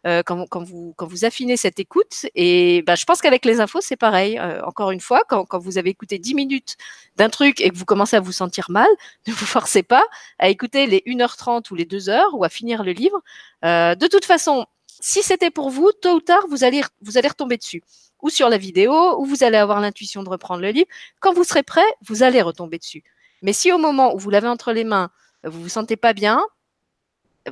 euh, 0.06 0.22
quand, 0.22 0.46
quand, 0.48 0.62
vous, 0.62 0.92
quand 0.96 1.06
vous 1.06 1.24
affinez 1.24 1.56
cette 1.56 1.80
écoute. 1.80 2.26
Et 2.34 2.82
bah, 2.86 2.94
je 2.94 3.04
pense 3.04 3.22
qu'avec 3.22 3.44
les 3.44 3.60
infos, 3.60 3.80
c'est 3.80 3.96
pareil. 3.96 4.38
Euh, 4.38 4.62
encore 4.64 4.90
une 4.90 5.00
fois, 5.00 5.22
quand, 5.28 5.46
quand 5.46 5.58
vous 5.58 5.78
avez 5.78 5.90
écouté 5.90 6.18
10 6.18 6.34
minutes 6.34 6.76
d'un 7.16 7.30
truc 7.30 7.60
et 7.60 7.70
que 7.70 7.76
vous 7.76 7.86
commencez 7.86 8.16
à 8.16 8.20
vous 8.20 8.32
sentir 8.32 8.70
mal, 8.70 8.88
ne 9.26 9.32
vous 9.32 9.46
forcez 9.46 9.82
pas 9.82 10.04
à 10.38 10.48
écouter 10.50 10.86
les 10.86 11.02
1h30 11.06 11.70
ou 11.70 11.74
les 11.74 11.86
2 11.86 12.10
heures 12.10 12.34
ou 12.34 12.44
à 12.44 12.48
finir 12.50 12.84
le 12.84 12.92
livre. 12.92 13.22
Euh, 13.64 13.94
de 13.94 14.06
toute 14.06 14.26
façon, 14.26 14.66
si 15.00 15.22
c'était 15.22 15.50
pour 15.50 15.70
vous, 15.70 15.90
tôt 15.92 16.16
ou 16.16 16.20
tard, 16.20 16.44
vous 16.50 16.64
allez, 16.64 16.82
vous 17.00 17.16
allez 17.16 17.28
retomber 17.28 17.56
dessus. 17.56 17.82
Ou 18.22 18.30
sur 18.30 18.48
la 18.48 18.58
vidéo, 18.58 19.20
ou 19.20 19.24
vous 19.24 19.42
allez 19.42 19.58
avoir 19.58 19.80
l'intuition 19.80 20.22
de 20.22 20.28
reprendre 20.28 20.60
le 20.60 20.70
livre. 20.70 20.88
Quand 21.20 21.32
vous 21.32 21.44
serez 21.44 21.62
prêt, 21.62 21.84
vous 22.06 22.22
allez 22.22 22.42
retomber 22.42 22.78
dessus. 22.78 23.04
Mais 23.42 23.52
si 23.52 23.72
au 23.72 23.78
moment 23.78 24.14
où 24.14 24.18
vous 24.18 24.30
l'avez 24.30 24.48
entre 24.48 24.72
les 24.72 24.84
mains, 24.84 25.10
vous 25.44 25.62
vous 25.62 25.68
sentez 25.68 25.96
pas 25.96 26.14
bien, 26.14 26.42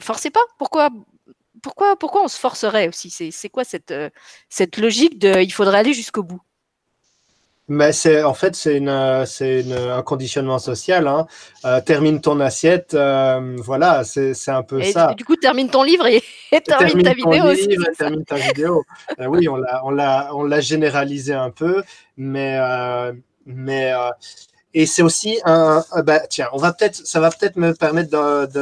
forcez 0.00 0.30
pas. 0.30 0.40
Pourquoi 0.59 0.90
pourquoi, 1.62 1.96
pourquoi 1.96 2.24
on 2.24 2.28
se 2.28 2.38
forcerait 2.38 2.88
aussi? 2.88 3.10
C'est 3.10 3.48
quoi 3.48 3.64
cette, 3.64 3.90
euh, 3.92 4.10
cette 4.48 4.76
logique 4.76 5.18
de 5.18 5.40
il 5.40 5.52
faudrait 5.52 5.78
aller 5.78 5.94
jusqu'au 5.94 6.22
bout? 6.22 6.42
Mais 7.68 7.92
c'est 7.92 8.24
en 8.24 8.34
fait 8.34 8.56
c'est 8.56 8.76
une 8.76 9.24
c'est 9.24 9.64
un 9.72 10.02
conditionnement 10.02 10.58
social. 10.58 11.06
Hein. 11.06 11.26
Euh, 11.64 11.80
termine 11.80 12.20
ton 12.20 12.40
assiette, 12.40 12.92
euh, 12.92 13.56
voilà, 13.58 14.02
c'est 14.04 14.34
un 14.48 14.62
peu 14.64 14.80
et 14.82 14.92
ça. 14.92 15.14
Du 15.14 15.24
coup, 15.24 15.36
termine 15.36 15.70
ton 15.70 15.84
livre 15.84 16.06
et, 16.06 16.22
et 16.50 16.60
termine, 16.60 16.88
termine, 16.88 17.04
ta 17.04 17.14
vidéo 17.14 17.44
aussi. 17.44 17.68
Livre, 17.68 17.86
termine 17.96 18.24
ta 18.24 18.34
vidéo. 18.34 18.82
euh, 19.20 19.26
oui, 19.26 19.48
on 19.48 19.56
l'a 19.56 19.80
on 19.84 19.90
l'a 19.90 20.30
on 20.34 20.42
l'a 20.42 20.60
généralisé 20.60 21.34
un 21.34 21.50
peu, 21.50 21.84
mais 22.16 22.58
euh, 22.58 23.12
mais 23.46 23.92
euh, 23.92 24.10
et 24.74 24.86
c'est 24.86 25.02
aussi 25.02 25.38
un, 25.44 25.84
bah, 26.04 26.20
tiens, 26.28 26.48
on 26.52 26.56
va 26.56 26.72
peut-être, 26.72 27.06
ça 27.06 27.20
va 27.20 27.30
peut-être 27.30 27.56
me 27.56 27.74
permettre 27.74 28.10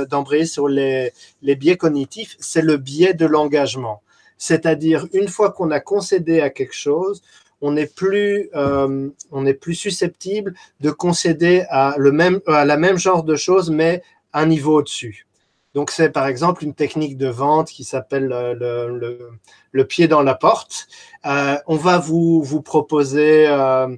d'embrayer 0.07 0.45
sur 0.45 0.69
les, 0.69 1.13
les 1.43 1.55
biais 1.55 1.77
cognitifs. 1.77 2.37
C'est 2.41 2.63
le 2.63 2.77
biais 2.77 3.15
de 3.15 3.27
l'engagement. 3.27 4.03
C'est-à-dire, 4.37 5.07
une 5.13 5.29
fois 5.29 5.53
qu'on 5.53 5.71
a 5.71 5.81
concédé 5.81 6.41
à 6.41 6.51
quelque 6.51 6.75
chose, 6.75 7.23
on 7.61 7.73
n'est 7.73 7.87
plus, 7.87 8.49
euh, 8.55 9.09
on 9.31 9.47
est 9.47 9.55
plus 9.55 9.75
susceptible 9.75 10.55
de 10.81 10.91
concéder 10.91 11.65
à, 11.69 11.95
le 11.99 12.11
même, 12.11 12.41
à 12.47 12.65
la 12.65 12.77
même 12.77 12.99
genre 12.99 13.23
de 13.23 13.37
choses, 13.37 13.71
mais 13.71 14.03
un 14.33 14.47
niveau 14.47 14.79
au-dessus. 14.79 15.27
Donc, 15.75 15.93
c'est 15.93 16.11
par 16.11 16.27
exemple 16.27 16.65
une 16.65 16.75
technique 16.75 17.17
de 17.17 17.29
vente 17.29 17.69
qui 17.69 17.85
s'appelle 17.85 18.27
le, 18.27 18.99
le, 18.99 19.31
le, 19.71 19.85
pied 19.85 20.09
dans 20.09 20.23
la 20.23 20.35
porte. 20.35 20.89
Euh, 21.27 21.57
on 21.67 21.77
va 21.77 21.99
vous, 21.99 22.43
vous 22.43 22.61
proposer 22.61 23.47
euh, 23.47 23.95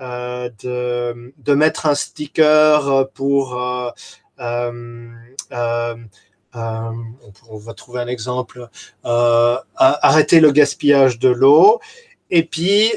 euh, 0.00 0.50
de, 0.62 1.32
de, 1.38 1.54
mettre 1.54 1.86
un 1.86 1.94
sticker 1.94 3.08
pour 3.14 3.58
euh, 3.58 3.90
euh, 4.38 5.96
on, 6.52 7.56
va 7.56 7.74
trouver 7.74 8.00
un 8.00 8.06
exemple, 8.06 8.68
arrêter 9.04 10.40
le 10.40 10.52
gaspillage 10.52 11.18
de 11.18 11.28
l'eau. 11.28 11.80
Et 12.30 12.44
puis, 12.44 12.92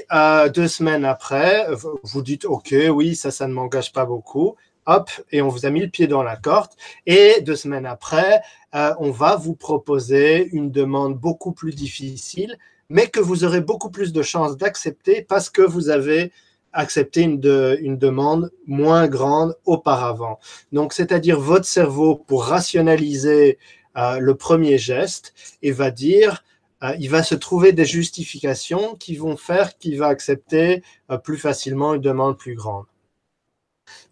deux 0.54 0.68
semaines 0.68 1.06
après, 1.06 1.68
vous 2.04 2.22
dites, 2.22 2.46
OK, 2.46 2.76
oui, 2.90 3.16
ça, 3.16 3.32
ça 3.32 3.48
ne 3.48 3.54
m'engage 3.54 3.94
pas 3.94 4.06
beaucoup 4.06 4.56
hop, 4.86 5.12
et 5.32 5.42
on 5.42 5.50
vous 5.50 5.66
a 5.66 5.70
mis 5.70 5.82
le 5.82 5.88
pied 5.90 6.08
dans 6.08 6.24
la 6.24 6.36
corde. 6.36 6.72
Et 7.06 7.42
deux 7.42 7.56
semaines 7.56 7.86
après, 7.86 8.42
on 8.74 9.12
va 9.12 9.36
vous 9.36 9.56
proposer 9.56 10.50
une 10.52 10.72
demande 10.72 11.18
beaucoup 11.18 11.52
plus 11.52 11.74
difficile, 11.74 12.58
mais 12.90 13.08
que 13.08 13.20
vous 13.20 13.44
aurez 13.44 13.62
beaucoup 13.62 13.92
plus 13.92 14.12
de 14.12 14.22
chances 14.24 14.58
d'accepter 14.58 15.22
parce 15.22 15.50
que 15.50 15.62
vous 15.62 15.90
avez 15.90 16.32
accepté 16.74 17.22
une, 17.22 17.42
une 17.82 17.98
demande 17.98 18.52
moins 18.68 19.08
grande 19.08 19.56
auparavant. 19.66 20.40
Donc, 20.72 20.94
c'est-à-dire 20.94 21.40
votre 21.40 21.66
cerveau, 21.66 22.16
pour 22.16 22.46
rationaliser 22.46 23.58
euh, 23.98 24.20
le 24.20 24.36
premier 24.36 24.78
geste, 24.78 25.34
et 25.62 25.72
va 25.72 25.92
dire, 25.92 26.44
euh, 26.84 26.96
il 27.00 27.10
va 27.10 27.24
se 27.24 27.36
trouver 27.36 27.74
des 27.74 27.86
justifications 27.86 28.96
qui 28.96 29.16
vont 29.16 29.38
faire 29.38 29.78
qu'il 29.78 29.98
va 29.98 30.08
accepter 30.08 30.84
plus 31.24 31.38
facilement 31.38 31.94
une 31.96 32.02
demande 32.02 32.38
plus 32.38 32.56
grande. 32.56 32.86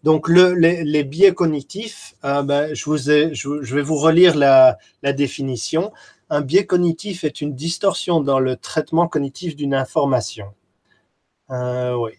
Donc, 0.02 0.28
les, 0.28 1.04
biais 1.04 1.34
cognitifs, 1.34 2.14
euh, 2.24 2.42
ben, 2.42 2.74
je, 2.74 2.84
vous 2.84 3.10
ai, 3.10 3.34
je, 3.34 3.74
vais 3.74 3.82
vous 3.82 3.96
relire 3.96 4.36
la, 4.36 4.78
définition. 5.02 5.92
Un 6.30 6.40
biais 6.40 6.66
cognitif 6.66 7.24
est 7.24 7.40
une 7.40 7.54
distorsion 7.54 8.20
dans 8.20 8.38
le 8.38 8.56
traitement 8.56 9.08
cognitif 9.08 9.56
d'une 9.56 9.74
information. 9.74 10.46
Euh, 11.50 11.94
oui. 11.94 12.12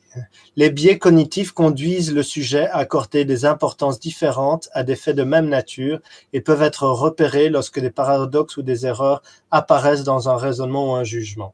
Les 0.56 0.72
biais 0.72 0.98
cognitifs 0.98 1.52
conduisent 1.52 2.14
le 2.14 2.24
sujet 2.24 2.68
à 2.68 2.78
accorder 2.78 3.26
des 3.26 3.46
importances 3.46 4.00
différentes 4.00 4.70
à 4.74 4.84
des 4.84 4.96
faits 4.96 5.16
de 5.16 5.24
même 5.24 5.48
nature 5.48 6.00
et 6.34 6.42
peuvent 6.42 6.64
être 6.64 6.88
repérés 6.88 7.50
lorsque 7.50 7.80
des 7.80 7.92
paradoxes 7.92 8.58
ou 8.58 8.64
des 8.64 8.88
erreurs 8.88 9.22
apparaissent 9.52 10.04
dans 10.04 10.30
un 10.30 10.38
raisonnement 10.38 10.94
ou 10.94 10.96
un 10.96 11.04
jugement. 11.04 11.54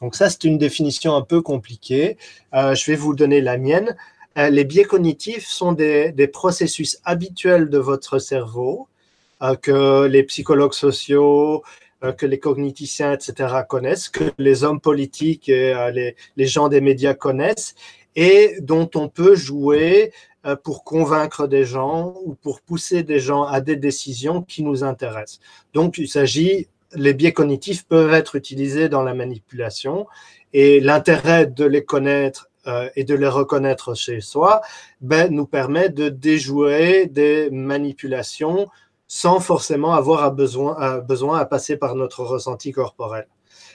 Donc 0.00 0.14
ça, 0.14 0.30
c'est 0.30 0.44
une 0.44 0.58
définition 0.58 1.16
un 1.16 1.22
peu 1.22 1.42
compliquée. 1.42 2.16
Euh, 2.54 2.74
je 2.74 2.90
vais 2.90 2.96
vous 2.96 3.14
donner 3.14 3.40
la 3.40 3.58
mienne. 3.58 3.96
Euh, 4.38 4.48
les 4.50 4.64
biais 4.64 4.84
cognitifs 4.84 5.46
sont 5.46 5.72
des, 5.72 6.30
processus 6.32 6.98
habituels 7.04 7.70
de 7.70 7.78
votre 7.78 8.18
cerveau 8.18 8.88
que 9.62 10.06
les 10.06 10.22
psychologues 10.22 10.72
sociaux, 10.72 11.62
que 12.16 12.26
les 12.26 12.38
cogniticiens, 12.38 13.12
etc. 13.12 13.54
connaissent, 13.68 14.08
que 14.08 14.32
les 14.38 14.64
hommes 14.64 14.80
politiques 14.80 15.48
et 15.48 16.14
les, 16.36 16.46
gens 16.46 16.68
des 16.68 16.80
médias 16.80 17.14
connaissent 17.14 17.74
et 18.14 18.56
dont 18.60 18.88
on 18.94 19.08
peut 19.08 19.34
jouer 19.34 20.12
pour 20.62 20.84
convaincre 20.84 21.46
des 21.46 21.64
gens 21.64 22.14
ou 22.24 22.34
pour 22.34 22.60
pousser 22.60 23.02
des 23.02 23.18
gens 23.18 23.44
à 23.44 23.60
des 23.60 23.76
décisions 23.76 24.42
qui 24.42 24.62
nous 24.62 24.84
intéressent. 24.84 25.40
Donc, 25.72 25.98
il 25.98 26.08
s'agit, 26.08 26.68
les 26.94 27.14
biais 27.14 27.32
cognitifs 27.32 27.84
peuvent 27.86 28.14
être 28.14 28.36
utilisés 28.36 28.88
dans 28.88 29.02
la 29.02 29.14
manipulation 29.14 30.06
et 30.52 30.80
l'intérêt 30.80 31.46
de 31.46 31.64
les 31.64 31.84
connaître 31.84 32.48
euh, 32.66 32.88
et 32.96 33.04
de 33.04 33.14
les 33.14 33.28
reconnaître 33.28 33.94
chez 33.94 34.20
soi, 34.20 34.60
ben, 35.00 35.32
nous 35.32 35.46
permet 35.46 35.88
de 35.88 36.08
déjouer 36.08 37.06
des 37.06 37.48
manipulations 37.50 38.66
sans 39.08 39.40
forcément 39.40 39.94
avoir 39.94 40.32
besoin, 40.32 40.76
à 40.76 41.44
passer 41.44 41.76
par 41.76 41.94
notre 41.94 42.24
ressenti 42.24 42.72
corporel. 42.72 43.26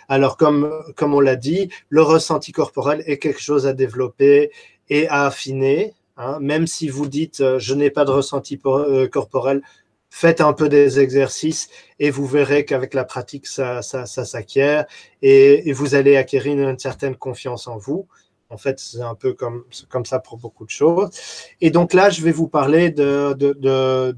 Alors, 0.09 0.35
comme, 0.35 0.83
on 0.99 1.19
l'a 1.19 1.35
dit, 1.35 1.69
le 1.89 2.01
ressenti 2.01 2.51
corporel 2.51 3.03
est 3.05 3.17
quelque 3.17 3.41
chose 3.41 3.65
à 3.65 3.73
développer 3.73 4.51
et 4.89 5.07
à 5.07 5.25
affiner. 5.25 5.93
Hein. 6.17 6.37
Même 6.41 6.67
si 6.67 6.89
vous 6.89 7.07
dites 7.07 7.39
euh, 7.39 7.59
je 7.59 7.73
n'ai 7.73 7.89
pas 7.89 8.03
de 8.03 8.11
ressenti 8.11 8.59
euh, 8.65 9.07
corporel, 9.07 9.61
faites 10.09 10.41
un 10.41 10.51
peu 10.51 10.67
des 10.67 10.99
exercices 10.99 11.69
et 11.97 12.11
vous 12.11 12.27
verrez 12.27 12.65
qu'avec 12.65 12.93
la 12.93 13.05
pratique, 13.05 13.47
ça, 13.47 13.81
s'acquiert 13.81 14.85
et, 15.21 15.71
vous 15.71 15.95
allez 15.95 16.17
acquérir 16.17 16.69
une 16.69 16.77
certaine 16.77 17.15
confiance 17.15 17.67
en 17.67 17.77
vous. 17.77 18.07
En 18.51 18.57
fait, 18.57 18.79
c'est 18.79 19.01
un 19.01 19.15
peu 19.15 19.33
comme, 19.33 19.63
comme 19.89 20.05
ça 20.05 20.19
pour 20.19 20.37
beaucoup 20.37 20.65
de 20.65 20.69
choses. 20.69 21.09
Et 21.61 21.71
donc 21.71 21.93
là, 21.93 22.09
je 22.09 22.21
vais 22.21 22.31
vous 22.31 22.47
parler 22.47 22.89
de, 22.91 23.33
de, 23.33 23.53
de, 23.53 24.15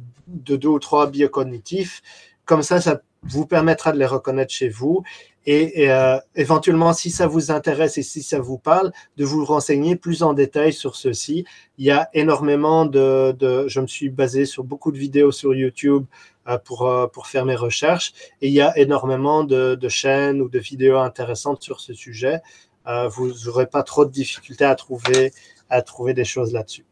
deux 0.57 0.67
ou 0.67 0.79
trois 0.79 1.07
biais 1.09 1.29
cognitifs. 1.29 2.01
Comme 2.45 2.63
ça, 2.63 2.81
ça 2.81 3.01
vous 3.21 3.45
permettra 3.45 3.91
de 3.91 3.99
les 3.99 4.05
reconnaître 4.05 4.51
chez 4.51 4.69
vous 4.69 5.03
et, 5.45 5.91
euh, 5.91 6.17
éventuellement, 6.35 6.93
si 6.93 7.09
ça 7.11 7.27
vous 7.27 7.51
intéresse 7.51 7.97
et 7.97 8.03
si 8.03 8.23
ça 8.23 8.39
vous 8.39 8.57
parle, 8.57 8.91
de 9.17 9.25
vous 9.25 9.43
renseigner 9.43 9.95
plus 9.95 10.23
en 10.23 10.33
détail 10.33 10.71
sur 10.73 10.95
ceci. 10.95 11.45
Il 11.77 11.85
y 11.85 11.91
a 11.91 12.09
énormément 12.13 12.85
de, 12.85 13.33
de 13.37 13.67
je 13.67 13.79
me 13.81 13.87
suis 13.87 14.09
basé 14.09 14.45
sur 14.45 14.63
beaucoup 14.63 14.91
de 14.91 14.97
vidéos 14.97 15.31
sur 15.31 15.53
YouTube 15.53 16.05
euh, 16.47 16.57
pour, 16.57 16.87
euh, 16.87 17.07
pour 17.07 17.27
faire 17.27 17.45
mes 17.45 17.55
recherches 17.55 18.13
et 18.41 18.47
il 18.47 18.53
y 18.53 18.61
a 18.61 18.77
énormément 18.77 19.43
de, 19.43 19.75
de 19.75 19.89
chaînes 19.89 20.41
ou 20.41 20.49
de 20.49 20.59
vidéos 20.59 20.97
intéressantes 20.97 21.61
sur 21.61 21.81
ce 21.81 21.93
sujet. 21.93 22.41
Euh, 22.87 23.07
vous 23.07 23.31
n'aurez 23.45 23.67
pas 23.67 23.83
trop 23.83 24.05
de 24.05 24.11
difficultés 24.11 24.65
à 24.65 24.75
trouver, 24.75 26.13
des 26.13 26.25
choses 26.25 26.53
là-dessus. 26.53 26.85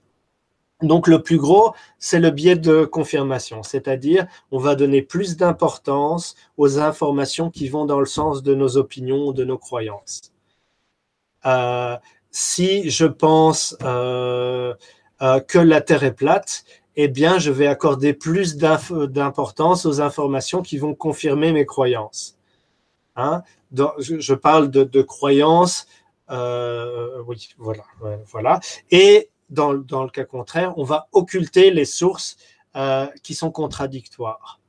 Donc 0.82 1.08
le 1.08 1.22
plus 1.22 1.38
gros, 1.38 1.74
c'est 2.00 2.20
le 2.20 2.32
biais 2.32 2.56
de 2.56 2.86
confirmation, 2.86 3.62
c'est-à-dire 3.62 4.26
on 4.52 4.58
va 4.58 4.74
donner 4.76 5.04
plus 5.04 5.38
d'importance 5.38 6.36
aux 6.58 6.80
informations 6.80 7.52
qui 7.52 7.70
vont 7.70 7.86
dans 7.86 8.00
le 8.00 8.08
sens 8.08 8.42
de 8.42 8.56
nos 8.56 8.78
opinions, 8.78 9.32
de 9.32 9.44
nos 9.44 9.60
croyances. 9.60 10.34
Euh, 11.46 11.98
si 12.32 12.90
je 12.90 13.06
pense 13.06 13.78
euh, 13.84 14.74
que 15.48 15.60
la 15.60 15.82
Terre 15.82 16.04
est 16.04 16.14
plate, 16.14 16.64
eh 16.96 17.08
bien 17.08 17.38
je 17.38 17.52
vais 17.52 17.68
accorder 17.68 18.14
plus 18.14 18.58
d'importance 18.58 19.86
aux 19.86 20.02
informations 20.02 20.64
qui 20.64 20.80
vont 20.80 20.96
confirmer 20.96 21.52
mes 21.52 21.66
croyances. 21.66 22.41
Hein 23.16 23.44
je, 24.00 24.34
parle 24.34 24.70
de, 24.70 25.02
croyances, 25.02 25.88
euh, 26.30 27.22
oui, 27.28 27.50
voilà, 27.58 27.84
voilà. 28.28 28.60
Et 28.90 29.30
dans, 29.50 29.72
le 29.72 30.10
cas 30.10 30.24
contraire, 30.24 30.74
on 30.78 30.84
va 30.84 31.08
occulter 31.12 31.72
les 31.72 31.86
sources 31.86 32.38
euh, 32.76 33.08
qui 33.24 33.36
sont 33.36 33.52
contradictoires. 33.52 34.60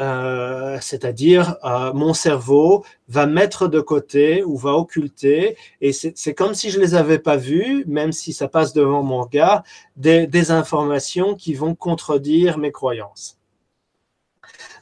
Euh, 0.00 0.78
c'est-à-dire 0.80 1.56
mon 1.94 2.14
cerveau 2.14 2.84
va 3.08 3.26
mettre 3.26 3.68
de 3.68 3.78
côté 3.78 4.42
ou 4.42 4.56
va 4.56 4.72
occulter, 4.72 5.56
et 5.80 5.92
c'est 5.92 6.34
comme 6.34 6.54
si 6.54 6.70
je 6.70 6.80
les 6.80 6.94
avais 6.94 7.18
pas 7.18 7.36
vues, 7.36 7.84
même 7.86 8.10
si 8.10 8.32
ça 8.32 8.48
passe 8.48 8.72
devant 8.72 9.02
mon 9.02 9.22
regard, 9.22 9.62
des 9.96 10.50
informations 10.50 11.34
qui 11.34 11.54
vont 11.54 11.74
contredire 11.74 12.58
mes 12.58 12.72
croyances. 12.72 13.41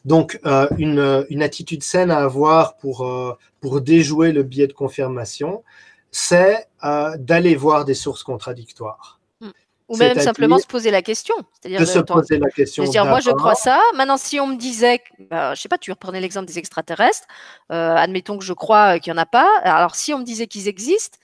Donc, 0.05 0.41
euh, 0.47 0.69
une, 0.79 1.43
attitude 1.43 1.83
saine 1.83 2.11
à 2.11 2.19
avoir 2.19 2.77
pour, 2.77 3.07
euh, 3.07 3.37
pour 3.61 3.81
déjouer 3.81 4.33
le 4.33 4.43
biais 4.43 4.67
de 4.67 4.73
confirmation, 4.73 5.63
c'est 6.11 6.69
euh, 6.85 7.17
d'aller 7.19 7.55
voir 7.55 7.85
des 7.85 7.95
sources 7.95 8.23
contradictoires. 8.23 9.21
Hmm. 9.41 9.51
Ou 9.89 9.97
même 9.97 10.19
simplement 10.19 10.59
se 10.59 10.67
poser 10.67 10.91
la 10.91 11.03
question. 11.03 11.35
C'est-à-dire 11.61 11.81
de 11.81 11.85
se 11.85 11.99
poser 11.99 12.39
la 12.39 12.49
question. 12.49 12.85
dire, 12.85 13.05
moi, 13.05 13.21
je 13.21 13.31
crois 13.31 13.55
ça. 13.55 13.81
Maintenant, 13.95 14.17
si 14.17 14.41
on 14.41 14.47
me 14.47 14.57
disait, 14.57 15.01
bah, 15.31 15.55
je 15.55 15.61
sais 15.61 15.69
pas, 15.69 15.79
tu 15.79 15.91
reprenais 15.91 16.21
l'exemple 16.21 16.47
des 16.47 16.59
extraterrestres. 16.59 17.27
admettons 17.69 18.39
que 18.39 18.45
je 18.45 18.53
crois 18.53 18.99
qu'il 18.99 19.13
n'y 19.13 19.19
en 19.19 19.23
a 19.23 19.27
pas. 19.27 19.49
Alors, 19.63 19.97
si 19.97 20.15
on 20.15 20.19
me 20.19 20.25
disait 20.25 20.47
qu'ils 20.47 20.69
existent, 20.69 21.19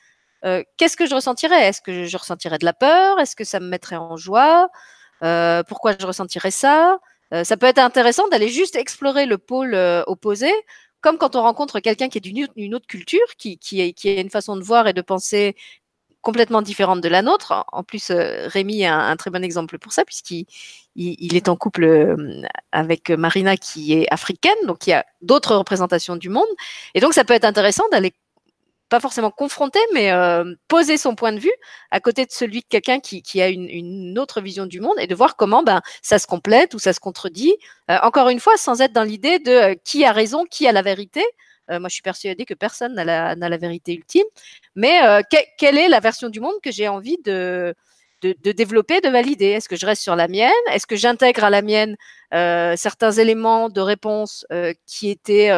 qu'est-ce 0.77 0.97
que 0.97 1.07
je 1.07 1.14
ressentirais? 1.14 1.68
Est-ce 1.68 1.81
que 1.81 2.05
je 2.05 2.16
ressentirais 2.16 2.59
de 2.59 2.64
la 2.64 2.74
peur? 2.74 3.18
Est-ce 3.20 3.37
que 3.37 3.45
ça 3.45 3.61
me 3.61 3.68
mettrait 3.68 3.97
en 3.97 4.16
joie? 4.16 4.68
Pourquoi 5.20 5.95
je 5.99 6.07
ressentirais 6.07 6.51
ça? 6.51 6.99
Euh, 7.33 7.45
ça 7.45 7.57
peut 7.57 7.66
être 7.66 7.79
intéressant 7.79 8.29
d'aller 8.29 8.49
juste 8.49 8.77
explorer 8.77 9.27
le 9.27 9.39
pôle 9.39 9.74
euh, 9.74 10.03
opposé, 10.07 10.51
comme 11.01 11.18
quand 11.18 11.37
on 11.37 11.43
rencontre 11.43 11.81
quelqu'un 11.81 12.09
qui 12.09 12.18
est 12.18 12.20
d'une 12.20 12.74
autre 12.74 12.87
culture, 12.87 13.27
qui, 13.39 13.59
a 13.81 14.20
une 14.20 14.31
façon 14.31 14.57
de 14.57 14.62
voir 14.62 14.89
et 14.89 14.93
de 14.93 15.03
penser 15.03 15.57
complètement 16.22 16.62
différente 16.62 17.01
de 17.01 17.09
la 17.09 17.22
nôtre. 17.22 17.64
En 17.72 17.85
plus, 17.85 18.11
euh, 18.11 18.49
Rémi 18.49 18.83
est 18.83 18.87
un, 18.87 19.16
très 19.16 19.31
bon 19.31 19.45
exemple 19.45 19.79
pour 19.79 19.93
ça, 19.93 20.05
puisqu'il 20.05 20.47
il, 20.97 21.37
est 21.37 21.49
en 21.49 21.57
couple 21.57 22.16
avec 22.72 23.11
Marina 23.11 23.57
qui 23.57 23.93
est 23.95 24.12
africaine, 24.12 24.57
donc 24.66 24.87
il 24.87 24.91
y 24.91 24.93
a 24.95 25.05
d'autres 25.22 25.55
représentations 25.55 26.16
du 26.16 26.29
monde. 26.29 26.47
Et 26.95 27.01
donc, 27.01 27.14
ça 27.14 27.24
peut 27.24 27.35
être 27.35 27.45
intéressant 27.45 27.85
d'aller 27.93 28.12
pas 28.89 29.01
forcément 29.01 29.30
confronter, 29.30 29.80
mais 29.93 30.12
euh, 30.12 30.55
poser 30.68 30.97
son 30.97 31.14
point 31.14 31.32
de 31.32 31.41
vue 31.41 31.53
à 31.91 32.01
côté 32.01 32.24
de 32.24 32.30
celui 32.30 32.61
de 32.61 32.66
quelqu'un 32.68 33.01
qui, 33.01 33.43
a 33.43 33.49
une, 33.49 34.18
autre 34.18 34.41
vision 34.41 34.66
du 34.66 34.80
monde 34.80 34.95
et 34.99 35.07
de 35.07 35.14
voir 35.14 35.37
comment 35.37 35.62
ben, 35.62 35.80
ça 36.03 36.18
se 36.18 36.26
complète 36.26 36.74
ou 36.74 36.78
ça 36.78 36.93
se 36.93 37.01
contredit. 37.01 37.55
Euh, 37.91 37.99
encore 38.03 38.28
une 38.28 38.41
fois, 38.41 38.57
sans 38.57 38.80
être 38.80 38.93
dans 38.93 39.03
l'idée 39.03 39.39
de 39.39 39.51
euh, 39.51 39.74
qui 39.84 40.05
a 40.05 40.12
raison, 40.12 40.45
qui 40.45 40.66
a 40.68 40.72
la 40.72 40.82
vérité. 40.82 41.24
moi, 41.68 41.89
je 41.89 41.95
suis 41.95 42.03
persuadée 42.03 42.45
que 42.45 42.55
personne 42.55 42.95
n'a 42.95 43.05
la, 43.34 43.57
vérité 43.57 43.95
ultime. 43.95 44.26
Mais 44.76 45.01
quelle 45.59 45.78
est 45.78 45.89
la 45.89 46.01
version 46.01 46.28
du 46.28 46.41
monde 46.41 46.55
que 46.62 46.70
j'ai 46.70 46.87
envie 46.87 47.18
de, 47.24 47.74
développer, 48.22 49.01
de 49.01 49.09
valider? 49.09 49.47
Est-ce 49.47 49.68
que 49.68 49.74
je 49.76 49.84
reste 49.84 50.03
sur 50.03 50.14
la 50.14 50.28
mienne? 50.28 50.64
Est-ce 50.72 50.87
que 50.87 50.95
j'intègre 50.95 51.43
à 51.43 51.51
la 51.51 51.62
mienne 51.62 51.97
certains 52.76 53.11
éléments 53.11 53.68
de 53.68 53.80
réponse 53.80 54.47
qui 54.87 55.11
étaient 55.11 55.51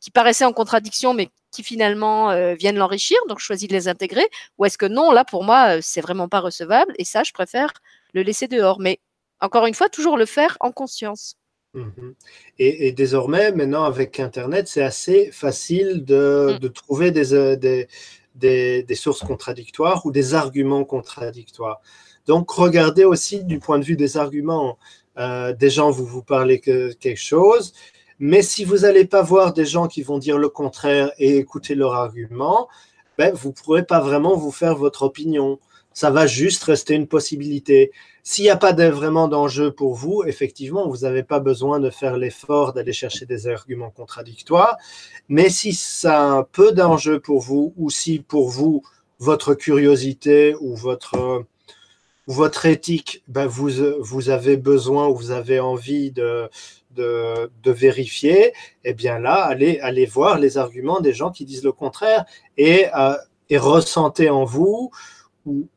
qui 0.00 0.10
paraissaient 0.10 0.44
en 0.44 0.52
contradiction, 0.52 1.14
mais 1.14 1.30
qui 1.50 1.62
finalement 1.62 2.30
euh, 2.30 2.54
viennent 2.54 2.76
l'enrichir, 2.76 3.18
donc 3.28 3.38
je 3.38 3.44
choisis 3.44 3.68
de 3.68 3.72
les 3.72 3.88
intégrer, 3.88 4.26
ou 4.58 4.64
est-ce 4.64 4.78
que 4.78 4.86
non, 4.86 5.10
là 5.10 5.24
pour 5.24 5.44
moi, 5.44 5.76
euh, 5.76 5.80
c'est 5.82 6.00
vraiment 6.00 6.28
pas 6.28 6.40
recevable, 6.40 6.92
et 6.98 7.04
ça, 7.04 7.22
je 7.22 7.32
préfère 7.32 7.72
le 8.14 8.22
laisser 8.22 8.48
dehors. 8.48 8.80
Mais 8.80 9.00
encore 9.40 9.66
une 9.66 9.74
fois, 9.74 9.88
toujours 9.88 10.16
le 10.16 10.26
faire 10.26 10.56
en 10.60 10.72
conscience. 10.72 11.36
Mhm. 11.74 12.14
Et, 12.58 12.92
désormais, 12.92 13.52
maintenant, 13.52 13.84
avec 13.84 14.18
Internet, 14.20 14.68
c'est 14.68 14.82
assez 14.82 15.30
facile 15.32 16.04
de, 16.04 16.58
mm. 16.60 16.68
trouver 16.70 17.12
euh, 17.32 17.56
des, 17.56 17.88
des, 18.34 18.94
sources 18.94 19.20
contradictoires 19.20 20.04
ou 20.06 20.10
des 20.10 20.34
arguments 20.34 20.84
contradictoires. 20.84 21.80
Donc, 22.26 22.50
regardez 22.50 23.04
aussi 23.04 23.44
du 23.44 23.58
point 23.58 23.78
de 23.78 23.84
vue 23.84 23.96
des 23.96 24.16
arguments. 24.16 24.78
Euh, 25.18 25.52
des 25.52 25.70
gens, 25.70 25.90
vous 25.90 26.06
vous 26.06 26.22
parlez 26.22 26.58
que, 26.58 26.92
quelque 26.94 27.20
chose, 27.20 27.74
mais 28.18 28.42
si 28.42 28.64
vous 28.64 28.78
n'allez 28.78 29.04
pas 29.04 29.22
voir 29.22 29.52
des 29.52 29.64
gens 29.64 29.86
qui 29.86 30.02
vont 30.02 30.18
dire 30.18 30.38
le 30.38 30.48
contraire 30.48 31.12
et 31.18 31.36
écouter 31.36 31.74
leur 31.74 31.94
argument, 31.94 32.68
ben, 33.16 33.32
vous 33.34 33.48
ne 33.48 33.54
pourrez 33.54 33.84
pas 33.84 34.00
vraiment 34.00 34.36
vous 34.36 34.52
faire 34.52 34.76
votre 34.76 35.02
opinion. 35.02 35.58
Ça 35.92 36.10
va 36.10 36.26
juste 36.26 36.62
rester 36.64 36.94
une 36.94 37.08
possibilité. 37.08 37.90
S'il 38.22 38.44
n'y 38.44 38.50
a 38.50 38.56
pas 38.56 38.72
vraiment 38.72 39.26
d'enjeu 39.26 39.72
pour 39.72 39.94
vous, 39.94 40.22
effectivement, 40.24 40.88
vous 40.88 40.98
n'avez 40.98 41.22
pas 41.22 41.40
besoin 41.40 41.80
de 41.80 41.90
faire 41.90 42.16
l'effort 42.16 42.72
d'aller 42.72 42.92
chercher 42.92 43.26
des 43.26 43.48
arguments 43.48 43.90
contradictoires. 43.90 44.76
Mais 45.28 45.48
si 45.48 45.72
ça 45.72 46.22
a 46.22 46.26
un 46.26 46.42
peu 46.42 46.72
d'enjeu 46.72 47.20
pour 47.20 47.40
vous, 47.40 47.72
ou 47.76 47.90
si 47.90 48.20
pour 48.20 48.48
vous, 48.50 48.82
votre 49.18 49.54
curiosité 49.54 50.54
ou 50.60 50.76
votre, 50.76 51.44
votre 52.28 52.66
éthique, 52.66 53.24
ben 53.26 53.46
vous, 53.46 53.70
vous 54.00 54.28
avez 54.28 54.58
besoin 54.58 55.08
ou 55.08 55.16
vous 55.16 55.30
avez 55.30 55.60
envie 55.60 56.12
de, 56.12 56.50
vérifier, 57.64 58.52
eh 58.84 58.92
bien 58.92 59.18
là, 59.18 59.44
allez, 59.44 59.80
allez 59.80 60.04
voir 60.04 60.38
les 60.38 60.58
arguments 60.58 61.00
des 61.00 61.14
gens 61.14 61.30
qui 61.30 61.46
disent 61.46 61.64
le 61.64 61.72
contraire 61.72 62.26
et, 62.58 62.86
euh, 62.94 63.16
et 63.48 63.56
ressentez 63.56 64.28
en 64.28 64.44
vous 64.44 64.90
ou, 65.46 65.68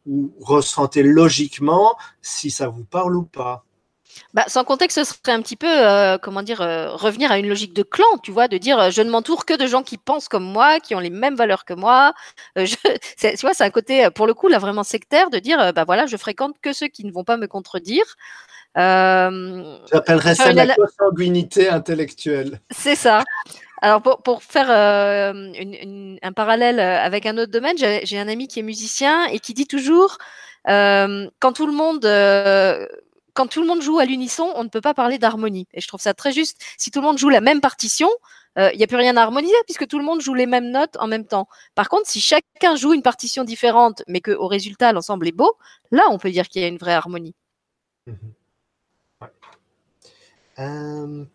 ressentez 0.42 1.04
logiquement 1.04 1.96
si 2.22 2.52
ça 2.52 2.68
vous 2.68 2.84
parle 2.84 3.16
ou 3.16 3.24
pas. 3.24 3.64
Bah, 4.34 4.46
sans 4.48 4.64
contexte, 4.64 5.04
ce 5.04 5.04
serait 5.04 5.34
un 5.34 5.42
petit 5.42 5.56
peu, 5.56 5.68
euh, 5.68 6.18
comment 6.18 6.42
dire, 6.42 6.62
euh, 6.62 6.92
revenir 6.92 7.32
à 7.32 7.38
une 7.38 7.48
logique 7.48 7.74
de 7.74 7.84
clan, 7.84 8.18
tu 8.24 8.32
vois, 8.32 8.48
de 8.48 8.58
dire 8.58 8.80
euh, 8.80 8.90
je 8.90 9.02
ne 9.02 9.10
m'entoure 9.10 9.46
que 9.46 9.58
de 9.58 9.68
gens 9.68 9.84
qui 9.84 9.98
pensent 9.98 10.28
comme 10.28 10.46
moi, 10.46 10.80
qui 10.80 10.96
ont 10.96 11.00
les 11.00 11.10
mêmes 11.10 11.36
valeurs 11.36 11.66
que 11.66 11.74
moi. 11.74 12.14
Je, 12.56 12.76
tu 13.18 13.42
vois, 13.42 13.54
c'est 13.54 13.64
un 13.64 13.70
côté, 13.70 14.10
pour 14.12 14.28
le 14.28 14.34
coup, 14.34 14.48
là, 14.48 14.60
vraiment 14.60 14.84
sectaire, 14.84 15.30
de 15.30 15.40
dire, 15.40 15.74
bah 15.74 15.84
voilà, 15.86 16.06
je 16.06 16.18
fréquente 16.18 16.56
que 16.62 16.74
ceux 16.74 16.88
qui 16.88 17.06
ne 17.06 17.12
vont 17.12 17.24
pas 17.24 17.38
me 17.38 17.48
contredire. 17.48 18.04
J'appellerais 18.76 20.36
ça 20.36 20.52
la 20.54 20.76
consanguinité 20.76 21.70
intellectuelle. 21.70 22.60
C'est 22.72 22.96
ça. 22.96 23.24
Alors 23.82 24.02
pour, 24.02 24.44
faire 24.44 24.70
euh, 24.70 26.18
un 26.22 26.32
parallèle 26.34 26.80
avec 26.80 27.26
un 27.26 27.38
autre 27.38 27.52
domaine, 27.52 27.76
j'ai 27.78 28.20
un 28.20 28.28
ami 28.28 28.48
qui 28.48 28.60
est 28.60 28.64
musicien 28.64 29.26
et 29.26 29.40
qui 29.40 29.56
dit 29.56 29.66
toujours 29.66 30.20
euh, 30.70 31.28
quand 31.40 31.54
tout 31.54 31.66
le 31.66 31.74
monde 31.74 32.06
quand 33.34 33.48
tout 33.48 33.62
le 33.62 33.68
monde 33.68 33.82
joue 33.82 34.00
à 34.00 34.06
l'unisson, 34.06 34.52
on 34.56 34.64
ne 34.64 34.70
peut 34.70 34.82
pas 34.82 34.94
parler 34.94 35.18
d'harmonie. 35.18 35.68
Et 35.74 35.82
je 35.82 35.88
trouve 35.88 36.02
ça 36.02 36.14
très 36.14 36.32
juste. 36.32 36.62
Si 36.78 36.92
tout 36.92 37.02
le 37.02 37.08
monde 37.08 37.18
joue 37.18 37.30
la 37.30 37.42
même 37.42 37.62
partition, 37.62 38.10
il 38.58 38.78
n'y 38.78 38.84
a 38.84 38.88
plus 38.88 38.98
rien 38.98 39.16
à 39.16 39.22
harmoniser 39.22 39.56
puisque 39.66 39.88
tout 39.88 39.98
le 39.98 40.04
monde 40.04 40.22
joue 40.22 40.34
les 40.34 40.46
mêmes 40.46 40.72
notes 40.72 40.98
en 41.00 41.08
même 41.08 41.26
temps. 41.26 41.48
Par 41.74 41.88
contre, 41.88 42.10
si 42.10 42.20
chacun 42.20 42.76
joue 42.76 42.94
une 42.94 43.02
partition 43.02 43.46
différente, 43.46 44.04
mais 44.08 44.20
qu'au 44.20 44.48
résultat 44.48 44.92
l'ensemble 44.92 45.28
est 45.28 45.32
beau, 45.32 45.58
là 45.92 46.04
on 46.10 46.18
peut 46.18 46.32
dire 46.32 46.50
qu'il 46.50 46.62
y 46.62 46.66
a 46.66 46.68
une 46.68 46.78
vraie 46.78 46.94
harmonie. 46.94 47.34
Mmh 48.08 48.14
euh, 50.60 51.26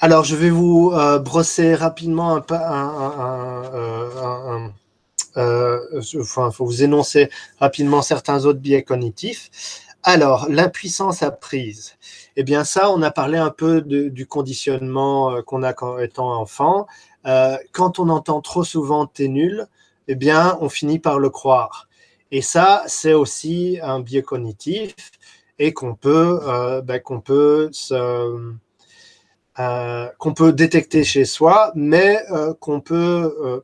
Alors, 0.00 0.24
je 0.24 0.36
vais 0.36 0.50
vous 0.50 0.92
euh, 0.94 1.18
brosser 1.18 1.74
rapidement 1.74 2.36
un, 2.36 2.44
un, 2.52 4.72
euh, 5.36 5.80
enfin, 6.20 6.50
faut 6.50 6.64
vous 6.64 6.82
énoncer 6.82 7.30
rapidement 7.58 8.02
certains 8.02 8.44
autres 8.44 8.60
biais 8.60 8.82
cognitifs. 8.82 9.50
Alors, 10.06 10.46
l'impuissance 10.50 11.22
apprise. 11.22 11.96
Eh 12.36 12.44
bien, 12.44 12.64
ça, 12.64 12.90
on 12.90 13.00
a 13.02 13.10
parlé 13.10 13.38
un 13.38 13.50
peu 13.50 13.80
du 13.80 14.26
conditionnement 14.26 15.42
qu'on 15.42 15.62
a 15.62 15.72
quand 15.72 15.98
étant 15.98 16.32
enfant. 16.34 16.86
quand 17.72 17.98
on 17.98 18.08
entend 18.10 18.40
trop 18.42 18.64
souvent 18.64 19.06
t'es 19.06 19.28
nul, 19.28 19.66
eh 20.08 20.14
bien, 20.14 20.58
on 20.60 20.68
finit 20.68 20.98
par 20.98 21.18
le 21.18 21.30
croire. 21.30 21.88
Et 22.30 22.42
ça, 22.42 22.82
c'est 22.86 23.14
aussi 23.14 23.78
un 23.82 24.00
biais 24.00 24.22
cognitif 24.22 24.94
et 25.58 25.72
qu'on 25.72 25.94
peut, 25.94 26.40
euh, 26.42 26.82
ben, 26.82 27.00
peut, 27.00 27.70
euh, 27.92 28.50
peut 30.36 30.52
détecter 30.52 31.04
chez 31.04 31.24
soi, 31.24 31.72
mais 31.74 32.18
euh, 32.30 32.54
qu'on 32.54 32.80
peut, 32.80 33.62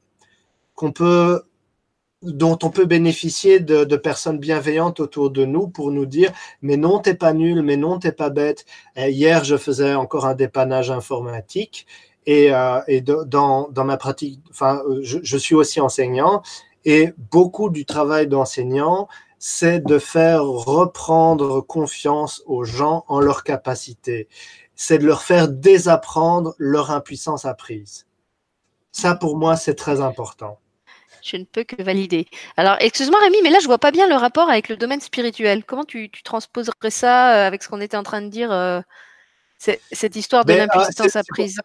qu'on 0.75 0.93
peut, 0.93 1.43
dont 2.23 2.59
on 2.63 2.71
peut 2.71 2.85
bénéficier 2.85 3.61
de, 3.61 3.85
de, 3.85 3.97
personnes 3.97 4.39
bienveillantes 4.39 5.01
autour 5.01 5.31
de 5.31 5.45
nous 5.45 5.69
pour 5.69 5.91
nous 5.91 6.07
dire 6.07 6.33
mais 6.63 6.77
non 6.77 6.99
t'es 6.99 7.15
pas 7.15 7.33
nul, 7.33 7.63
mais 7.63 7.77
non 7.77 7.99
t'es 7.99 8.13
pas 8.13 8.31
bête. 8.31 8.67
hier 8.97 9.45
je 9.45 9.57
faisais 9.57 9.95
encore 9.95 10.27
un 10.27 10.35
dépannage 10.35 10.91
informatique 10.91 11.87
et, 12.27 12.51
et 12.89 13.01
dans, 13.01 13.69
dans, 13.71 13.85
ma 13.85 13.97
pratique, 13.97 14.41
enfin 14.51 14.83
je, 15.03 15.19
je 15.23 15.37
suis 15.39 15.55
aussi 15.55 15.81
enseignant 15.81 16.43
et 16.85 17.13
beaucoup 17.31 17.71
du 17.71 17.87
travail 17.87 18.27
d'enseignant 18.27 19.09
c'est 19.41 19.81
de 19.81 19.99
faire 19.99 20.45
reprendre 20.45 21.63
confiance 21.63 22.43
aux 22.45 22.65
gens 22.65 23.07
en 23.09 23.21
leur 23.21 23.43
capacité. 23.43 24.29
C'est 24.77 24.99
de 24.99 25.07
leur 25.07 25.23
faire 25.23 25.49
désapprendre 25.49 26.55
leur 26.59 26.91
impuissance 26.91 27.47
apprise. 27.47 28.07
Ça, 28.93 29.15
pour 29.15 29.39
moi, 29.39 29.57
c'est 29.57 29.75
très 29.75 30.03
important. 30.03 30.60
Je 31.23 31.37
ne 31.37 31.45
peux 31.45 31.65
que 31.65 31.83
valider. 31.83 32.27
Alors, 32.57 32.77
excuse-moi 32.81 33.19
Rémi, 33.21 33.39
mais 33.43 33.51
là, 33.51 33.59
je 33.61 33.67
vois 33.67 33.79
pas 33.79 33.91
bien 33.91 34.09
le 34.09 34.15
rapport 34.15 34.49
avec 34.49 34.69
le 34.69 34.77
domaine 34.77 35.01
spirituel. 35.01 35.65
Comment 35.65 35.85
tu, 35.85 36.11
transposerais 36.25 36.91
ça 36.91 37.35
euh, 37.35 37.47
avec 37.47 37.63
ce 37.63 37.69
qu'on 37.69 37.81
était 37.81 37.97
en 37.97 38.03
train 38.03 38.23
de 38.23 38.29
dire, 38.29 38.53
euh, 38.53 38.81
cette 39.59 40.17
histoire 40.17 40.45
de 40.45 40.53
ah, 40.53 40.57
l'impuissance 40.57 41.17
apprise 41.17 41.61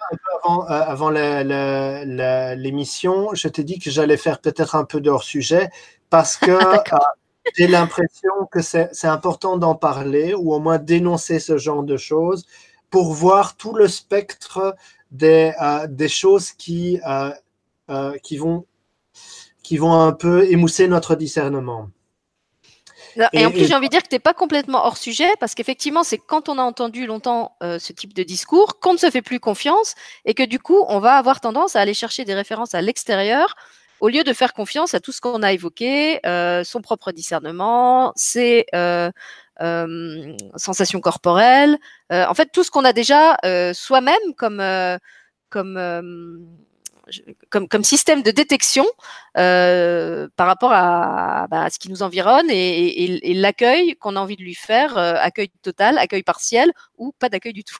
Avant, 0.69 1.15
euh, 1.15 2.55
l'émission, 2.55 3.29
je 3.33 3.47
t'ai 3.47 3.63
dit 3.63 3.79
que 3.79 3.89
j'allais 3.89 4.17
faire 4.17 4.39
peut-être 4.39 4.75
un 4.75 4.83
peu 4.85 4.99
de 4.99 5.09
hors-sujet 5.09 5.69
parce 6.09 6.37
que 6.37 6.51
J'ai 7.53 7.67
l'impression 7.67 8.31
que 8.51 8.61
c'est 8.61 9.05
important 9.05 9.57
d'en 9.57 9.75
parler 9.75 10.33
ou 10.33 10.53
au 10.53 10.59
moins 10.59 10.79
dénoncer 10.79 11.39
ce 11.39 11.57
genre 11.57 11.83
de 11.83 11.97
choses 11.97 12.45
pour 12.89 13.13
voir 13.13 13.55
tout 13.55 13.75
le 13.75 13.87
spectre 13.87 14.75
des, 15.11 15.53
euh, 15.61 15.87
des 15.87 16.07
choses 16.07 16.51
qui, 16.51 16.99
euh, 17.07 17.31
euh, 17.89 18.17
qui, 18.23 18.37
vont, 18.37 18.65
qui 19.65 19.77
vont 19.77 19.93
un 19.93 20.11
peu 20.11 20.45
émousser 20.51 20.87
notre 20.87 21.15
discernement. 21.15 21.89
Et, 23.31 23.45
en 23.45 23.51
plus, 23.51 23.65
j'ai 23.65 23.73
envie 23.73 23.87
de 23.87 23.91
dire 23.91 24.03
que 24.03 24.09
tu 24.09 24.15
n'es 24.15 24.19
pas 24.19 24.33
complètement 24.33 24.85
hors 24.85 24.97
sujet, 24.97 25.29
parce 25.39 25.55
qu'effectivement, 25.55 26.03
c'est 26.03 26.17
quand 26.17 26.49
on 26.49 26.57
a 26.57 26.61
entendu 26.61 27.05
longtemps 27.05 27.55
ce 27.61 27.93
type 27.93 28.13
de 28.13 28.23
discours 28.23 28.79
qu'on 28.79 28.93
ne 28.93 28.97
se 28.97 29.09
fait 29.09 29.21
plus 29.21 29.39
confiance, 29.39 29.95
et 30.25 30.33
que 30.33 30.43
du 30.43 30.59
coup, 30.59 30.83
on 30.89 30.99
va 30.99 31.15
avoir 31.15 31.39
tendance 31.39 31.75
à 31.75 31.81
aller 31.81 31.93
chercher 31.93 32.25
des 32.25 32.33
références 32.33 32.75
à 32.75 32.81
l'extérieur 32.81 33.55
au 33.99 34.09
lieu 34.09 34.23
de 34.23 34.33
faire 34.33 34.53
confiance 34.53 34.93
à 34.93 34.99
tout 34.99 35.11
ce 35.11 35.21
qu'on 35.21 35.41
a 35.41 35.53
évoqué, 35.53 36.19
euh, 36.25 36.63
son 36.63 36.81
propre 36.81 37.11
discernement, 37.11 38.11
ses 38.15 38.65
euh, 38.75 39.09
euh, 39.61 40.35
sensations 40.57 40.99
corporelles, 40.99 41.77
en 42.11 42.33
fait 42.33 42.51
tout 42.51 42.63
ce 42.63 42.71
qu'on 42.71 42.85
a 42.85 42.93
déjà 42.93 43.37
soi-même 43.73 44.33
comme 44.37 44.61
comme 45.49 46.47
comme, 47.49 47.67
comme, 47.67 47.83
système 47.83 48.23
de 48.23 48.31
détection 48.31 48.85
par 49.33 50.47
rapport 50.47 50.71
à, 50.73 51.47
bah, 51.49 51.69
ce 51.69 51.79
qui 51.79 51.89
nous 51.89 52.03
environne 52.03 52.49
et 52.49 53.33
l'accueil 53.33 53.95
qu'on 53.95 54.15
a 54.15 54.19
envie 54.19 54.35
de 54.35 54.43
lui 54.43 54.55
faire, 54.55 54.97
accueil 54.97 55.49
total, 55.61 55.97
accueil 55.97 56.23
partiel 56.23 56.71
ou 56.97 57.13
pas 57.19 57.29
d'accueil 57.29 57.53
du 57.53 57.63
tout. 57.63 57.77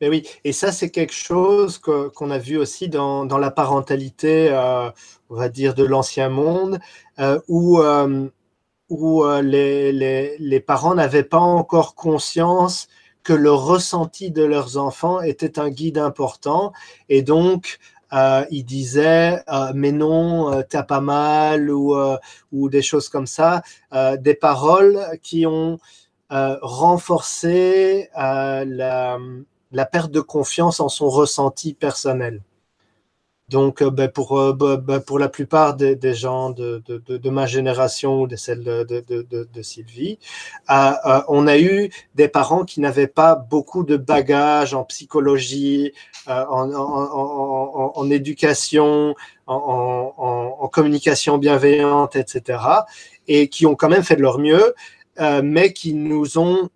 Mais 0.00 0.08
oui, 0.08 0.28
et 0.44 0.52
ça, 0.52 0.70
c'est 0.70 0.90
quelque 0.90 1.12
chose 1.12 1.78
qu'on 1.78 2.30
a 2.30 2.38
vu 2.38 2.56
aussi 2.56 2.88
dans, 2.88 3.24
dans 3.24 3.38
la 3.38 3.50
parentalité, 3.50 4.48
euh, 4.52 4.90
on 5.28 5.34
va 5.34 5.48
dire, 5.48 5.74
de 5.74 5.82
l'ancien 5.82 6.28
monde, 6.28 6.78
euh, 7.18 7.40
où, 7.48 7.80
euh, 7.80 8.28
où 8.90 9.24
les, 9.42 9.92
les, 9.92 10.36
les, 10.38 10.60
parents 10.60 10.94
n'avaient 10.94 11.24
pas 11.24 11.38
encore 11.38 11.96
conscience 11.96 12.88
que 13.24 13.32
le 13.32 13.50
ressenti 13.52 14.30
de 14.30 14.44
leurs 14.44 14.76
enfants 14.78 15.20
était 15.20 15.58
un 15.58 15.68
guide 15.68 15.98
important. 15.98 16.72
Et 17.08 17.22
donc, 17.22 17.78
ils 18.12 18.64
disaient 18.64 19.42
mais 19.74 19.92
non 19.92 20.62
t'as 20.68 20.82
pas 20.82 21.00
mal 21.00 21.70
ou, 21.70 21.96
ou 22.52 22.68
des 22.68 22.82
choses 22.82 23.08
comme 23.08 23.26
ça 23.26 23.62
des 24.18 24.34
paroles 24.34 24.98
qui 25.22 25.46
ont 25.46 25.78
renforcé 26.30 28.08
la, 28.14 29.18
la 29.72 29.86
perte 29.86 30.10
de 30.10 30.20
confiance 30.20 30.80
en 30.80 30.88
son 30.88 31.08
ressenti 31.08 31.74
personnel. 31.74 32.42
Donc, 33.48 33.80
euh, 33.80 33.90
ben, 33.90 34.08
pour, 34.08 34.38
euh, 34.38 34.52
ben, 34.52 34.76
ben, 34.76 35.00
pour 35.00 35.18
la 35.18 35.28
plupart 35.28 35.74
des, 35.74 36.14
gens 36.14 36.50
de, 36.50 36.82
de, 36.86 37.30
ma 37.30 37.46
génération 37.46 38.22
ou 38.22 38.26
de 38.26 38.36
celle 38.36 38.62
de, 38.62 39.62
Sylvie, 39.62 40.18
euh, 40.70 40.92
on 41.28 41.46
a 41.46 41.58
eu 41.58 41.90
des 42.14 42.28
parents 42.28 42.64
qui 42.64 42.80
n'avaient 42.80 43.06
pas 43.06 43.34
beaucoup 43.34 43.84
de 43.84 43.96
bagages 43.96 44.74
en 44.74 44.84
psychologie, 44.84 45.92
en, 46.26 46.70
en, 46.72 48.10
éducation, 48.10 49.14
en, 49.46 50.68
communication 50.70 51.38
bienveillante, 51.38 52.16
etc., 52.16 52.60
et 53.28 53.48
qui 53.48 53.64
ont 53.66 53.74
quand 53.74 53.88
même 53.88 54.04
fait 54.04 54.16
de 54.16 54.22
leur 54.22 54.38
mieux 54.38 54.74
mais 55.42 55.72
qui 55.72 55.94
nous 55.94 56.38
ont, 56.38 56.68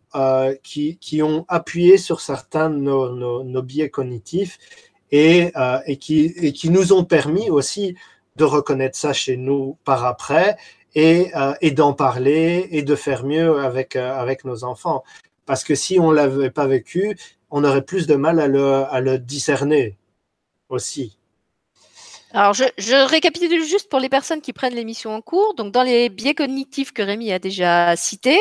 qui, 0.64 0.96
qui, 0.96 1.22
ont 1.22 1.44
appuyé 1.48 1.96
sur 1.96 2.20
certains 2.20 2.70
de 2.70 2.76
nos, 2.76 3.44
nos 3.44 3.62
biais 3.62 3.88
cognitifs 3.88 4.58
et, 5.12 5.52
et, 5.86 5.96
qui, 5.98 6.70
nous 6.70 6.92
ont 6.92 7.04
permis 7.04 7.50
aussi 7.50 7.94
de 8.36 8.44
reconnaître 8.44 8.96
ça 8.96 9.12
chez 9.12 9.36
nous 9.36 9.76
par 9.84 10.04
après 10.04 10.56
et, 10.94 11.30
et 11.60 11.70
d'en 11.70 11.92
parler 11.92 12.66
et 12.70 12.82
de 12.82 12.94
faire 12.96 13.24
mieux 13.24 13.58
avec, 13.58 13.94
avec 13.96 14.44
nos 14.44 14.64
enfants. 14.64 15.04
Parce 15.46 15.64
que 15.64 15.74
si 15.74 16.00
on 16.00 16.10
ne 16.10 16.16
l'avait 16.16 16.50
pas 16.50 16.66
vécu, 16.66 17.16
on 17.50 17.62
aurait 17.64 17.84
plus 17.84 18.06
de 18.06 18.14
mal 18.14 18.40
à 18.40 18.48
le, 18.48 18.64
à 18.64 19.00
le 19.00 19.18
discerner 19.18 19.98
aussi. 20.68 21.18
Alors, 22.34 22.54
je, 22.54 22.64
je, 22.78 22.94
récapitule 23.08 23.62
juste 23.64 23.88
pour 23.88 24.00
les 24.00 24.08
personnes 24.08 24.40
qui 24.40 24.52
prennent 24.52 24.74
l'émission 24.74 25.14
en 25.14 25.20
cours. 25.20 25.54
Donc, 25.54 25.72
dans 25.72 25.82
les 25.82 26.08
biais 26.08 26.34
cognitifs 26.34 26.92
que 26.92 27.02
Rémi 27.02 27.32
a 27.32 27.38
déjà 27.38 27.94
cités, 27.96 28.40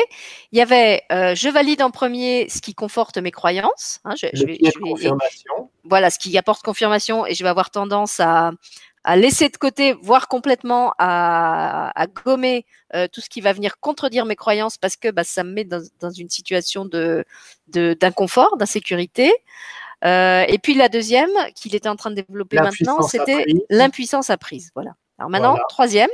il 0.50 0.58
y 0.58 0.62
avait 0.62 1.02
euh, 1.12 1.34
je 1.34 1.48
valide 1.48 1.82
en 1.82 1.90
premier 1.90 2.48
ce 2.48 2.60
qui 2.60 2.74
conforte 2.74 3.18
mes 3.18 3.30
croyances. 3.30 4.00
Hein, 4.04 4.14
je, 4.20 4.26
je 4.32 4.46
vais, 4.46 4.58
je 4.60 4.66
vais, 4.66 4.90
confirmation. 4.90 5.70
voilà, 5.84 6.10
ce 6.10 6.18
qui 6.18 6.36
apporte 6.38 6.62
confirmation 6.62 7.26
et 7.26 7.34
je 7.34 7.42
vais 7.42 7.50
avoir 7.50 7.70
tendance 7.70 8.18
à, 8.20 8.52
à 9.04 9.16
laisser 9.16 9.48
de 9.48 9.56
côté, 9.56 9.94
voire 10.00 10.28
complètement 10.28 10.94
à, 10.98 11.90
à 12.00 12.06
gommer 12.06 12.64
euh, 12.94 13.08
tout 13.12 13.20
ce 13.20 13.28
qui 13.28 13.40
va 13.40 13.52
venir 13.52 13.78
contredire 13.80 14.26
mes 14.26 14.36
croyances 14.36 14.78
parce 14.78 14.96
que 14.96 15.10
bah, 15.10 15.24
ça 15.24 15.44
me 15.44 15.52
met 15.52 15.64
dans, 15.64 15.82
dans 16.00 16.10
une 16.10 16.30
situation 16.30 16.84
de 16.84 17.24
d'inconfort, 17.68 18.58
d'insécurité. 18.58 19.32
Euh, 20.04 20.44
et 20.48 20.58
puis 20.58 20.74
la 20.74 20.88
deuxième 20.88 21.30
qu'il 21.54 21.74
était 21.74 21.88
en 21.88 21.96
train 21.96 22.10
de 22.10 22.16
développer 22.16 22.56
maintenant, 22.56 23.02
c'était 23.02 23.44
l'impuissance 23.70 24.30
apprise. 24.30 24.70
Voilà. 24.74 24.92
Alors 25.18 25.30
maintenant, 25.30 25.52
voilà. 25.52 25.64
troisième. 25.68 26.10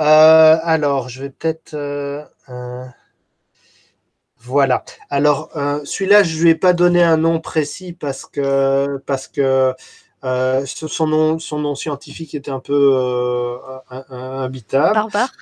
Euh, 0.00 0.58
alors, 0.62 1.08
je 1.08 1.22
vais 1.22 1.30
peut-être. 1.30 1.74
Euh, 1.74 2.22
voilà. 4.38 4.84
Alors, 5.08 5.50
celui-là, 5.84 6.22
je 6.22 6.36
ne 6.36 6.42
lui 6.42 6.50
ai 6.50 6.54
pas 6.54 6.74
donné 6.74 7.02
un 7.02 7.16
nom 7.16 7.40
précis 7.40 7.94
parce 7.94 8.26
que, 8.26 9.02
parce 9.06 9.26
que 9.26 9.74
son, 10.22 11.06
nom, 11.06 11.38
son 11.38 11.58
nom 11.60 11.74
scientifique 11.74 12.34
était 12.34 12.50
un 12.50 12.60
peu 12.60 13.58
imbitable. 14.10 14.92
Barbare. 14.92 15.32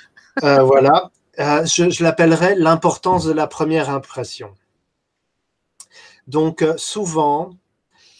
voilà. 0.41 1.11
je, 1.37 1.91
je 1.91 2.05
l'appellerais 2.05 2.55
l'importance 2.55 3.25
de 3.25 3.33
la 3.33 3.49
première 3.49 3.91
impression. 3.91 4.55
Donc, 6.29 6.65
souvent, 6.77 7.51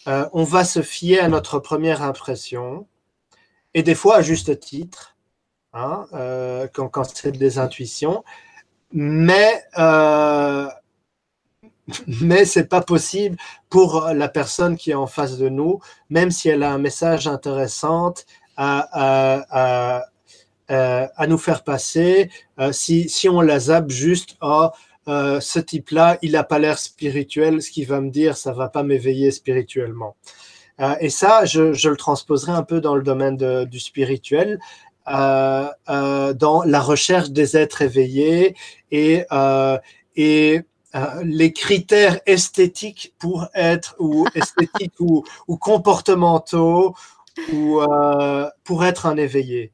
euh, 0.07 0.27
on 0.33 0.43
va 0.43 0.65
se 0.65 0.81
fier 0.81 1.19
à 1.19 1.29
notre 1.29 1.59
première 1.59 2.01
impression, 2.01 2.87
et 3.73 3.83
des 3.83 3.95
fois 3.95 4.17
à 4.17 4.21
juste 4.21 4.59
titre, 4.59 5.15
hein, 5.73 6.05
euh, 6.13 6.67
quand, 6.73 6.89
quand 6.89 7.03
c'est 7.03 7.31
des 7.31 7.57
intuitions, 7.57 8.23
mais 8.91 9.63
euh, 9.77 10.67
mais 12.07 12.45
c'est 12.45 12.67
pas 12.67 12.81
possible 12.81 13.37
pour 13.69 14.09
la 14.13 14.29
personne 14.29 14.77
qui 14.77 14.91
est 14.91 14.95
en 14.95 15.07
face 15.07 15.37
de 15.37 15.49
nous, 15.49 15.79
même 16.09 16.31
si 16.31 16.49
elle 16.49 16.63
a 16.63 16.71
un 16.71 16.77
message 16.77 17.27
intéressant 17.27 18.13
à, 18.57 19.41
à, 19.49 20.05
à, 20.69 21.27
nous 21.27 21.37
faire 21.37 21.63
passer, 21.63 22.29
si, 22.71 23.09
si 23.09 23.27
on 23.29 23.41
la 23.41 23.59
zappe 23.59 23.89
juste, 23.89 24.37
oh, 24.41 24.69
euh, 25.07 25.39
ce 25.39 25.59
type-là, 25.59 26.17
il 26.21 26.31
n'a 26.33 26.43
pas 26.43 26.59
l'air 26.59 26.79
spirituel, 26.79 27.61
ce 27.61 27.71
qu'il 27.71 27.87
va 27.87 27.99
me 27.99 28.09
dire, 28.09 28.37
ça 28.37 28.53
va 28.53 28.69
pas 28.69 28.83
m'éveiller 28.83 29.31
spirituellement. 29.31 30.15
Euh, 30.79 30.95
et 31.01 31.09
ça, 31.09 31.45
je, 31.45 31.87
le 31.87 31.97
transposerai 31.97 32.51
un 32.51 32.63
peu 32.63 32.81
dans 32.81 32.95
le 32.95 33.03
domaine 33.03 33.37
du 33.65 33.79
spirituel, 33.79 34.59
euh, 35.09 36.33
dans 36.33 36.63
la 36.63 36.79
recherche 36.79 37.31
des 37.31 37.57
êtres 37.57 37.81
éveillés 37.81 38.55
et, 38.91 39.25
les 41.23 41.53
critères 41.53 42.19
esthétiques 42.27 43.13
pour 43.17 43.47
être, 43.55 43.95
ou 43.99 44.27
esthétiques 44.35 44.99
ou, 44.99 45.23
comportementaux, 45.57 46.95
ou 47.51 47.81
pour 48.63 48.85
être 48.85 49.05
un 49.05 49.17
éveillé 49.17 49.73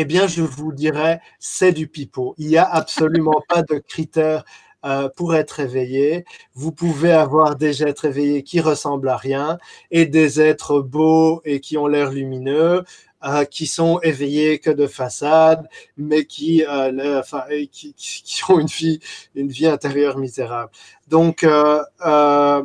eh 0.00 0.04
bien, 0.04 0.28
je 0.28 0.42
vous 0.42 0.72
dirais, 0.72 1.20
c'est 1.40 1.72
du 1.72 1.88
pipeau. 1.88 2.34
Il 2.38 2.46
n'y 2.46 2.56
a 2.56 2.62
absolument 2.64 3.42
pas 3.48 3.62
de 3.62 3.78
critères 3.78 4.44
euh, 4.88 5.10
pour 5.10 5.34
être 5.34 5.60
éveillé. 5.60 6.24
Vous 6.54 6.72
pouvez 6.72 7.12
avoir 7.12 7.56
des 7.56 7.84
êtres 7.84 8.06
éveillés 8.06 8.42
qui 8.42 8.60
ressemblent 8.60 9.10
à 9.10 9.18
rien 9.18 9.58
et 9.90 10.06
des 10.06 10.40
êtres 10.40 10.80
beaux 10.80 11.42
et 11.44 11.60
qui 11.60 11.76
ont 11.76 11.86
l'air 11.86 12.10
lumineux. 12.10 12.84
Euh, 13.24 13.44
qui 13.44 13.66
sont 13.66 13.98
éveillés 14.04 14.60
que 14.60 14.70
de 14.70 14.86
façade, 14.86 15.68
mais 15.96 16.24
qui, 16.24 16.64
euh, 16.64 16.92
le, 16.92 17.18
enfin, 17.18 17.42
qui, 17.72 17.92
qui, 17.92 18.40
ont 18.48 18.60
une 18.60 18.68
vie, 18.68 19.00
une 19.34 19.48
vie 19.48 19.66
intérieure 19.66 20.18
misérable. 20.18 20.70
Donc, 21.08 21.42
ne 21.42 22.62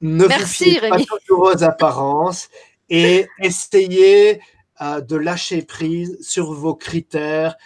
Merci, 0.00 0.64
vous 0.64 0.80
fiez 0.80 0.88
pas 0.88 0.98
toujours 1.26 1.52
aux 1.54 1.62
apparences 1.62 2.48
et 2.88 3.26
essayez 3.40 4.40
de 4.80 5.16
lâcher 5.16 5.60
prise 5.60 6.16
sur 6.22 6.54
vos 6.54 6.74
critères 6.74 7.58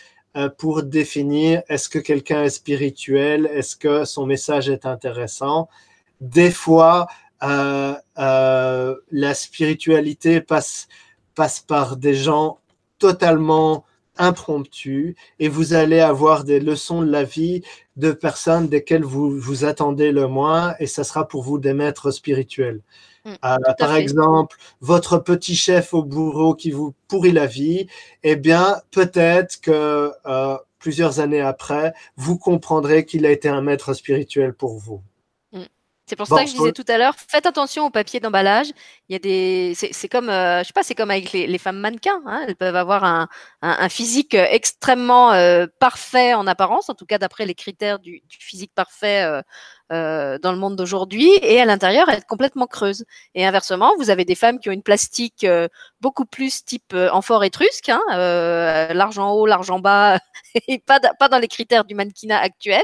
pour 0.58 0.82
définir 0.82 1.62
est-ce 1.68 1.88
que 1.88 1.98
quelqu'un 1.98 2.44
est 2.44 2.50
spirituel, 2.50 3.48
est-ce 3.52 3.76
que 3.76 4.04
son 4.04 4.26
message 4.26 4.68
est 4.68 4.84
intéressant. 4.84 5.68
Des 6.20 6.50
fois, 6.50 7.06
euh, 7.42 7.94
euh, 8.18 8.96
la 9.10 9.34
spiritualité 9.34 10.40
passe, 10.40 10.88
passe 11.34 11.60
par 11.60 11.96
des 11.96 12.14
gens 12.14 12.60
totalement 12.98 13.84
impromptus 14.18 15.14
et 15.38 15.48
vous 15.48 15.74
allez 15.74 16.00
avoir 16.00 16.44
des 16.44 16.60
leçons 16.60 17.02
de 17.02 17.10
la 17.10 17.24
vie 17.24 17.62
de 17.96 18.12
personnes 18.12 18.68
desquelles 18.68 19.04
vous 19.04 19.38
vous 19.38 19.66
attendez 19.66 20.12
le 20.12 20.26
moins 20.26 20.74
et 20.78 20.86
ça 20.86 21.04
sera 21.04 21.28
pour 21.28 21.42
vous 21.42 21.58
des 21.58 21.74
maîtres 21.74 22.10
spirituels. 22.10 22.80
Mm, 23.26 23.34
Euh, 23.44 23.56
par 23.78 23.92
fait. 23.92 24.00
exemple, 24.02 24.56
votre 24.80 25.18
petit 25.18 25.56
chef 25.56 25.92
au 25.94 26.02
bourreau 26.04 26.54
qui 26.54 26.70
vous 26.70 26.94
pourrit 27.08 27.32
la 27.32 27.46
vie, 27.46 27.88
eh 28.22 28.36
bien, 28.36 28.80
peut-être 28.92 29.60
que 29.60 30.12
euh, 30.26 30.56
plusieurs 30.78 31.20
années 31.20 31.40
après, 31.40 31.92
vous 32.16 32.38
comprendrez 32.38 33.04
qu'il 33.04 33.26
a 33.26 33.30
été 33.32 33.48
un 33.48 33.62
maître 33.62 33.94
spirituel 33.94 34.54
pour 34.54 34.78
vous. 34.78 35.02
C'est 36.08 36.14
pour 36.14 36.28
Bon, 36.28 36.36
ça 36.36 36.44
que 36.44 36.50
je 36.50 36.54
disais 36.54 36.72
tout 36.72 36.84
à 36.86 36.98
l'heure, 36.98 37.14
faites 37.16 37.46
attention 37.46 37.86
au 37.86 37.90
papier 37.90 38.20
d'emballage. 38.20 38.68
Il 39.08 39.12
y 39.12 39.16
a 39.16 39.18
des, 39.18 39.74
c'est 39.74 40.08
comme, 40.08 40.28
euh, 40.30 40.60
je 40.62 40.68
sais 40.68 40.72
pas, 40.72 40.84
c'est 40.84 40.94
comme 40.94 41.10
avec 41.10 41.32
les, 41.32 41.48
les 41.48 41.58
femmes 41.58 41.78
mannequins. 41.80 42.22
Hein, 42.26 42.44
elles 42.46 42.54
peuvent 42.54 42.76
avoir 42.76 43.02
un, 43.02 43.28
un, 43.62 43.76
un 43.80 43.88
physique 43.88 44.34
extrêmement 44.34 45.32
euh, 45.32 45.66
parfait 45.80 46.32
en 46.34 46.46
apparence, 46.46 46.88
en 46.90 46.94
tout 46.94 47.06
cas 47.06 47.18
d'après 47.18 47.44
les 47.44 47.54
critères 47.54 47.98
du, 47.98 48.22
du 48.28 48.36
physique 48.38 48.70
parfait 48.72 49.24
euh, 49.24 49.42
euh, 49.92 50.38
dans 50.38 50.52
le 50.52 50.58
monde 50.58 50.76
d'aujourd'hui, 50.76 51.30
et 51.42 51.60
à 51.60 51.64
l'intérieur 51.64 52.08
être 52.08 52.26
complètement 52.26 52.66
creuse. 52.66 53.04
Et 53.34 53.44
inversement, 53.44 53.92
vous 53.98 54.10
avez 54.10 54.24
des 54.24 54.34
femmes 54.36 54.58
qui 54.60 54.68
ont 54.68 54.72
une 54.72 54.82
plastique 54.82 55.44
euh, 55.44 55.68
beaucoup 56.00 56.24
plus 56.24 56.64
type 56.64 56.92
euh, 56.94 57.08
amphore 57.10 57.42
étrusque, 57.44 57.88
hein, 57.88 58.02
euh, 58.12 58.92
l'argent 58.92 59.32
haut, 59.32 59.46
l'argent 59.46 59.78
bas, 59.80 60.18
et 60.68 60.78
pas, 60.78 61.00
pas 61.18 61.28
dans 61.28 61.38
les 61.38 61.48
critères 61.48 61.84
du 61.84 61.94
mannequinat 61.94 62.38
actuel, 62.38 62.82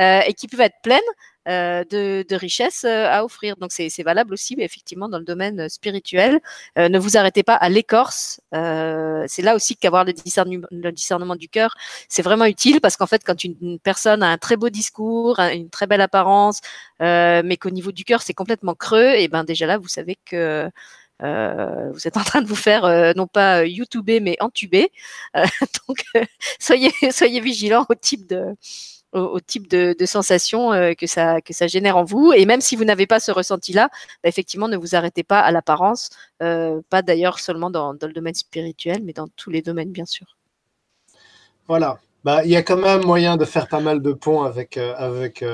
euh, 0.00 0.20
et 0.26 0.34
qui 0.34 0.48
peuvent 0.48 0.60
être 0.60 0.80
pleines 0.82 1.00
euh, 1.00 1.31
de, 1.46 2.24
de 2.28 2.36
richesses 2.36 2.84
euh, 2.84 3.06
à 3.08 3.24
offrir. 3.24 3.56
Donc 3.56 3.72
c'est 3.72 4.02
valable 4.02 4.32
aussi, 4.34 4.56
mais 4.56 4.64
effectivement, 4.64 5.08
dans 5.08 5.18
le 5.18 5.24
domaine 5.24 5.60
euh, 5.60 5.68
spirituel. 5.68 6.40
Euh, 6.78 6.88
ne 6.88 6.98
vous 6.98 7.16
arrêtez 7.16 7.42
pas 7.42 7.54
à 7.54 7.68
l'écorce. 7.68 8.40
Euh, 8.54 9.24
c'est 9.28 9.42
là 9.42 9.54
aussi 9.54 9.76
qu'avoir 9.76 10.04
le, 10.04 10.12
discernu- 10.12 10.64
le 10.70 10.92
discernement 10.92 11.36
du 11.36 11.48
cœur, 11.48 11.74
c'est 12.08 12.22
vraiment 12.22 12.44
utile 12.46 12.80
parce 12.80 12.96
qu'en 12.96 13.06
fait, 13.06 13.22
quand 13.24 13.44
une, 13.44 13.56
une 13.60 13.78
personne 13.78 14.22
a 14.22 14.28
un 14.28 14.38
très 14.38 14.56
beau 14.56 14.70
discours, 14.70 15.40
un- 15.40 15.52
une 15.52 15.70
très 15.70 15.86
belle 15.86 16.00
apparence, 16.00 16.60
euh, 17.02 17.42
mais 17.44 17.56
qu'au 17.56 17.70
niveau 17.70 17.92
du 17.92 18.04
cœur, 18.04 18.22
c'est 18.22 18.34
complètement 18.34 18.74
creux, 18.74 19.14
et 19.16 19.28
ben 19.28 19.44
déjà 19.44 19.66
là, 19.66 19.78
vous 19.78 19.88
savez 19.88 20.16
que 20.24 20.70
euh, 21.22 21.90
vous 21.92 22.08
êtes 22.08 22.16
en 22.16 22.24
train 22.24 22.42
de 22.42 22.48
vous 22.48 22.56
faire 22.56 22.84
euh, 22.84 23.12
non 23.16 23.26
pas 23.28 23.60
euh, 23.60 23.66
youtuber 23.66 24.20
mais 24.20 24.36
entuber. 24.40 24.90
Euh, 25.36 25.44
donc 25.88 26.04
euh, 26.16 26.24
soyez 26.60 26.90
soyez 27.12 27.40
vigilants 27.40 27.86
au 27.88 27.94
type 27.94 28.26
de 28.28 28.44
au, 29.12 29.40
type 29.40 29.68
de, 29.68 29.94
sensations 30.06 30.72
euh, 30.72 30.94
que 30.94 31.06
ça 31.06 31.40
que 31.40 31.52
ça 31.52 31.66
génère 31.66 31.96
en 31.96 32.04
vous 32.04 32.32
et 32.32 32.46
même 32.46 32.60
si 32.60 32.76
vous 32.76 32.84
n'avez 32.84 33.06
pas 33.06 33.20
ce 33.20 33.30
ressenti-là, 33.30 33.88
bah, 34.22 34.28
effectivement 34.28 34.68
ne 34.68 34.76
vous 34.76 34.94
arrêtez 34.94 35.22
pas 35.22 35.40
à 35.40 35.52
l'apparence, 35.52 36.10
euh, 36.42 36.80
pas 36.90 37.02
d'ailleurs 37.02 37.38
seulement 37.38 37.70
dans, 37.70 37.92
le 37.92 38.12
domaine 38.12 38.34
spirituel, 38.34 39.02
mais 39.04 39.12
dans 39.12 39.28
tous 39.28 39.50
les 39.50 39.62
domaines 39.62 39.92
bien 39.92 40.06
sûr. 40.06 40.36
Voilà. 41.68 41.98
Bah, 42.24 42.44
il 42.44 42.50
y 42.50 42.56
a 42.56 42.62
quand 42.62 42.76
même 42.76 43.04
moyen 43.04 43.36
de 43.36 43.44
faire 43.44 43.68
pas 43.68 43.80
mal 43.80 44.00
de 44.00 44.12
ponts 44.12 44.42
avec, 44.42 44.76
euh, 44.76 44.94
avec, 44.96 45.44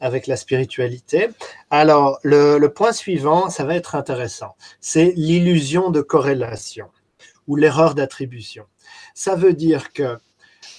avec 0.00 0.26
la 0.26 0.36
spiritualité. 0.36 1.30
Alors, 1.70 2.18
le 2.22 2.66
point 2.68 2.92
suivant, 2.92 3.50
ça 3.50 3.64
va 3.64 3.74
être 3.74 3.96
intéressant. 3.96 4.54
C'est 4.80 5.12
l'illusion 5.16 5.90
de 5.90 6.00
corrélation 6.00 6.86
ou 7.48 7.56
l'erreur 7.56 7.94
d'attribution. 7.94 8.66
Ça 9.14 9.34
veut 9.34 9.52
dire 9.52 9.92
que 9.92 10.18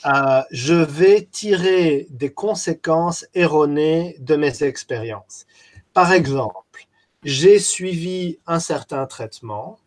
euh, 0.06 0.42
je 0.52 0.74
vais 0.74 1.28
tirer 1.32 2.08
des 2.10 2.32
conséquences 2.32 3.26
erronées 3.34 4.16
de 4.20 4.36
mes 4.36 4.64
expériences. 4.64 5.46
Par 5.94 6.14
exemple, 6.14 6.88
j'ai 7.24 7.60
suivi 7.60 8.40
un 8.48 8.60
certain 8.60 9.06
traitement 9.06 9.80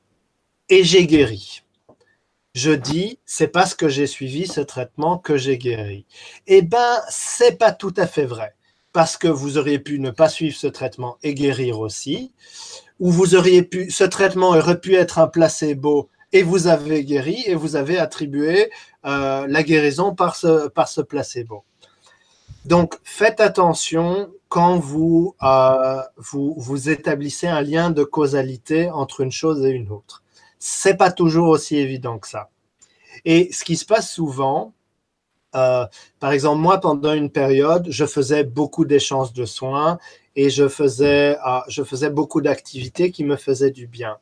et 0.68 0.84
j'ai 0.84 1.06
guéri. 1.06 1.62
je 2.54 2.72
dis 2.72 3.18
c'est 3.26 3.48
parce 3.48 3.74
que 3.74 3.88
j'ai 3.88 4.06
suivi 4.06 4.46
ce 4.46 4.60
traitement 4.60 5.18
que 5.18 5.36
j'ai 5.36 5.58
guéri. 5.58 6.06
Eh 6.46 6.62
ben, 6.62 7.00
c'est 7.08 7.56
pas 7.58 7.72
tout 7.72 7.94
à 7.96 8.06
fait 8.06 8.26
vrai 8.26 8.54
parce 8.92 9.16
que 9.16 9.28
vous 9.28 9.58
auriez 9.58 9.78
pu 9.78 10.00
ne 10.00 10.10
pas 10.10 10.28
suivre 10.28 10.56
ce 10.56 10.66
traitement 10.66 11.16
et 11.22 11.34
guérir 11.34 11.80
aussi, 11.80 12.32
ou 12.98 13.10
vous 13.10 13.34
auriez 13.34 13.62
pu, 13.62 13.90
ce 13.90 14.04
traitement 14.04 14.50
aurait 14.50 14.80
pu 14.80 14.94
être 14.94 15.18
un 15.18 15.28
placebo 15.28 16.08
et 16.32 16.42
vous 16.42 16.66
avez 16.66 17.04
guéri 17.04 17.42
et 17.46 17.54
vous 17.54 17.76
avez 17.76 17.98
attribué 17.98 18.70
euh, 19.06 19.46
la 19.46 19.62
guérison 19.62 20.14
par 20.14 20.36
ce, 20.36 20.68
par 20.68 20.86
ce 20.86 21.00
placebo. 21.00 21.64
Donc, 22.66 22.98
faites 23.02 23.40
attention 23.40 24.30
quand 24.48 24.78
vous, 24.78 25.34
euh, 25.42 26.02
vous, 26.18 26.54
vous 26.58 26.90
établissez 26.90 27.46
un 27.46 27.62
lien 27.62 27.90
de 27.90 28.04
causalité 28.04 28.90
entre 28.90 29.22
une 29.22 29.32
chose 29.32 29.64
et 29.64 29.70
une 29.70 29.90
autre. 29.90 30.22
C'est 30.58 30.98
pas 30.98 31.10
toujours 31.10 31.48
aussi 31.48 31.78
évident 31.78 32.18
que 32.18 32.28
ça. 32.28 32.50
Et 33.24 33.50
ce 33.52 33.64
qui 33.64 33.78
se 33.78 33.86
passe 33.86 34.12
souvent, 34.12 34.74
euh, 35.54 35.86
par 36.18 36.32
exemple, 36.32 36.60
moi, 36.60 36.78
pendant 36.78 37.14
une 37.14 37.30
période, 37.30 37.86
je 37.88 38.04
faisais 38.04 38.44
beaucoup 38.44 38.84
d'échanges 38.84 39.32
de 39.32 39.46
soins 39.46 39.98
et 40.36 40.50
je 40.50 40.68
faisais, 40.68 41.38
je 41.68 41.82
faisais 41.82 42.10
beaucoup 42.10 42.42
d'activités 42.42 43.10
qui 43.10 43.24
me 43.24 43.36
faisaient 43.36 43.70
du 43.70 43.86
bien. 43.86 44.18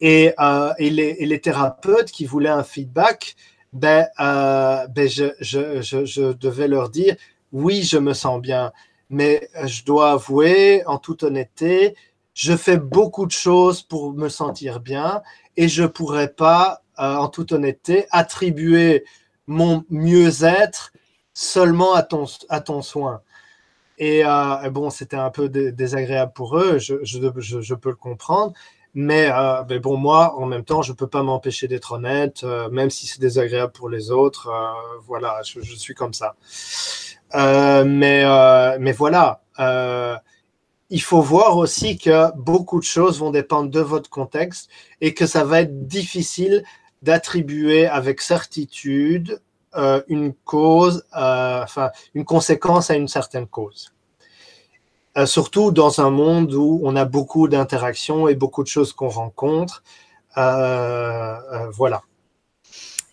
Et, 0.00 0.34
et, 0.78 0.90
les, 0.90 1.16
et, 1.20 1.26
les, 1.26 1.40
thérapeutes 1.40 2.10
qui 2.10 2.24
voulaient 2.26 2.48
un 2.48 2.64
feedback, 2.64 3.36
ben, 3.72 4.06
ben 4.18 5.08
je, 5.08 5.32
je, 5.40 5.80
je, 5.80 6.04
je, 6.04 6.32
devais 6.32 6.68
leur 6.68 6.90
dire, 6.90 7.16
oui, 7.52 7.82
je 7.82 7.98
me 7.98 8.12
sens 8.14 8.40
bien, 8.40 8.72
mais 9.10 9.48
je 9.64 9.84
dois 9.84 10.12
avouer, 10.12 10.84
en 10.86 10.98
toute 10.98 11.22
honnêteté, 11.22 11.94
je 12.34 12.56
fais 12.56 12.78
beaucoup 12.78 13.26
de 13.26 13.32
choses 13.32 13.82
pour 13.82 14.12
me 14.12 14.28
sentir 14.28 14.80
bien 14.80 15.22
et 15.56 15.68
je 15.68 15.84
pourrais 15.84 16.32
pas, 16.32 16.82
en 16.96 17.28
toute 17.28 17.52
honnêteté, 17.52 18.06
attribuer 18.10 19.04
mon 19.46 19.84
mieux-être 19.90 20.92
seulement 21.34 21.94
à 21.94 22.02
ton, 22.02 22.26
à 22.48 22.60
ton 22.60 22.82
soin. 22.82 23.22
Et 23.98 24.24
euh, 24.24 24.70
bon, 24.70 24.90
c'était 24.90 25.16
un 25.16 25.30
peu 25.30 25.48
désagréable 25.48 26.32
pour 26.34 26.58
eux, 26.58 26.78
je, 26.78 26.96
je, 27.02 27.18
je, 27.38 27.74
peux 27.74 27.90
le 27.90 27.96
comprendre. 27.96 28.52
Mais, 28.94 29.30
euh, 29.30 29.64
mais, 29.68 29.78
bon, 29.78 29.96
moi, 29.96 30.34
en 30.38 30.46
même 30.46 30.64
temps, 30.64 30.82
je 30.82 30.92
ne 30.92 30.96
peux 30.96 31.06
pas 31.06 31.22
m'empêcher 31.22 31.66
d'être 31.66 31.92
honnête, 31.92 32.44
euh, 32.44 32.68
même 32.70 32.90
si 32.90 33.06
c'est 33.06 33.20
désagréable 33.20 33.72
pour 33.72 33.88
les 33.88 34.10
autres. 34.10 34.48
Euh, 34.48 34.98
voilà, 35.06 35.40
je, 35.44 35.60
suis 35.60 35.94
comme 35.94 36.12
ça. 36.12 36.34
Mais, 37.34 38.24
mais 38.78 38.92
voilà, 38.92 39.40
il 40.90 41.02
faut 41.02 41.22
voir 41.22 41.56
aussi 41.56 41.96
que 41.96 42.30
beaucoup 42.36 42.78
de 42.80 42.84
choses 42.84 43.18
vont 43.18 43.30
dépendre 43.30 43.70
de 43.70 43.80
votre 43.80 44.10
contexte 44.10 44.68
et 45.00 45.14
que 45.14 45.26
ça 45.26 45.44
va 45.44 45.62
être 45.62 45.86
difficile 45.86 46.62
d'attribuer 47.00 47.86
avec 47.86 48.20
certitude 48.20 49.40
une 50.08 50.34
cause, 50.44 51.04
enfin 51.12 51.90
une 52.14 52.26
conséquence 52.26 52.90
à 52.90 52.96
une 52.96 53.08
certaine 53.08 53.46
cause. 53.46 53.92
Euh, 55.18 55.26
surtout 55.26 55.72
dans 55.72 56.00
un 56.00 56.08
monde 56.08 56.54
où 56.54 56.80
on 56.84 56.96
a 56.96 57.04
beaucoup 57.04 57.46
d'interactions 57.46 58.28
et 58.28 58.34
beaucoup 58.34 58.62
de 58.62 58.68
choses 58.68 58.94
qu'on 58.94 59.10
rencontre. 59.10 59.82
Euh, 60.38 60.40
euh, 60.40 61.70
voilà. 61.70 62.02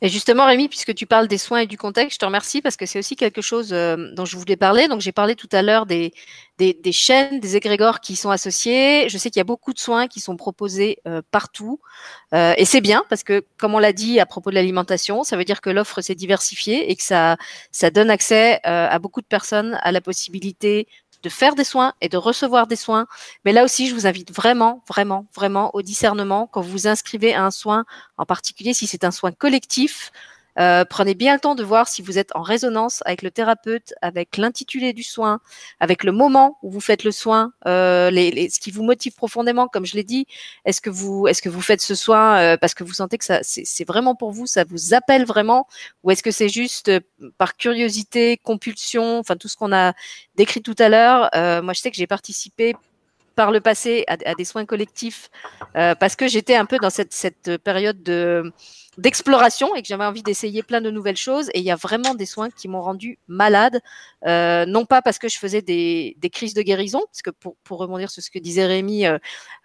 Et 0.01 0.07
justement, 0.07 0.45
Rémi, 0.45 0.69
puisque 0.69 0.95
tu 0.95 1.05
parles 1.05 1.27
des 1.27 1.37
soins 1.37 1.59
et 1.59 1.67
du 1.67 1.77
contexte, 1.77 2.13
je 2.13 2.19
te 2.19 2.25
remercie 2.25 2.61
parce 2.61 2.77
que 2.77 2.85
c'est 2.85 2.99
aussi 2.99 3.17
quelque 3.17 3.41
chose 3.41 3.71
dont 3.71 4.23
je 4.23 4.37
voulais 4.37 4.55
parler. 4.55 4.87
Donc, 4.87 5.01
j'ai 5.01 5.11
parlé 5.11 5.35
tout 5.35 5.49
à 5.51 5.61
l'heure 5.61 5.85
des, 5.85 6.13
des, 6.57 6.91
chaînes, 6.93 7.41
des 7.41 7.57
égrégores 7.57 7.99
qui 7.99 8.15
sont 8.15 8.29
associés. 8.29 9.09
Je 9.09 9.17
sais 9.17 9.29
qu'il 9.29 9.41
y 9.41 9.41
a 9.41 9.43
beaucoup 9.43 9.73
de 9.73 9.79
soins 9.79 10.07
qui 10.07 10.21
sont 10.21 10.37
proposés 10.37 10.99
partout. 11.31 11.81
Et 12.31 12.63
c'est 12.63 12.79
bien 12.79 13.03
parce 13.09 13.23
que, 13.23 13.43
comme 13.57 13.75
on 13.75 13.79
l'a 13.79 13.91
dit 13.91 14.21
à 14.21 14.25
propos 14.25 14.51
de 14.51 14.55
l'alimentation, 14.55 15.25
ça 15.25 15.35
veut 15.35 15.43
dire 15.43 15.59
que 15.59 15.69
l'offre 15.69 15.99
s'est 15.99 16.15
diversifiée 16.15 16.89
et 16.89 16.95
que 16.95 17.03
ça, 17.03 17.35
ça 17.73 17.89
donne 17.89 18.09
accès 18.09 18.61
à 18.63 18.97
beaucoup 18.99 19.19
de 19.19 19.27
personnes 19.27 19.77
à 19.81 19.91
la 19.91 19.99
possibilité 19.99 20.87
de 21.23 21.29
faire 21.29 21.55
des 21.55 21.63
soins 21.63 21.93
et 22.01 22.09
de 22.09 22.17
recevoir 22.17 22.67
des 22.67 22.75
soins. 22.75 23.07
Mais 23.45 23.51
là 23.51 23.63
aussi, 23.63 23.87
je 23.87 23.95
vous 23.95 24.07
invite 24.07 24.31
vraiment, 24.33 24.83
vraiment, 24.87 25.25
vraiment 25.35 25.71
au 25.73 25.81
discernement 25.81 26.47
quand 26.47 26.61
vous 26.61 26.71
vous 26.71 26.87
inscrivez 26.87 27.33
à 27.33 27.43
un 27.43 27.51
soin, 27.51 27.85
en 28.17 28.25
particulier 28.25 28.73
si 28.73 28.87
c'est 28.87 29.03
un 29.03 29.11
soin 29.11 29.31
collectif. 29.31 30.11
Euh, 30.57 30.83
prenez 30.83 31.13
bien 31.13 31.33
le 31.35 31.39
temps 31.39 31.55
de 31.55 31.63
voir 31.63 31.87
si 31.87 32.01
vous 32.01 32.17
êtes 32.17 32.35
en 32.35 32.41
résonance 32.41 33.03
avec 33.05 33.21
le 33.21 33.31
thérapeute, 33.31 33.93
avec 34.01 34.37
l'intitulé 34.37 34.93
du 34.93 35.03
soin, 35.03 35.39
avec 35.79 36.03
le 36.03 36.11
moment 36.11 36.57
où 36.63 36.71
vous 36.71 36.81
faites 36.81 37.03
le 37.03 37.11
soin, 37.11 37.53
euh, 37.67 38.09
les, 38.09 38.31
les, 38.31 38.49
ce 38.49 38.59
qui 38.59 38.71
vous 38.71 38.83
motive 38.83 39.13
profondément, 39.13 39.67
comme 39.67 39.85
je 39.85 39.95
l'ai 39.95 40.03
dit. 40.03 40.25
Est-ce 40.65 40.81
que 40.81 40.89
vous, 40.89 41.27
est-ce 41.27 41.41
que 41.41 41.49
vous 41.49 41.61
faites 41.61 41.81
ce 41.81 41.95
soin 41.95 42.37
euh, 42.39 42.57
parce 42.57 42.73
que 42.73 42.83
vous 42.83 42.93
sentez 42.93 43.17
que 43.17 43.25
ça, 43.25 43.39
c'est 43.43 43.87
vraiment 43.87 44.15
pour 44.15 44.31
vous, 44.31 44.47
ça 44.47 44.63
vous 44.63 44.93
appelle 44.93 45.25
vraiment, 45.25 45.67
ou 46.03 46.11
est-ce 46.11 46.23
que 46.23 46.31
c'est 46.31 46.49
juste 46.49 46.89
euh, 46.89 46.99
par 47.37 47.55
curiosité, 47.55 48.37
compulsion, 48.37 49.19
enfin 49.19 49.35
tout 49.37 49.47
ce 49.47 49.55
qu'on 49.55 49.71
a 49.71 49.93
décrit 50.35 50.61
tout 50.61 50.75
à 50.79 50.89
l'heure. 50.89 51.29
Euh, 51.35 51.61
moi, 51.61 51.73
je 51.73 51.79
sais 51.81 51.91
que 51.91 51.97
j'ai 51.97 52.07
participé 52.07 52.75
par 53.35 53.51
le 53.51 53.61
passé 53.61 54.03
à, 54.07 54.17
à 54.25 54.35
des 54.35 54.43
soins 54.43 54.65
collectifs 54.65 55.29
euh, 55.77 55.95
parce 55.95 56.17
que 56.17 56.27
j'étais 56.27 56.55
un 56.55 56.65
peu 56.65 56.77
dans 56.77 56.89
cette, 56.89 57.13
cette 57.13 57.57
période 57.57 58.03
de 58.03 58.51
d'exploration 58.99 59.73
et 59.75 59.81
que 59.81 59.87
j'avais 59.87 60.05
envie 60.05 60.23
d'essayer 60.23 60.61
plein 60.61 60.81
de 60.81 60.91
nouvelles 60.91 61.17
choses. 61.17 61.49
Et 61.53 61.59
il 61.59 61.65
y 61.65 61.71
a 61.71 61.75
vraiment 61.75 62.15
des 62.15 62.25
soins 62.25 62.49
qui 62.49 62.67
m'ont 62.67 62.81
rendu 62.81 63.17
malade, 63.27 63.81
euh, 64.27 64.65
non 64.65 64.85
pas 64.85 65.01
parce 65.01 65.17
que 65.19 65.29
je 65.29 65.37
faisais 65.37 65.61
des, 65.61 66.15
des, 66.19 66.29
crises 66.29 66.53
de 66.53 66.61
guérison, 66.61 66.99
parce 66.99 67.21
que 67.21 67.29
pour, 67.29 67.55
pour 67.63 67.79
rebondir 67.79 68.11
sur 68.11 68.21
ce 68.21 68.29
que 68.29 68.39
disait 68.39 68.65
Rémi, 68.65 69.05
euh, 69.05 69.17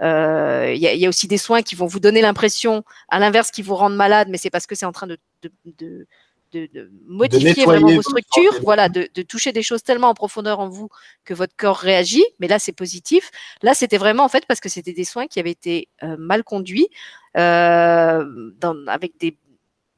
euh, 0.03 0.73
il, 0.75 0.81
y 0.81 0.87
a, 0.87 0.95
il 0.95 1.01
y, 1.01 1.07
a, 1.07 1.09
aussi 1.09 1.27
des 1.27 1.39
soins 1.39 1.63
qui 1.63 1.75
vont 1.75 1.87
vous 1.87 2.01
donner 2.01 2.21
l'impression, 2.21 2.85
à 3.09 3.19
l'inverse, 3.19 3.51
qui 3.51 3.63
vous 3.63 3.75
rendent 3.75 3.97
malade, 3.97 4.29
mais 4.31 4.39
c'est 4.39 4.51
parce 4.51 4.67
que 4.67 4.75
c'est 4.75 4.87
en 4.87 4.93
train 4.93 5.09
de, 5.09 5.19
de, 5.43 5.51
de 5.65 6.07
de, 6.53 6.69
de, 6.73 6.91
modifier 7.09 7.53
de 7.53 7.63
vraiment 7.63 7.91
vos 7.91 8.03
structures, 8.03 8.61
voilà, 8.63 8.89
de, 8.89 9.09
de, 9.13 9.23
toucher 9.23 9.51
des 9.51 9.65
choses 9.65 9.83
tellement 9.83 10.09
en 10.11 10.15
profondeur 10.15 10.61
en 10.61 10.69
vous 10.69 10.89
que 11.25 11.35
votre 11.35 11.55
corps 11.57 11.79
réagit. 11.79 12.25
Mais 12.39 12.47
là, 12.47 12.61
c'est 12.61 12.73
positif. 12.73 13.33
Là, 13.63 13.75
c'était 13.75 13.99
vraiment 13.99 14.25
en 14.25 14.29
fait 14.29 14.47
parce 14.47 14.61
que 14.61 14.69
c'était 14.69 14.93
des 14.93 15.03
soins 15.03 15.27
qui 15.27 15.41
avaient 15.41 15.51
été 15.51 15.89
euh, 16.05 16.17
mal 16.17 16.45
conduits, 16.45 16.89
dans, 17.35 18.87
avec 18.87 19.19
des, 19.19 19.37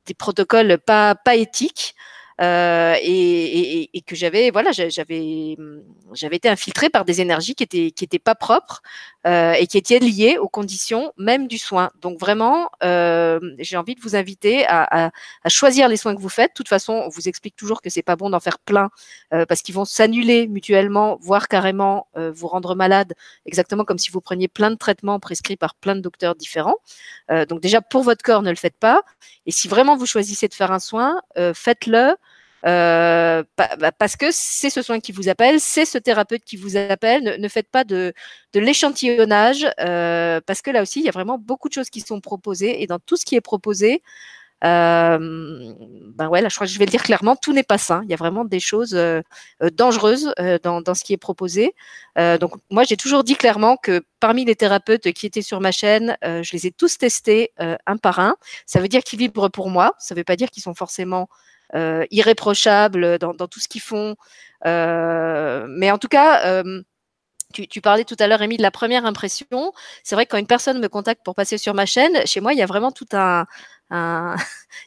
des, 0.07 0.15
protocoles 0.15 0.79
pas, 0.79 1.15
pas 1.15 1.37
éthiques. 1.37 1.95
Euh, 2.43 2.95
et, 3.01 3.81
et, 3.81 3.91
et, 3.97 4.03
que 4.03 4.15
j'avais 4.15 4.51
voilà 4.51 4.71
j'avais 4.71 5.57
j'avais 6.13 6.37
été 6.37 6.51
infiltrée 6.51 6.91
par 6.91 7.07
des 7.07 7.23
énergies 7.23 7.55
qui 7.55 7.63
étaient 7.63 7.91
qui 7.93 8.05
étaient 8.05 8.19
pas 8.19 8.35
propres 8.35 8.83
euh, 9.27 9.53
et 9.55 9.66
qui 9.66 9.77
étaient 9.77 9.98
liées 9.98 10.39
aux 10.39 10.48
conditions 10.48 11.12
même 11.19 11.48
du 11.48 11.59
soin. 11.59 11.90
Donc 12.01 12.19
vraiment 12.19 12.70
euh, 12.85 13.40
j'ai 13.59 13.77
envie 13.77 13.94
de 13.94 14.01
vous 14.01 14.15
inviter 14.15 14.65
à, 14.66 15.07
à, 15.07 15.11
à, 15.43 15.48
choisir 15.48 15.89
les 15.89 15.97
soins 15.97 16.15
que 16.15 16.20
vous 16.20 16.28
faites. 16.28 16.53
De 16.53 16.55
toute 16.55 16.69
façon 16.69 16.93
on 16.93 17.09
vous 17.09 17.28
explique 17.28 17.57
toujours 17.57 17.82
que 17.82 17.90
c'est 17.90 18.03
pas 18.03 18.16
bon 18.16 18.31
d'en 18.31 18.40
faire 18.40 18.59
plein 18.59 18.90
euh, 19.35 19.44
parce 19.47 19.62
qu'ils 19.62 19.74
vont 19.74 19.85
s'annuler 19.85 20.47
mutuellement 20.47 21.19
voire 21.20 21.48
carrément 21.48 22.07
euh, 22.16 22.31
vous 22.32 22.47
rendre 22.47 22.74
malade 22.74 23.15
exactement 23.47 23.85
comme 23.85 23.98
si 23.98 24.11
vous 24.11 24.20
preniez 24.20 24.48
plein 24.48 24.70
de 24.70 24.77
traitements 24.77 25.19
prescrits 25.19 25.57
par 25.57 25.74
plein 25.74 25.97
de 25.97 26.01
docteurs 26.01 26.35
différents. 26.35 26.77
Euh, 27.31 27.47
donc 27.47 27.61
déjà 27.61 27.81
pour 27.81 28.03
votre 28.03 28.23
corps 28.23 28.43
ne 28.43 28.51
le 28.51 28.57
faites 28.57 28.78
pas. 28.78 29.03
Et 29.47 29.51
si 29.51 29.66
vraiment 29.69 29.97
vous 29.97 30.07
choisissez 30.07 30.48
de 30.48 30.55
faire 30.55 30.73
un 30.73 30.78
soin 30.78 31.20
faites-le 31.55 32.16
euh, 32.67 33.45
parce 33.99 34.17
que 34.17 34.27
c'est 34.33 34.71
ce 34.71 34.83
soin 34.83 34.99
qui 34.99 35.13
vous 35.13 35.29
appelle, 35.29 35.61
c'est 35.61 35.85
ce 35.85 35.99
thérapeute 35.99 36.43
qui 36.45 36.57
vous 36.57 36.77
appelle. 36.77 37.37
Ne, 37.39 37.49
faites 37.49 37.71
pas 37.71 37.85
de, 37.85 38.13
l'échantillonnage, 38.55 39.67
euh, 39.81 40.41
parce 40.45 40.63
que 40.63 40.71
là 40.71 40.83
aussi, 40.83 41.01
il 41.01 41.07
y 41.07 41.09
a 41.09 41.13
vraiment 41.13 41.39
beaucoup 41.39 41.69
de 41.69 41.75
choses 41.75 41.91
qui 41.91 42.01
sont 42.01 42.21
proposées, 42.21 42.83
et 42.83 42.87
dans 42.87 42.99
tout 42.99 43.17
ce 43.17 43.25
qui 43.25 43.37
est 43.37 43.41
proposé, 43.41 44.03
euh, 44.65 45.19
ben 46.15 46.29
ouais, 46.29 46.41
là, 46.41 46.49
je 46.49 46.55
crois 46.57 46.67
que 46.67 46.73
je 46.73 46.79
vais 46.79 46.87
le 46.87 46.91
dire 46.91 47.03
clairement, 47.03 47.37
tout 47.37 47.53
n'est 47.53 47.63
pas 47.63 47.79
sain. 47.79 48.01
Il 48.05 48.11
y 48.11 48.15
a 48.15 48.17
vraiment 48.17 48.45
des 48.45 48.59
choses 48.59 48.99
dangereuses 49.75 50.33
dans, 50.63 50.95
ce 50.95 51.05
qui 51.05 51.13
est 51.13 51.19
proposé. 51.19 51.75
Donc, 52.17 52.53
moi, 52.71 52.83
j'ai 52.83 52.97
toujours 52.97 53.23
dit 53.23 53.37
clairement 53.37 53.77
que 53.77 54.03
parmi 54.19 54.45
les 54.45 54.57
thérapeutes 54.57 55.13
qui 55.13 55.27
étaient 55.27 55.43
sur 55.43 55.61
ma 55.61 55.73
chaîne, 55.73 56.17
je 56.23 56.51
les 56.53 56.67
ai 56.67 56.73
tous 56.73 56.99
testés 56.99 57.53
un 57.59 57.97
par 57.99 58.19
un. 58.19 58.35
Ça 58.65 58.81
veut 58.81 58.89
dire 58.89 59.03
qu'ils 59.05 59.19
vibrent 59.19 59.51
pour 59.51 59.71
moi. 59.71 59.95
Ça 59.99 60.15
ne 60.15 60.21
veut 60.21 60.25
pas 60.25 60.37
dire 60.37 60.51
qu'ils 60.51 60.63
sont 60.63 60.75
forcément 60.75 61.29
irréprochables 62.11 63.19
dans, 63.19 63.35
dans, 63.35 63.49
tout 63.49 63.61
ce 63.61 63.69
qu'ils 63.69 63.81
font. 63.81 64.17
Euh, 64.65 65.67
mais 65.69 65.91
en 65.91 65.99
tout 65.99 66.09
cas, 66.09 66.47
euh, 66.47 66.83
tu, 67.53 67.69
tu, 67.69 67.81
parlais 67.81 68.05
tout 68.05 68.17
à 68.19 68.27
l'heure, 68.27 68.41
Rémi, 68.41 68.57
de 68.57 68.63
la 68.63 68.71
première 68.71 69.07
impression. 69.07 69.73
C'est 70.03 70.15
vrai 70.15 70.27
que 70.27 70.33
quand 70.33 70.39
une 70.39 70.47
personne 70.47 70.81
me 70.81 70.89
contacte 70.89 71.23
pour 71.25 71.35
passer 71.35 71.59
sur 71.59 71.75
ma 71.75 71.87
chaîne, 71.87 72.27
chez 72.27 72.41
moi, 72.41 72.53
il 72.53 72.59
y 72.59 72.63
a 72.63 72.67
vraiment 72.67 72.93
tout 72.93 73.07
un, 73.13 73.47
un... 73.91 74.37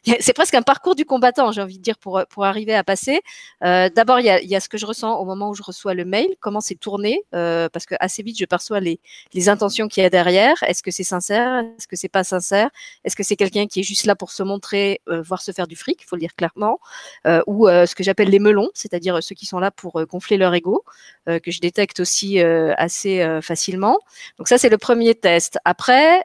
c'est 0.20 0.32
presque 0.32 0.54
un 0.54 0.62
parcours 0.62 0.94
du 0.94 1.04
combattant, 1.04 1.52
j'ai 1.52 1.62
envie 1.62 1.78
de 1.78 1.82
dire, 1.82 1.98
pour, 1.98 2.22
pour 2.30 2.44
arriver 2.44 2.74
à 2.74 2.84
passer. 2.84 3.20
Euh, 3.64 3.88
D'abord, 3.94 4.20
il 4.20 4.26
y 4.26 4.30
a, 4.30 4.42
y 4.42 4.54
a, 4.54 4.60
ce 4.60 4.68
que 4.68 4.78
je 4.78 4.86
ressens 4.86 5.18
au 5.18 5.24
moment 5.24 5.50
où 5.50 5.54
je 5.54 5.62
reçois 5.62 5.94
le 5.94 6.04
mail, 6.04 6.28
comment 6.40 6.60
c'est 6.60 6.74
tourné, 6.74 7.22
euh, 7.34 7.68
parce 7.68 7.86
que 7.86 7.94
assez 8.00 8.22
vite, 8.22 8.38
je 8.38 8.44
perçois 8.44 8.80
les, 8.80 9.00
les 9.32 9.48
intentions 9.48 9.88
qu'il 9.88 10.02
y 10.02 10.06
a 10.06 10.10
derrière. 10.10 10.62
Est-ce 10.62 10.82
que 10.82 10.90
c'est 10.90 11.04
sincère? 11.04 11.64
Est-ce 11.78 11.86
que 11.86 11.96
c'est 11.96 12.08
pas 12.08 12.24
sincère? 12.24 12.70
Est-ce 13.04 13.16
que 13.16 13.22
c'est 13.22 13.36
quelqu'un 13.36 13.66
qui 13.66 13.80
est 13.80 13.82
juste 13.82 14.06
là 14.06 14.14
pour 14.14 14.30
se 14.30 14.42
montrer, 14.42 15.00
euh, 15.08 15.22
voire 15.22 15.42
se 15.42 15.52
faire 15.52 15.66
du 15.66 15.76
fric, 15.76 16.02
il 16.02 16.06
faut 16.06 16.16
le 16.16 16.20
dire 16.20 16.34
clairement, 16.34 16.78
euh, 17.26 17.42
ou 17.46 17.68
euh, 17.68 17.86
ce 17.86 17.94
que 17.94 18.02
j'appelle 18.02 18.28
les 18.28 18.38
melons, 18.38 18.70
c'est-à-dire 18.74 19.22
ceux 19.22 19.34
qui 19.34 19.46
sont 19.46 19.58
là 19.58 19.70
pour 19.70 20.04
gonfler 20.06 20.36
leur 20.36 20.54
ego, 20.54 20.84
que 21.26 21.50
je 21.50 21.60
détecte 21.60 22.00
aussi 22.00 22.40
assez 22.40 23.40
facilement. 23.42 23.98
Donc 24.38 24.48
ça, 24.48 24.58
c'est 24.58 24.68
le 24.68 24.78
premier 24.78 25.14
test. 25.14 25.58
Après, 25.64 26.22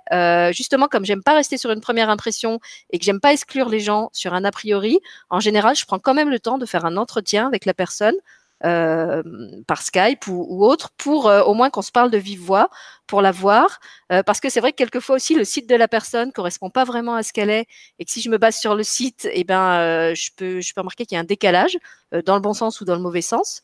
justement, 0.52 0.88
comme 0.88 1.06
j'aime 1.06 1.22
pas 1.24 1.34
rester 1.34 1.58
sur 1.58 1.72
une 1.72 1.82
première 1.82 2.10
impression 2.10 2.60
et 2.92 3.00
que 3.00 3.06
j'aime 3.06 3.20
pas 3.20 3.34
exclure 3.34 3.70
les 3.70 3.80
gens 3.80 4.10
sur 4.14 4.34
un 4.34 4.44
a 4.46 4.52
priori, 4.52 5.00
en 5.30 5.40
général, 5.40 5.76
je 5.76 5.86
prends 5.86 6.00
quand 6.00 6.14
même 6.14 6.30
le 6.30 6.40
temps 6.40 6.58
de 6.58 6.66
faire 6.66 6.86
un 6.86 6.98
entretien 6.98 7.48
avec 7.48 7.66
la 7.66 7.74
personne 7.74 8.16
euh, 8.64 9.22
par 9.68 9.82
Skype 9.82 10.28
ou, 10.28 10.66
autre 10.66 10.90
pour 10.98 11.28
euh, 11.28 11.44
au 11.44 11.54
moins 11.54 11.70
qu'on 11.70 11.82
se 11.82 11.92
parle 11.92 12.10
de 12.10 12.18
vive 12.18 12.40
voix 12.40 12.70
pour 13.06 13.22
la 13.22 13.32
voir. 13.32 13.82
Euh, 14.14 14.24
parce 14.24 14.40
que 14.40 14.50
c'est 14.50 14.62
vrai 14.62 14.72
que 14.72 14.78
quelquefois 14.78 15.18
aussi 15.18 15.36
le 15.36 15.44
site 15.44 15.70
de 15.70 15.76
la 15.76 15.90
personne 15.90 16.32
correspond 16.32 16.70
pas 16.70 16.86
vraiment 16.86 17.16
à 17.16 17.24
ce 17.24 17.34
qu'elle 17.34 17.50
est 17.50 17.68
et 18.00 18.06
que 18.06 18.12
si 18.12 18.22
je 18.22 18.30
me 18.30 18.38
base 18.38 18.56
sur 18.56 18.74
le 18.74 18.84
site 18.84 19.28
eh 19.32 19.44
ben 19.44 20.14
je 20.16 20.30
peux 20.38 20.62
je 20.62 20.74
peux 20.74 20.82
remarquer 20.82 21.06
qu'il 21.06 21.16
y 21.16 21.18
a 21.18 21.22
un 21.22 21.26
décalage 21.26 21.78
dans 22.26 22.36
le 22.36 22.42
bon 22.42 22.54
sens 22.54 22.80
ou 22.80 22.86
dans 22.86 22.96
le 22.96 23.02
mauvais 23.02 23.22
sens 23.22 23.62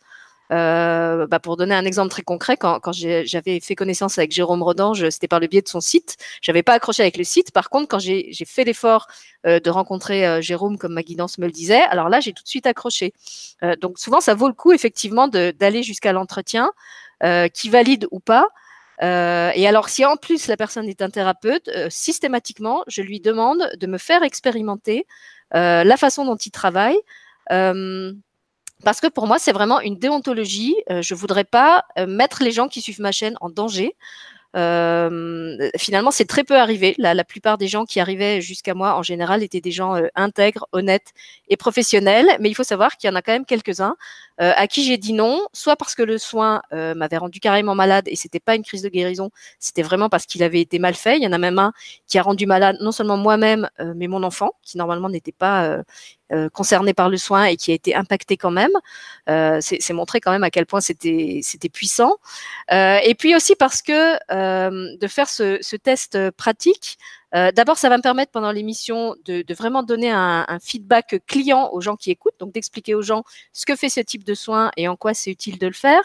euh, 0.52 1.28
bah 1.28 1.40
pour 1.40 1.56
donner 1.56 1.76
un 1.76 1.86
exemple 1.86 2.10
très 2.10 2.23
concret, 2.23 2.57
quand, 2.57 2.80
quand 2.80 2.91
j'avais 2.91 3.60
fait 3.61 3.76
connaissance 3.76 4.18
avec 4.18 4.32
Jérôme 4.32 4.64
Rodange, 4.64 5.10
c'était 5.10 5.28
par 5.28 5.40
le 5.40 5.48
biais 5.48 5.61
de 5.61 5.68
son 5.68 5.80
site. 5.80 6.18
J'avais 6.41 6.64
pas 6.64 6.73
accroché 6.73 7.03
avec 7.03 7.18
le 7.18 7.23
site. 7.23 7.52
Par 7.52 7.69
contre, 7.69 7.88
quand 7.88 7.99
j'ai 7.99 8.34
fait 8.45 8.64
l'effort 8.64 9.07
euh, 9.48 9.60
de 9.60 9.69
rencontrer 9.69 10.28
euh, 10.28 10.41
Jérôme, 10.41 10.78
comme 10.78 10.94
ma 10.94 11.03
guidance 11.03 11.38
me 11.38 11.45
le 11.45 11.52
disait, 11.52 11.82
alors 11.84 12.10
là, 12.10 12.19
j'ai 12.19 12.34
tout 12.34 12.44
de 12.44 12.49
suite 12.49 12.68
accroché. 12.68 13.14
Euh, 13.64 13.76
donc 13.78 13.98
souvent, 13.98 14.19
ça 14.19 14.34
vaut 14.34 14.48
le 14.48 14.53
coup 14.53 14.73
effectivement 14.73 15.28
d'aller 15.28 15.84
jusqu'à 15.84 16.11
l'entretien, 16.11 16.72
qui 17.53 17.69
valide 17.69 18.07
ou 18.10 18.19
pas. 18.19 18.48
et 18.99 19.68
alors, 19.68 19.90
si 19.90 20.03
en 20.06 20.18
plus 20.18 20.48
la 20.48 20.57
personne 20.57 20.90
est 20.90 21.03
un 21.03 21.11
thérapeute, 21.11 21.69
systématiquement, 21.90 22.84
je 22.88 23.03
lui 23.03 23.19
demande 23.19 23.69
de 23.80 23.86
me 23.86 23.99
faire 23.99 24.23
expérimenter 24.23 25.06
la 25.52 25.98
façon 25.98 26.26
dont 26.26 26.36
il 26.36 26.49
travaille. 26.49 26.98
Parce 28.84 28.99
que 28.99 29.08
pour 29.08 29.28
moi, 29.28 29.40
c'est 29.40 29.52
vraiment 29.52 29.80
une 29.80 29.98
déontologie. 29.98 30.76
Euh, 30.90 31.02
je 31.02 31.16
voudrais 31.16 31.44
pas 31.44 31.86
euh, 31.98 32.08
mettre 32.08 32.44
les 32.44 32.52
gens 32.52 32.68
qui 32.68 32.82
suivent 32.82 33.02
ma 33.02 33.12
chaîne 33.12 33.36
en 33.41 33.49
danger. 33.49 33.95
Euh, 34.58 35.70
finalement, 35.78 36.12
c'est 36.12 36.26
très 36.26 36.44
peu 36.44 36.58
arrivé. 36.58 36.94
La, 36.98 37.24
plupart 37.24 37.58
des 37.58 37.68
gens 37.68 37.86
qui 37.86 37.99
arrivaient 37.99 38.41
jusqu'à 38.41 38.74
moi, 38.74 38.95
en 38.95 39.03
général, 39.03 39.44
étaient 39.44 39.62
des 39.62 39.72
gens 39.72 39.95
euh, 39.95 40.08
intègres, 40.16 40.68
honnêtes 40.74 41.14
et 41.48 41.56
professionnels. 41.56 42.28
Mais 42.41 42.49
il 42.49 42.53
faut 42.53 42.64
savoir 42.64 42.98
qu'il 42.98 43.10
y 43.10 43.14
en 43.14 43.16
a 43.16 43.22
quand 43.22 43.32
même 43.32 43.45
quelques-uns 43.45 43.95
à 44.38 44.66
qui 44.66 44.84
j'ai 44.84 44.98
dit 44.98 45.14
non, 45.14 45.40
soit 45.53 45.76
parce 45.76 45.94
que 45.94 46.02
le 46.02 46.18
soin 46.18 46.64
m'avait 46.72 47.18
rendu 47.18 47.40
carrément 47.40 47.76
malade 47.76 48.06
et 48.08 48.16
c'était 48.16 48.40
pas 48.40 48.56
une 48.56 48.64
crise 48.64 48.82
de 48.82 48.90
guérison, 48.90 49.30
c'était 49.60 49.84
vraiment 49.84 50.10
parce 50.10 50.26
qu'il 50.26 50.41
avait 50.41 50.62
été 50.62 50.80
mal 50.80 50.95
fait. 50.95 51.18
Il 51.18 51.24
y 51.24 51.28
en 51.28 51.32
a 51.32 51.38
même 51.38 51.60
un 51.60 51.74
qui 52.08 52.18
a 52.18 52.24
rendu 52.24 52.48
malade 52.48 52.78
non 52.82 52.91
seulement 52.91 53.18
moi-même, 53.18 53.70
mais 53.95 54.08
mon 54.08 54.24
enfant, 54.24 54.53
qui 54.64 54.80
normalement 54.80 55.10
n'était 55.10 55.32
pas 55.32 55.84
concerné 56.53 56.94
par 56.94 57.10
le 57.10 57.18
soin 57.18 57.45
et 57.45 57.58
qui 57.58 57.72
a 57.72 57.74
été 57.74 57.95
impacté 57.95 58.38
quand 58.38 58.52
même. 58.52 58.72
Euh, 59.30 59.60
c'est 59.62 59.94
montré 59.94 60.20
quand 60.20 60.32
même 60.32 60.44
à 60.44 60.49
quel 60.49 60.66
point 60.66 60.82
c'était 60.82 61.41
puissant. 61.72 62.18
Euh, 62.72 62.99
et 63.03 63.16
puis 63.16 63.36
aussi 63.36 63.56
parce 63.56 63.82
que 63.82 64.18
euh, 64.34 64.95
de 64.98 65.08
faire 65.08 65.30
ce 65.30 65.76
test 65.76 66.32
pratique, 66.32 66.98
euh, 67.36 67.52
D'abord, 67.52 67.78
ça 67.78 67.90
va 67.90 67.98
me 67.98 68.02
permettre 68.02 68.32
pendant 68.32 68.52
l'émission 68.52 69.16
de, 69.26 69.44
vraiment 69.53 69.84
donner 69.84 70.12
un, 70.12 70.45
feedback 70.62 71.22
client 71.28 71.70
aux 71.72 71.82
gens 71.82 71.95
qui 71.95 72.12
écoutent, 72.12 72.40
donc 72.40 72.53
d'expliquer 72.53 72.95
aux 72.95 73.02
gens 73.02 73.24
ce 73.53 73.66
que 73.66 73.76
fait 73.76 73.90
ce 73.90 73.99
type 73.99 74.24
de 74.24 74.34
soins 74.34 74.72
et 74.78 74.88
en 74.88 74.95
quoi 74.95 75.14
c'est 75.14 75.32
utile 75.32 75.58
de 75.58 75.68
le 75.68 75.74
faire. 75.74 76.03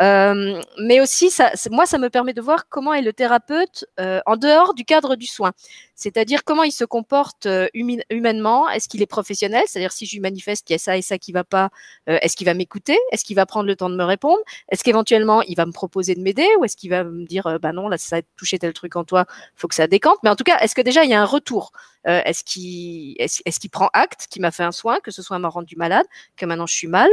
Euh, 0.00 0.60
mais 0.78 1.00
aussi, 1.00 1.30
moi, 1.70 1.84
ça 1.84 1.98
me 1.98 2.08
permet 2.08 2.32
de 2.32 2.40
voir 2.40 2.68
comment 2.68 2.94
est 2.94 3.02
le 3.02 3.12
thérapeute 3.12 3.84
euh, 4.00 4.20
en 4.24 4.36
dehors 4.36 4.72
du 4.72 4.84
cadre 4.84 5.16
du 5.16 5.26
soin. 5.26 5.52
C'est-à-dire 5.94 6.44
comment 6.44 6.62
il 6.62 6.72
se 6.72 6.84
comporte 6.84 7.46
humainement. 7.74 8.68
Est-ce 8.70 8.88
qu'il 8.88 9.02
est 9.02 9.06
professionnel? 9.06 9.64
C'est-à-dire 9.66 9.92
si 9.92 10.06
je 10.06 10.14
lui 10.14 10.20
manifeste 10.20 10.66
qu'il 10.66 10.74
y 10.74 10.76
a 10.76 10.78
ça 10.78 10.96
et 10.96 11.02
ça 11.02 11.18
qui 11.18 11.30
va 11.30 11.44
pas, 11.44 11.70
est-ce 12.06 12.34
qu'il 12.34 12.46
va 12.46 12.54
m'écouter? 12.54 12.98
Est-ce 13.12 13.24
qu'il 13.24 13.36
va 13.36 13.46
prendre 13.46 13.66
le 13.66 13.76
temps 13.76 13.90
de 13.90 13.94
me 13.94 14.02
répondre? 14.02 14.40
Est-ce 14.70 14.82
qu'éventuellement 14.82 15.42
il 15.42 15.54
va 15.54 15.64
me 15.64 15.70
proposer 15.70 16.16
de 16.16 16.20
m'aider? 16.20 16.48
Ou 16.58 16.64
est-ce 16.64 16.76
qu'il 16.76 16.90
va 16.90 17.04
me 17.04 17.24
dire 17.24 17.58
bah 17.60 17.72
non 17.72 17.88
là 17.88 17.98
ça 17.98 18.16
a 18.16 18.22
touché 18.36 18.58
tel 18.58 18.72
truc 18.72 18.96
en 18.96 19.04
toi, 19.04 19.26
faut 19.54 19.68
que 19.68 19.76
ça 19.76 19.86
décante. 19.86 20.18
Mais 20.24 20.30
en 20.30 20.34
tout 20.34 20.44
cas, 20.44 20.51
est-ce 20.60 20.74
que 20.74 20.82
déjà 20.82 21.04
il 21.04 21.10
y 21.10 21.14
a 21.14 21.20
un 21.20 21.26
retour? 21.26 21.72
Est-ce 22.04 22.42
qu'il 22.42 23.14
est-ce, 23.20 23.42
est 23.44 23.58
qu'il 23.60 23.70
prend 23.70 23.88
acte 23.92 24.26
qu'il 24.28 24.42
m'a 24.42 24.50
fait 24.50 24.64
un 24.64 24.72
soin, 24.72 24.98
que 25.00 25.12
ce 25.12 25.22
soit 25.22 25.38
m'a 25.38 25.48
rendu 25.48 25.76
malade, 25.76 26.06
que 26.36 26.46
maintenant 26.46 26.66
je 26.66 26.74
suis 26.74 26.88
mal? 26.88 27.10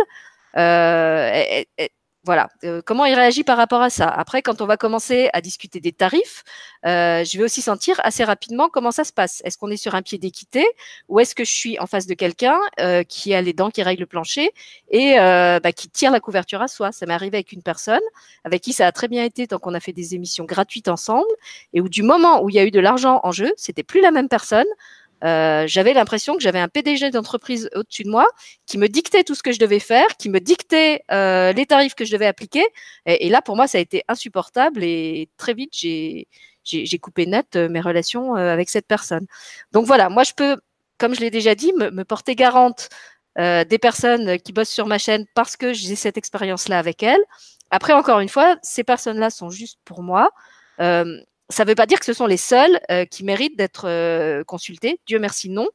Euh, 0.57 1.63
voilà, 2.25 2.49
euh, 2.65 2.81
comment 2.85 3.05
il 3.05 3.13
réagit 3.13 3.45
par 3.45 3.55
rapport 3.55 3.81
à 3.81 3.89
ça. 3.89 4.07
Après, 4.07 4.41
quand 4.41 4.61
on 4.61 4.65
va 4.65 4.75
commencer 4.75 5.29
à 5.31 5.39
discuter 5.39 5.79
des 5.79 5.93
tarifs, 5.93 6.43
euh, 6.85 7.23
je 7.23 7.37
vais 7.37 7.45
aussi 7.45 7.61
sentir 7.61 7.99
assez 8.03 8.25
rapidement 8.25 8.67
comment 8.67 8.91
ça 8.91 9.05
se 9.05 9.13
passe. 9.13 9.41
Est-ce 9.45 9.57
qu'on 9.57 9.71
est 9.71 9.77
sur 9.77 9.95
un 9.95 10.01
pied 10.01 10.17
d'équité 10.17 10.65
ou 11.07 11.21
est-ce 11.21 11.33
que 11.33 11.45
je 11.45 11.51
suis 11.51 11.79
en 11.79 11.87
face 11.87 12.07
de 12.07 12.13
quelqu'un 12.13 12.59
euh, 12.81 13.03
qui 13.03 13.33
a 13.33 13.41
les 13.41 13.53
dents 13.53 13.69
qui 13.69 13.83
règlent 13.83 14.01
le 14.01 14.05
plancher 14.05 14.51
et 14.89 15.15
bah, 15.17 15.71
qui 15.71 15.89
tire 15.89 16.11
la 16.11 16.19
couverture 16.19 16.61
à 16.61 16.67
soi? 16.67 16.91
Ça 16.91 17.05
m'est 17.05 17.13
arrivé 17.13 17.37
avec 17.37 17.53
une 17.53 17.63
personne 17.63 18.01
avec 18.43 18.61
qui 18.61 18.73
ça 18.73 18.85
a 18.85 18.91
très 18.91 19.07
bien 19.07 19.23
été 19.23 19.47
tant 19.47 19.57
qu'on 19.57 19.73
a 19.73 19.79
fait 19.79 19.93
des 19.93 20.13
émissions 20.13 20.43
gratuites 20.43 20.89
ensemble 20.89 21.27
et 21.73 21.81
où 21.81 21.87
du 21.87 22.03
moment 22.03 22.43
où 22.43 22.49
il 22.49 22.55
y 22.55 22.59
a 22.59 22.65
eu 22.65 22.71
de 22.71 22.79
l'argent 22.79 23.21
en 23.23 23.31
jeu, 23.31 23.53
c'était 23.55 23.83
plus 23.83 24.01
la 24.01 24.11
même 24.11 24.27
personne. 24.27 24.67
Euh, 25.23 25.65
j'avais 25.67 25.93
l'impression 25.93 26.35
que 26.35 26.41
j'avais 26.41 26.59
un 26.59 26.67
PDG 26.67 27.11
d'entreprise 27.11 27.69
au-dessus 27.75 28.03
de 28.03 28.09
moi 28.09 28.25
qui 28.65 28.77
me 28.77 28.87
dictait 28.87 29.23
tout 29.23 29.35
ce 29.35 29.43
que 29.43 29.51
je 29.51 29.59
devais 29.59 29.79
faire, 29.79 30.07
qui 30.17 30.29
me 30.29 30.39
dictait 30.39 31.03
euh, 31.11 31.51
les 31.53 31.65
tarifs 31.65 31.95
que 31.95 32.05
je 32.05 32.11
devais 32.11 32.25
appliquer. 32.25 32.65
Et, 33.05 33.29
là, 33.29 33.41
pour 33.41 33.55
moi, 33.55 33.67
ça 33.67 33.77
a 33.77 33.81
été 33.81 34.03
insupportable 34.07 34.83
et 34.83 35.29
très 35.37 35.53
vite, 35.53 35.71
j'ai 35.73 36.27
coupé 37.01 37.25
net 37.25 37.55
euh, 37.55 37.69
mes 37.69 37.81
relations 37.81 38.35
avec 38.35 38.69
cette 38.69 38.87
personne. 38.87 39.25
Donc 39.71 39.85
voilà, 39.85 40.09
moi, 40.09 40.23
je 40.23 40.33
peux, 40.33 40.57
comme 40.97 41.13
je 41.15 41.19
l'ai 41.19 41.31
déjà 41.31 41.55
dit, 41.55 41.73
me, 41.73 42.03
porter 42.03 42.35
garante 42.35 42.89
des 43.37 43.77
personnes 43.79 44.37
qui 44.39 44.51
bossent 44.51 44.69
sur 44.69 44.85
ma 44.85 44.97
chaîne 44.97 45.25
parce 45.33 45.55
que 45.55 45.71
j'ai 45.71 45.95
cette 45.95 46.17
expérience-là 46.17 46.77
avec 46.77 47.03
elles. 47.03 47.23
Après, 47.71 47.93
encore 47.93 48.19
une 48.19 48.27
fois, 48.27 48.57
ces 48.63 48.83
personnes-là 48.83 49.29
sont 49.29 49.49
juste 49.49 49.79
pour 49.85 50.03
moi. 50.03 50.29
Ça 51.49 51.65
ne 51.65 51.69
veut 51.69 51.75
pas 51.75 51.87
dire 51.87 51.99
que 51.99 52.05
ce 52.05 52.13
sont 52.13 52.27
les 52.27 52.37
seuls 52.37 52.79
euh, 52.91 53.05
qui 53.05 53.23
méritent 53.23 53.57
d'être 53.57 53.87
euh, 53.87 54.43
consultés. 54.43 54.99
Dieu 55.07 55.19
merci, 55.19 55.49
non. 55.49 55.67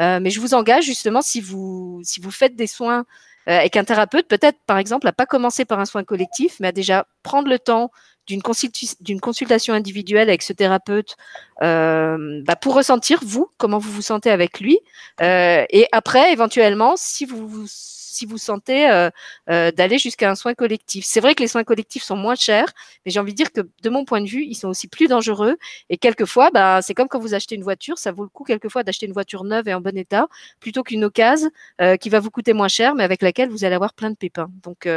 Euh, 0.00 0.20
mais 0.20 0.30
je 0.30 0.40
vous 0.40 0.54
engage 0.54 0.84
justement, 0.84 1.20
si 1.20 1.40
vous, 1.40 2.00
si 2.04 2.20
vous 2.20 2.30
faites 2.30 2.54
des 2.56 2.66
soins 2.66 3.04
avec 3.48 3.76
un 3.76 3.84
thérapeute, 3.84 4.26
peut-être 4.26 4.58
par 4.66 4.76
exemple 4.76 5.06
à 5.06 5.12
pas 5.12 5.24
commencer 5.24 5.64
par 5.64 5.78
un 5.78 5.84
soin 5.84 6.02
collectif, 6.02 6.56
mais 6.58 6.66
à 6.66 6.72
déjà 6.72 7.06
prendre 7.22 7.48
le 7.48 7.60
temps 7.60 7.92
d'une 8.26 8.42
consultation 8.42 9.72
individuelle 9.72 10.28
avec 10.28 10.42
ce 10.42 10.52
thérapeute 10.52 11.16
bah, 11.60 12.56
pour 12.60 12.74
ressentir 12.74 13.20
vous 13.22 13.48
comment 13.56 13.78
vous 13.78 13.92
vous 13.92 14.02
sentez 14.02 14.32
avec 14.32 14.58
lui 14.58 14.80
et 15.20 15.86
après 15.92 16.32
éventuellement 16.32 16.96
si 16.96 17.24
vous 17.24 17.68
si 18.16 18.26
vous 18.26 18.38
sentez 18.38 18.90
euh, 18.90 19.10
euh, 19.50 19.70
d'aller 19.70 19.98
jusqu'à 19.98 20.30
un 20.30 20.34
soin 20.34 20.54
collectif. 20.54 21.04
C'est 21.04 21.20
vrai 21.20 21.34
que 21.34 21.42
les 21.42 21.48
soins 21.48 21.64
collectifs 21.64 22.02
sont 22.02 22.16
moins 22.16 22.34
chers, 22.34 22.72
mais 23.04 23.12
j'ai 23.12 23.20
envie 23.20 23.32
de 23.32 23.36
dire 23.36 23.52
que 23.52 23.60
de 23.82 23.90
mon 23.90 24.04
point 24.04 24.20
de 24.20 24.28
vue, 24.28 24.44
ils 24.44 24.54
sont 24.54 24.68
aussi 24.68 24.88
plus 24.88 25.06
dangereux. 25.08 25.56
Et 25.90 25.98
quelquefois, 25.98 26.50
bah, 26.50 26.80
c'est 26.82 26.94
comme 26.94 27.08
quand 27.08 27.18
vous 27.18 27.34
achetez 27.34 27.54
une 27.54 27.62
voiture, 27.62 27.98
ça 27.98 28.12
vaut 28.12 28.22
le 28.24 28.28
coup 28.30 28.44
quelquefois 28.44 28.82
d'acheter 28.82 29.06
une 29.06 29.12
voiture 29.12 29.44
neuve 29.44 29.68
et 29.68 29.74
en 29.74 29.80
bon 29.80 29.96
état 29.96 30.28
plutôt 30.60 30.82
qu'une 30.82 31.04
occasion 31.04 31.50
euh, 31.80 31.96
qui 31.96 32.08
va 32.08 32.20
vous 32.20 32.30
coûter 32.30 32.52
moins 32.54 32.68
cher, 32.68 32.94
mais 32.94 33.04
avec 33.04 33.22
laquelle 33.22 33.50
vous 33.50 33.64
allez 33.64 33.74
avoir 33.74 33.92
plein 33.94 34.10
de 34.10 34.16
pépins. 34.16 34.50
Donc 34.62 34.88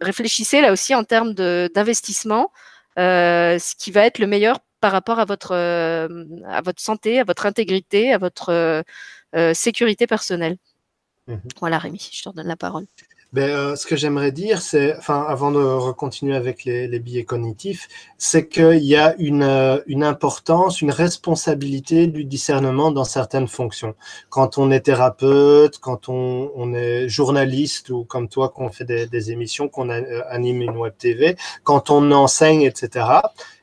réfléchissez 0.00 0.60
là 0.60 0.72
aussi 0.72 0.94
en 0.94 1.04
termes 1.04 1.34
d'investissement, 1.34 2.52
ce 2.96 3.74
qui 3.76 3.90
va 3.90 4.06
être 4.06 4.18
le 4.18 4.26
meilleur 4.26 4.58
par 4.80 4.92
rapport 4.92 5.18
à 5.18 5.24
votre, 5.24 5.54
à 5.54 6.60
votre 6.62 6.80
santé, 6.80 7.20
à 7.20 7.24
votre 7.24 7.46
intégrité, 7.46 8.12
à 8.12 8.18
votre 8.18 8.84
sécurité 9.54 10.06
personnelle. 10.06 10.56
Mmh 11.26 11.36
voilà, 11.58 11.78
Rémi, 11.78 12.10
je 12.12 12.22
te 12.22 12.28
redonne 12.28 12.46
la 12.46 12.56
parole. 12.56 12.86
Ben, 13.34 13.50
euh, 13.50 13.74
ce 13.74 13.84
que 13.86 13.96
j'aimerais 13.96 14.30
dire, 14.30 14.62
c'est, 14.62 14.96
enfin, 14.96 15.24
avant 15.28 15.50
de 15.50 15.58
recontinuer 15.58 16.36
avec 16.36 16.64
les, 16.64 16.86
les 16.86 17.00
biais 17.00 17.24
cognitifs, 17.24 17.88
c'est 18.16 18.46
qu'il 18.46 18.84
y 18.84 18.94
a 18.94 19.16
une, 19.18 19.42
euh, 19.42 19.80
une 19.88 20.04
importance, 20.04 20.82
une 20.82 20.92
responsabilité 20.92 22.06
du 22.06 22.24
discernement 22.24 22.92
dans 22.92 23.02
certaines 23.02 23.48
fonctions. 23.48 23.96
Quand 24.28 24.56
on 24.56 24.70
est 24.70 24.82
thérapeute, 24.82 25.78
quand 25.78 26.08
on, 26.08 26.52
on 26.54 26.74
est 26.74 27.08
journaliste 27.08 27.90
ou 27.90 28.04
comme 28.04 28.28
toi, 28.28 28.50
qu'on 28.50 28.68
fait 28.68 28.84
des, 28.84 29.08
des 29.08 29.32
émissions, 29.32 29.68
qu'on 29.68 29.90
euh, 29.90 30.22
anime 30.28 30.62
une 30.62 30.76
web 30.76 30.92
TV, 30.96 31.36
quand 31.64 31.90
on 31.90 32.12
enseigne, 32.12 32.62
etc 32.62 33.06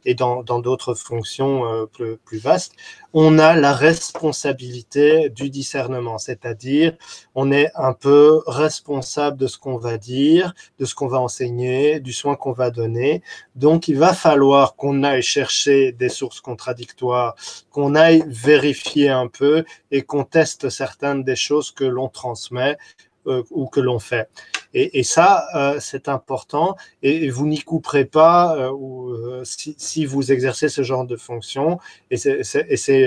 et 0.06 0.16
dans 0.16 0.44
d'autres 0.44 0.94
fonctions 0.94 1.66
euh, 1.66 1.86
plus, 1.86 2.18
plus, 2.18 2.40
vastes, 2.40 2.74
on 3.14 3.40
a 3.40 3.56
la 3.56 3.74
responsabilité 3.74 5.30
du 5.30 5.50
discernement, 5.50 6.18
c'est-à-dire 6.18 6.96
on 7.36 7.52
est 7.52 7.70
un 7.76 7.94
peu 7.94 8.42
responsable 8.48 9.38
de 9.38 9.48
ce 9.48 9.58
qu'on 9.58 9.78
va 9.78 9.98
dire, 9.98 10.54
de 10.80 10.86
ce 10.86 10.96
qu'on 10.96 11.08
va 11.08 11.20
enseigner, 11.20 12.00
du 12.00 12.14
soin 12.14 12.36
qu'on 12.36 12.54
va 12.54 12.72
donner. 12.72 13.22
Donc 13.56 13.88
il 13.88 13.98
va 13.98 14.14
falloir 14.14 14.76
qu'on 14.76 15.04
aille 15.04 15.22
chercher 15.22 15.92
des 15.92 16.10
sources 16.10 16.42
contradictoires, 16.42 17.36
qu'on 17.72 17.96
aille 17.96 18.24
vérifier 18.28 19.10
un 19.10 19.28
peu 19.28 19.66
et 19.92 20.02
qu'on 20.04 20.24
teste 20.24 20.70
certaines 20.70 21.24
des 21.24 21.36
choses 21.36 21.72
que 21.72 21.84
l'on 21.84 22.08
transmet 22.08 22.78
ou 23.26 23.68
que 23.68 23.80
l'on 23.80 24.00
fait. 24.00 24.30
Et, 24.74 25.04
ça, 25.04 25.48
euh, 25.56 25.78
c'est 25.80 26.08
important. 26.08 26.76
Et, 27.04 27.30
vous 27.30 27.46
n'y 27.46 27.60
couperez 27.60 28.06
pas 28.06 28.56
euh, 28.58 28.72
euh, 28.72 29.44
si, 29.44 30.06
vous 30.06 30.32
exercez 30.32 30.70
ce 30.70 30.82
genre 30.82 31.06
de 31.06 31.18
fonction. 31.18 31.80
Et 32.10 32.18
c'est 32.18 33.06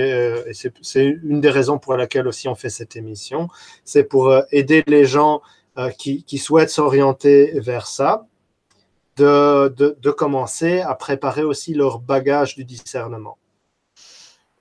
une 1.03 1.41
des 1.41 1.49
raisons 1.49 1.79
pour 1.79 1.97
laquelle 1.97 2.27
aussi 2.27 2.47
on 2.47 2.55
fait 2.55 2.69
cette 2.69 2.95
émission. 2.95 3.47
C'est 3.83 4.03
pour 4.03 4.33
aider 4.51 4.83
les 4.87 5.05
gens 5.05 5.41
qui, 5.97 6.37
souhaitent 6.37 6.69
s'orienter 6.69 7.59
vers 7.59 7.87
ça, 7.87 8.27
de, 9.17 9.73
de 9.77 10.11
commencer 10.11 10.81
à 10.81 10.93
préparer 10.93 11.43
aussi 11.43 11.73
leur 11.73 11.99
bagage 11.99 12.55
du 12.55 12.63
discernement. 12.63 13.37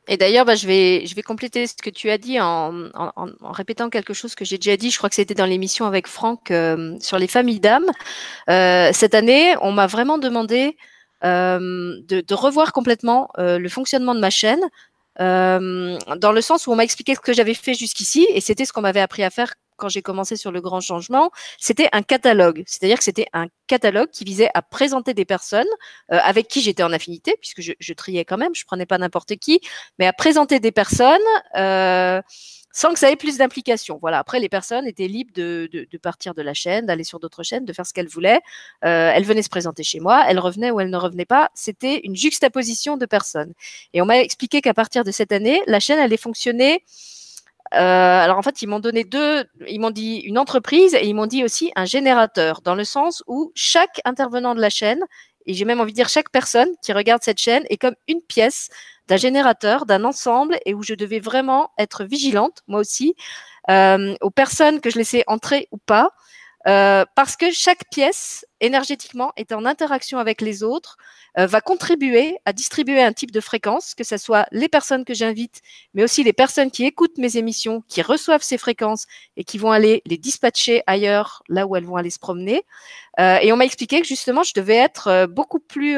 Et 0.09 0.17
d'ailleurs, 0.17 0.45
bah, 0.45 0.55
je, 0.55 0.67
vais, 0.67 1.23
compléter 1.23 1.67
ce 1.67 1.75
que 1.75 1.91
tu 1.91 2.11
as 2.11 2.19
dit 2.19 2.39
en, 2.41 2.91
répétant 3.43 3.89
quelque 3.91 4.13
chose 4.13 4.35
que 4.35 4.45
j'ai 4.45 4.59
déjà 4.59 4.77
dit. 4.77 4.91
Je 4.91 4.99
crois 4.99 5.09
que 5.09 5.17
c'était 5.17 5.35
dans 5.35 5.47
l'émission 5.47 5.87
avec 5.87 6.07
Franck 6.07 6.51
euh, 6.51 6.97
sur 7.01 7.19
les 7.19 7.29
familles 7.29 7.61
d'âmes. 7.61 7.91
Euh, 8.51 8.91
cette 8.93 9.15
année, 9.15 9.55
on 9.63 9.73
m'a 9.73 9.87
vraiment 9.87 10.19
demandé 10.19 10.77
euh, 11.25 12.01
de, 12.09 12.35
revoir 12.35 12.73
complètement 12.73 13.31
le 13.39 13.69
fonctionnement 13.69 14.15
de 14.15 14.21
ma 14.21 14.31
chaîne. 14.31 14.61
Dans 15.19 16.33
le 16.33 16.41
sens 16.41 16.67
où 16.67 16.73
on 16.73 16.77
m'a 16.77 16.85
expliqué 16.85 17.15
ce 17.15 17.21
que 17.21 17.33
j'avais 17.33 17.55
fait 17.55 17.75
jusqu'ici 17.75 18.27
et 18.31 18.41
c'était 18.41 18.65
ce 18.65 18.73
qu'on 18.73 18.81
m'avait 18.83 19.01
appris 19.01 19.23
à 19.23 19.31
faire 19.31 19.55
quand 19.77 19.89
j'ai 19.89 20.03
commencé 20.03 20.37
sur 20.37 20.53
le 20.53 20.61
grand 20.61 20.81
changement, 20.81 21.31
c'était 21.59 21.89
un 21.93 22.03
catalogue. 22.03 22.63
C'est-à-dire 22.67 22.99
que 22.99 23.05
c'était 23.05 23.27
un 23.33 23.47
catalogue 23.67 24.11
qui 24.11 24.25
visait 24.25 24.51
à 24.55 24.63
présenter 24.63 25.15
des 25.15 25.25
personnes 25.25 25.67
euh, 26.13 26.19
avec 26.23 26.49
qui 26.49 26.61
j'étais 26.61 26.83
en 26.83 26.93
affinité, 26.93 27.37
puisque 27.41 27.61
je, 27.61 27.73
je, 27.79 27.93
triais 27.93 28.25
quand 28.25 28.37
même, 28.37 28.55
je 28.55 28.65
prenais 28.65 28.87
pas 28.87 28.99
n'importe 28.99 29.37
qui, 29.37 29.61
mais 29.99 30.07
à 30.07 30.13
présenter 30.13 30.61
des 30.61 30.73
personnes 30.73 31.19
euh, 31.57 32.21
sans 32.75 32.93
que 32.93 32.99
ça 32.99 33.11
ait 33.11 33.17
plus 33.17 33.39
d'implication. 33.39 33.99
Voilà. 34.03 34.19
Après, 34.19 34.41
les 34.41 34.49
personnes 34.49 34.87
étaient 34.87 35.07
libres 35.07 35.33
de 35.33 35.99
partir 36.03 36.35
de 36.35 36.43
la 36.43 36.55
chaîne, 36.55 36.87
d'aller 36.87 37.05
sur 37.05 37.21
d'autres 37.21 37.45
chaînes, 37.45 37.65
de 37.65 37.73
faire 37.73 37.87
ce 37.87 37.95
qu'elles 37.95 38.09
voulaient. 38.09 38.41
Euh, 38.85 39.13
elles 39.15 39.25
venaient 39.25 39.43
se 39.43 39.49
présenter 39.49 39.85
chez 39.85 40.01
moi, 40.01 40.25
elles 40.29 40.41
revenaient 40.41 40.73
ou 40.73 40.81
elles 40.81 40.91
ne 40.91 40.97
revenaient 40.97 41.25
pas. 41.25 41.51
C'était 41.55 42.01
une 42.03 42.17
juxtaposition 42.17 42.97
de 42.97 43.07
personnes. 43.07 43.55
Et 43.93 44.03
on 44.03 44.07
m'a 44.07 44.19
expliqué 44.19 44.61
qu'à 44.61 44.75
partir 44.75 45.05
de 45.05 45.13
cette 45.13 45.31
année, 45.31 45.63
la 45.69 45.79
chaîne 45.79 46.01
allait 46.01 46.17
fonctionner 46.17 46.83
euh, 47.73 47.77
alors 48.21 48.39
en 48.39 48.43
fait, 48.43 48.63
ils 48.63 48.69
m'ont 48.69 48.79
donné 48.79 49.03
deux, 49.05 49.45
ils 49.67 49.81
m'ont 49.81 49.91
dit 49.91 50.19
une 50.19 50.39
entreprise 50.39 50.95
et 50.95 51.07
ils 51.07 51.15
m'ont 51.15 51.27
dit 51.27 51.43
aussi 51.43 51.73
un 51.75 51.87
générateur, 51.87 52.61
dans 52.63 52.75
le 52.75 52.85
sens 52.85 53.25
où 53.27 53.51
chaque 53.55 54.01
intervenant 54.05 54.55
de 54.55 54.61
la 54.61 54.71
chaîne, 54.71 55.03
et 55.47 55.55
j'ai 55.55 55.65
même 55.65 55.81
envie 55.81 55.93
de 55.93 55.97
dire 55.97 56.09
chaque 56.09 56.31
personne 56.31 56.69
qui 56.83 56.93
regarde 56.93 57.23
cette 57.23 57.39
chaîne 57.39 57.65
est 57.71 57.77
comme 57.77 57.95
une 58.09 58.21
pièce 58.23 58.69
d'un 59.09 59.17
générateur, 59.17 59.87
d'un 59.87 60.05
ensemble, 60.05 60.59
et 60.65 60.75
où 60.75 60.83
je 60.83 60.95
devais 60.95 61.21
vraiment 61.21 61.71
être 61.79 62.05
vigilante, 62.05 62.63
moi 62.69 62.81
aussi, 62.81 63.15
euh, 63.71 64.15
aux 64.21 64.31
personnes 64.31 64.81
que 64.81 64.91
je 64.91 64.99
laissais 64.99 65.25
entrer 65.27 65.69
ou 65.73 65.79
pas, 65.79 66.13
euh, 66.67 67.05
parce 67.15 67.37
que 67.37 67.51
chaque 67.51 67.89
pièce 67.91 68.47
énergétiquement 68.65 69.33
est 69.37 69.53
en 69.53 69.65
interaction 69.65 70.19
avec 70.19 70.41
les 70.41 70.63
autres, 70.63 70.97
euh, 71.37 71.49
va 71.49 71.61
contribuer 71.61 72.37
à 72.45 72.53
distribuer 72.53 73.03
un 73.03 73.13
type 73.13 73.33
de 73.33 73.41
fréquence, 73.41 73.97
que 73.97 74.05
ce 74.05 74.17
soit 74.19 74.47
les 74.53 74.69
personnes 74.69 75.05
que 75.05 75.15
j'invite, 75.15 75.63
mais 75.93 76.05
aussi 76.05 76.23
les 76.23 76.33
personnes 76.33 76.71
qui 76.71 76.85
écoutent 76.85 77.19
mes 77.19 77.37
émissions, 77.37 77.83
qui 77.89 78.03
reçoivent 78.03 78.43
ces 78.43 78.57
fréquences 78.57 79.07
et 79.37 79.43
qui 79.43 79.59
vont 79.59 79.73
aller 79.73 80.01
les 80.07 80.17
dispatcher 80.17 80.85
ailleurs, 80.87 81.43
là 81.49 81.67
où 81.67 81.75
elles 81.75 81.87
vont 81.87 81.97
aller 81.97 82.11
se 82.11 82.21
promener. 82.21 82.63
Euh, 83.19 83.39
et 83.43 83.53
on 83.53 83.57
m'a 83.57 83.65
expliqué 83.65 84.01
que 84.01 84.07
justement, 84.07 84.45
je 84.45 84.53
devais 84.55 84.77
être 84.77 85.09
euh, 85.09 85.27
beaucoup 85.27 85.59
plus, 85.59 85.97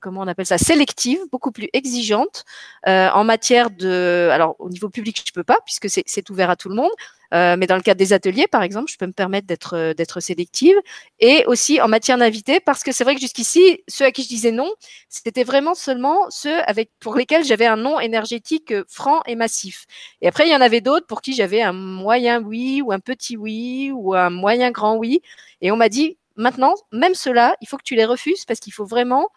comment 0.00 0.22
on 0.22 0.28
appelle 0.28 0.46
ça, 0.46 0.58
sélective, 0.58 1.18
beaucoup 1.30 1.50
plus 1.50 1.68
exigeante 1.72 2.44
en 2.86 3.24
matière 3.24 3.70
de, 3.70 4.28
alors 4.32 4.56
au 4.58 4.70
niveau 4.70 4.88
public, 4.88 5.22
je 5.26 5.32
peux 5.32 5.44
pas 5.44 5.58
puisque 5.66 5.90
c'est 5.90 6.30
ouvert 6.30 6.48
à 6.48 6.56
tout 6.56 6.70
le 6.70 6.74
monde, 6.74 6.90
mais 7.32 7.66
dans 7.66 7.76
le 7.76 7.82
cadre 7.82 7.98
des 7.98 8.14
ateliers, 8.14 8.46
par 8.46 8.62
exemple, 8.62 8.90
je 8.90 8.96
peux 8.96 9.06
me 9.06 9.12
permettre 9.12 9.46
d'être 9.46 10.20
sélective. 10.20 10.76
Et 11.20 11.33
aussi 11.46 11.80
en 11.80 11.88
matière 11.88 12.18
d'invités, 12.18 12.60
parce 12.60 12.82
que 12.82 12.92
c'est 12.92 13.04
vrai 13.04 13.14
que 13.14 13.20
jusqu'ici, 13.20 13.82
ceux 13.88 14.04
à 14.06 14.10
qui 14.12 14.22
je 14.22 14.28
disais 14.28 14.52
non, 14.52 14.70
c'était 15.08 15.44
vraiment 15.44 15.74
seulement 15.74 16.30
ceux 16.30 16.60
pour 17.00 17.16
lesquels 17.16 17.44
j'avais 17.44 17.66
un 17.66 17.76
nom 17.76 17.98
énergétique 18.00 18.72
euh, 18.72 18.84
franc 18.88 19.22
et 19.26 19.34
massif. 19.36 19.86
Et 20.20 20.28
après, 20.28 20.46
il 20.46 20.52
y 20.52 20.56
en 20.56 20.60
avait 20.60 20.80
d'autres 20.80 21.06
pour 21.06 21.22
qui 21.22 21.34
j'avais 21.34 21.62
un 21.62 21.72
moyen 21.72 22.40
oui 22.42 22.82
ou 22.82 22.92
un 22.92 23.00
petit 23.00 23.36
oui 23.36 23.90
ou 23.92 24.14
un 24.14 24.30
moyen 24.30 24.70
grand 24.70 24.96
oui. 24.96 25.20
Et 25.60 25.70
on 25.70 25.76
m'a 25.76 25.88
dit 25.88 26.18
maintenant, 26.36 26.74
même 26.92 27.14
ceux-là, 27.14 27.56
il 27.60 27.68
faut 27.68 27.76
que 27.76 27.84
tu 27.84 27.94
les 27.94 28.04
refuses 28.04 28.44
parce 28.44 28.60
qu'il 28.60 28.72
faut 28.72 28.86
vraiment 28.86 29.28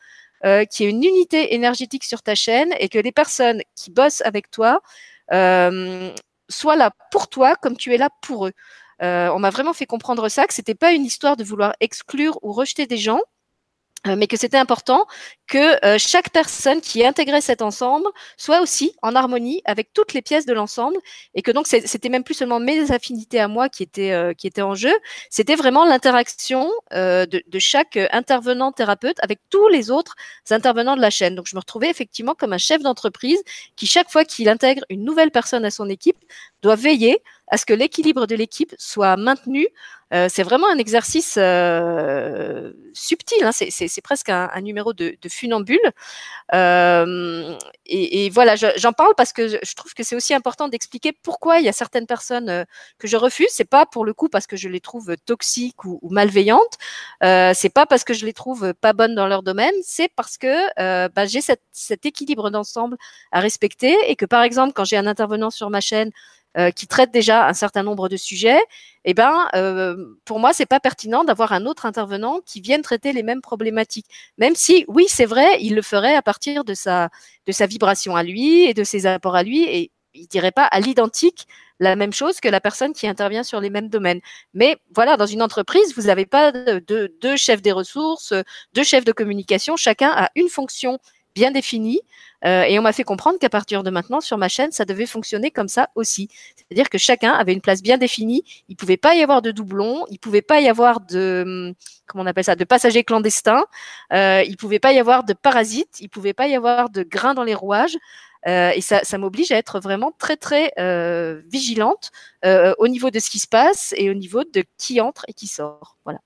euh, 0.46 0.66
qu'il 0.66 0.86
y 0.86 0.90
ait 0.90 0.92
une 0.92 1.04
unité 1.04 1.56
énergétique 1.56 2.04
sur 2.04 2.22
ta 2.22 2.36
chaîne 2.36 2.74
et 2.80 2.90
que 2.90 3.00
les 3.00 3.12
personnes 3.12 3.62
qui 3.76 3.92
bossent 3.92 4.22
avec 4.22 4.52
toi 4.52 4.82
euh, 5.34 6.12
sois 6.50 6.76
là 6.76 6.92
pour 7.12 7.28
toi 7.28 7.56
comme 7.56 7.76
tu 7.78 7.94
es 7.94 7.98
là 7.98 8.10
pour 8.22 8.48
eux. 8.48 8.54
Euh, 9.02 9.30
on 9.30 9.40
m'a 9.40 9.50
vraiment 9.50 9.74
fait 9.74 9.86
comprendre 9.86 10.28
ça, 10.30 10.46
que 10.48 10.54
c'était 10.54 10.76
pas 10.76 10.92
une 10.92 11.06
histoire 11.06 11.38
de 11.38 11.44
vouloir 11.44 11.76
exclure 11.80 12.40
ou 12.42 12.52
rejeter 12.52 12.88
des 12.88 12.98
gens, 12.98 13.22
euh, 14.08 14.16
mais 14.16 14.28
que 14.28 14.38
c'était 14.38 14.58
important 14.58 15.06
que 15.48 15.84
euh, 15.86 15.98
chaque 15.98 16.30
personne 16.30 16.82
qui 16.82 17.06
intégrait 17.06 17.42
cet 17.42 17.62
ensemble 17.62 18.06
soit 18.38 18.62
aussi 18.62 18.94
en 19.02 19.16
harmonie 19.16 19.62
avec 19.66 19.92
toutes 19.92 20.14
les 20.14 20.22
pièces 20.22 20.46
de 20.46 20.54
l'ensemble 20.54 20.98
et 21.34 21.42
que 21.42 21.52
donc 21.52 21.68
c'était 21.68 22.10
même 22.10 22.24
plus 22.24 22.36
seulement 22.36 22.60
mes 22.60 22.92
affinités 22.92 23.40
à 23.40 23.48
moi 23.48 23.70
qui 23.70 23.84
étaient 23.84 24.36
qui 24.38 24.46
étaient 24.46 24.62
en 24.62 24.76
jeu, 24.76 24.94
c'était 25.30 25.56
vraiment 25.56 25.84
l'interaction 25.86 26.70
de, 26.92 27.60
chaque 27.60 27.98
intervenant 28.12 28.72
thérapeute 28.72 29.18
avec 29.24 29.40
tous 29.50 29.68
les 29.70 29.90
autres 29.90 30.16
intervenants 30.52 30.96
de 30.96 31.02
la 31.02 31.10
chaîne. 31.10 31.36
Donc 31.36 31.48
je 31.48 31.56
me 31.56 31.60
retrouvais 31.60 31.90
effectivement 31.90 32.36
comme 32.36 32.54
un 32.54 32.58
chef 32.60 32.84
d'entreprise 32.84 33.42
qui 33.76 33.88
chaque 33.88 34.12
fois 34.12 34.26
qu'il 34.26 34.48
intègre 34.48 34.84
une 34.90 35.04
nouvelle 35.04 35.32
personne 35.32 35.66
à 35.66 35.72
son 35.72 35.90
équipe 35.90 36.18
doit 36.62 36.76
veiller 36.76 37.22
à 37.50 37.58
ce 37.58 37.66
que 37.66 37.74
l'équilibre 37.74 38.28
de 38.28 38.36
l'équipe 38.36 38.76
soit 38.78 39.16
maintenu 39.16 39.68
euh, 40.14 40.28
c'est 40.30 40.44
vraiment 40.44 40.70
un 40.70 40.78
exercice 40.78 41.36
euh, 41.38 42.72
subtil, 42.94 43.44
hein. 43.44 43.52
c'est 43.52 44.02
presque 44.02 44.30
un, 44.30 44.62
numéro 44.62 44.94
de, 44.94 45.18
funambule. 45.30 45.80
Euh, 46.54 47.58
et, 47.86 48.30
voilà, 48.30 48.56
j'en 48.56 48.94
parle 48.94 49.14
parce 49.18 49.34
que 49.34 49.48
je 49.48 49.76
trouve 49.76 49.94
que 49.94 50.04
c'est 50.04 50.16
aussi 50.16 50.34
important 50.34 50.70
d'expliquer 50.70 51.12
pourquoi 51.12 51.60
il 51.60 51.66
y 51.66 51.70
a 51.70 51.74
certaines 51.74 52.08
personnes 52.08 52.66
que 53.00 53.08
je 53.08 53.18
refuse. 53.18 53.50
C'est 53.52 53.70
pas 53.70 53.86
pour 53.86 54.06
le 54.06 54.14
coup 54.14 54.30
parce 54.30 54.48
que 54.48 54.56
je 54.56 54.70
les 54.70 54.80
trouve 54.80 55.16
toxiques 55.26 55.84
ou, 55.84 56.00
ou 56.02 56.10
malveillantes. 56.10 56.78
C'est 57.22 57.74
pas 57.74 57.86
parce 57.86 58.06
que 58.06 58.14
je 58.14 58.26
les 58.26 58.34
trouve 58.34 58.74
pas 58.76 58.94
bonnes 58.94 59.16
dans 59.16 59.28
leur 59.28 59.44
domaine. 59.44 59.76
C'est 59.84 60.10
parce 60.16 60.38
que 60.38 61.10
bah, 61.10 61.26
j'ai 61.26 61.42
cet 61.42 62.06
équilibre 62.06 62.50
d'ensemble 62.50 62.98
à 63.34 63.42
respecter 63.42 63.96
et 64.08 64.16
que 64.16 64.26
par 64.26 64.44
exemple 64.44 64.72
quand 64.74 64.86
j'ai 64.86 64.98
un 64.98 65.08
intervenant 65.08 65.50
sur 65.50 65.70
ma 65.70 65.82
chaîne 65.82 66.12
euh, 66.58 66.72
qui 66.72 66.88
traite 66.88 67.12
déjà 67.12 67.48
un 67.48 67.54
certain 67.54 67.84
nombre 67.84 68.10
de 68.10 68.18
sujets, 68.18 68.60
eh 69.06 69.14
ben, 69.14 69.48
euh, 69.56 70.16
pour 70.26 70.40
moi, 70.40 70.54
c'est 70.54 70.66
pas 70.66 70.80
pertinent 70.80 71.24
d'avoir 71.24 71.52
un 71.54 71.66
autre 71.66 71.86
intervenant 71.86 72.40
qui 72.46 72.62
vienne 72.62 72.82
traiter 72.82 73.14
les 73.14 73.24
mêmes 73.24 73.42
problématiques. 73.42 74.08
Même 74.38 74.56
si, 74.56 74.84
oui, 74.88 75.06
c'est 75.08 75.26
vrai, 75.26 75.62
il 75.62 75.76
le 75.76 75.82
ferait 75.82 76.16
à 76.16 76.22
partir 76.22 76.64
de 76.64 76.74
sa, 76.74 77.10
de 77.46 77.52
sa 77.52 77.68
vibration 77.68 78.16
à 78.16 78.24
lui 78.24 78.64
et 78.64 78.74
de 78.74 78.84
ses 78.84 79.06
apports 79.06 79.36
à 79.36 79.44
lui, 79.44 79.64
et 79.64 79.92
il 80.14 80.28
dirait 80.28 80.52
pas 80.52 80.66
à 80.66 80.80
l'identique 80.80 81.48
la 81.80 81.96
même 81.96 82.12
chose 82.12 82.40
que 82.40 82.50
la 82.50 82.60
personne 82.60 82.94
qui 82.94 83.08
intervient 83.08 83.44
sur 83.44 83.62
les 83.62 83.70
mêmes 83.70 83.90
domaines. 83.90 84.22
Mais 84.54 84.78
voilà, 84.96 85.16
dans 85.16 85.28
une 85.28 85.44
entreprise, 85.44 85.96
vous 85.96 86.08
n'avez 86.08 86.26
pas 86.26 86.52
de, 86.52 86.84
de, 86.88 87.16
deux 87.22 87.38
chefs 87.38 87.62
des 87.62 87.72
ressources, 87.72 88.34
deux 88.74 88.84
chefs 88.84 89.06
de 89.06 89.12
communication, 89.12 89.78
chacun 89.78 90.10
a 90.10 90.30
une 90.36 90.50
fonction 90.50 91.00
bien 91.36 91.52
définie. 91.52 92.02
Euh, 92.46 92.64
et 92.64 92.78
on 92.78 92.82
m'a 92.82 92.94
fait 92.94 93.04
comprendre 93.04 93.40
qu'à 93.40 93.50
partir 93.50 93.84
de 93.84 93.90
maintenant, 93.90 94.22
sur 94.22 94.38
ma 94.38 94.48
chaîne, 94.48 94.72
ça 94.72 94.86
devait 94.86 95.06
fonctionner 95.06 95.52
comme 95.52 95.68
ça 95.68 95.90
aussi. 95.96 96.30
C'est-à-dire 96.56 96.90
que 96.90 96.98
chacun 96.98 97.32
avait 97.34 97.54
une 97.54 97.62
place 97.62 97.82
bien 97.82 97.98
définie. 97.98 98.44
Il 98.70 98.76
pouvait 98.76 98.98
pas 98.98 99.16
y 99.16 99.24
avoir 99.24 99.42
de 99.42 99.52
doublons. 99.52 100.06
Il 100.10 100.20
pouvait 100.20 100.42
pas 100.42 100.62
y 100.62 100.68
avoir 100.68 101.02
de, 101.02 101.74
comment 102.06 102.24
on 102.24 102.28
appelle 102.28 102.44
ça, 102.44 102.56
de 102.56 102.64
passagers 102.64 103.04
clandestins. 103.04 103.66
Euh, 104.14 104.44
il 104.48 104.58
pouvait 104.58 104.80
pas 104.80 104.94
y 104.94 105.00
avoir 105.00 105.24
de 105.24 105.34
parasites. 105.34 105.98
Il 106.00 106.10
pouvait 106.10 106.34
pas 106.34 106.48
y 106.48 106.56
avoir 106.56 106.90
de 106.90 107.04
grains 107.04 107.34
dans 107.34 107.44
les 107.44 107.56
rouages. 107.56 107.98
Euh, 108.48 108.70
et 108.76 108.82
ça, 108.82 109.02
ça 109.04 109.18
m'oblige 109.18 109.52
à 109.52 109.58
être 109.58 109.80
vraiment 109.80 110.14
très 110.18 110.38
très 110.38 110.72
vigilante 111.48 112.12
au 112.44 112.88
niveau 112.88 113.10
de 113.10 113.20
ce 113.20 113.30
qui 113.30 113.40
se 113.40 113.48
passe 113.48 113.94
et 113.98 114.10
au 114.10 114.14
niveau 114.14 114.44
de 114.44 114.64
qui 114.78 115.02
entre 115.02 115.26
et 115.28 115.34
qui 115.34 115.48
sort. 115.48 115.98
Voilà. 116.06 116.20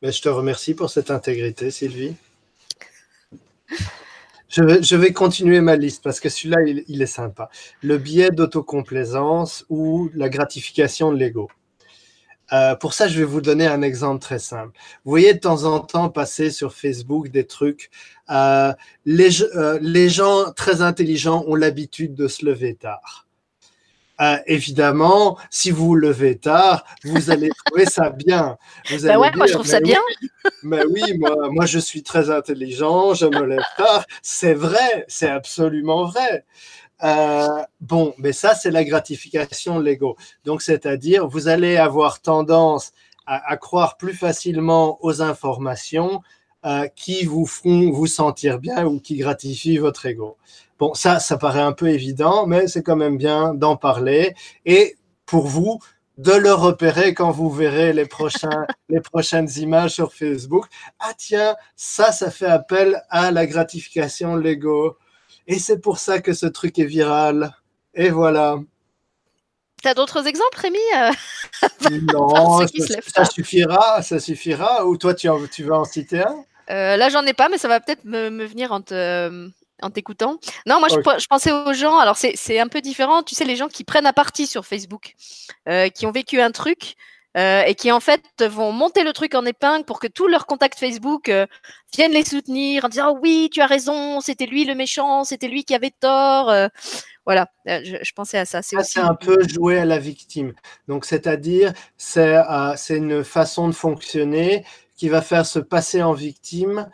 Mais 0.00 0.12
je 0.12 0.22
te 0.22 0.28
remercie 0.28 0.74
pour 0.74 0.88
cette 0.88 1.10
intégrité, 1.10 1.70
Sylvie. 1.70 2.14
Je 4.50 4.96
vais, 4.96 5.12
continuer 5.12 5.60
ma 5.60 5.76
liste 5.76 6.02
parce 6.02 6.18
que 6.18 6.28
celui-là, 6.28 6.56
il, 6.88 7.00
est 7.00 7.06
sympa. 7.06 7.50
Le 7.82 7.98
biais 7.98 8.30
d'autocomplaisance 8.30 9.64
ou 9.68 10.10
la 10.12 10.28
gratification 10.28 11.12
de 11.12 11.18
l'ego. 11.18 11.48
Euh, 12.52 12.74
pour 12.74 12.92
ça, 12.94 13.06
je 13.06 13.16
vais 13.16 13.24
vous 13.24 13.40
donner 13.40 13.68
un 13.68 13.80
exemple 13.80 14.20
très 14.20 14.40
simple. 14.40 14.76
Vous 15.04 15.10
voyez 15.10 15.34
de 15.34 15.38
temps 15.38 15.64
en 15.64 15.78
temps 15.78 16.08
passer 16.08 16.50
sur 16.50 16.74
Facebook 16.74 17.28
des 17.28 17.46
trucs. 17.46 17.90
Euh, 18.30 18.72
euh, 19.06 19.78
les 19.80 20.08
gens 20.08 20.52
très 20.52 20.82
intelligents 20.82 21.44
ont 21.46 21.54
l'habitude 21.54 22.16
de 22.16 22.26
se 22.26 22.44
lever 22.44 22.74
tard. 22.74 23.28
Euh, 24.20 24.36
évidemment, 24.46 25.38
si 25.48 25.70
vous 25.70 25.86
vous 25.86 25.94
levez 25.94 26.36
tard, 26.36 26.84
vous 27.04 27.30
allez 27.30 27.48
trouver 27.66 27.86
ça 27.86 28.10
bien. 28.10 28.58
Vous 28.90 29.06
bah 29.06 29.18
ouais, 29.18 29.30
moi 29.34 29.46
je 29.46 29.54
trouve 29.54 29.66
ça 29.66 29.80
bien. 29.80 30.00
mais 30.62 30.84
oui, 30.84 31.16
moi, 31.18 31.48
moi 31.50 31.66
je 31.66 31.78
suis 31.78 32.02
très 32.02 32.30
intelligent, 32.30 33.14
je 33.14 33.26
me 33.26 33.44
lève 33.44 33.64
tard. 33.78 34.04
C'est 34.22 34.54
vrai, 34.54 35.04
c'est 35.08 35.30
absolument 35.30 36.04
vrai. 36.04 36.44
Euh, 37.02 37.62
bon, 37.80 38.14
mais 38.18 38.32
ça, 38.32 38.54
c'est 38.54 38.70
la 38.70 38.84
gratification 38.84 39.78
de 39.78 39.84
l'ego. 39.84 40.16
Donc, 40.44 40.60
c'est-à-dire, 40.60 41.26
vous 41.26 41.48
allez 41.48 41.78
avoir 41.78 42.20
tendance 42.20 42.92
à, 43.26 43.50
à, 43.50 43.56
croire 43.56 43.96
plus 43.96 44.12
facilement 44.12 44.98
aux 45.02 45.22
informations 45.22 46.20
euh, 46.64 46.86
qui 46.88 47.24
vous 47.24 47.46
font 47.46 47.90
vous 47.90 48.06
sentir 48.06 48.58
bien 48.58 48.84
ou 48.86 49.00
qui 49.00 49.16
gratifient 49.16 49.78
votre 49.78 50.06
ego. 50.06 50.36
Bon, 50.78 50.94
ça, 50.94 51.18
ça 51.18 51.36
paraît 51.36 51.60
un 51.60 51.72
peu 51.72 51.88
évident, 51.88 52.46
mais 52.46 52.66
c'est 52.68 52.82
quand 52.82 52.96
même 52.96 53.16
bien 53.16 53.54
d'en 53.54 53.76
parler. 53.76 54.34
Et 54.66 54.96
pour 55.26 55.46
vous, 55.46 55.78
de 56.18 56.32
le 56.32 56.52
repérer 56.52 57.14
quand 57.14 57.30
vous 57.30 57.48
verrez 57.50 57.94
les, 57.94 58.04
prochains, 58.04 58.66
les 58.90 59.00
prochaines 59.00 59.48
images 59.56 59.92
sur 59.92 60.12
Facebook. 60.12 60.66
Ah 60.98 61.12
tiens, 61.16 61.56
ça, 61.76 62.12
ça 62.12 62.30
fait 62.30 62.46
appel 62.46 63.02
à 63.08 63.30
la 63.30 63.46
gratification 63.46 64.36
Lego. 64.36 64.98
Et 65.46 65.58
c'est 65.58 65.78
pour 65.78 65.98
ça 65.98 66.20
que 66.20 66.34
ce 66.34 66.46
truc 66.46 66.78
est 66.78 66.84
viral. 66.84 67.56
Et 67.94 68.10
voilà. 68.10 68.58
T'as 69.82 69.94
d'autres 69.94 70.26
exemples, 70.26 70.58
Rémi 70.58 70.78
euh, 70.94 71.10
Non, 72.12 72.66
ça, 73.14 73.24
suffira, 73.24 74.02
ça 74.02 74.20
suffira. 74.20 74.84
Ou 74.84 74.98
toi, 74.98 75.14
tu, 75.14 75.28
tu 75.50 75.64
veux 75.64 75.72
en 75.72 75.86
citer 75.86 76.20
un? 76.20 76.44
Euh, 76.70 76.96
Là, 76.96 77.08
j'en 77.08 77.24
ai 77.26 77.32
pas, 77.32 77.48
mais 77.48 77.58
ça 77.58 77.68
va 77.68 77.80
peut-être 77.80 78.04
me, 78.04 78.44
venir 78.44 78.72
en 78.72 79.90
t'écoutant. 79.90 80.38
Non, 80.66 80.78
moi, 80.80 80.88
je, 80.88 81.26
pensais 81.26 81.52
aux 81.52 81.72
gens. 81.72 81.98
Alors, 81.98 82.16
c'est 82.16 82.58
un 82.58 82.68
peu 82.68 82.80
différent. 82.80 83.22
Tu 83.22 83.34
sais, 83.34 83.44
les 83.44 83.56
gens 83.56 83.68
qui 83.68 83.84
prennent 83.84 84.06
à 84.06 84.12
partie 84.12 84.46
sur 84.46 84.66
Facebook, 84.66 85.14
euh, 85.68 85.88
qui 85.88 86.06
ont 86.06 86.12
vécu 86.12 86.40
un 86.40 86.50
truc. 86.50 86.94
et 87.36 87.76
qui 87.76 87.92
en 87.92 88.00
fait 88.00 88.24
vont 88.40 88.72
monter 88.72 89.04
le 89.04 89.12
truc 89.12 89.36
en 89.36 89.46
épingle 89.46 89.84
pour 89.84 90.00
que 90.00 90.08
tous 90.08 90.26
leurs 90.26 90.46
contacts 90.46 90.80
Facebook 90.80 91.30
viennent 91.94 92.10
les 92.10 92.24
soutenir 92.24 92.84
en 92.84 92.88
disant 92.88 93.16
oui 93.22 93.48
tu 93.52 93.60
as 93.60 93.66
raison 93.66 94.20
c'était 94.20 94.46
lui 94.46 94.64
le 94.64 94.74
méchant 94.74 95.22
c'était 95.22 95.46
lui 95.46 95.62
qui 95.62 95.76
avait 95.76 95.94
tort 96.00 96.50
voilà, 97.26 97.48
euh, 97.68 97.80
je, 98.02 98.12
pensais 98.12 98.38
à 98.38 98.44
ça. 98.44 98.62
C'est 98.62 98.76
aussi... 98.76 98.98
un 98.98 99.14
peu 99.14 99.46
jouer 99.46 99.78
à 99.78 99.84
la 99.84 99.98
victime. 99.98 100.52
Donc, 100.88 101.04
c'est-à-dire, 101.04 101.72
euh, 102.16 102.72
c'est 102.76 102.96
une 102.96 103.22
façon 103.24 103.68
de 103.68 103.72
fonctionner 103.72 104.64
qui 105.00 105.08
va 105.08 105.22
faire 105.22 105.46
se 105.46 105.58
passer 105.58 106.02
en 106.02 106.12
victime 106.12 106.86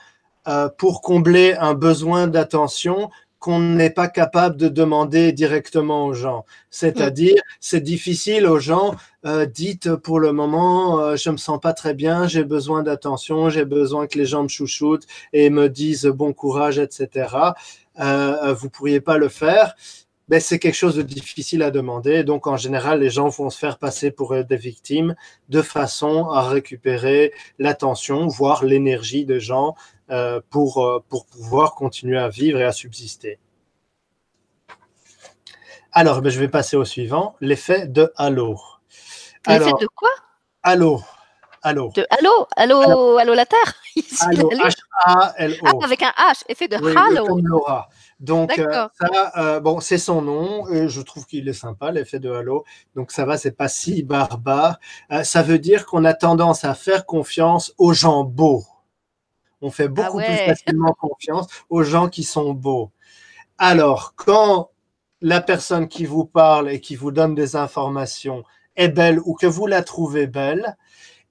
euh, 0.47 0.69
pour 0.69 1.03
combler 1.03 1.57
un 1.59 1.75
besoin 1.75 2.29
d'attention 2.29 3.11
qu'on 3.41 3.59
n'est 3.59 3.91
pas 3.91 4.07
capable 4.07 4.57
de 4.57 4.69
demander 4.69 5.33
directement 5.33 6.07
aux 6.07 6.13
gens. 6.13 6.45
C'est-à-dire, 6.71 7.43
c'est 7.59 7.81
difficile 7.81 8.47
aux 8.47 8.61
gens, 8.61 8.95
dites 9.53 9.93
pour 9.97 10.21
le 10.21 10.33
moment, 10.33 11.17
je 11.17 11.31
me 11.31 11.37
sens 11.37 11.59
pas 11.61 11.73
très 11.73 11.95
bien, 11.95 12.29
j'ai 12.29 12.45
besoin 12.45 12.85
d'attention, 12.85 13.51
j'ai 13.51 13.65
besoin 13.65 14.07
que 14.07 14.19
les 14.19 14.25
gens 14.25 14.45
me 14.45 14.49
chouchoutent 14.49 15.07
et 15.33 15.51
me 15.51 15.69
disent 15.69 16.07
bon 16.07 16.33
courage, 16.33 16.79
etc. 16.79 17.37
vous 17.99 18.71
pourriez 18.71 19.01
pas 19.01 19.19
le 19.19 19.29
faire 19.29 19.75
ben, 20.29 20.41
c'est 20.41 20.59
quelque 20.59 20.75
chose 20.75 20.97
de 20.97 21.03
difficile 21.03 21.63
à 21.63 21.71
demander. 21.71 22.25
Donc, 22.25 22.47
en 22.47 22.57
général, 22.57 23.01
les 23.01 23.11
gens 23.11 23.29
vont 23.29 23.49
se 23.51 23.59
faire 23.59 23.79
passer 23.79 24.11
pour 24.11 24.35
des 24.45 24.57
victimes 24.57 25.15
de 25.49 25.63
façon 25.63 26.31
à 26.31 26.49
récupérer 26.49 27.33
l'attention, 27.59 28.27
voire 28.27 28.65
l'énergie 28.65 29.25
des 29.25 29.39
gens 29.39 29.75
euh, 30.11 30.41
pour, 30.51 30.85
euh, 30.85 31.03
pour 31.09 31.27
pouvoir 31.27 31.75
continuer 31.75 32.19
à 32.19 32.29
vivre 32.29 32.59
et 32.59 32.65
à 32.65 32.73
subsister. 32.73 33.39
Alors, 35.93 36.23
ben, 36.23 36.31
je 36.31 36.41
vais 36.41 36.49
passer 36.49 36.77
au 36.77 36.85
suivant, 36.85 37.37
l'effet 37.41 37.87
de 37.87 38.13
halo. 38.17 38.59
L'effet 39.47 39.73
de 39.81 39.87
quoi? 39.95 40.11
Halo. 40.63 41.01
Halo. 41.63 41.91
De 41.95 42.07
halo, 42.11 42.47
halo, 42.57 43.19
halo, 43.19 43.35
la 43.35 43.47
Terre? 43.47 43.75
Halo, 44.21 44.51
H-A-L-O. 44.51 45.67
Ah, 45.67 45.85
avec 45.85 46.03
un 46.03 46.11
H, 46.11 46.43
effet 46.49 46.69
de 46.69 46.77
halo. 46.77 47.41
Donc, 48.19 48.59
euh, 48.59 48.89
ça, 48.99 49.33
euh, 49.37 49.61
bon, 49.61 49.81
c'est 49.81 49.99
son 49.99 50.23
nom. 50.23 50.69
Et 50.71 50.89
je 50.89 51.01
trouve 51.03 51.27
qu'il 51.27 51.49
est 51.49 51.53
sympa, 51.53 51.91
l'effet 51.91 52.19
de 52.19 52.31
halo. 52.31 52.65
Donc, 52.95 53.13
ça 53.13 53.25
va, 53.25 53.37
c'est 53.37 53.53
pas 53.53 53.69
si 53.69 54.03
barbare. 54.03 54.79
Euh, 55.13 55.23
ça 55.23 55.43
veut 55.43 55.59
dire 55.59 55.87
qu'on 55.87 56.05
a 56.05 56.15
tendance 56.15 56.65
à 56.65 56.75
faire 56.75 57.05
confiance 57.05 57.75
aux 57.79 57.93
gens 57.93 58.25
beaux. 58.25 58.65
On 59.61 59.71
fait 59.71 59.85
ah 59.85 59.89
beaucoup 59.89 60.19
plus 60.19 60.37
facilement 60.37 60.93
confiance 61.01 61.47
aux 61.69 61.83
gens 61.83 62.09
qui 62.09 62.25
sont 62.25 62.53
beaux. 62.53 62.91
Alors, 63.59 64.15
quand 64.17 64.71
la 65.21 65.41
personne 65.41 65.89
qui 65.89 66.05
vous 66.05 66.25
parle 66.25 66.71
et 66.71 66.81
qui 66.81 66.95
vous 66.97 67.11
donne 67.11 67.35
des 67.35 67.57
informations 67.57 68.45
est 68.77 68.89
belle 68.89 69.19
ou 69.25 69.35
que 69.35 69.47
vous 69.47 69.67
la 69.67 69.83
trouvez 69.83 70.27
belle, 70.27 70.77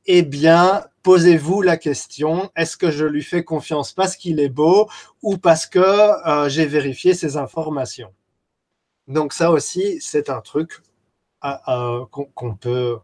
eh 0.06 0.22
bien, 0.24 0.86
posez-vous 1.04 1.62
la 1.62 1.78
question, 1.78 2.52
est-ce 2.56 2.78
que 2.78 2.92
je 2.92 3.06
lui 3.06 3.24
fais 3.24 3.44
confiance 3.44 3.94
parce 3.94 4.16
qu'il 4.16 4.40
est 4.40 4.50
beau 4.50 4.90
ou 5.22 5.38
parce 5.38 5.66
que 5.66 5.80
euh, 5.80 6.50
j'ai 6.50 6.66
vérifié 6.66 7.14
ses 7.14 7.38
informations? 7.38 8.14
Donc 9.08 9.34
ça 9.34 9.52
aussi, 9.52 10.00
c'est 10.02 10.30
un 10.30 10.42
truc 10.42 10.82
qu'on 11.42 12.56
peut, 12.56 13.00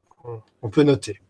noter. 0.78 1.22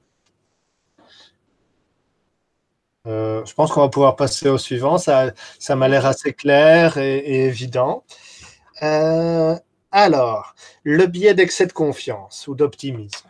Euh, 3.08 3.44
je 3.46 3.54
pense 3.54 3.72
qu'on 3.72 3.82
va 3.82 3.90
pouvoir 3.90 4.16
passer 4.16 4.48
au 4.48 4.58
suivant. 4.58 4.98
Ça, 4.98 5.32
ça 5.60 5.76
m'a 5.76 5.88
l'air 5.88 6.06
assez 6.06 6.34
clair 6.34 6.98
et, 6.98 7.48
évident. 7.48 8.06
Euh, 8.84 9.58
alors, 9.92 10.56
le 10.84 11.06
biais 11.08 11.34
d'excès 11.34 11.66
de 11.66 11.74
confiance 11.74 12.48
ou 12.48 12.56
d'optimisme. 12.56 13.28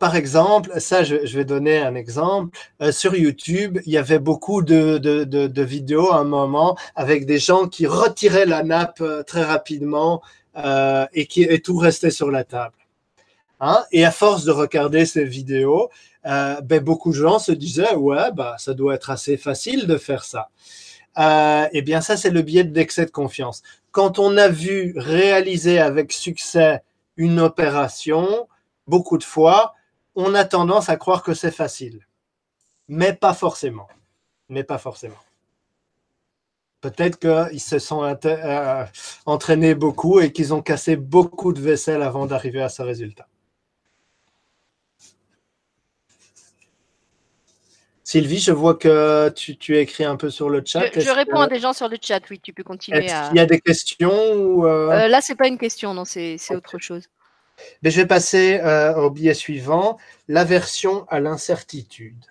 Par 0.00 0.16
exemple, 0.16 0.80
ça, 0.80 1.04
je, 1.04 1.16
vais 1.16 1.44
donner 1.44 1.78
un 1.78 1.94
exemple. 1.94 2.56
Euh, 2.80 2.92
sur 2.92 3.14
YouTube, 3.14 3.78
il 3.84 3.92
y 3.92 3.98
avait 3.98 4.18
beaucoup 4.18 4.62
de, 4.62 5.62
vidéos 5.62 6.12
à 6.12 6.16
un 6.16 6.24
moment 6.24 6.76
avec 6.94 7.26
des 7.26 7.38
gens 7.38 7.68
qui 7.68 7.86
retiraient 7.86 8.46
la 8.46 8.62
nappe 8.62 9.00
euh, 9.02 9.22
très 9.22 9.44
rapidement 9.44 10.22
et, 11.12 11.26
qui, 11.26 11.46
tout 11.60 11.76
restait 11.76 12.10
sur 12.10 12.30
la 12.30 12.42
table. 12.42 12.76
Hein? 13.60 13.84
Et 13.92 14.06
à 14.06 14.10
force 14.10 14.44
de 14.44 14.52
regarder 14.52 15.04
ces 15.04 15.24
vidéos, 15.24 15.90
ben, 16.24 16.80
beaucoup 16.80 17.10
de 17.10 17.16
gens 17.16 17.38
se 17.38 17.52
disaient, 17.52 17.94
ouais, 17.94 18.32
bah, 18.32 18.56
ça 18.58 18.72
doit 18.72 18.94
être 18.94 19.10
assez 19.10 19.36
facile 19.36 19.86
de 19.86 19.98
faire 19.98 20.24
ça. 20.24 20.48
eh 21.72 21.82
bien, 21.82 22.00
ça, 22.00 22.16
c'est 22.16 22.30
le 22.30 22.40
biais 22.40 22.64
d'excès 22.64 23.04
de 23.04 23.10
confiance. 23.10 23.62
Quand 23.90 24.18
on 24.18 24.38
a 24.38 24.48
vu 24.48 24.94
réaliser 24.96 25.78
avec 25.78 26.10
succès 26.10 26.82
une 27.18 27.38
opération, 27.38 28.48
beaucoup 28.86 29.18
de 29.18 29.24
fois, 29.24 29.74
on 30.14 30.34
a 30.34 30.44
tendance 30.44 30.88
à 30.88 30.96
croire 30.96 31.22
que 31.22 31.34
c'est 31.34 31.50
facile. 31.50 32.06
Mais 32.88 33.12
pas 33.12 33.34
forcément. 33.34 33.88
Mais 34.48 34.64
pas 34.64 34.78
forcément. 34.78 35.16
Peut-être 36.80 37.18
qu'ils 37.18 37.60
se 37.60 37.78
sont 37.78 38.04
euh, 38.04 38.84
entraînés 39.24 39.74
beaucoup 39.74 40.20
et 40.20 40.32
qu'ils 40.32 40.54
ont 40.54 40.62
cassé 40.62 40.96
beaucoup 40.96 41.52
de 41.52 41.60
vaisselle 41.60 42.02
avant 42.02 42.26
d'arriver 42.26 42.62
à 42.62 42.68
ce 42.68 42.82
résultat. 42.82 43.26
Sylvie, 48.04 48.38
je 48.38 48.52
vois 48.52 48.76
que 48.76 49.30
tu, 49.30 49.56
tu 49.56 49.76
écris 49.78 50.04
un 50.04 50.14
peu 50.14 50.30
sur 50.30 50.48
le 50.48 50.62
chat. 50.64 50.84
Je, 50.94 51.10
réponds 51.10 51.40
à 51.40 51.48
des 51.48 51.58
gens 51.58 51.72
sur 51.72 51.88
le 51.88 51.96
chat, 52.00 52.20
oui, 52.30 52.38
tu 52.38 52.52
peux 52.52 52.62
continuer. 52.62 53.04
Est-ce 53.04 53.30
qu'il 53.30 53.36
y 53.36 53.40
a 53.40 53.46
des 53.46 53.60
questions 53.60 54.32
ou 54.34 54.64
euh... 54.64 54.92
euh 54.92 55.08
là, 55.08 55.20
c'est 55.20 55.34
pas 55.34 55.48
une 55.48 55.58
question, 55.58 55.92
non, 55.92 56.04
c'est 56.04 56.38
autre 56.50 56.78
chose. 56.78 57.08
Je 57.82 57.90
vais 57.90 58.06
passer 58.06 58.60
euh, 58.60 58.94
au 58.96 59.10
billet 59.10 59.34
suivant, 59.34 59.98
l'aversion 60.28 61.06
à 61.08 61.20
l'incertitude. 61.20 62.24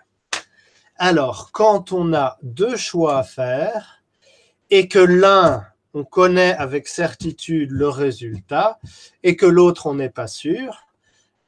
Alors, 0.97 1.52
quand 1.52 1.91
on 1.91 2.14
a 2.14 2.38
deux 2.43 2.77
choix 2.77 3.18
à 3.18 3.23
faire 3.23 4.03
et 4.69 4.88
que 4.88 4.99
l'un, 4.99 5.65
on 5.93 6.03
connaît 6.03 6.53
avec 6.56 6.88
certitude 6.88 7.72
le 7.72 7.89
résultat 7.89 8.80
et 9.23 9.35
que 9.35 9.45
l'autre, 9.45 9.88
on 9.88 9.95
n'est 9.95 10.10
pas 10.10 10.27
sûr, 10.27 10.85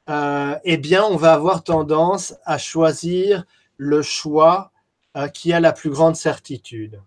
euh, 0.08 0.56
eh 0.64 0.78
bien, 0.78 1.04
on 1.04 1.16
va 1.16 1.34
avoir 1.34 1.64
tendance 1.64 2.34
à 2.44 2.58
choisir 2.58 3.44
le 3.76 4.02
choix 4.02 4.72
euh, 5.16 5.28
qui 5.28 5.52
a 5.52 5.60
la 5.60 5.72
plus 5.72 5.90
grande 5.90 6.16
certitude. 6.16 7.00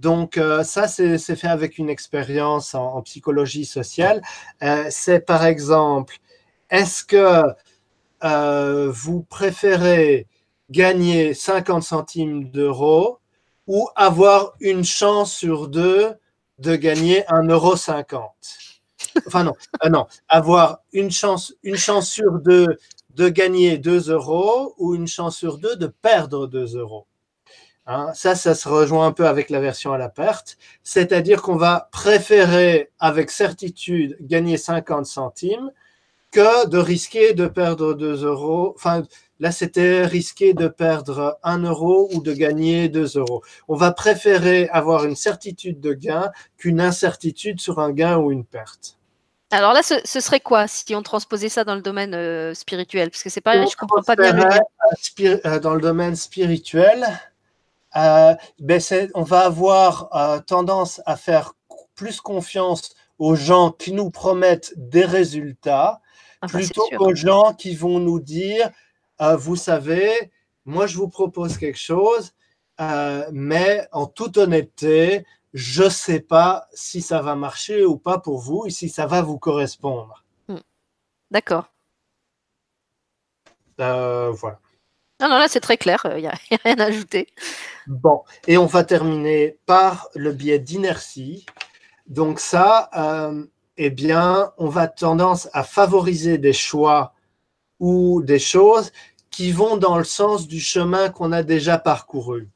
Donc 0.00 0.38
euh, 0.38 0.62
ça, 0.64 0.88
c'est 0.88 1.18
fait 1.18 1.46
avec 1.46 1.76
une 1.76 1.90
expérience 1.90 2.74
en, 2.74 3.02
psychologie 3.02 3.66
sociale. 3.66 4.22
Euh, 4.62 4.86
c'est 4.90 5.20
par 5.20 5.44
exemple, 5.44 6.16
est-ce 6.70 7.04
que 7.04 7.42
euh, 8.24 8.90
vous 8.90 9.22
préférez 9.22 10.26
gagner 10.70 11.34
50 11.34 11.82
centimes 11.82 12.50
d'euros 12.50 13.18
ou 13.66 13.88
avoir 13.94 14.54
une 14.60 14.84
chance 14.84 15.34
sur 15.34 15.68
deux 15.68 16.14
de 16.58 16.76
gagner 16.76 17.20
1,50 17.28 17.50
euro 17.50 17.74
Enfin 19.26 19.44
non, 19.44 19.52
non, 19.90 20.06
avoir 20.28 20.80
une 20.94 21.10
chance, 21.10 21.54
une 21.62 21.76
chance 21.76 22.08
sur 22.08 22.38
deux 22.38 22.66
de 23.16 23.28
gagner 23.28 23.76
2 23.76 24.10
euros 24.10 24.74
ou 24.78 24.94
une 24.94 25.08
chance 25.08 25.36
sur 25.36 25.58
deux 25.58 25.76
de 25.76 25.88
perdre 25.88 26.46
2 26.46 26.76
euros? 26.76 27.06
Hein, 27.92 28.12
ça, 28.14 28.36
ça 28.36 28.54
se 28.54 28.68
rejoint 28.68 29.08
un 29.08 29.10
peu 29.10 29.26
avec 29.26 29.50
la 29.50 29.58
version 29.58 29.92
à 29.92 29.98
la 29.98 30.08
perte, 30.08 30.58
c'est-à-dire 30.84 31.42
qu'on 31.42 31.56
va 31.56 31.88
préférer 31.90 32.92
avec 33.00 33.32
certitude 33.32 34.16
gagner 34.20 34.58
50 34.58 35.06
centimes 35.06 35.72
que 36.30 36.68
de 36.68 36.78
risquer 36.78 37.34
de 37.34 37.48
perdre 37.48 37.94
2 37.94 38.24
euros. 38.24 38.74
Enfin, 38.76 39.02
là, 39.40 39.50
c'était 39.50 40.06
risquer 40.06 40.54
de 40.54 40.68
perdre 40.68 41.40
1 41.42 41.64
euro 41.64 42.08
ou 42.12 42.22
de 42.22 42.32
gagner 42.32 42.88
2 42.88 43.18
euros. 43.18 43.42
On 43.66 43.74
va 43.74 43.90
préférer 43.90 44.68
avoir 44.68 45.04
une 45.04 45.16
certitude 45.16 45.80
de 45.80 45.92
gain 45.92 46.30
qu'une 46.58 46.80
incertitude 46.80 47.60
sur 47.60 47.80
un 47.80 47.90
gain 47.90 48.18
ou 48.18 48.30
une 48.30 48.44
perte. 48.44 48.98
Alors 49.50 49.72
là, 49.72 49.82
ce, 49.82 50.20
serait 50.20 50.38
quoi 50.38 50.68
si 50.68 50.94
on 50.94 51.02
transposait 51.02 51.48
ça 51.48 51.64
dans 51.64 51.74
le 51.74 51.82
domaine 51.82 52.14
euh, 52.14 52.54
spirituel? 52.54 53.10
Parce 53.10 53.24
que 53.24 53.30
c'est 53.30 53.40
pas, 53.40 53.66
je 53.66 53.74
comprends 53.74 54.00
pas 54.00 54.14
bien 54.14 54.32
le 54.32 55.44
euh, 55.44 55.58
Dans 55.58 55.74
le 55.74 55.80
domaine 55.80 56.14
spirituel, 56.14 57.04
euh, 57.96 58.34
ben 58.58 58.80
on 59.14 59.22
va 59.22 59.40
avoir 59.40 60.14
euh, 60.14 60.40
tendance 60.40 61.00
à 61.06 61.16
faire 61.16 61.54
plus 61.94 62.20
confiance 62.20 62.94
aux 63.18 63.34
gens 63.34 63.72
qui 63.72 63.92
nous 63.92 64.10
promettent 64.10 64.72
des 64.76 65.04
résultats 65.04 66.00
ah, 66.40 66.46
plutôt 66.46 66.88
qu'aux 66.96 67.14
gens 67.14 67.52
qui 67.52 67.74
vont 67.74 67.98
nous 67.98 68.20
dire, 68.20 68.70
euh, 69.20 69.36
vous 69.36 69.56
savez, 69.56 70.32
moi 70.64 70.86
je 70.86 70.96
vous 70.96 71.08
propose 71.08 71.58
quelque 71.58 71.78
chose, 71.78 72.32
mais 73.30 73.86
en 73.92 74.06
toute 74.06 74.38
honnêteté, 74.38 75.26
je 75.52 75.84
ne 75.84 75.88
sais 75.90 76.20
pas 76.20 76.66
si 76.72 77.02
ça 77.02 77.20
va 77.20 77.34
marcher 77.34 77.84
ou 77.84 77.98
pas 77.98 78.18
pour 78.18 78.38
vous 78.38 78.64
et 78.66 78.70
si 78.70 78.88
ça 78.88 79.06
va 79.06 79.20
vous 79.20 79.38
correspondre. 79.38 80.24
Hmm. 80.48 80.60
D'accord. 81.30 81.66
Voilà. 83.76 84.58
Non, 85.20 85.28
non, 85.28 85.38
là 85.38 85.48
c'est 85.48 85.60
très 85.60 85.76
clair, 85.76 86.02
il 86.16 86.22
n'y 86.22 86.26
a, 86.26 86.34
rien 86.64 86.78
à 86.78 86.84
ajouter. 86.84 87.28
Bon, 87.86 88.22
et 88.46 88.56
on 88.58 88.66
va 88.66 88.84
terminer 88.84 89.58
par 89.66 90.08
le 90.14 90.32
biais 90.32 90.58
d'inertie. 90.58 91.46
Donc 92.06 92.40
ça, 92.40 92.90
euh, 92.96 93.44
eh 93.76 93.90
bien, 93.90 94.52
on 94.58 94.68
va 94.68 94.88
tendance 94.88 95.48
à 95.52 95.62
favoriser 95.62 96.38
des 96.38 96.52
choix 96.52 97.14
ou 97.78 98.22
des 98.22 98.38
choses 98.38 98.92
qui 99.30 99.52
vont 99.52 99.76
dans 99.76 99.96
le 99.96 100.04
sens 100.04 100.48
du 100.48 100.60
chemin 100.60 101.08
qu'on 101.08 101.32
a 101.32 101.42
déjà 101.42 101.78
parcouru. 101.78 102.48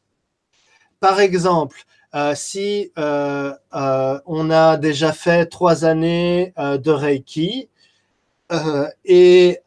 Par 1.01 1.21
exemple, 1.21 1.85
euh, 2.15 2.35
si 2.35 2.93
euh, 2.97 3.53
euh, 3.75 4.21
on 4.27 4.51
a 4.51 4.77
déjà 4.77 5.13
fait 5.13 5.47
trois 5.47 5.85
années 5.85 6.53
de 6.57 6.91
Reiki 6.91 7.69
et, 9.05 9.59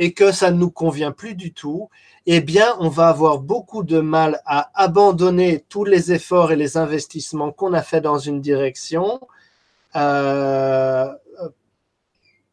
et 0.00 0.12
que 0.14 0.32
ça 0.32 0.50
ne 0.50 0.56
nous 0.56 0.70
convient 0.70 1.12
plus 1.12 1.34
du 1.34 1.52
tout, 1.52 1.90
eh 2.24 2.40
bien, 2.40 2.74
on 2.80 2.88
va 2.88 3.08
avoir 3.08 3.38
beaucoup 3.38 3.82
de 3.82 4.00
mal 4.00 4.40
à 4.46 4.70
abandonner 4.74 5.62
tous 5.68 5.84
les 5.84 6.10
efforts 6.10 6.52
et 6.52 6.56
les 6.56 6.78
investissements 6.78 7.52
qu'on 7.52 7.74
a 7.74 7.82
fait 7.82 8.00
dans 8.00 8.18
une 8.18 8.40
direction 8.40 9.20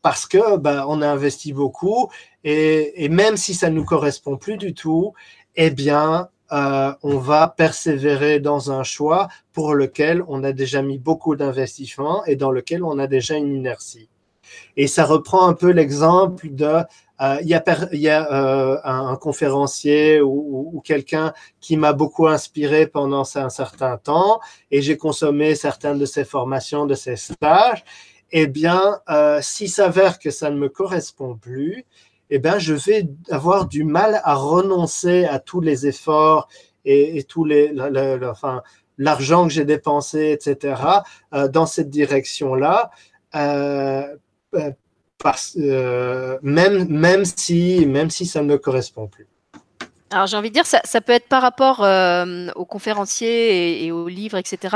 parce 0.02 0.26
que 0.26 0.58
ben, 0.58 0.86
on 0.90 1.02
a 1.02 1.08
investi 1.08 1.54
beaucoup 1.54 2.10
et, 2.44 3.08
même 3.10 3.38
si 3.38 3.54
ça 3.54 3.70
ne 3.70 3.76
nous 3.76 3.86
correspond 3.86 4.36
plus 4.36 4.58
du 4.58 4.74
tout, 4.74 5.14
eh 5.56 5.70
bien, 5.70 6.28
euh, 6.52 6.94
on 7.02 7.18
va 7.18 7.48
persévérer 7.48 8.42
dans 8.42 8.72
un 8.72 8.84
choix 8.84 9.30
pour 9.54 9.74
lequel 9.74 10.22
on 10.28 10.44
a 10.44 10.52
déjà 10.52 10.82
mis 10.82 10.98
beaucoup 10.98 11.38
d'investissement 11.38 12.26
et 12.26 12.36
dans 12.36 12.52
lequel 12.52 12.84
on 12.84 13.00
a 13.00 13.08
déjà 13.08 13.36
une 13.36 13.54
inertie. 13.54 14.10
Et 14.78 14.88
ça 14.88 15.06
reprend 15.06 15.48
un 15.48 15.54
peu 15.54 15.72
l'exemple 15.72 16.50
de 16.50 16.66
euh, 16.66 16.84
il 17.20 17.48
y 17.48 17.56
a, 17.56 17.64
y 17.94 18.10
a 18.10 18.32
euh, 18.32 18.78
un, 18.84 19.16
conférencier 19.16 20.22
ou, 20.22 20.70
ou 20.74 20.82
quelqu'un 20.82 21.34
qui 21.60 21.76
m'a 21.78 21.94
beaucoup 21.94 22.28
inspiré 22.28 22.86
pendant 22.86 23.24
un 23.36 23.50
certain 23.50 23.98
temps 23.98 24.40
et 24.70 24.82
j'ai 24.82 24.98
consommé 24.98 25.56
certaines 25.56 25.98
de 25.98 26.06
ses 26.06 26.26
formations, 26.26 26.86
de 26.86 26.94
ses 26.96 27.16
stages 27.16 27.84
eh 28.32 28.48
bien, 28.48 29.00
euh, 29.10 29.40
s'il 29.42 29.70
s'avère 29.70 30.20
que 30.20 30.32
ça 30.32 30.50
ne 30.50 30.58
me 30.58 30.70
correspond 30.70 31.36
plus, 31.36 31.86
eh 32.30 32.40
bien, 32.40 32.60
je 32.60 32.74
vais 32.74 33.08
avoir 33.30 33.68
du 33.68 33.84
mal 33.84 34.22
à 34.24 34.36
renoncer 34.36 35.26
à 35.26 35.40
tous 35.40 35.62
les 35.62 35.88
efforts 35.88 36.50
et, 36.84 37.24
tous 37.24 37.46
les, 37.46 37.74
enfin, 38.24 38.64
l'argent 38.98 39.48
que 39.48 39.54
j'ai 39.54 39.66
dépensé, 39.66 40.32
etc., 40.32 40.82
euh, 41.34 41.48
dans 41.48 41.66
cette 41.66 41.90
direction-là, 41.90 42.92
euh, 43.36 44.16
même, 46.42 46.88
même, 46.88 47.26
si, 47.26 47.86
même 47.86 48.10
si 48.10 48.26
ça 48.26 48.42
ne 48.42 48.48
me 48.48 48.58
correspond 48.58 49.08
plus. 49.08 49.28
Alors 50.10 50.28
j'ai 50.28 50.38
envie 50.38 50.50
de 50.50 50.54
dire, 50.54 50.66
ça, 50.66 50.80
ça 50.86 51.02
peut 51.02 51.12
être 51.12 51.28
par 51.28 51.42
rapport 51.42 51.84
euh, 51.84 52.48
aux 52.56 52.66
conférenciers 52.66 53.86
et, 53.86 53.92
aux 53.92 54.08
livres, 54.08 54.38
etc. 54.38 54.76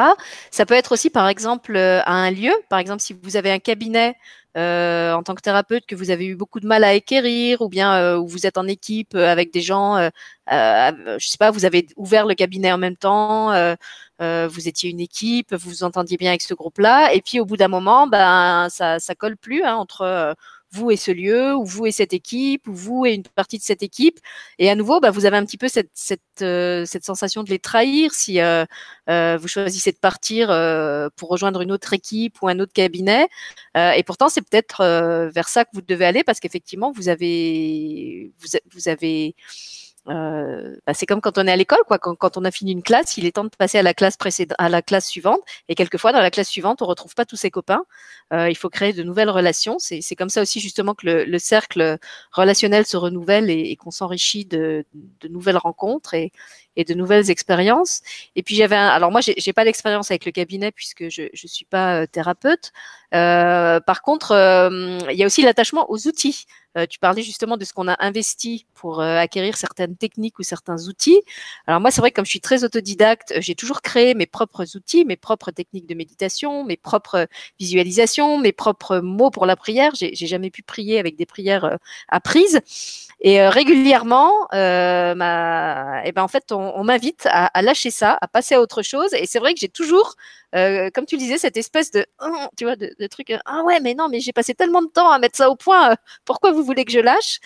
Ça 0.51 0.65
peut 0.65 0.73
être 0.73 0.91
aussi 0.91 1.09
par 1.09 1.30
exemple 1.30 1.76
euh, 1.77 2.01
à 2.05 2.13
un 2.13 2.31
lieu. 2.31 2.51
Par 2.69 2.80
exemple, 2.80 3.01
si 3.01 3.15
vous 3.23 3.38
avez 3.38 3.49
un 3.49 3.59
cabinet 3.59 4.15
euh, 4.57 5.13
en 5.13 5.23
tant 5.23 5.34
que 5.34 5.41
thérapeute 5.41 5.85
que 5.85 5.95
vous 5.95 6.09
avez 6.11 6.26
eu 6.26 6.35
beaucoup 6.35 6.59
de 6.59 6.68
mal 6.68 6.84
à 6.84 6.89
acquérir, 6.89 7.61
ou 7.61 7.69
bien 7.69 7.95
euh, 7.95 8.18
où 8.18 8.27
vous 8.27 8.45
êtes 8.45 8.57
en 8.57 8.68
équipe 8.68 9.15
avec 9.15 9.53
des 9.53 9.61
gens, 9.61 9.95
euh, 9.97 10.09
je 11.18 11.27
sais 11.27 11.38
pas, 11.38 11.51
vous 11.51 11.63
avez 11.63 11.88
ouvert 11.95 12.26
le 12.26 12.35
cabinet 12.35 12.72
en 12.73 12.77
même 12.77 12.97
temps, 12.97 13.53
vous 14.22 14.68
étiez 14.68 14.89
une 14.89 14.99
équipe, 14.99 15.53
vous 15.53 15.69
vous 15.69 15.84
entendiez 15.84 16.18
bien 16.18 16.30
avec 16.30 16.41
ce 16.41 16.53
groupe-là, 16.53 17.14
et 17.14 17.22
puis 17.22 17.39
au 17.39 17.45
bout 17.45 17.57
d'un 17.57 17.68
moment, 17.68 18.07
ben 18.07 18.68
ça 18.69 18.99
ça 18.99 19.15
colle 19.15 19.38
plus 19.38 19.64
hein, 19.64 19.76
entre 19.76 20.35
vous 20.72 20.91
et 20.91 20.98
ce 20.98 21.11
lieu, 21.11 21.56
ou 21.56 21.65
vous 21.65 21.85
et 21.85 21.91
cette 21.91 22.14
équipe, 22.14 22.68
ou 22.68 22.73
vous 22.73 23.06
et 23.06 23.14
une 23.14 23.23
partie 23.23 23.57
de 23.57 23.64
cette 23.64 23.84
équipe. 23.84 24.19
Et 24.57 24.69
à 24.69 24.76
nouveau, 24.76 24.99
bah, 24.99 25.11
vous 25.11 25.26
avez 25.26 25.38
un 25.38 25.45
petit 25.45 25.57
peu 25.57 25.68
cette, 25.68 25.91
cette, 25.93 26.22
euh, 26.41 26.85
cette 26.85 27.03
sensation 27.06 27.43
de 27.43 27.49
les 27.49 27.60
trahir 27.60 28.14
si 28.14 28.39
euh, 28.39 28.65
euh, 29.10 29.38
vous 29.38 29.48
choisissez 29.48 29.91
de 29.91 29.98
partir 29.98 30.48
pour 31.15 31.30
rejoindre 31.30 31.61
une 31.61 31.72
autre 31.72 31.93
équipe 31.93 32.41
ou 32.41 32.48
un 32.48 32.60
autre 32.60 32.73
cabinet. 32.73 33.27
et 33.76 34.03
pourtant, 34.06 34.30
c'est 34.30 34.41
peut-être 34.41 34.84
vers 35.34 35.49
ça 35.49 35.65
que 35.65 35.69
vous 35.73 35.81
devez 35.81 36.06
aller 36.06 36.23
parce 36.23 36.39
qu'effectivement, 36.39 36.91
vous 36.91 37.10
avez, 37.10 38.31
vous 38.72 38.88
avez 38.88 39.35
euh, 40.07 40.76
bah, 40.86 40.94
c'est 40.94 41.06
comme 41.06 41.22
quand 41.22 41.38
on 41.38 41.48
est 41.48 41.52
à 41.52 41.56
l'école, 41.56 41.84
quoi. 41.88 41.99
Quand, 41.99 42.38
on 42.38 42.45
a 42.45 42.52
fini 42.52 42.72
une 42.72 42.84
classe, 42.84 43.18
il 43.18 43.26
est 43.26 43.34
temps 43.34 43.44
de 43.44 43.49
passer 43.49 43.78
à 43.78 43.84
la 43.84 43.94
classe 43.94 44.18
précédente, 44.18 44.56
à 44.60 44.69
la 44.69 44.82
classe 44.82 45.07
suivante. 45.07 45.41
Et 45.69 45.76
quelquefois, 45.76 46.11
dans 46.11 46.22
la 46.22 46.32
classe 46.32 46.49
suivante, 46.49 46.82
on 46.82 46.86
retrouve 46.86 47.14
pas 47.15 47.26
tous 47.26 47.36
ses 47.36 47.52
copains. 47.52 47.84
Euh, 48.34 48.49
il 48.49 48.56
faut 48.56 48.69
créer 48.69 48.94
de 48.94 49.03
nouvelles 49.03 49.30
relations. 49.30 49.78
C'est 49.80 50.15
comme 50.15 50.30
ça 50.30 50.41
aussi 50.41 50.60
justement 50.60 50.95
que 50.95 51.07
le, 51.07 51.40
cercle 51.40 51.98
relationnel 52.32 52.86
se 52.86 52.98
renouvelle 52.98 53.49
et, 53.49 53.76
qu'on 53.76 53.91
s'enrichit 53.91 54.45
de, 54.45 54.86
de, 54.94 55.28
nouvelles 55.28 55.57
rencontres 55.57 56.14
et, 56.14 56.32
et 56.76 56.84
de 56.84 56.94
nouvelles 56.94 57.30
expériences. 57.30 58.02
Et 58.36 58.44
puis 58.44 58.56
j'avais, 58.56 58.76
alors 58.76 59.11
moi, 59.11 59.22
j'ai 59.22 59.53
pas 59.53 59.65
d'expérience 59.65 60.11
avec 60.11 60.26
le 60.26 60.32
cabinet 60.32 60.72
puisque 60.72 61.10
je 61.10 61.30
je 61.34 61.48
suis 61.48 61.65
pas 61.65 62.02
euh, 62.02 62.06
thérapeute. 62.06 62.72
Euh, 63.14 63.80
par 63.82 64.02
contre, 64.02 64.32
euh, 64.32 64.99
il 65.11 65.18
y 65.18 65.23
a 65.23 65.26
aussi 65.26 65.41
l'attachement 65.41 65.90
aux 65.91 66.07
outils. 66.07 66.45
Euh, 66.77 66.85
tu 66.85 66.99
parlais 66.99 67.22
justement 67.22 67.57
de 67.57 67.65
ce 67.65 67.73
qu'on 67.73 67.88
a 67.88 67.95
investi 67.99 68.65
pour 68.73 69.02
euh, 69.02 69.18
acquérir 69.18 69.57
certaines 69.57 69.98
techniques 69.98 70.39
ou 70.39 70.43
certains 70.43 70.88
outils. 70.88 71.22
Alors 71.68 71.81
moi, 71.81 71.91
c'est 71.91 72.02
vrai 72.02 72.11
que 72.11 72.15
comme 72.15 72.26
je 72.26 72.31
suis 72.31 72.41
très 72.41 72.64
autodidacte, 72.64 73.34
j'ai 73.39 73.56
toujours 73.56 73.81
créé 73.81 74.14
mes 74.14 74.26
propres 74.26 74.76
outils, 74.76 75.06
mes 75.06 75.18
propres 75.18 75.52
techniques 75.52 75.88
de 75.88 75.95
méditation, 75.95 76.64
mes 76.64 76.77
propres 76.77 77.27
visualisations, 77.60 78.38
mes 78.38 78.53
propres 78.53 78.99
mots 78.99 79.31
pour 79.31 79.45
la 79.45 79.56
prière. 79.56 79.93
J'ai 79.95 80.14
jamais 80.14 80.49
pu 80.49 80.64
prier 80.64 80.99
avec 80.99 81.15
des 81.15 81.26
prières 81.26 81.77
apprises. 82.07 82.61
Et 83.19 83.45
régulièrement, 83.48 84.48
ben 84.52 86.14
en 86.18 86.27
fait, 86.27 86.52
on, 86.52 86.73
on 86.76 86.84
m'invite 86.84 87.27
à, 87.27 87.45
à, 87.48 87.61
lâcher 87.61 87.91
ça, 87.91 88.18
à 88.19 88.27
passer 88.27 88.56
à 88.56 88.61
autre 88.61 88.81
chose. 88.81 89.14
Et 89.14 89.26
c'est 89.26 89.39
vrai 89.39 89.53
que 89.53 89.60
j'ai 89.60 89.69
toujours 89.69 90.15
euh, 90.56 90.90
comme 90.94 91.06
tu 91.06 91.18
disais, 91.18 91.38
cette 91.38 91.56
espèce 91.57 91.91
de, 91.91 92.06
oh, 92.22 92.48
tu 92.57 92.65
vois, 92.65 92.76
de, 92.76 93.07
truc, 93.07 93.30
euh, 93.30 93.38
ah 93.45 93.64
ouais, 93.64 93.80
mais 93.80 93.94
non, 93.94 94.10
mais 94.10 94.19
j'ai 94.19 94.34
passé 94.34 94.53
tellement 94.53 94.82
de 94.82 94.88
temps 94.88 95.10
à 95.10 95.18
mettre 95.19 95.38
ça 95.38 95.49
au 95.49 95.56
point, 95.56 95.91
euh, 95.91 95.95
pourquoi 96.26 96.52
vous 96.52 96.64
voulez 96.64 96.84
que 96.84 96.91
je 96.91 96.99
lâche? 96.99 97.40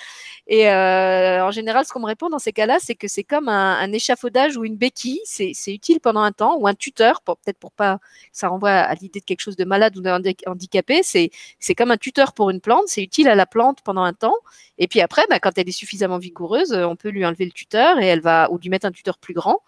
Et 0.48 0.70
en 0.70 1.52
général, 1.52 1.86
ce 1.86 1.94
qu'on 1.94 2.00
me 2.00 2.06
répond 2.06 2.30
dans 2.30 2.40
ces 2.40 2.52
cas-là, 2.54 2.78
c'est 2.80 2.96
que 2.96 3.08
c'est 3.08 3.24
comme 3.24 3.50
un, 3.50 3.92
échafaudage 3.94 4.58
ou 4.58 4.66
une 4.66 4.78
béquille, 4.78 5.22
c'est 5.26 5.54
utile 5.68 6.00
pendant 6.00 6.22
un 6.22 6.32
temps, 6.32 6.58
ou 6.58 6.68
un 6.68 6.74
tuteur, 6.76 7.22
peut-être 7.22 7.58
pour 7.58 7.72
pas, 7.72 8.00
ça 8.32 8.50
renvoie 8.50 8.72
à 8.72 8.94
l'idée 8.96 9.20
de 9.20 9.26
quelque 9.26 9.42
chose 9.42 9.56
de 9.56 9.66
malade 9.66 9.98
ou 9.98 10.04
handicapé, 10.48 11.02
c'est 11.04 11.76
comme 11.76 11.92
un 11.92 11.98
tuteur 11.98 12.34
pour 12.34 12.50
une 12.50 12.62
plante, 12.62 12.84
c'est 12.88 13.02
utile 13.02 13.28
à 13.28 13.36
la 13.36 13.46
plante 13.46 13.80
pendant 13.84 14.04
un 14.04 14.14
temps, 14.14 14.36
et 14.78 14.88
puis 14.88 15.02
après, 15.02 15.26
bah, 15.30 15.40
quand 15.40 15.58
elle 15.58 15.70
est 15.70 15.72
suffisamment 15.72 16.18
vigoureuse, 16.18 16.74
on 16.74 16.96
peut 16.96 17.10
lui 17.10 17.26
enlever 17.26 17.46
le 17.46 17.52
tuteur 17.52 18.00
et 18.00 18.06
elle 18.06 18.22
va, 18.22 18.52
ou 18.52 18.58
lui 18.58 18.70
mettre 18.70 18.86
un 18.86 18.92
tuteur 18.92 19.18
plus 19.18 19.34
grand, 19.34 19.62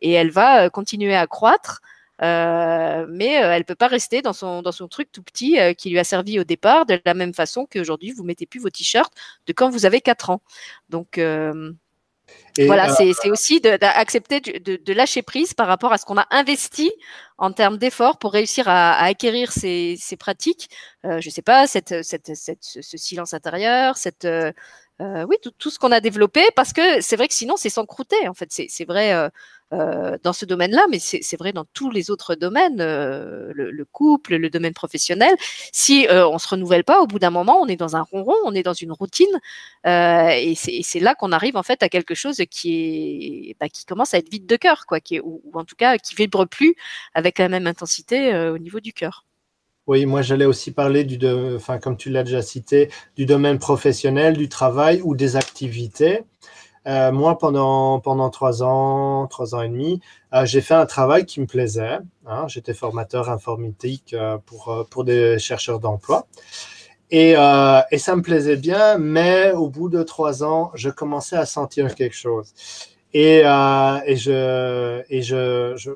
et 0.00 0.12
elle 0.12 0.30
va 0.30 0.70
continuer 0.70 1.14
à 1.14 1.26
croître. 1.26 1.80
Euh, 2.22 3.06
mais 3.08 3.42
euh, 3.42 3.52
elle 3.52 3.64
peut 3.64 3.74
pas 3.74 3.88
rester 3.88 4.22
dans 4.22 4.32
son 4.32 4.62
dans 4.62 4.70
son 4.70 4.86
truc 4.86 5.10
tout 5.10 5.22
petit 5.22 5.58
euh, 5.58 5.74
qui 5.74 5.90
lui 5.90 5.98
a 5.98 6.04
servi 6.04 6.38
au 6.38 6.44
départ 6.44 6.86
de 6.86 7.00
la 7.04 7.14
même 7.14 7.34
façon 7.34 7.66
qu'aujourd'hui 7.70 8.12
vous 8.12 8.22
mettez 8.22 8.46
plus 8.46 8.60
vos 8.60 8.70
t-shirts 8.70 9.12
de 9.46 9.52
quand 9.52 9.70
vous 9.70 9.86
avez 9.86 10.00
4 10.00 10.30
ans. 10.30 10.40
Donc 10.88 11.18
voilà, 12.58 12.88
c'est 12.94 13.30
aussi 13.30 13.60
d'accepter 13.60 14.40
de, 14.40 14.76
de, 14.76 14.92
lâcher 14.92 15.22
prise 15.22 15.54
par 15.54 15.66
rapport 15.66 15.92
à 15.92 15.98
ce 15.98 16.04
qu'on 16.04 16.18
a 16.18 16.26
investi 16.30 16.92
en 17.38 17.52
termes 17.52 17.78
d'efforts 17.78 18.18
pour 18.18 18.32
réussir 18.32 18.68
à, 18.68 18.92
à 18.92 19.06
acquérir 19.06 19.52
ces, 19.52 19.96
ces 19.98 20.16
pratiques. 20.16 20.68
Euh, 21.04 21.20
je 21.20 21.30
sais 21.30 21.42
pas, 21.42 21.66
cette, 21.66 22.02
cette, 22.02 22.34
cette, 22.34 22.62
ce 22.62 22.96
silence 22.96 23.34
intérieur, 23.34 23.96
cette, 23.96 24.24
euh, 24.24 24.52
oui, 25.00 25.36
tout, 25.42 25.50
tout 25.50 25.70
ce 25.70 25.78
qu'on 25.78 25.92
a 25.92 26.00
développé, 26.00 26.42
parce 26.54 26.72
que 26.72 27.00
c'est 27.00 27.16
vrai 27.16 27.26
que 27.26 27.34
sinon, 27.34 27.56
c'est 27.56 27.70
s'encrouter. 27.70 28.28
En 28.28 28.34
fait, 28.34 28.48
c'est 28.50 28.84
vrai 28.84 29.30
euh, 29.72 29.92
euh, 29.92 30.18
dans 30.22 30.32
ce 30.32 30.44
domaine-là, 30.44 30.86
mais 30.90 30.98
c'est 30.98 31.36
vrai 31.36 31.52
dans 31.52 31.64
tous 31.72 31.90
les 31.90 32.10
autres 32.10 32.34
domaines, 32.34 32.78
le, 32.78 33.70
le, 33.70 33.84
couple, 33.84 34.36
le 34.36 34.50
domaine 34.50 34.74
professionnel. 34.74 35.34
Si 35.72 36.06
on 36.10 36.38
se 36.38 36.48
renouvelle 36.48 36.84
pas, 36.84 37.00
au 37.00 37.06
bout 37.06 37.18
d'un 37.18 37.30
moment, 37.30 37.60
on 37.60 37.66
est 37.66 37.76
dans 37.76 37.96
un 37.96 38.02
ronron, 38.02 38.34
on 38.44 38.54
est 38.54 38.62
dans 38.62 38.72
une 38.72 38.92
routine, 38.92 39.40
et 39.84 40.54
c'est 40.56 41.00
là 41.00 41.14
qu'on 41.14 41.32
arrive 41.32 41.56
en 41.56 41.62
fait 41.62 41.82
à 41.82 41.88
quelque 41.88 42.14
chose 42.14 42.42
qui 42.50 43.50
est, 43.50 43.56
bah, 43.60 43.68
qui 43.68 43.84
commence 43.84 44.14
à 44.14 44.18
être 44.18 44.30
vide 44.30 44.46
de 44.46 44.56
cœur, 44.56 44.86
quoi, 44.86 44.98
ou, 45.22 45.42
en 45.54 45.64
tout 45.64 45.76
cas 45.76 45.98
qui 45.98 46.14
vibre 46.14 46.46
plus 46.46 46.74
avec 47.14 47.38
la 47.38 47.48
même 47.48 47.66
intensité 47.66 48.34
au 48.48 48.58
niveau 48.58 48.80
du 48.80 48.92
cœur. 48.92 49.24
Oui, 49.86 50.06
moi 50.06 50.22
j'allais 50.22 50.44
aussi 50.44 50.70
parler 50.70 51.04
du, 51.04 51.18
enfin 51.56 51.78
comme 51.78 51.96
tu 51.96 52.08
l'as 52.10 52.22
déjà 52.22 52.42
cité, 52.42 52.88
du 53.16 53.26
domaine 53.26 53.58
professionnel, 53.58 54.36
du 54.36 54.48
travail 54.48 55.00
ou 55.02 55.16
des 55.16 55.36
activités. 55.36 56.22
Euh, 56.86 57.12
moi, 57.12 57.38
pendant 57.38 58.00
pendant 58.00 58.30
trois 58.30 58.62
ans, 58.62 59.26
trois 59.28 59.54
ans 59.54 59.62
et 59.62 59.68
demi, 59.68 60.00
euh, 60.34 60.44
j'ai 60.46 60.60
fait 60.60 60.74
un 60.74 60.86
travail 60.86 61.26
qui 61.26 61.40
me 61.40 61.46
plaisait. 61.46 61.98
Hein. 62.26 62.46
J'étais 62.48 62.74
formateur 62.74 63.30
informatique 63.30 64.14
euh, 64.14 64.38
pour 64.44 64.86
pour 64.90 65.04
des 65.04 65.38
chercheurs 65.38 65.78
d'emploi. 65.78 66.26
Et, 67.10 67.32
et, 67.32 67.98
ça 67.98 68.16
me 68.16 68.22
plaisait 68.22 68.56
bien, 68.56 68.96
mais 68.96 69.52
au 69.52 69.68
bout 69.68 69.90
de 69.90 70.02
trois 70.02 70.42
ans, 70.44 70.70
je 70.74 70.88
commençais 70.88 71.36
à 71.36 71.44
sentir 71.44 71.94
quelque 71.94 72.16
chose. 72.16 72.54
Et, 73.12 73.40
et 73.40 74.16
je 74.16 75.02
et 75.10 75.20
je, 75.22 75.74
je 75.76 75.90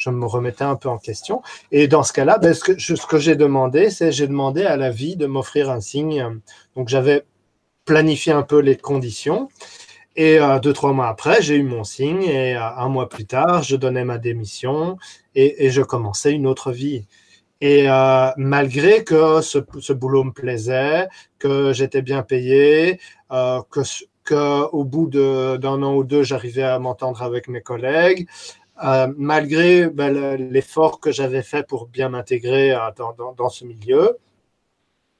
je 0.00 0.10
me 0.10 0.24
remettais 0.26 0.64
un 0.64 0.76
peu 0.76 0.88
en 0.88 0.98
question. 0.98 1.42
Et 1.72 1.88
dans 1.88 2.02
ce 2.02 2.12
cas-là, 2.14 2.38
ben, 2.38 2.54
ce 2.54 2.64
que, 2.64 2.78
ce 2.78 3.06
que 3.06 3.18
j'ai 3.18 3.36
demandé, 3.36 3.90
c'est 3.90 4.12
j'ai 4.12 4.26
demandé 4.26 4.64
à 4.64 4.76
la 4.76 4.90
vie 4.90 5.16
de 5.16 5.26
m'offrir 5.26 5.70
un 5.70 5.80
signe. 5.80 6.40
Donc 6.74 6.88
j'avais 6.88 7.24
planifié 7.84 8.32
un 8.32 8.42
peu 8.42 8.60
les 8.60 8.76
conditions. 8.76 9.48
Et 10.20 10.38
euh, 10.38 10.58
deux, 10.58 10.74
trois 10.74 10.92
mois 10.92 11.08
après, 11.08 11.40
j'ai 11.40 11.56
eu 11.56 11.62
mon 11.62 11.82
signe 11.82 12.24
et 12.24 12.54
euh, 12.54 12.76
un 12.76 12.90
mois 12.90 13.08
plus 13.08 13.24
tard, 13.24 13.62
je 13.62 13.74
donnais 13.74 14.04
ma 14.04 14.18
démission 14.18 14.98
et, 15.34 15.70
je 15.70 15.80
commençais 15.80 16.32
une 16.32 16.46
autre 16.46 16.72
vie. 16.72 17.06
Et 17.62 17.90
euh, 17.90 18.30
malgré 18.36 19.02
que 19.02 19.40
ce, 19.40 19.92
boulot 19.94 20.24
me 20.24 20.32
plaisait, 20.32 21.08
que 21.38 21.72
j'étais 21.72 22.02
bien 22.02 22.22
payé, 22.22 23.00
euh, 23.32 23.62
que, 23.70 24.66
au 24.72 24.84
bout 24.84 25.06
d'un 25.08 25.82
an 25.82 25.94
ou 25.94 26.04
deux, 26.04 26.22
j'arrivais 26.22 26.64
à 26.64 26.78
m'entendre 26.78 27.22
avec 27.22 27.48
mes 27.48 27.62
collègues, 27.62 28.28
malgré 29.16 29.88
ben, 29.88 30.36
l'effort 30.36 31.00
que 31.00 31.12
j'avais 31.12 31.42
fait 31.42 31.66
pour 31.66 31.86
bien 31.86 32.10
m'intégrer 32.10 32.76
dans, 33.38 33.48
ce 33.48 33.64
milieu, 33.64 34.18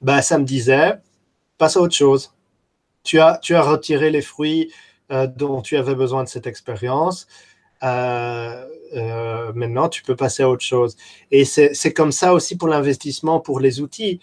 ben, 0.01 0.21
ça 0.21 0.37
me 0.37 0.45
disait, 0.45 0.99
passe 1.57 1.75
à 1.75 1.81
autre 1.81 1.95
chose. 1.95 2.35
Tu 3.03 3.19
as, 3.19 3.39
tu 3.39 3.55
as 3.55 3.63
retiré 3.63 4.11
les 4.11 4.21
fruits 4.21 4.71
euh, 5.11 5.27
dont 5.27 5.61
tu 5.61 5.75
avais 5.75 5.95
besoin 5.95 6.23
de 6.23 6.29
cette 6.29 6.47
expérience. 6.47 7.27
Euh, 7.83 8.65
euh, 8.95 9.51
maintenant, 9.53 9.89
tu 9.89 10.03
peux 10.03 10.15
passer 10.15 10.43
à 10.43 10.49
autre 10.49 10.63
chose. 10.63 10.95
Et 11.31 11.43
c'est 11.43 11.93
comme 11.93 12.11
ça 12.11 12.33
aussi 12.33 12.57
pour 12.57 12.69
l'investissement, 12.69 13.39
pour 13.39 13.59
les 13.59 13.81
outils. 13.81 14.19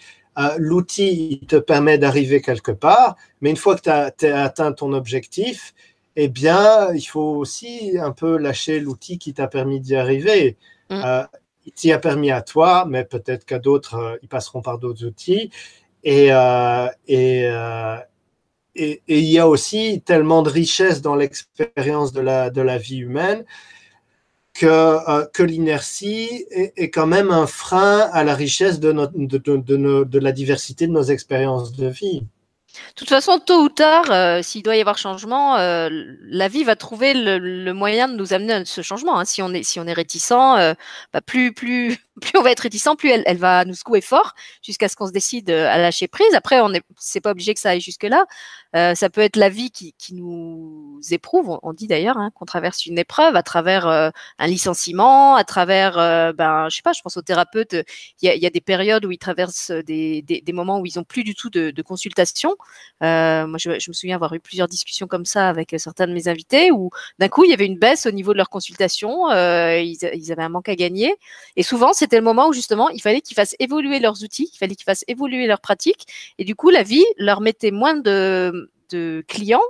L'outil 0.56 1.40
te 1.48 1.56
permet 1.56 1.98
d'arriver 1.98 2.40
quelque 2.40 2.70
part, 2.70 3.16
mais 3.40 3.50
une 3.50 3.56
fois 3.56 3.74
que 3.74 3.80
tu 3.82 3.90
as, 3.90 4.12
as, 4.22 4.44
atteint 4.44 4.70
ton 4.70 4.92
objectif, 4.92 5.74
eh 6.14 6.28
bien, 6.28 6.94
il 6.94 7.02
faut 7.02 7.36
aussi 7.36 7.98
un 7.98 8.12
peu 8.12 8.36
lâcher 8.36 8.78
l'outil 8.78 9.18
qui 9.18 9.34
t'a 9.34 9.48
permis 9.48 9.80
d'y 9.80 9.96
arriver. 9.96 10.56
Euh, 10.92 11.24
il 11.66 11.72
t'y 11.72 11.90
a 11.90 11.98
permis 11.98 12.30
à 12.30 12.40
toi, 12.40 12.86
mais 12.88 13.04
peut-être 13.04 13.44
qu'à 13.44 13.58
d'autres, 13.58 14.18
ils 14.22 14.28
passeront 14.28 14.62
par 14.62 14.78
d'autres 14.78 15.04
outils. 15.04 15.50
Et, 16.04 16.28
et, 17.08 17.50
et, 18.78 19.02
il 19.08 19.24
y 19.24 19.38
a 19.38 19.48
aussi 19.48 20.02
tellement 20.04 20.42
de 20.42 20.50
richesse 20.50 21.02
dans 21.02 21.16
l'expérience 21.16 22.12
de 22.12 22.20
la, 22.20 22.78
vie 22.78 22.98
humaine 22.98 23.44
que, 24.54 24.66
euh, 24.66 25.26
l'inertie 25.46 26.46
est, 26.50 26.90
quand 26.90 27.06
même 27.06 27.30
un 27.30 27.46
frein 27.46 28.08
à 28.12 28.24
la 28.24 28.34
richesse 28.34 28.80
de 28.80 30.18
la 30.18 30.32
diversité 30.32 30.86
de 30.86 30.92
nos 30.92 31.02
expériences 31.02 31.72
de 31.72 31.88
vie. 31.88 32.26
De 32.90 32.94
toute 32.94 33.08
façon, 33.08 33.38
tôt 33.38 33.62
ou 33.62 33.68
tard, 33.68 34.10
euh, 34.10 34.42
s'il 34.42 34.62
doit 34.62 34.76
y 34.76 34.80
avoir 34.80 34.98
changement, 34.98 35.56
euh, 35.56 35.88
la 36.22 36.48
vie 36.48 36.64
va 36.64 36.76
trouver 36.76 37.14
le, 37.14 37.38
le, 37.38 37.72
moyen 37.72 38.08
de 38.08 38.16
nous 38.16 38.32
amener 38.32 38.52
à 38.52 38.64
ce 38.64 38.82
changement. 38.82 39.18
Hein. 39.18 39.24
Si 39.24 39.42
on 39.42 39.52
est 39.52 39.62
si 39.62 39.78
on 39.80 39.86
est 39.86 39.92
réticent, 39.92 40.32
euh, 40.32 40.74
bah 41.12 41.20
plus 41.20 41.52
plus 41.52 41.98
plus 42.20 42.38
on 42.38 42.42
va 42.42 42.50
être 42.50 42.60
réticent, 42.60 42.96
plus 42.96 43.10
elle, 43.10 43.22
elle 43.26 43.38
va 43.38 43.64
nous 43.64 43.74
secouer 43.74 44.00
fort 44.00 44.34
jusqu'à 44.62 44.88
ce 44.88 44.96
qu'on 44.96 45.06
se 45.06 45.12
décide 45.12 45.50
à 45.50 45.78
lâcher 45.78 46.08
prise. 46.08 46.34
Après, 46.34 46.60
on 46.60 46.72
est 46.72 46.82
c'est 46.98 47.20
pas 47.20 47.30
obligé 47.30 47.54
que 47.54 47.60
ça 47.60 47.70
aille 47.70 47.80
jusque 47.80 48.04
là. 48.04 48.24
Euh, 48.76 48.94
ça 48.94 49.08
peut 49.08 49.22
être 49.22 49.36
la 49.36 49.48
vie 49.48 49.70
qui, 49.70 49.94
qui 49.98 50.14
nous 50.14 50.87
éprouve. 51.10 51.58
On, 51.62 51.72
dit 51.72 51.86
d'ailleurs 51.86 52.18
hein, 52.18 52.30
qu'on 52.34 52.44
traverse 52.44 52.86
une 52.86 52.98
épreuve 52.98 53.36
à 53.36 53.42
travers 53.42 53.86
euh, 53.86 54.10
un 54.38 54.46
licenciement, 54.46 55.34
à 55.34 55.44
travers 55.44 55.96
ben 56.34 56.68
je 56.68 56.76
sais 56.76 56.82
pas, 56.82 56.92
je 56.92 57.02
pense 57.02 57.16
aux 57.16 57.22
thérapeutes. 57.22 57.76
Il 58.22 58.30
y 58.30 58.46
a, 58.46 58.50
des 58.50 58.60
périodes 58.60 59.04
où 59.04 59.10
ils 59.10 59.18
traversent 59.18 59.70
des, 59.70 60.42
moments 60.52 60.80
où 60.80 60.86
ils 60.86 60.98
ont 60.98 61.04
plus 61.04 61.24
du 61.24 61.34
tout 61.34 61.50
de, 61.50 61.82
consultation. 61.82 62.56
Euh, 63.02 63.46
moi, 63.46 63.58
je, 63.58 63.70
me 63.70 63.92
souviens 63.92 64.16
avoir 64.16 64.34
eu 64.34 64.40
plusieurs 64.40 64.68
discussions 64.68 65.06
comme 65.06 65.24
ça 65.24 65.48
avec 65.48 65.74
certains 65.78 66.06
de 66.06 66.12
mes 66.12 66.28
invités 66.28 66.70
où 66.70 66.90
d'un 67.18 67.28
coup, 67.28 67.44
il 67.44 67.50
y 67.50 67.54
avait 67.54 67.66
une 67.66 67.78
baisse 67.78 68.06
au 68.06 68.10
niveau 68.10 68.32
de 68.32 68.38
leur 68.38 68.50
consultation. 68.50 69.30
Euh, 69.30 69.80
ils, 69.80 70.32
avaient 70.32 70.42
un 70.42 70.48
manque 70.48 70.68
à 70.68 70.76
gagner. 70.76 71.14
Et 71.56 71.62
souvent, 71.62 71.92
c'était 71.92 72.16
le 72.16 72.22
moment 72.22 72.48
où 72.48 72.52
justement, 72.52 72.88
il 72.90 73.00
fallait 73.00 73.20
qu'ils 73.20 73.36
fassent 73.36 73.56
évoluer 73.58 74.00
leurs 74.00 74.22
outils, 74.22 74.50
il 74.52 74.58
fallait 74.58 74.74
qu'ils 74.74 74.84
fassent 74.84 75.04
évoluer 75.08 75.46
leurs 75.46 75.60
pratiques. 75.60 76.06
Et 76.38 76.44
du 76.44 76.54
coup, 76.54 76.70
la 76.70 76.82
vie 76.82 77.04
leur 77.16 77.40
mettait 77.40 77.70
moins 77.70 77.94
de 77.94 78.70
clients 79.28 79.62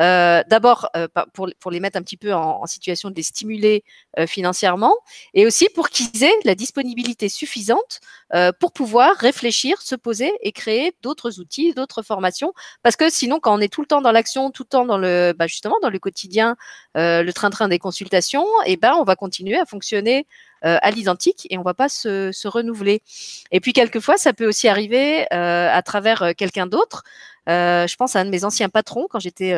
euh, 0.00 0.42
D'abord 0.48 0.88
euh, 0.96 1.08
pour, 1.32 1.48
pour 1.58 1.70
les 1.70 1.80
mettre 1.80 1.98
un 1.98 2.02
petit 2.02 2.16
peu 2.16 2.32
en, 2.32 2.62
en 2.62 2.66
situation 2.66 3.10
de 3.10 3.14
les 3.14 3.22
stimuler 3.22 3.84
euh, 4.18 4.26
financièrement 4.26 4.94
et 5.34 5.46
aussi 5.46 5.68
pour 5.74 5.88
qu'ils 5.88 6.24
aient 6.24 6.38
la 6.44 6.54
disponibilité 6.54 7.28
suffisante 7.28 8.00
euh, 8.34 8.52
pour 8.58 8.72
pouvoir 8.72 9.14
réfléchir, 9.16 9.80
se 9.82 9.94
poser 9.94 10.32
et 10.40 10.52
créer 10.52 10.94
d'autres 11.02 11.40
outils, 11.40 11.74
d'autres 11.74 12.02
formations. 12.02 12.52
Parce 12.82 12.96
que 12.96 13.10
sinon, 13.10 13.40
quand 13.40 13.54
on 13.54 13.60
est 13.60 13.72
tout 13.72 13.82
le 13.82 13.86
temps 13.86 14.00
dans 14.00 14.12
l'action, 14.12 14.50
tout 14.50 14.62
le 14.62 14.68
temps 14.68 14.86
dans 14.86 14.98
le, 14.98 15.34
bah 15.36 15.46
justement 15.46 15.76
dans 15.82 15.90
le 15.90 15.98
quotidien, 15.98 16.56
euh, 16.96 17.22
le 17.22 17.32
train-train 17.32 17.68
des 17.68 17.78
consultations, 17.78 18.46
et 18.66 18.72
eh 18.72 18.76
ben 18.76 18.94
on 18.98 19.04
va 19.04 19.16
continuer 19.16 19.58
à 19.58 19.66
fonctionner 19.66 20.26
euh, 20.64 20.78
à 20.80 20.90
l'identique 20.90 21.46
et 21.50 21.58
on 21.58 21.62
va 21.62 21.74
pas 21.74 21.88
se, 21.88 22.30
se, 22.32 22.46
renouveler. 22.46 23.02
Et 23.50 23.60
puis 23.60 23.72
quelquefois, 23.72 24.16
ça 24.16 24.32
peut 24.32 24.46
aussi 24.46 24.68
arriver 24.68 25.26
euh, 25.32 25.68
à 25.70 25.82
travers 25.82 26.34
quelqu'un 26.36 26.66
d'autre. 26.66 27.02
Je 27.46 27.96
pense 27.96 28.16
à 28.16 28.20
un 28.20 28.24
de 28.24 28.30
mes 28.30 28.44
anciens 28.44 28.68
patrons 28.68 29.06
quand 29.10 29.20
j'étais 29.20 29.54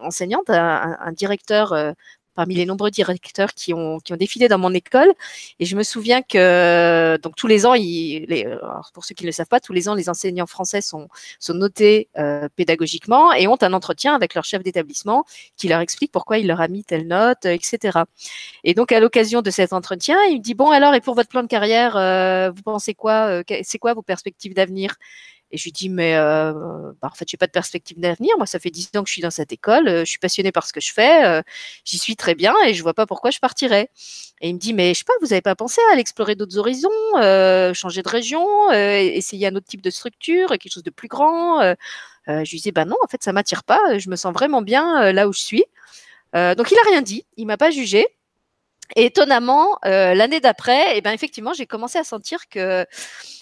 enseignante, 0.00 0.50
un, 0.50 0.96
un 1.00 1.12
directeur 1.12 1.94
parmi 2.36 2.54
les 2.54 2.66
nombreux 2.66 2.90
directeurs 2.90 3.52
qui 3.54 3.74
ont, 3.74 3.98
qui 3.98 4.12
ont 4.12 4.16
défilé 4.16 4.46
dans 4.46 4.58
mon 4.58 4.72
école. 4.72 5.12
Et 5.58 5.64
je 5.64 5.74
me 5.74 5.82
souviens 5.82 6.22
que 6.22 7.18
donc 7.22 7.34
tous 7.34 7.48
les 7.48 7.66
ans, 7.66 7.74
il, 7.74 8.26
les, 8.28 8.46
pour 8.94 9.04
ceux 9.04 9.14
qui 9.14 9.24
ne 9.24 9.28
le 9.28 9.32
savent 9.32 9.48
pas, 9.48 9.58
tous 9.58 9.72
les 9.72 9.88
ans, 9.88 9.94
les 9.94 10.08
enseignants 10.08 10.46
français 10.46 10.80
sont, 10.82 11.08
sont 11.40 11.54
notés 11.54 12.08
euh, 12.18 12.48
pédagogiquement 12.54 13.32
et 13.32 13.48
ont 13.48 13.56
un 13.62 13.72
entretien 13.72 14.14
avec 14.14 14.34
leur 14.34 14.44
chef 14.44 14.62
d'établissement 14.62 15.24
qui 15.56 15.66
leur 15.68 15.80
explique 15.80 16.12
pourquoi 16.12 16.38
il 16.38 16.46
leur 16.46 16.60
a 16.60 16.68
mis 16.68 16.84
telle 16.84 17.08
note, 17.08 17.46
etc. 17.46 18.00
Et 18.62 18.74
donc 18.74 18.92
à 18.92 19.00
l'occasion 19.00 19.42
de 19.42 19.50
cet 19.50 19.72
entretien, 19.72 20.16
il 20.30 20.38
me 20.38 20.42
dit 20.42 20.54
bon 20.54 20.70
alors 20.70 20.94
et 20.94 21.00
pour 21.00 21.14
votre 21.14 21.30
plan 21.30 21.42
de 21.42 21.48
carrière, 21.48 21.96
euh, 21.96 22.50
vous 22.50 22.62
pensez 22.62 22.94
quoi 22.94 23.28
euh, 23.28 23.42
C'est 23.62 23.78
quoi 23.78 23.94
vos 23.94 24.02
perspectives 24.02 24.54
d'avenir? 24.54 24.96
Et 25.52 25.58
je 25.58 25.64
lui 25.64 25.72
dis, 25.72 25.88
mais 25.88 26.16
euh, 26.16 26.52
bah, 27.00 27.08
en 27.12 27.14
fait, 27.14 27.28
j'ai 27.28 27.36
pas 27.36 27.46
de 27.46 27.52
perspective 27.52 28.00
d'avenir. 28.00 28.34
Moi, 28.36 28.46
ça 28.46 28.58
fait 28.58 28.70
dix 28.70 28.90
ans 28.96 29.02
que 29.02 29.08
je 29.08 29.12
suis 29.12 29.22
dans 29.22 29.30
cette 29.30 29.52
école. 29.52 29.86
Euh, 29.86 30.00
je 30.00 30.10
suis 30.10 30.18
passionnée 30.18 30.50
par 30.50 30.66
ce 30.66 30.72
que 30.72 30.80
je 30.80 30.92
fais. 30.92 31.24
Euh, 31.24 31.42
J'y 31.84 31.98
suis 31.98 32.16
très 32.16 32.34
bien 32.34 32.52
et 32.66 32.74
je 32.74 32.82
vois 32.82 32.94
pas 32.94 33.06
pourquoi 33.06 33.30
je 33.30 33.38
partirais. 33.38 33.88
Et 34.40 34.48
il 34.48 34.54
me 34.54 34.58
dit, 34.58 34.74
mais 34.74 34.92
je 34.92 34.98
sais 34.98 35.04
pas, 35.04 35.12
vous 35.20 35.32
avez 35.32 35.42
pas 35.42 35.54
pensé 35.54 35.80
à 35.88 35.92
aller 35.92 36.00
explorer 36.00 36.34
d'autres 36.34 36.58
horizons, 36.58 36.90
euh, 37.16 37.72
changer 37.74 38.02
de 38.02 38.08
région, 38.08 38.72
essayer 38.72 39.46
un 39.46 39.54
autre 39.54 39.66
type 39.66 39.82
de 39.82 39.90
structure, 39.90 40.48
quelque 40.48 40.72
chose 40.72 40.82
de 40.82 40.90
plus 40.90 41.08
grand. 41.08 41.74
Je 42.26 42.50
lui 42.50 42.60
dis, 42.60 42.72
bah 42.72 42.84
non, 42.84 42.96
en 43.02 43.06
fait, 43.06 43.22
ça 43.22 43.32
m'attire 43.32 43.62
pas. 43.62 43.98
Je 43.98 44.10
me 44.10 44.16
sens 44.16 44.32
vraiment 44.34 44.62
bien 44.62 45.12
là 45.12 45.28
où 45.28 45.32
je 45.32 45.40
suis. 45.40 45.64
donc, 46.34 46.70
il 46.70 46.78
a 46.78 46.90
rien 46.90 47.02
dit. 47.02 47.24
Il 47.36 47.46
m'a 47.46 47.56
pas 47.56 47.70
jugé. 47.70 48.06
Et 48.94 49.06
étonnamment, 49.06 49.78
l'année 49.84 50.40
d'après, 50.40 50.98
eh 50.98 51.00
ben 51.00 51.12
effectivement, 51.12 51.54
j'ai 51.54 51.66
commencé 51.66 51.98
à 51.98 52.04
sentir 52.04 52.48
que 52.48 52.84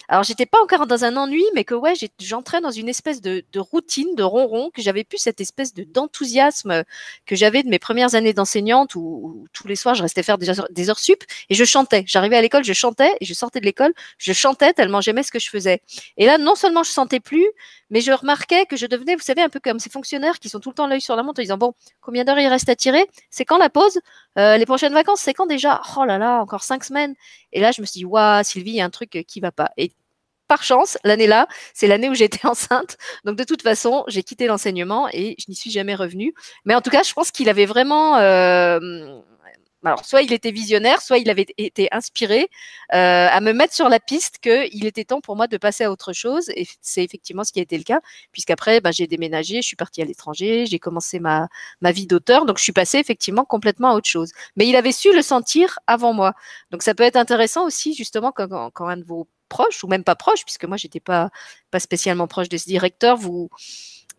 alors, 0.07 0.23
j'étais 0.23 0.45
pas 0.45 0.61
encore 0.61 0.85
dans 0.87 1.03
un 1.03 1.17
ennui, 1.17 1.43
mais 1.55 1.63
que 1.63 1.73
ouais, 1.73 1.93
j'entrais 2.19 2.61
dans 2.61 2.71
une 2.71 2.89
espèce 2.89 3.21
de, 3.21 3.43
routine, 3.57 4.15
de 4.15 4.23
ronron, 4.23 4.69
que 4.71 4.81
j'avais 4.81 5.03
plus 5.03 5.17
cette 5.17 5.41
espèce 5.41 5.73
de 5.73 5.83
d'enthousiasme 5.83 6.83
que 7.25 7.35
j'avais 7.35 7.63
de 7.63 7.69
mes 7.69 7.79
premières 7.79 8.15
années 8.15 8.33
d'enseignante 8.33 8.95
où, 8.95 9.47
tous 9.53 9.67
les 9.67 9.75
soirs 9.75 9.95
je 9.95 10.03
restais 10.03 10.23
faire 10.23 10.37
des 10.37 10.51
des 10.71 10.89
heures 10.89 10.99
sup 10.99 11.23
et 11.49 11.55
je 11.55 11.63
chantais. 11.63 12.03
J'arrivais 12.07 12.37
à 12.37 12.41
l'école, 12.41 12.63
je 12.63 12.73
chantais 12.73 13.11
et 13.19 13.25
je 13.25 13.33
sortais 13.33 13.59
de 13.59 13.65
l'école, 13.65 13.93
je 14.17 14.33
chantais 14.33 14.73
tellement 14.73 15.01
j'aimais 15.01 15.23
ce 15.23 15.31
que 15.31 15.39
je 15.39 15.49
faisais. 15.49 15.81
Et 16.17 16.25
là, 16.25 16.37
non 16.37 16.55
seulement 16.55 16.83
je 16.83 16.91
sentais 16.91 17.19
plus, 17.19 17.45
mais 17.89 18.01
je 18.01 18.11
remarquais 18.11 18.65
que 18.65 18.75
je 18.77 18.85
devenais, 18.87 19.15
vous 19.15 19.21
savez, 19.21 19.41
un 19.41 19.49
peu 19.49 19.59
comme 19.59 19.79
ces 19.79 19.89
fonctionnaires 19.89 20.39
qui 20.39 20.49
sont 20.49 20.59
tout 20.59 20.69
le 20.69 20.75
temps 20.75 20.87
l'œil 20.87 21.01
sur 21.01 21.15
la 21.15 21.23
montre 21.23 21.39
en 21.39 21.43
disant 21.43 21.57
bon, 21.57 21.73
combien 22.01 22.23
d'heures 22.23 22.39
il 22.39 22.47
reste 22.47 22.69
à 22.69 22.75
tirer? 22.75 23.05
C'est 23.29 23.45
quand 23.45 23.57
la 23.57 23.69
pause? 23.69 23.99
Euh, 24.37 24.57
Les 24.57 24.65
prochaines 24.65 24.93
vacances, 24.93 25.21
c'est 25.21 25.33
quand 25.33 25.45
déjà? 25.47 25.81
Oh 25.97 26.05
là 26.05 26.17
là, 26.17 26.41
encore 26.41 26.63
cinq 26.63 26.83
semaines. 26.83 27.15
Et 27.53 27.59
là, 27.61 27.71
je 27.71 27.81
me 27.81 27.85
suis 27.85 27.99
dit 27.99 28.05
waouh, 28.05 28.43
Sylvie, 28.43 28.71
il 28.71 28.75
y 28.77 28.81
a 28.81 28.85
un 28.85 28.89
truc 28.89 29.23
qui 29.27 29.39
va 29.39 29.51
pas. 29.51 29.71
Et 29.77 29.91
par 30.47 30.63
chance, 30.63 30.97
l'année-là, 31.03 31.47
c'est 31.73 31.87
l'année 31.87 32.09
où 32.09 32.13
j'étais 32.13 32.45
enceinte. 32.47 32.97
Donc, 33.23 33.37
de 33.37 33.43
toute 33.43 33.61
façon, 33.61 34.03
j'ai 34.07 34.23
quitté 34.23 34.47
l'enseignement 34.47 35.07
et 35.11 35.35
je 35.39 35.45
n'y 35.49 35.55
suis 35.55 35.71
jamais 35.71 35.95
revenue. 35.95 36.33
Mais 36.65 36.75
en 36.75 36.81
tout 36.81 36.89
cas, 36.91 37.03
je 37.03 37.13
pense 37.13 37.31
qu'il 37.31 37.49
avait 37.49 37.65
vraiment. 37.65 38.17
Euh, 38.17 38.79
alors, 39.85 40.03
soit 40.03 40.21
il 40.21 40.33
était 40.33 40.51
visionnaire, 40.51 41.01
soit 41.01 41.19
il 41.19 41.29
avait 41.29 41.45
été 41.57 41.87
inspiré 41.91 42.49
euh, 42.93 43.27
à 43.29 43.39
me 43.41 43.53
mettre 43.53 43.73
sur 43.73 43.87
la 43.87 43.99
piste 43.99 44.39
qu'il 44.39 44.85
était 44.85 45.05
temps 45.05 45.21
pour 45.21 45.35
moi 45.35 45.47
de 45.47 45.57
passer 45.57 45.83
à 45.83 45.91
autre 45.91 46.13
chose. 46.13 46.49
Et 46.55 46.67
c'est 46.81 47.03
effectivement 47.03 47.43
ce 47.43 47.53
qui 47.53 47.59
a 47.59 47.61
été 47.61 47.77
le 47.77 47.83
cas, 47.83 47.99
puisqu'après, 48.31 48.81
ben, 48.81 48.91
j'ai 48.91 49.07
déménagé, 49.07 49.61
je 49.61 49.67
suis 49.67 49.75
partie 49.75 50.01
à 50.01 50.05
l'étranger, 50.05 50.65
j'ai 50.65 50.79
commencé 50.79 51.19
ma, 51.19 51.47
ma 51.81 51.91
vie 51.91 52.07
d'auteur. 52.07 52.45
Donc, 52.45 52.57
je 52.57 52.63
suis 52.63 52.73
passée 52.73 52.97
effectivement 52.97 53.45
complètement 53.45 53.91
à 53.91 53.93
autre 53.95 54.09
chose. 54.09 54.31
Mais 54.55 54.67
il 54.67 54.75
avait 54.75 54.91
su 54.91 55.13
le 55.13 55.21
sentir 55.21 55.79
avant 55.87 56.13
moi. 56.13 56.33
Donc, 56.71 56.81
ça 56.83 56.95
peut 56.95 57.03
être 57.03 57.15
intéressant 57.15 57.65
aussi, 57.65 57.93
justement, 57.93 58.31
quand, 58.31 58.71
un 58.79 58.97
de 58.97 59.03
vos 59.03 59.27
proche 59.49 59.83
ou 59.83 59.87
même 59.87 60.03
pas 60.03 60.15
proche, 60.15 60.43
puisque 60.43 60.65
moi 60.65 60.75
j'étais 60.75 60.99
pas 60.99 61.29
pas 61.69 61.79
spécialement 61.79 62.27
proche 62.27 62.49
de 62.49 62.57
ce 62.57 62.65
directeur, 62.65 63.15
vous 63.15 63.49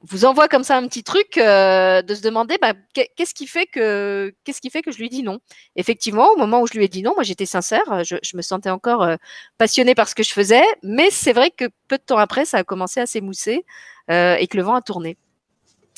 vous 0.09 0.25
envoie 0.25 0.49
comme 0.49 0.65
ça 0.65 0.77
un 0.77 0.87
petit 0.87 1.03
truc 1.03 1.39
euh, 1.39 2.03
de 2.03 2.15
se 2.15 2.23
demander 2.23 2.59
bah, 2.61 2.75
qu'est-ce 2.95 3.35
qui 3.35 3.47
fait 3.47 3.67
que 3.67 4.35
qu'est-ce 4.45 4.61
qui 4.61 4.71
fait 4.71 4.83
que 4.83 4.93
je 4.93 4.99
lui 4.99 5.09
dis 5.09 5.23
non? 5.23 5.39
Effectivement, 5.75 6.29
au 6.33 6.37
moment 6.37 6.61
où 6.61 6.67
je 6.67 6.75
lui 6.77 6.85
ai 6.85 6.89
dit 6.89 7.03
non, 7.03 7.13
moi 7.15 7.23
j'étais 7.23 7.47
sincère, 7.47 8.05
je, 8.05 8.17
je, 8.23 8.37
me 8.37 8.43
sentais 8.43 8.71
encore 8.71 9.03
euh, 9.03 9.17
passionnée 9.59 9.95
par 9.95 10.09
ce 10.09 10.15
que 10.15 10.23
je 10.23 10.33
faisais, 10.33 10.65
mais 10.83 11.11
c'est 11.11 11.33
vrai 11.33 11.51
que 11.51 11.65
peu 11.89 11.99
de 11.99 12.03
temps 12.03 12.19
après, 12.19 12.45
ça 12.45 12.59
a 12.59 12.65
commencé 12.65 13.01
à 13.01 13.07
s'émousser 13.07 13.65
euh, 14.11 14.37
et 14.37 14.47
que 14.47 14.57
le 14.57 14.63
vent 14.63 14.75
a 14.75 14.83
tourné. 14.83 15.17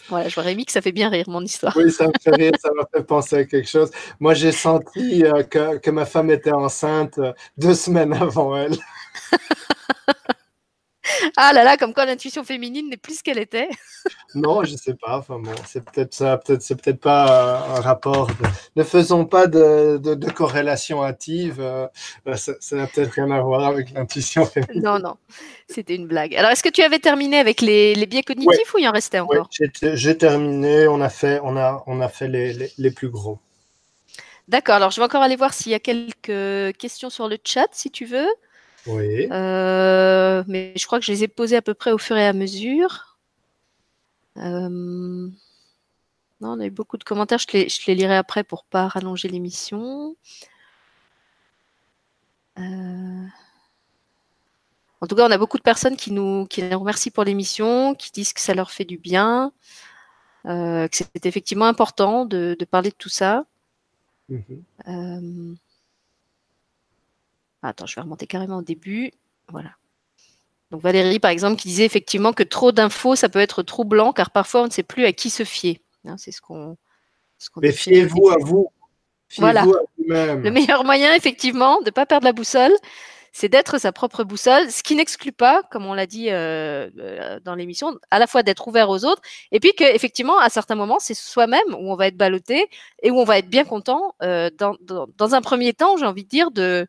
Voilà, 0.08 0.28
je 0.28 0.34
vois 0.34 0.44
Rémi 0.44 0.64
que 0.64 0.72
ça 0.72 0.80
fait 0.80 0.92
bien 0.92 1.10
rire 1.10 1.26
mon 1.28 1.44
histoire. 1.44 1.76
Oui, 1.76 1.90
ça 1.92 2.06
me 2.06 2.12
fait 2.22 2.34
rire, 2.34 2.52
ça 2.58 2.70
m'a 2.74 2.84
fait 2.94 3.04
penser 3.04 3.36
à 3.36 3.44
quelque 3.44 3.68
chose. 3.68 3.90
Moi, 4.20 4.32
j'ai 4.32 4.52
senti 4.52 5.24
euh, 5.24 5.42
que, 5.42 5.76
que, 5.78 5.90
ma 5.90 6.06
femme 6.06 6.30
était 6.30 6.52
enceinte 6.52 7.20
deux 7.58 7.74
semaines 7.74 8.12
avant 8.20 8.56
elle. 8.56 8.76
ah 11.36 11.52
là 11.52 11.64
là, 11.64 11.76
comme 11.76 11.94
quoi 11.94 12.06
l'intuition 12.06 12.44
féminine 12.44 12.88
n'est 12.88 12.96
plus 12.96 13.18
ce 13.18 13.22
qu'elle 13.22 13.38
était. 13.38 13.68
non, 14.34 14.64
je 14.64 14.76
sais 14.76 14.94
pas. 14.94 15.18
Enfin 15.18 15.38
bon, 15.38 15.52
c'est 15.66 15.84
peut-être 15.84 16.14
ça, 16.14 16.36
peut-être 16.38 16.62
c'est 16.62 16.80
peut-être 16.80 17.00
pas 17.00 17.66
un 17.76 17.80
rapport. 17.80 18.30
Ne 18.76 18.82
faisons 18.82 19.24
pas 19.24 19.46
de, 19.46 19.98
de, 19.98 20.30
corrélation 20.30 21.04
hâtive. 21.04 21.56
Euh, 21.60 21.86
ça 22.34 22.76
n'a 22.76 22.86
peut-être 22.86 23.12
rien 23.12 23.30
à 23.30 23.40
voir 23.40 23.66
avec 23.66 23.90
l'intuition 23.90 24.44
féminine. 24.46 24.82
Non, 24.82 24.98
non, 24.98 25.16
c'était 25.68 25.94
une 25.94 26.06
blague. 26.06 26.34
Alors, 26.34 26.50
est-ce 26.50 26.62
que 26.62 26.68
tu 26.68 26.82
avais 26.82 26.98
terminé 26.98 27.38
avec 27.38 27.60
les, 27.60 27.94
les 27.94 28.06
biais 28.06 28.22
cognitifs 28.22 28.74
ou 28.74 28.78
il 28.78 28.88
en 28.88 28.92
restait 28.92 29.20
encore? 29.20 29.48
J'ai 29.82 30.18
terminé. 30.18 30.88
On 30.88 31.00
a 31.00 31.08
fait, 31.08 31.40
on 31.42 31.56
a, 31.56 31.82
on 31.86 32.00
a 32.00 32.08
fait 32.08 32.28
les, 32.28 32.52
les, 32.52 32.72
les 32.76 32.90
plus 32.90 33.08
gros. 33.08 33.38
D'accord. 34.48 34.76
Alors, 34.76 34.90
je 34.90 35.00
vais 35.00 35.04
encore 35.04 35.22
aller 35.22 35.36
voir 35.36 35.52
s'il 35.52 35.72
y 35.72 35.74
a 35.74 35.80
quelques 35.80 36.76
questions 36.78 37.10
sur 37.10 37.28
le 37.28 37.36
chat, 37.44 37.68
si 37.72 37.90
tu 37.90 38.06
veux. 38.06 38.28
Oui. 38.88 39.28
Euh, 39.30 40.42
mais 40.46 40.72
je 40.76 40.86
crois 40.86 40.98
que 40.98 41.04
je 41.04 41.12
les 41.12 41.24
ai 41.24 41.28
posées 41.28 41.56
à 41.56 41.62
peu 41.62 41.74
près 41.74 41.92
au 41.92 41.98
fur 41.98 42.16
et 42.16 42.26
à 42.26 42.32
mesure. 42.32 43.18
Euh, 44.36 44.68
non, 46.40 46.52
on 46.52 46.60
a 46.60 46.66
eu 46.66 46.70
beaucoup 46.70 46.96
de 46.96 47.04
commentaires. 47.04 47.38
Je 47.38 47.46
les, 47.52 47.68
je 47.68 47.86
les 47.86 47.94
lirai 47.94 48.16
après 48.16 48.44
pour 48.44 48.64
pas 48.64 48.88
rallonger 48.88 49.28
l'émission. 49.28 50.16
Euh, 52.58 53.26
en 55.00 55.06
tout 55.06 55.14
cas, 55.14 55.28
on 55.28 55.30
a 55.30 55.38
beaucoup 55.38 55.58
de 55.58 55.62
personnes 55.62 55.96
qui 55.96 56.10
nous, 56.10 56.46
qui 56.46 56.62
nous 56.62 56.78
remercient 56.78 57.10
pour 57.10 57.24
l'émission, 57.24 57.94
qui 57.94 58.10
disent 58.10 58.32
que 58.32 58.40
ça 58.40 58.54
leur 58.54 58.70
fait 58.70 58.84
du 58.84 58.98
bien, 58.98 59.52
que 60.44 60.88
c'est 60.92 61.26
effectivement 61.26 61.66
important 61.66 62.24
de, 62.24 62.56
de, 62.58 62.64
parler 62.64 62.90
de 62.90 62.96
tout 62.96 63.10
ça. 63.10 63.44
Mhm. 64.28 65.56
Attends, 67.62 67.86
je 67.86 67.94
vais 67.94 68.02
remonter 68.02 68.26
carrément 68.26 68.58
au 68.58 68.62
début. 68.62 69.12
Voilà. 69.50 69.70
Donc 70.70 70.82
Valérie, 70.82 71.18
par 71.18 71.30
exemple, 71.30 71.60
qui 71.60 71.68
disait 71.68 71.84
effectivement 71.84 72.32
que 72.32 72.42
trop 72.42 72.72
d'infos, 72.72 73.16
ça 73.16 73.28
peut 73.28 73.38
être 73.38 73.62
troublant, 73.62 74.12
car 74.12 74.30
parfois 74.30 74.62
on 74.62 74.66
ne 74.66 74.70
sait 74.70 74.82
plus 74.82 75.04
à 75.04 75.12
qui 75.12 75.30
se 75.30 75.44
fier. 75.44 75.80
Hein, 76.06 76.16
c'est 76.18 76.32
ce 76.32 76.40
qu'on. 76.40 76.76
Mais 77.56 77.72
fiez-vous 77.72 78.30
à 78.30 78.36
vous. 78.38 78.68
Fiez 79.28 79.42
voilà. 79.42 79.62
À 79.62 80.34
Le 80.34 80.50
meilleur 80.50 80.84
moyen, 80.84 81.14
effectivement, 81.14 81.80
de 81.80 81.86
ne 81.86 81.90
pas 81.90 82.06
perdre 82.06 82.24
la 82.24 82.32
boussole, 82.32 82.72
c'est 83.32 83.48
d'être 83.48 83.78
sa 83.78 83.92
propre 83.92 84.24
boussole, 84.24 84.70
ce 84.70 84.82
qui 84.82 84.96
n'exclut 84.96 85.32
pas, 85.32 85.62
comme 85.70 85.86
on 85.86 85.94
l'a 85.94 86.06
dit 86.06 86.30
euh, 86.30 86.88
euh, 86.98 87.38
dans 87.44 87.54
l'émission, 87.54 87.96
à 88.10 88.18
la 88.18 88.26
fois 88.26 88.42
d'être 88.42 88.66
ouvert 88.68 88.90
aux 88.90 89.04
autres, 89.04 89.22
et 89.52 89.60
puis 89.60 89.72
qu'effectivement, 89.74 90.38
à 90.38 90.48
certains 90.48 90.74
moments, 90.74 90.98
c'est 90.98 91.14
soi-même 91.14 91.74
où 91.74 91.92
on 91.92 91.94
va 91.94 92.08
être 92.08 92.16
ballotté 92.16 92.68
et 93.02 93.10
où 93.10 93.18
on 93.18 93.24
va 93.24 93.38
être 93.38 93.48
bien 93.48 93.64
content. 93.64 94.14
Euh, 94.22 94.50
dans, 94.58 94.76
dans, 94.80 95.06
dans, 95.16 95.34
un 95.34 95.40
premier 95.40 95.72
temps, 95.72 95.96
j'ai 95.96 96.06
envie 96.06 96.24
de 96.24 96.28
dire, 96.28 96.50
de, 96.50 96.86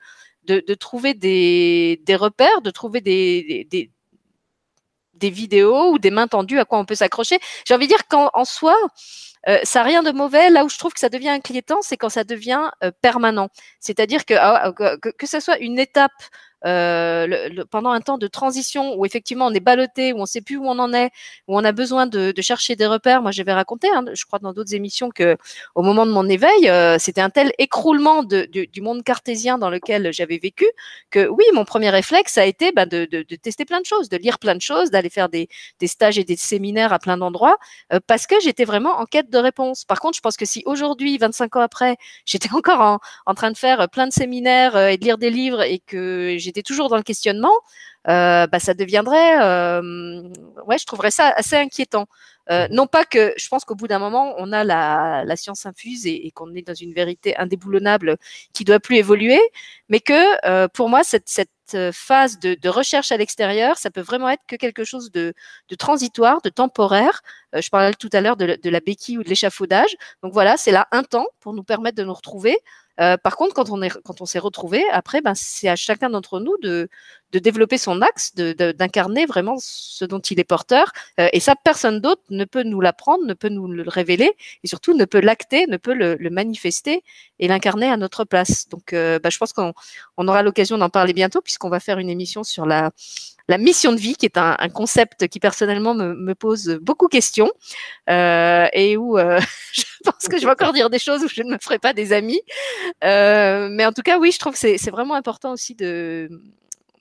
de, 0.58 0.74
trouver 0.74 1.14
des, 1.14 2.00
repères, 2.16 2.62
de 2.62 2.72
trouver 2.72 3.02
des, 3.02 3.68
des, 3.70 5.30
vidéos 5.30 5.92
ou 5.92 6.00
des 6.00 6.12
mains 6.12 6.28
tendues 6.28 6.60
à 6.60 6.66
quoi 6.66 6.80
on 6.80 6.86
peut 6.86 6.96
s'accrocher. 6.96 7.40
J'ai 7.66 7.74
envie 7.74 7.88
de 7.88 7.92
dire 7.92 8.08
qu'en 8.08 8.46
soi, 8.46 8.76
euh, 9.48 9.60
ça 9.64 9.80
n'a 9.80 9.86
rien 9.86 10.04
de 10.04 10.12
mauvais. 10.12 10.50
Là 10.50 10.66
où 10.66 10.70
je 10.70 10.78
trouve 10.78 10.94
que 10.94 11.00
ça 11.00 11.10
devient 11.10 11.30
inquiétant, 11.30 11.82
c'est 11.82 11.98
quand 11.98 12.10
ça 12.10 12.24
devient 12.24 12.70
euh, 12.84 12.92
permanent. 13.02 13.50
C'est-à-dire 13.80 14.26
que, 14.26 14.34
ah, 14.34 14.74
que, 14.74 15.12
que, 15.12 15.28
ce 15.28 15.40
soit 15.40 15.58
une 15.60 15.80
étape 15.80 16.12
euh, 16.66 17.64
pendant 17.72 17.92
un 17.92 18.02
temps 18.02 18.18
de 18.18 18.28
transition 18.28 18.96
où 18.98 19.06
effectivement 19.06 19.48
on 19.48 19.54
est 19.54 19.60
ballotté, 19.60 20.14
où 20.14 20.18
on 20.18 20.22
ne 20.22 20.26
sait 20.26 20.42
plus 20.42 20.58
où 20.58 20.66
on 20.66 20.78
en 20.80 20.94
est, 20.94 21.12
où 21.48 21.58
on 21.58 21.64
a 21.64 21.72
besoin 21.72 22.06
de, 22.06 22.34
chercher 22.42 22.76
des 22.76 22.88
repères. 22.88 23.22
Moi, 23.22 23.32
j'avais 23.32 23.54
raconté, 23.54 23.88
hein, 23.94 24.06
je 24.14 24.26
crois 24.26 24.40
dans 24.40 24.54
d'autres 24.54 24.74
émissions, 24.74 25.10
que 25.10 25.38
au 25.76 25.82
moment 25.82 26.06
de 26.06 26.12
mon 26.12 26.28
éveil, 26.28 26.70
euh, 26.70 26.98
c'était 27.00 27.22
un 27.22 27.30
tel 27.30 27.52
écroulement 27.58 28.24
du 28.24 28.82
monde 28.82 29.04
cartésien 29.04 29.58
dans 29.58 29.70
lequel 29.70 30.12
j'avais 30.14 30.38
vécu 30.38 30.66
que 31.12 31.28
oui, 31.28 31.44
mon 31.54 31.66
premier 31.66 31.90
réflexe 31.90 32.38
a 32.38 32.46
été 32.46 32.72
bah, 32.72 32.86
de, 32.86 33.06
tester 33.42 33.66
plein 33.66 33.82
de 33.82 33.86
choses, 33.86 34.10
de 34.10 34.18
lire 34.18 34.40
plein 34.40 34.56
de 34.56 34.62
choses, 34.62 34.90
d'aller 34.90 35.10
faire 35.10 35.30
des, 35.30 35.50
stages 35.86 36.18
et 36.18 36.24
des 36.24 36.36
séminaires 36.36 36.94
à 36.94 37.00
plein 37.00 37.18
d'endroits, 37.18 37.58
euh, 37.94 38.00
parce 38.06 38.28
que 38.28 38.36
j'étais 38.42 38.66
vraiment 38.66 39.00
en 39.00 39.06
quête 39.06 39.30
de 39.30 39.38
réponse. 39.38 39.86
Par 39.86 40.00
contre, 40.00 40.16
je 40.18 40.22
pense 40.22 40.38
que 40.38 40.46
si 40.46 40.64
aujourd'hui, 40.66 41.18
25 41.18 41.56
ans 41.56 41.62
après, 41.62 41.98
j'étais 42.26 42.54
encore 42.54 42.82
en, 42.82 43.00
en, 43.26 43.34
train 43.34 43.52
de 43.52 43.58
faire 43.58 43.90
plein 43.90 44.08
de 44.08 44.14
séminaires 44.14 44.78
et 44.78 44.98
de 44.98 45.04
lire 45.04 45.18
des 45.18 45.30
livres 45.30 45.62
et 45.62 45.80
que 45.80 46.36
j'ai 46.38 46.49
j'étais 46.50 46.64
toujours 46.64 46.90
dans 46.90 46.98
le 46.98 47.04
questionnement, 47.04 47.54
euh, 48.08 48.48
bah, 48.48 48.60
ça 48.60 48.74
deviendrait, 48.74 49.40
euh, 49.42 50.24
ouais, 50.66 50.78
je 50.80 50.86
trouverais 50.86 51.12
ça 51.12 51.30
assez 51.30 51.56
inquiétant. 51.56 52.08
Euh, 52.50 52.68
non 52.72 52.88
pas 52.88 53.06
que 53.06 53.34
je 53.38 53.48
pense 53.48 53.64
qu'au 53.64 53.76
bout 53.76 53.88
d'un 53.88 54.00
moment, 54.00 54.34
on 54.40 54.52
a 54.52 54.64
la, 54.64 55.36
science 55.36 55.68
infuse 55.68 56.08
et, 56.08 56.32
qu'on 56.34 56.56
est 56.56 56.66
dans 56.66 56.74
une 56.74 56.94
vérité 56.94 57.38
indéboulonnable 57.38 58.18
qui 58.54 58.64
doit 58.64 58.80
plus 58.80 58.98
évoluer, 58.98 59.40
mais 59.90 60.00
que 60.00 60.68
pour 60.70 60.90
moi, 60.90 61.04
cette, 61.04 61.30
phase 61.94 62.40
de, 62.40 62.70
recherche 62.70 63.12
à 63.12 63.18
l'extérieur, 63.18 63.78
ça 63.78 63.92
peut 63.92 64.02
vraiment 64.02 64.30
être 64.30 64.42
que 64.48 64.56
quelque 64.56 64.84
chose 64.84 65.12
de, 65.12 65.36
transitoire, 65.78 66.42
de 66.42 66.50
temporaire. 66.50 67.22
Je 67.54 67.70
parlais 67.70 67.94
tout 67.94 68.10
à 68.14 68.22
l'heure 68.22 68.38
de, 68.38 68.70
la 68.70 68.80
béquille 68.80 69.20
ou 69.20 69.24
de 69.24 69.30
l'échafaudage. 69.30 69.96
Donc 70.24 70.34
voilà, 70.34 70.58
c'est 70.58 70.72
là 70.72 70.88
un 70.92 71.04
temps 71.04 71.28
pour 71.42 71.54
nous 71.54 71.64
permettre 71.64 71.98
de 71.98 72.04
nous 72.04 72.14
retrouver. 72.14 72.58
Euh, 73.00 73.18
par 73.18 73.38
contre, 73.38 73.54
quand 73.54 73.70
on 73.70 73.82
est, 73.82 73.90
quand 74.04 74.22
on 74.22 74.26
s'est 74.26 74.40
retrouvé, 74.40 74.84
après, 74.92 75.22
ben, 75.22 75.34
c'est 75.36 75.70
à 75.70 75.76
chacun 75.76 76.10
d'entre 76.10 76.40
nous 76.40 76.58
de, 76.62 76.90
de 77.32 77.40
développer 77.40 77.78
son 77.78 78.02
axe, 78.02 78.34
d'incarner 78.36 79.24
de, 79.26 79.28
vraiment 79.28 79.56
ce 79.60 80.06
dont 80.06 80.20
il 80.20 80.40
est 80.40 80.44
porteur. 80.44 80.92
Euh, 81.20 81.30
et 81.34 81.40
ça, 81.40 81.56
personne 81.56 82.00
d'autre 82.00 82.22
ne 82.30 82.46
peut 82.46 82.64
nous 82.64 82.82
l'apprendre, 82.82 83.26
ne 83.26 83.34
peut 83.34 83.50
nous 83.50 83.68
le 83.68 83.84
révéler, 83.88 84.32
et 84.64 84.68
surtout 84.68 84.94
ne 84.94 85.06
peut 85.06 85.22
l'acter, 85.22 85.68
ne 85.68 85.78
peut 85.78 85.94
le, 85.94 86.16
le 86.16 86.30
manifester 86.30 87.04
et 87.40 87.48
l'incarner 87.48 87.88
à 87.88 87.98
notre 87.98 88.26
place. 88.26 88.68
Donc, 88.70 88.94
euh, 88.94 89.20
ben, 89.20 89.30
je 89.30 89.38
pense 89.38 89.54
qu'on 89.54 89.74
on 90.18 90.28
aura 90.28 90.44
l'occasion 90.44 90.78
d'en 90.78 90.90
parler 90.90 91.14
bientôt, 91.14 91.42
puisqu'on 91.42 91.70
va 91.70 91.80
faire 91.80 92.00
une 92.00 92.10
émission 92.10 92.44
sur 92.44 92.66
la 92.66 92.92
la 93.50 93.58
mission 93.58 93.92
de 93.92 93.98
vie, 93.98 94.16
qui 94.16 94.28
est 94.28 94.38
un, 94.38 94.56
un 94.60 94.70
concept 94.70 95.28
qui 95.28 95.40
personnellement 95.40 95.96
me, 95.96 96.14
me, 96.14 96.36
pose 96.36 96.78
beaucoup 96.84 97.08
de 97.08 97.12
questions 97.12 97.52
euh, 98.08 98.68
et 98.74 98.96
où 98.96 99.18
euh, 99.18 99.40
je 99.74 99.84
pense 100.06 100.28
que 100.30 100.38
je 100.38 100.46
vais 100.46 100.52
encore 100.52 100.72
dire 100.72 100.92
des 100.92 101.00
choses 101.00 101.24
où 101.24 101.28
je 101.28 101.42
ne 101.42 101.54
me 101.54 101.58
ferai 101.60 101.80
pas 101.80 101.92
des 101.94 102.14
amis. 102.14 102.40
Euh, 103.04 103.68
mais 103.72 103.88
en 103.88 103.92
tout 103.92 104.04
cas, 104.04 104.20
oui, 104.20 104.32
je 104.32 104.38
trouve 104.38 104.54
que 104.54 104.60
c'est 104.60 104.92
vraiment 104.92 105.16
important 105.16 105.52
aussi 105.52 105.74
de, 105.74 106.30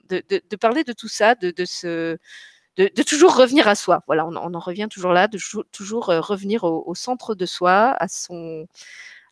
de, 0.08 0.22
de, 0.28 0.42
de, 0.48 0.56
parler 0.56 0.84
de 0.84 0.92
tout 0.92 1.08
ça, 1.08 1.34
de, 1.34 1.50
de 1.50 1.64
se 1.64 2.18
de, 2.76 3.02
toujours 3.02 3.36
revenir 3.36 3.66
à 3.66 3.74
soi. 3.74 4.02
Voilà, 4.06 4.26
on, 4.26 4.36
on, 4.36 4.54
en 4.54 4.58
revient 4.60 4.88
toujours 4.90 5.12
là, 5.12 5.26
de 5.26 5.38
toujours 5.72 6.10
euh, 6.10 6.20
revenir 6.20 6.64
au, 6.64 6.84
au, 6.86 6.94
centre 6.94 7.34
de 7.34 7.44
soi, 7.44 7.96
à 7.98 8.06
son, 8.06 8.66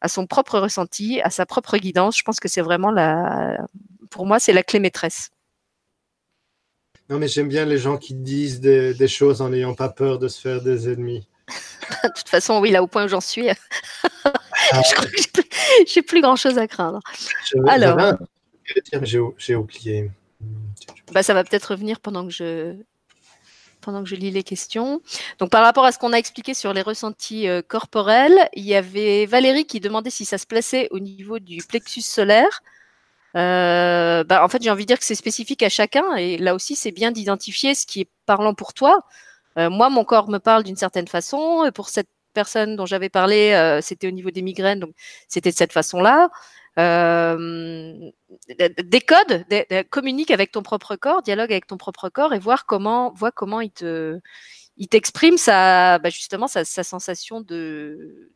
à 0.01 0.09
son 0.09 0.27
propre 0.27 0.59
ressenti, 0.59 1.21
à 1.21 1.31
sa 1.31 1.47
propre 1.47 1.79
guidance. 1.79 2.19
Je 2.19 2.25
pense 2.25 2.41
que 2.41 2.49
c'est 2.49 2.61
vraiment 2.61 2.91
la, 2.91 3.59
pour 4.11 4.27
moi, 4.27 4.41
c'est 4.41 4.53
la 4.53 4.63
clé 4.63 4.81
maîtresse. 4.81 5.31
Non, 7.09 7.19
mais 7.19 7.29
j'aime 7.29 7.49
bien 7.49 7.65
les 7.65 7.79
gens 7.79 7.99
qui 7.99 8.15
disent 8.15 8.61
des, 8.61 8.93
des 8.93 9.09
choses 9.09 9.41
en 9.41 9.51
n'ayant 9.51 9.75
pas 9.75 9.89
peur 9.89 10.19
de 10.19 10.27
se 10.27 10.41
faire 10.41 10.61
des 10.61 10.93
ennemis. 10.93 11.29
de 12.03 12.09
toute 12.17 12.29
façon, 12.29 12.59
oui, 12.61 12.73
là 12.73 12.83
au 12.83 12.89
point 12.89 13.05
où 13.05 13.09
j'en 13.09 13.21
suis, 13.21 13.49
ah. 14.25 14.33
je 14.73 14.95
crois 14.95 15.07
que 15.07 15.17
j'ai 15.87 16.03
plus, 16.03 16.03
plus, 16.03 16.21
grand 16.21 16.35
chose 16.35 16.59
à 16.59 16.67
craindre. 16.67 17.01
Alors, 17.69 18.17
j'ai 19.39 19.55
oublié. 19.55 20.11
Bah, 21.13 21.23
ça 21.23 21.35
va 21.35 21.45
peut-être 21.45 21.71
revenir 21.73 22.01
pendant 22.01 22.27
que 22.27 22.33
je 22.33 22.77
pendant 23.87 24.03
que 24.03 24.09
je 24.09 24.17
lis 24.17 24.33
les 24.33 24.43
questions. 24.43 25.01
Donc, 25.39 25.51
par 25.51 25.63
rapport 25.63 25.85
à 25.85 25.93
ce 25.93 25.99
qu'on 25.99 26.13
a 26.13 26.17
expliqué 26.19 26.55
sur 26.55 26.73
les 26.73 26.83
ressentis 26.83 27.49
euh, 27.49 27.63
corporels, 27.63 28.49
il 28.55 28.65
y 28.65 28.75
avait 28.75 29.27
Valérie 29.27 29.65
qui 29.65 29.79
demandait 29.79 30.11
si 30.11 30.25
ça 30.25 30.39
se 30.39 30.47
plaçait 30.47 30.89
au 30.91 30.99
niveau 30.99 31.39
du 31.39 31.59
plexus 31.59 32.03
solaire. 32.03 32.63
Euh, 33.37 34.25
bah, 34.25 34.45
en 34.45 34.49
fait, 34.49 34.61
j'ai 34.61 34.71
envie 34.71 34.85
de 34.85 34.89
dire 34.89 34.99
que 34.99 35.05
c'est 35.05 35.15
spécifique 35.15 35.63
à 35.63 35.69
chacun. 35.69 36.17
Et 36.17 36.37
là 36.37 36.55
aussi, 36.55 36.75
c'est 36.75 36.91
bien 36.91 37.13
d'identifier 37.13 37.77
ce 37.77 37.87
qui 37.87 38.01
est 38.01 38.09
parlant 38.27 38.55
pour 38.55 38.75
toi. 38.75 39.05
Euh, 39.57 39.71
moi, 39.71 39.89
mon 39.89 40.05
corps 40.05 40.29
me 40.29 40.39
parle 40.39 40.65
d'une 40.65 40.77
certaine 40.77 41.07
façon. 41.07 41.71
Pour 41.73 41.89
cette 41.89 42.09
personne 42.35 42.75
dont 42.75 42.87
j'avais 42.87 43.09
parlé, 43.09 43.79
c'était 43.83 44.09
au 44.09 44.11
niveau 44.11 44.31
des 44.31 44.43
migraines, 44.43 44.81
donc 44.81 44.91
c'était 45.27 45.51
de 45.53 45.57
cette 45.57 45.73
façon-là. 45.73 46.29
Euh, 46.79 48.11
décode, 48.85 49.47
dé, 49.49 49.65
communique 49.89 50.31
avec 50.31 50.53
ton 50.53 50.63
propre 50.63 50.97
corps, 50.97 51.23
dialogue 51.23 51.51
avec 51.51 51.67
ton 51.67 51.79
propre 51.79 52.11
corps 52.11 52.35
et 52.35 52.39
voir 52.39 52.67
comment, 52.67 53.13
vois 53.15 53.33
comment 53.33 53.63
il 53.63 53.71
te, 53.71 54.21
il 54.77 54.89
t'exprime 54.89 55.39
sa, 55.39 55.99
bah 55.99 56.11
justement 56.11 56.49
sa, 56.49 56.65
sa 56.65 56.85
sensation 56.85 57.41
de, 57.41 58.31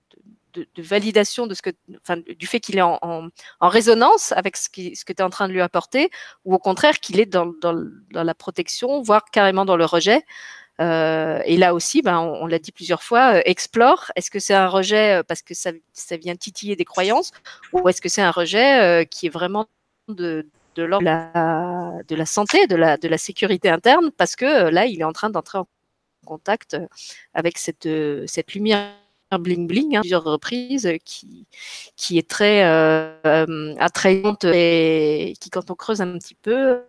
de, 0.55 0.67
de, 0.75 0.83
validation 0.83 1.47
de 1.47 1.55
ce 1.55 1.63
que, 1.63 1.71
enfin, 2.01 2.17
du 2.17 2.47
fait 2.47 2.61
qu'il 2.61 2.79
est 2.79 2.83
en, 2.83 2.99
en, 3.03 3.29
en, 3.61 3.69
résonance 3.69 4.33
avec 4.33 4.57
ce, 4.57 4.69
qui, 4.71 4.97
ce 4.97 5.05
que 5.05 5.13
tu 5.13 5.21
es 5.21 5.25
en 5.25 5.31
train 5.31 5.49
de 5.49 5.53
lui 5.53 5.61
apporter, 5.61 6.11
ou 6.45 6.55
au 6.55 6.59
contraire 6.59 7.01
qu'il 7.01 7.21
est 7.21 7.27
dans, 7.27 7.53
dans, 7.61 7.75
dans, 8.11 8.25
la 8.25 8.35
protection, 8.35 9.03
voire 9.03 9.25
carrément 9.31 9.65
dans 9.65 9.77
le 9.77 9.85
rejet. 9.85 10.25
Euh, 10.81 11.41
et 11.45 11.57
là 11.57 11.75
aussi, 11.75 12.03
ben, 12.03 12.19
on, 12.19 12.47
l'a 12.47 12.59
dit 12.59 12.73
plusieurs 12.73 13.03
fois, 13.03 13.35
euh, 13.35 13.43
explore. 13.45 14.11
Est-ce 14.17 14.31
que 14.31 14.39
c'est 14.39 14.55
un 14.55 14.69
rejet 14.69 15.19
euh, 15.19 15.23
parce 15.23 15.43
que 15.43 15.55
ça, 15.55 15.73
vient 16.17 16.37
titiller 16.37 16.77
des 16.77 16.85
croyances, 16.85 17.33
ou 17.73 17.89
est-ce 17.89 18.01
que 18.01 18.09
c'est 18.09 18.23
un 18.23 18.31
rejet 18.31 19.07
qui 19.11 19.27
est 19.27 19.31
vraiment 19.31 19.67
de, 20.09 20.47
l'ordre 20.77 21.05
de 21.05 22.15
la, 22.15 22.27
santé, 22.27 22.67
de 22.67 22.77
la, 22.77 23.19
sécurité 23.19 23.69
interne, 23.69 24.11
parce 24.17 24.37
que 24.37 24.71
là, 24.71 24.87
il 24.87 25.01
est 25.01 25.05
en 25.05 25.13
train 25.13 25.31
d'entrer 25.31 25.59
en 25.59 25.67
contact 26.27 26.77
avec 27.35 27.59
cette, 27.59 27.85
lumière 28.55 28.95
bling 29.39 29.69
bling 29.69 29.97
hein, 29.97 30.01
plusieurs 30.01 30.25
reprises 30.25 30.91
qui 31.05 32.19
est 32.19 32.29
très 32.29 32.63
attrayante 33.79 34.45
et 34.45 35.35
qui 35.41 35.51
quand 35.51 35.71
on 35.71 35.75
creuse 35.75 36.01
un 36.01 36.19
petit 36.19 36.35
peu 36.35 36.81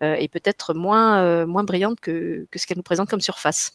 est 0.00 0.32
peut-être 0.32 0.74
moins 0.74 1.46
moins 1.46 1.64
brillante 1.64 2.00
que, 2.00 2.46
que 2.50 2.58
ce 2.58 2.66
qu'elle 2.66 2.76
nous 2.76 2.82
présente 2.82 3.08
comme 3.08 3.20
surface. 3.20 3.72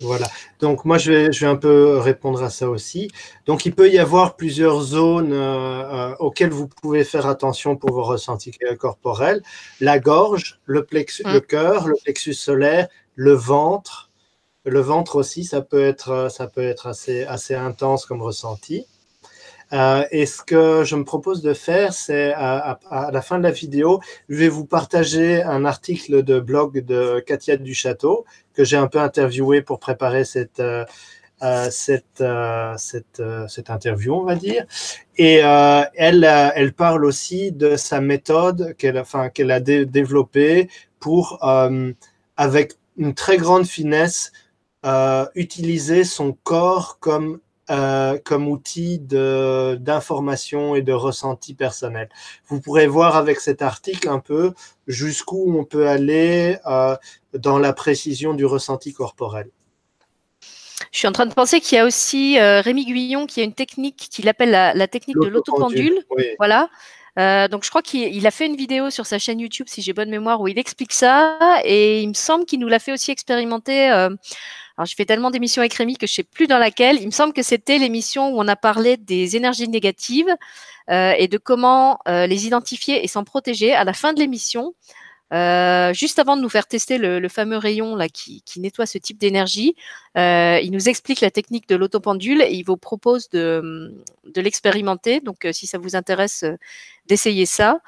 Voilà. 0.00 0.28
Donc 0.60 0.86
moi 0.86 0.96
je 0.96 1.12
vais, 1.12 1.32
je 1.32 1.40
vais 1.40 1.50
un 1.50 1.56
peu 1.56 1.98
répondre 1.98 2.42
à 2.42 2.48
ça 2.48 2.70
aussi. 2.70 3.10
Donc 3.44 3.66
il 3.66 3.74
peut 3.74 3.90
y 3.90 3.98
avoir 3.98 4.36
plusieurs 4.36 4.80
zones 4.80 5.32
euh, 5.32 6.10
euh, 6.10 6.16
auxquelles 6.18 6.50
vous 6.50 6.68
pouvez 6.68 7.04
faire 7.04 7.26
attention 7.26 7.76
pour 7.76 7.92
vos 7.92 8.02
ressentis 8.02 8.52
corporels. 8.78 9.42
La 9.80 9.98
gorge, 9.98 10.58
le 10.64 10.84
plexus, 10.84 11.22
le 11.26 11.38
mm. 11.38 11.42
cœur, 11.42 11.86
le 11.86 11.96
plexus 12.02 12.34
solaire, 12.34 12.88
le 13.14 13.32
ventre. 13.32 14.10
Le 14.64 14.80
ventre 14.80 15.16
aussi, 15.16 15.44
ça 15.44 15.62
peut 15.62 15.82
être, 15.82 16.28
ça 16.30 16.46
peut 16.46 16.62
être 16.62 16.86
assez, 16.86 17.24
assez 17.24 17.54
intense 17.54 18.04
comme 18.04 18.20
ressenti. 18.20 18.86
Euh, 19.72 20.04
et 20.10 20.26
ce 20.26 20.42
que 20.42 20.82
je 20.84 20.96
me 20.96 21.04
propose 21.04 21.42
de 21.42 21.54
faire, 21.54 21.92
c'est 21.92 22.32
à, 22.32 22.78
à, 22.90 23.10
la 23.12 23.22
fin 23.22 23.38
de 23.38 23.44
la 23.44 23.52
vidéo, 23.52 24.00
je 24.28 24.36
vais 24.36 24.48
vous 24.48 24.64
partager 24.64 25.42
un 25.42 25.64
article 25.64 26.22
de 26.22 26.40
blog 26.40 26.84
de 26.84 27.20
Katia 27.20 27.56
Duchâteau 27.56 28.24
que 28.54 28.64
j'ai 28.64 28.76
un 28.76 28.88
peu 28.88 28.98
interviewé 28.98 29.62
pour 29.62 29.78
préparer 29.78 30.24
cette, 30.24 30.60
euh, 30.60 30.84
euh 31.42 31.68
cette, 31.70 32.20
euh, 32.20 32.76
euh, 33.20 33.48
cette, 33.48 33.70
interview, 33.70 34.14
on 34.14 34.24
va 34.24 34.34
dire. 34.34 34.66
Et 35.16 35.36
elle, 35.36 36.24
elle 36.24 36.72
parle 36.72 37.04
aussi 37.04 37.52
de 37.52 37.76
sa 37.76 38.00
méthode 38.00 38.74
qu'elle 38.76 38.98
enfin, 38.98 39.28
qu'elle 39.28 39.50
a 39.50 39.60
développée 39.60 40.68
pour, 40.98 41.38
avec 42.36 42.74
une 42.96 43.14
très 43.14 43.36
grande 43.36 43.66
finesse, 43.66 44.32
utiliser 45.34 46.04
son 46.04 46.32
corps 46.42 46.98
comme 47.00 47.40
euh, 47.70 48.18
comme 48.24 48.48
outil 48.48 48.98
d'information 48.98 50.74
et 50.74 50.82
de 50.82 50.92
ressenti 50.92 51.54
personnel. 51.54 52.08
Vous 52.48 52.60
pourrez 52.60 52.88
voir 52.88 53.14
avec 53.14 53.38
cet 53.38 53.62
article 53.62 54.08
un 54.08 54.18
peu 54.18 54.54
jusqu'où 54.88 55.56
on 55.56 55.64
peut 55.64 55.86
aller 55.86 56.56
euh, 56.66 56.96
dans 57.32 57.60
la 57.60 57.72
précision 57.72 58.34
du 58.34 58.44
ressenti 58.44 58.92
corporel. 58.92 59.50
Je 60.90 60.98
suis 60.98 61.06
en 61.06 61.12
train 61.12 61.26
de 61.26 61.32
penser 61.32 61.60
qu'il 61.60 61.76
y 61.76 61.78
a 61.78 61.86
aussi 61.86 62.40
euh, 62.40 62.60
Rémi 62.60 62.84
Guillon 62.84 63.26
qui 63.26 63.40
a 63.40 63.44
une 63.44 63.54
technique 63.54 64.08
qu'il 64.10 64.28
appelle 64.28 64.50
la, 64.50 64.88
technique 64.88 65.20
de 65.20 65.28
l'autopendule. 65.28 66.04
Voilà. 66.38 66.68
donc 67.48 67.62
je 67.62 67.70
crois 67.70 67.82
qu'il 67.82 68.26
a 68.26 68.30
fait 68.32 68.46
une 68.46 68.56
vidéo 68.56 68.90
sur 68.90 69.06
sa 69.06 69.20
chaîne 69.20 69.38
YouTube, 69.38 69.66
si 69.68 69.80
j'ai 69.80 69.92
bonne 69.92 70.10
mémoire, 70.10 70.40
où 70.40 70.48
il 70.48 70.58
explique 70.58 70.92
ça. 70.92 71.38
Et 71.62 72.02
il 72.02 72.08
me 72.08 72.14
semble 72.14 72.46
qu'il 72.46 72.58
nous 72.58 72.68
l'a 72.68 72.80
fait 72.80 72.92
aussi 72.92 73.12
expérimenter 73.12 74.08
je 74.84 74.94
fais 74.94 75.04
tellement 75.04 75.30
d'émissions 75.30 75.62
avec 75.62 75.74
Rémi 75.74 75.96
que 75.96 76.06
je 76.06 76.12
sais 76.12 76.22
plus 76.22 76.46
dans 76.46 76.58
laquelle. 76.58 76.98
Il 77.00 77.06
me 77.06 77.10
semble 77.10 77.32
que 77.32 77.42
c'était 77.42 77.78
l'émission 77.78 78.30
où 78.30 78.40
on 78.40 78.48
a 78.48 78.56
parlé 78.56 78.96
des 78.96 79.36
énergies 79.36 79.68
négatives 79.68 80.34
euh, 80.90 81.12
et 81.16 81.28
de 81.28 81.38
comment 81.38 81.98
euh, 82.08 82.26
les 82.26 82.46
identifier 82.46 83.04
et 83.04 83.08
s'en 83.08 83.24
protéger 83.24 83.72
à 83.72 83.84
la 83.84 83.92
fin 83.92 84.12
de 84.12 84.20
l'émission. 84.20 84.74
Euh, 85.32 85.92
juste 85.92 86.18
avant 86.18 86.36
de 86.36 86.42
nous 86.42 86.48
faire 86.48 86.66
tester 86.66 86.98
le, 86.98 87.28
fameux 87.28 87.56
rayon 87.56 87.94
là 87.94 88.08
qui, 88.08 88.42
nettoie 88.56 88.86
ce 88.86 88.98
type 88.98 89.18
d'énergie, 89.18 89.76
il 90.16 90.70
nous 90.72 90.88
explique 90.88 91.20
la 91.20 91.30
technique 91.30 91.68
de 91.68 91.76
l'autopendule 91.76 92.42
et 92.42 92.52
il 92.52 92.64
vous 92.64 92.76
propose 92.76 93.28
de 93.28 93.92
l'expérimenter. 94.36 95.20
Donc, 95.20 95.46
si 95.52 95.66
ça 95.66 95.78
vous 95.78 95.94
intéresse, 95.94 96.44
d'essayer 97.06 97.46
ça. 97.46 97.80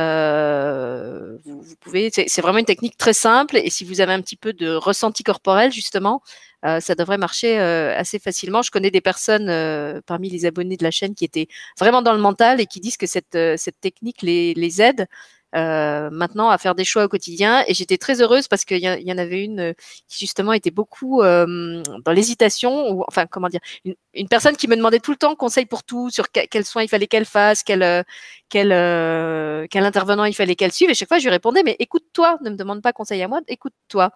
Euh, 0.00 1.36
vous, 1.44 1.76
pouvez, 1.80 2.10
c'est 2.10 2.40
vraiment 2.40 2.58
une 2.58 2.64
technique 2.64 2.96
très 2.96 3.12
simple 3.12 3.56
et 3.56 3.70
si 3.70 3.84
vous 3.84 4.00
avez 4.00 4.12
un 4.12 4.20
petit 4.20 4.36
peu 4.36 4.52
de 4.52 4.72
ressenti 4.74 5.22
corporel 5.22 5.72
justement, 5.72 6.22
euh, 6.64 6.80
ça 6.80 6.94
devrait 6.94 7.18
marcher 7.18 7.58
euh, 7.58 7.96
assez 7.96 8.18
facilement. 8.18 8.62
Je 8.62 8.70
connais 8.70 8.90
des 8.90 9.00
personnes 9.00 10.02
parmi 10.06 10.30
les 10.30 10.46
abonnés 10.46 10.76
de 10.76 10.84
la 10.84 10.90
chaîne 10.90 11.14
qui 11.14 11.24
étaient 11.24 11.48
vraiment 11.78 12.02
dans 12.02 12.14
le 12.14 12.20
mental 12.20 12.60
et 12.60 12.66
qui 12.66 12.80
disent 12.80 12.96
que 12.96 13.06
cette, 13.06 13.36
technique 13.80 14.22
les, 14.22 14.82
aide 14.82 15.06
maintenant 15.52 16.48
à 16.48 16.58
faire 16.58 16.74
des 16.74 16.84
choix 16.84 17.04
au 17.04 17.08
quotidien. 17.08 17.64
Et 17.66 17.74
j'étais 17.74 17.98
très 17.98 18.22
heureuse 18.22 18.48
parce 18.48 18.64
qu'il 18.64 18.78
y, 18.78 19.12
en 19.12 19.18
avait 19.18 19.44
une 19.44 19.74
qui 20.08 20.18
justement 20.20 20.52
était 20.52 20.70
beaucoup 20.70 21.22
dans 21.22 22.12
l'hésitation, 22.12 22.90
ou 22.90 23.04
enfin 23.08 23.26
comment 23.26 23.48
dire, 23.48 23.60
une, 23.84 23.94
une, 24.14 24.28
personne 24.28 24.56
qui 24.56 24.68
me 24.68 24.76
demandait 24.76 25.00
tout 25.00 25.10
le 25.10 25.16
temps 25.16 25.34
conseil 25.34 25.66
pour 25.66 25.82
tout, 25.82 26.10
sur 26.10 26.30
quels 26.30 26.64
soins 26.64 26.82
il 26.82 26.88
fallait 26.88 27.08
qu'elle 27.08 27.24
fasse, 27.24 27.62
quel, 27.62 27.82
euh, 27.82 28.02
quel, 28.50 28.72
euh, 28.72 29.66
quel 29.70 29.84
intervenant 29.84 30.24
il 30.24 30.34
fallait 30.34 30.56
qu'elle 30.56 30.72
suive. 30.72 30.90
Et 30.90 30.94
chaque 30.94 31.08
fois, 31.08 31.18
je 31.18 31.24
lui 31.24 31.30
répondais, 31.30 31.62
mais 31.62 31.76
écoute-toi, 31.78 32.38
ne 32.42 32.50
me 32.50 32.56
demande 32.56 32.82
pas 32.82 32.92
conseil 32.92 33.22
à 33.22 33.28
moi, 33.28 33.40
écoute-toi. 33.48 34.10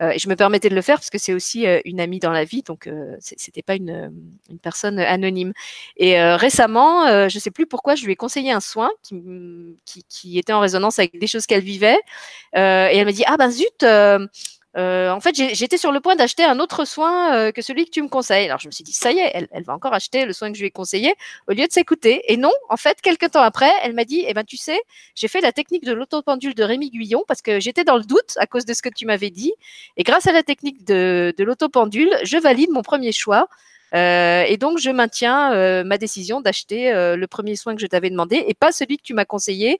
et 0.00 0.18
je 0.18 0.28
me 0.28 0.36
permettais 0.36 0.68
de 0.68 0.74
le 0.74 0.82
faire 0.82 0.96
parce 0.96 1.10
que 1.10 1.18
c'est 1.18 1.32
aussi 1.32 1.66
une 1.84 2.00
amie 2.00 2.18
dans 2.18 2.30
la 2.30 2.44
vie, 2.44 2.62
donc 2.62 2.88
c'était 3.20 3.62
pas 3.62 3.74
une, 3.74 4.12
une 4.50 4.58
personne 4.58 4.98
anonyme. 4.98 5.52
Et 5.96 6.20
récemment, 6.20 7.28
je 7.28 7.38
sais 7.38 7.50
plus 7.50 7.66
pourquoi, 7.66 7.94
je 7.94 8.04
lui 8.04 8.12
ai 8.12 8.16
conseillé 8.16 8.52
un 8.52 8.60
soin 8.60 8.90
qui, 9.02 9.22
qui, 9.84 10.04
qui 10.08 10.38
était 10.38 10.52
en 10.52 10.60
résonance 10.60 10.98
avec 10.98 11.18
des 11.18 11.26
choses 11.26 11.46
qu'elle 11.46 11.62
vivait. 11.62 11.98
Euh, 12.56 12.88
et 12.88 12.96
elle 12.96 13.06
me 13.06 13.12
dit 13.12 13.24
ah 13.26 13.36
ben 13.36 13.50
zut. 13.50 13.84
Euh, 14.78 14.88
euh, 14.98 15.10
en 15.10 15.20
fait, 15.20 15.34
j'étais 15.34 15.76
sur 15.76 15.92
le 15.92 16.00
point 16.00 16.16
d'acheter 16.16 16.44
un 16.44 16.60
autre 16.60 16.84
soin 16.84 17.52
que 17.52 17.62
celui 17.62 17.84
que 17.84 17.90
tu 17.90 18.02
me 18.02 18.08
conseilles. 18.08 18.46
Alors, 18.46 18.58
je 18.58 18.68
me 18.68 18.72
suis 18.72 18.84
dit, 18.84 18.92
ça 18.92 19.12
y 19.12 19.18
est, 19.18 19.30
elle, 19.34 19.48
elle, 19.52 19.64
va 19.64 19.74
encore 19.74 19.92
acheter 19.92 20.24
le 20.24 20.32
soin 20.32 20.50
que 20.50 20.56
je 20.56 20.62
lui 20.62 20.68
ai 20.68 20.70
conseillé 20.70 21.14
au 21.48 21.52
lieu 21.52 21.66
de 21.66 21.72
s'écouter. 21.72 22.22
Et 22.32 22.36
non, 22.36 22.52
en 22.68 22.76
fait, 22.76 23.00
quelques 23.00 23.30
temps 23.32 23.42
après, 23.42 23.70
elle 23.82 23.92
m'a 23.94 24.04
dit, 24.04 24.24
eh 24.26 24.34
ben, 24.34 24.44
tu 24.44 24.56
sais, 24.56 24.80
j'ai 25.14 25.28
fait 25.28 25.40
la 25.40 25.52
technique 25.52 25.84
de 25.84 25.92
l'autopendule 25.92 26.54
de 26.54 26.62
Rémi 26.62 26.90
Guyon 26.90 27.24
parce 27.26 27.42
que 27.42 27.60
j'étais 27.60 27.84
dans 27.84 27.96
le 27.96 28.04
doute 28.04 28.34
à 28.38 28.46
cause 28.46 28.64
de 28.64 28.72
ce 28.72 28.82
que 28.82 28.88
tu 28.88 29.06
m'avais 29.06 29.30
dit. 29.30 29.52
Et 29.96 30.02
grâce 30.04 30.26
à 30.26 30.32
la 30.32 30.42
technique 30.42 30.84
de, 30.84 31.34
de 31.36 31.44
l'autopendule, 31.44 32.10
je 32.22 32.36
valide 32.38 32.70
mon 32.70 32.82
premier 32.82 33.12
choix. 33.12 33.48
Euh, 33.94 34.44
et 34.46 34.56
donc, 34.56 34.78
je 34.78 34.90
maintiens 34.90 35.52
euh, 35.52 35.84
ma 35.84 35.98
décision 35.98 36.40
d'acheter 36.40 36.92
euh, 36.92 37.16
le 37.16 37.26
premier 37.26 37.56
soin 37.56 37.74
que 37.74 37.80
je 37.80 37.86
t'avais 37.86 38.10
demandé 38.10 38.44
et 38.46 38.54
pas 38.54 38.72
celui 38.72 38.98
que 38.98 39.02
tu 39.02 39.14
m'as 39.14 39.24
conseillé, 39.24 39.78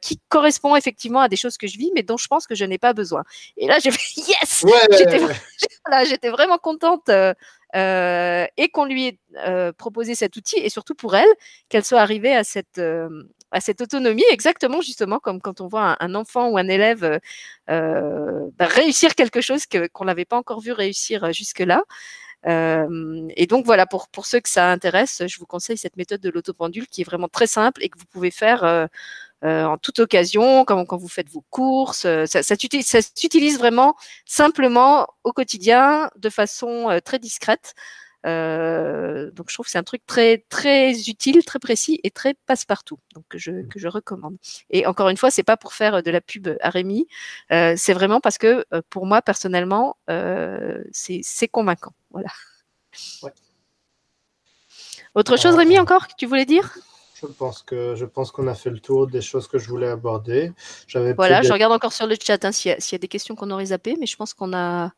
qui 0.00 0.18
correspond 0.30 0.74
effectivement 0.74 1.20
à 1.20 1.28
des 1.28 1.36
choses 1.36 1.58
que 1.58 1.66
je 1.66 1.76
vis, 1.76 1.90
mais 1.94 2.02
dont 2.02 2.16
je 2.16 2.28
pense 2.28 2.46
que 2.46 2.54
je 2.54 2.64
n'ai 2.64 2.78
pas 2.78 2.94
besoin. 2.94 3.24
Et 3.58 3.66
là, 3.66 3.78
j'ai 3.78 3.90
fait 3.90 4.20
yes 4.28 4.64
J'étais 6.08 6.30
vraiment 6.30 6.56
contente 6.56 7.10
et 7.10 8.68
qu'on 8.72 8.84
lui 8.86 9.06
ait 9.06 9.72
proposé 9.76 10.14
cet 10.14 10.36
outil 10.36 10.56
et 10.56 10.70
surtout 10.70 10.94
pour 10.94 11.14
elle, 11.14 11.28
qu'elle 11.68 11.84
soit 11.84 12.00
arrivée 12.00 12.34
à 12.34 12.42
cette 12.42 12.80
à 13.50 13.60
cette 13.60 13.80
autonomie, 13.80 14.24
exactement 14.30 14.80
justement 14.80 15.18
comme 15.18 15.40
quand 15.40 15.60
on 15.60 15.68
voit 15.68 15.96
un, 16.00 16.14
enfant 16.14 16.48
ou 16.48 16.58
un 16.58 16.68
élève 16.68 17.20
euh, 17.70 18.50
bah, 18.58 18.66
réussir 18.66 19.14
quelque 19.14 19.40
chose 19.40 19.64
qu'on 19.66 20.04
n'avait 20.04 20.24
pas 20.24 20.36
encore 20.36 20.60
vu 20.60 20.72
réussir 20.72 21.32
jusque-là. 21.32 21.84
Euh, 22.46 23.28
et 23.36 23.46
donc 23.46 23.66
voilà, 23.66 23.86
pour, 23.86 24.08
pour 24.08 24.26
ceux 24.26 24.40
que 24.40 24.48
ça 24.48 24.70
intéresse, 24.70 25.22
je 25.26 25.38
vous 25.38 25.46
conseille 25.46 25.76
cette 25.78 25.96
méthode 25.96 26.20
de 26.20 26.30
l'autopendule 26.30 26.86
qui 26.86 27.00
est 27.02 27.04
vraiment 27.04 27.28
très 27.28 27.46
simple 27.46 27.82
et 27.82 27.88
que 27.88 27.98
vous 27.98 28.06
pouvez 28.06 28.30
faire 28.30 28.64
euh, 28.64 28.86
euh, 29.44 29.64
en 29.64 29.78
toute 29.78 29.98
occasion, 29.98 30.64
quand, 30.64 30.84
quand 30.86 30.96
vous 30.96 31.08
faites 31.08 31.28
vos 31.28 31.44
courses. 31.50 32.02
Ça, 32.26 32.26
ça, 32.26 32.42
ça 32.42 33.02
s'utilise 33.14 33.58
vraiment 33.58 33.96
simplement 34.24 35.08
au 35.24 35.32
quotidien 35.32 36.10
de 36.16 36.30
façon 36.30 37.00
très 37.04 37.18
discrète. 37.18 37.74
Euh, 38.26 39.30
donc 39.30 39.50
je 39.50 39.54
trouve 39.54 39.66
que 39.66 39.70
c'est 39.70 39.78
un 39.78 39.84
truc 39.84 40.04
très 40.06 40.44
très 40.48 40.92
utile, 41.08 41.44
très 41.44 41.58
précis 41.58 42.00
et 42.02 42.10
très 42.10 42.34
passe-partout. 42.46 42.98
Donc 43.14 43.24
que 43.28 43.38
je 43.38 43.62
que 43.66 43.78
je 43.78 43.88
recommande. 43.88 44.36
Et 44.70 44.86
encore 44.86 45.08
une 45.08 45.16
fois, 45.16 45.30
c'est 45.30 45.42
pas 45.42 45.56
pour 45.56 45.72
faire 45.72 46.02
de 46.02 46.10
la 46.10 46.20
pub 46.20 46.48
à 46.60 46.70
Rémi, 46.70 47.06
euh, 47.52 47.74
c'est 47.76 47.92
vraiment 47.92 48.20
parce 48.20 48.38
que 48.38 48.64
euh, 48.72 48.82
pour 48.90 49.06
moi 49.06 49.22
personnellement, 49.22 49.96
euh, 50.10 50.82
c'est 50.92 51.48
convaincant. 51.48 51.92
Voilà. 52.10 52.28
Ouais. 53.22 53.32
Autre 55.14 55.36
chose, 55.38 55.54
Rémi, 55.54 55.78
encore 55.78 56.08
que 56.08 56.14
tu 56.18 56.26
voulais 56.26 56.44
dire? 56.44 56.76
Je 57.20 57.26
pense 57.26 57.62
que 57.62 57.94
je 57.94 58.04
pense 58.04 58.30
qu'on 58.30 58.46
a 58.46 58.54
fait 58.54 58.68
le 58.68 58.78
tour 58.78 59.06
des 59.06 59.22
choses 59.22 59.48
que 59.48 59.58
je 59.58 59.68
voulais 59.68 59.88
aborder. 59.88 60.52
Voilà, 61.16 61.40
je 61.42 61.52
regarde 61.52 61.72
encore 61.72 61.94
sur 61.94 62.06
le 62.06 62.16
chat 62.20 62.44
hein, 62.44 62.52
s'il 62.52 62.72
y, 62.72 62.92
y, 62.92 62.94
a 62.94 62.98
des 62.98 63.08
questions 63.08 63.34
qu'on 63.34 63.50
aurait 63.50 63.66
zappées, 63.66 63.96
mais 63.98 64.04
je 64.04 64.16
pense 64.16 64.34
qu'on 64.34 64.52
a 64.52 64.92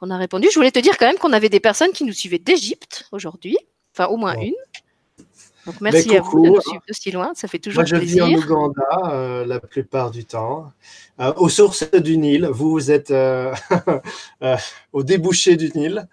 on 0.00 0.10
a 0.10 0.16
répondu. 0.16 0.48
Je 0.50 0.58
voulais 0.58 0.70
te 0.70 0.78
dire 0.78 0.96
quand 0.98 1.06
même 1.06 1.18
qu'on 1.18 1.32
avait 1.32 1.48
des 1.48 1.60
personnes 1.60 1.92
qui 1.92 2.04
nous 2.04 2.12
suivaient 2.12 2.38
d'Égypte 2.38 3.06
aujourd'hui, 3.12 3.58
enfin 3.94 4.06
au 4.06 4.16
moins 4.16 4.36
une. 4.36 4.54
Donc 5.66 5.80
merci 5.82 6.08
ben, 6.08 6.18
à 6.18 6.20
vous 6.20 6.42
de 6.42 6.48
nous 6.48 6.60
suivre 6.60 6.82
aussi 6.88 7.10
loin, 7.10 7.32
ça 7.34 7.46
fait 7.46 7.58
toujours 7.58 7.82
Moi, 7.82 7.84
je 7.84 7.96
vis 7.96 8.22
en 8.22 8.32
Ouganda 8.32 8.82
euh, 9.12 9.44
la 9.44 9.60
plupart 9.60 10.10
du 10.10 10.24
temps, 10.24 10.72
euh, 11.20 11.32
aux 11.36 11.50
sources 11.50 11.90
du 11.90 12.16
Nil. 12.16 12.46
Vous, 12.46 12.70
vous 12.70 12.90
êtes 12.90 13.10
euh, 13.10 13.54
au 14.92 15.02
débouché 15.02 15.56
du 15.56 15.70
Nil, 15.74 16.08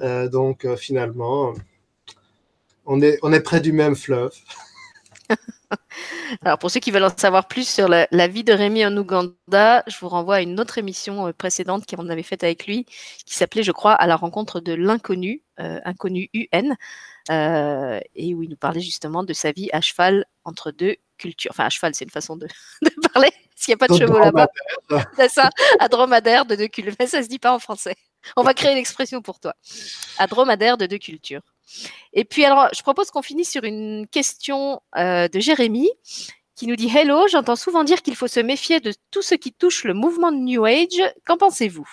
donc 0.00 0.66
finalement, 0.76 1.52
on 2.86 3.02
est, 3.02 3.18
on 3.22 3.32
est 3.32 3.40
près 3.40 3.60
du 3.60 3.72
même 3.72 3.94
fleuve. 3.94 4.32
Alors, 6.44 6.58
pour 6.58 6.70
ceux 6.70 6.80
qui 6.80 6.90
veulent 6.90 7.04
en 7.04 7.16
savoir 7.16 7.48
plus 7.48 7.68
sur 7.68 7.88
la, 7.88 8.28
vie 8.28 8.44
de 8.44 8.52
Rémi 8.52 8.84
en 8.84 8.96
Ouganda, 8.96 9.82
je 9.86 9.98
vous 10.00 10.08
renvoie 10.08 10.36
à 10.36 10.40
une 10.40 10.58
autre 10.60 10.78
émission 10.78 11.26
euh, 11.26 11.32
précédente 11.32 11.84
qu'on 11.86 12.08
avait 12.08 12.22
faite 12.22 12.44
avec 12.44 12.66
lui, 12.66 12.84
qui 13.26 13.34
s'appelait, 13.34 13.62
je 13.62 13.72
crois, 13.72 13.92
À 13.92 14.06
la 14.06 14.16
rencontre 14.16 14.60
de 14.60 14.72
l'inconnu, 14.72 15.42
euh, 15.60 15.80
inconnu 15.84 16.30
UN, 16.34 16.76
euh, 17.30 18.00
et 18.14 18.34
où 18.34 18.42
il 18.42 18.50
nous 18.50 18.56
parlait 18.56 18.80
justement 18.80 19.22
de 19.22 19.32
sa 19.32 19.52
vie 19.52 19.68
à 19.72 19.80
cheval 19.80 20.24
entre 20.44 20.70
deux 20.70 20.96
cultures. 21.18 21.50
Enfin, 21.52 21.64
à 21.64 21.70
cheval, 21.70 21.94
c'est 21.94 22.04
une 22.04 22.10
façon 22.10 22.36
de, 22.36 22.48
parler. 23.12 23.30
S'il 23.54 23.72
n'y 23.72 23.74
a 23.74 23.86
pas 23.86 23.92
de 23.92 23.98
chevaux 23.98 24.18
là-bas. 24.18 24.48
C'est 25.16 25.28
ça, 25.28 25.50
à 25.80 25.88
dromadaire 25.88 26.46
de 26.46 26.54
deux 26.54 26.68
cultures. 26.68 26.94
Mais 27.00 27.08
ça 27.08 27.22
se 27.24 27.28
dit 27.28 27.40
pas 27.40 27.52
en 27.52 27.58
français. 27.58 27.96
On 28.36 28.42
va 28.42 28.54
créer 28.54 28.74
l'expression 28.74 29.20
pour 29.20 29.40
toi. 29.40 29.54
À 30.18 30.28
dromadaire 30.28 30.76
de 30.76 30.86
deux 30.86 30.98
cultures. 30.98 31.42
Et 32.12 32.24
puis 32.24 32.44
alors, 32.44 32.68
je 32.74 32.82
propose 32.82 33.10
qu'on 33.10 33.22
finisse 33.22 33.50
sur 33.50 33.64
une 33.64 34.06
question 34.08 34.82
euh, 34.96 35.28
de 35.28 35.40
Jérémy 35.40 35.88
qui 36.54 36.66
nous 36.66 36.76
dit 36.76 36.90
Hello, 36.94 37.28
j'entends 37.28 37.56
souvent 37.56 37.84
dire 37.84 38.02
qu'il 38.02 38.16
faut 38.16 38.26
se 38.26 38.40
méfier 38.40 38.80
de 38.80 38.92
tout 39.10 39.22
ce 39.22 39.34
qui 39.34 39.52
touche 39.52 39.84
le 39.84 39.94
mouvement 39.94 40.32
de 40.32 40.38
New 40.38 40.64
Age. 40.64 41.00
Qu'en 41.24 41.36
pensez-vous? 41.36 41.88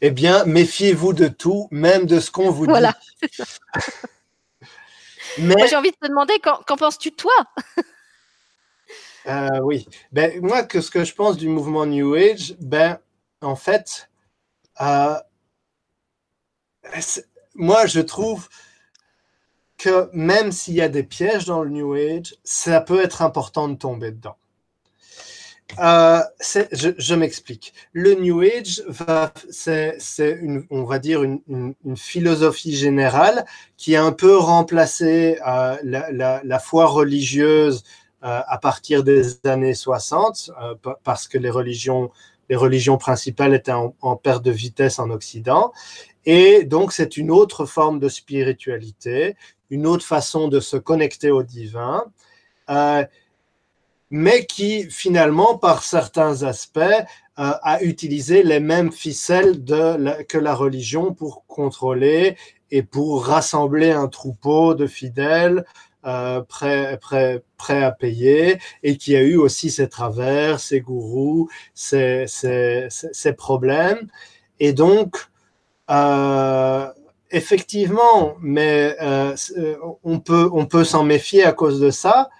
Eh 0.00 0.10
bien, 0.10 0.44
méfiez-vous 0.44 1.12
de 1.12 1.28
tout, 1.28 1.68
même 1.70 2.06
de 2.06 2.20
ce 2.20 2.30
qu'on 2.30 2.50
vous 2.50 2.66
dit. 2.66 2.70
Voilà. 2.70 2.94
Mais... 5.38 5.68
j'ai 5.68 5.76
envie 5.76 5.90
de 5.90 5.96
te 5.96 6.08
demander, 6.08 6.38
qu'en 6.40 6.76
penses-tu 6.76 7.12
toi? 7.12 7.32
Euh, 9.26 9.60
Oui, 9.62 9.86
ben, 10.12 10.40
moi, 10.40 10.62
que 10.62 10.80
ce 10.80 10.90
que 10.90 11.04
je 11.04 11.14
pense 11.14 11.36
du 11.36 11.48
mouvement 11.48 11.86
New 11.86 12.14
Age, 12.14 12.54
ben, 12.60 12.98
en 13.40 13.56
fait, 13.56 14.08
euh, 14.80 15.16
moi, 17.54 17.86
je 17.86 18.00
trouve 18.00 18.48
que 19.76 20.10
même 20.12 20.52
s'il 20.52 20.74
y 20.74 20.80
a 20.80 20.88
des 20.88 21.04
pièges 21.04 21.46
dans 21.46 21.62
le 21.62 21.70
New 21.70 21.94
Age, 21.94 22.34
ça 22.44 22.80
peut 22.80 23.02
être 23.02 23.22
important 23.22 23.68
de 23.68 23.76
tomber 23.76 24.10
dedans. 24.10 24.36
Euh, 25.78 26.22
je, 26.72 27.14
m'explique. 27.14 27.74
Le 27.92 28.14
New 28.14 28.40
Age, 28.40 28.82
c'est, 29.50 29.98
on 30.70 30.84
va 30.84 30.98
dire, 30.98 31.22
une, 31.22 31.74
philosophie 31.96 32.74
générale 32.74 33.44
qui 33.76 33.94
a 33.94 34.02
un 34.02 34.12
peu 34.12 34.36
remplacé 34.36 35.38
euh, 35.46 35.76
la, 35.82 36.58
foi 36.58 36.86
religieuse 36.86 37.84
euh, 38.24 38.40
à 38.46 38.58
partir 38.58 39.04
des 39.04 39.46
années 39.46 39.74
60, 39.74 40.50
parce 41.04 41.28
que 41.28 41.38
les 41.38 41.50
religions, 41.50 42.10
les 42.48 42.56
religions 42.56 42.98
principales 42.98 43.54
étaient 43.54 43.72
en, 43.72 44.16
perte 44.16 44.44
de 44.44 44.50
vitesse 44.50 44.98
en 44.98 45.10
Occident. 45.10 45.72
Et 46.24 46.64
donc, 46.64 46.92
c'est 46.92 47.16
une 47.16 47.30
autre 47.30 47.66
forme 47.66 47.98
de 48.00 48.08
spiritualité, 48.08 49.36
une 49.70 49.86
autre 49.86 50.04
façon 50.04 50.48
de 50.48 50.60
se 50.60 50.76
connecter 50.76 51.30
au 51.30 51.42
divin, 51.42 52.04
euh, 52.70 53.04
mais 54.10 54.46
qui 54.46 54.90
finalement, 54.90 55.58
par 55.58 55.82
certains 55.82 56.42
aspects, 56.42 56.78
euh, 56.80 57.52
a 57.62 57.82
utilisé 57.82 58.42
les 58.42 58.60
mêmes 58.60 58.92
ficelles 58.92 59.62
que 59.64 60.38
la 60.38 60.54
religion 60.54 61.14
pour 61.14 61.46
contrôler 61.46 62.36
et 62.70 62.82
pour 62.82 63.26
rassembler 63.26 63.92
un 63.92 64.08
troupeau 64.08 64.74
de 64.74 64.86
fidèles 64.86 65.64
euh, 66.08 66.40
prêts, 66.42 67.84
à 67.84 67.92
payer 67.92 68.58
et 68.82 68.96
qui 68.96 69.14
a 69.14 69.20
eu 69.20 69.36
aussi 69.36 69.70
ses 69.70 69.88
travers, 69.88 70.58
ses 70.58 70.80
gourous, 70.80 71.50
ses, 71.74 72.24
problèmes. 73.36 74.08
Et 74.58 74.72
donc, 74.72 75.16
euh, 75.90 76.86
effectivement, 77.30 78.36
mais 78.40 78.96
euh, 79.02 79.36
on 80.02 80.18
peut, 80.20 80.48
on 80.52 80.64
peut 80.64 80.84
s'en 80.84 81.04
méfier 81.04 81.44
à 81.44 81.52
cause 81.52 81.78
de 81.78 81.90
ça, 81.90 82.30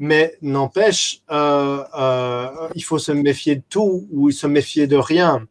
mais 0.00 0.36
n'empêche, 0.42 1.22
il 1.30 2.84
faut 2.84 2.98
se 2.98 3.12
méfier 3.12 3.56
de 3.56 3.62
tout 3.68 4.08
ou 4.10 4.32
se 4.32 4.48
méfier 4.48 4.88
de 4.88 4.96
rien. 4.96 5.46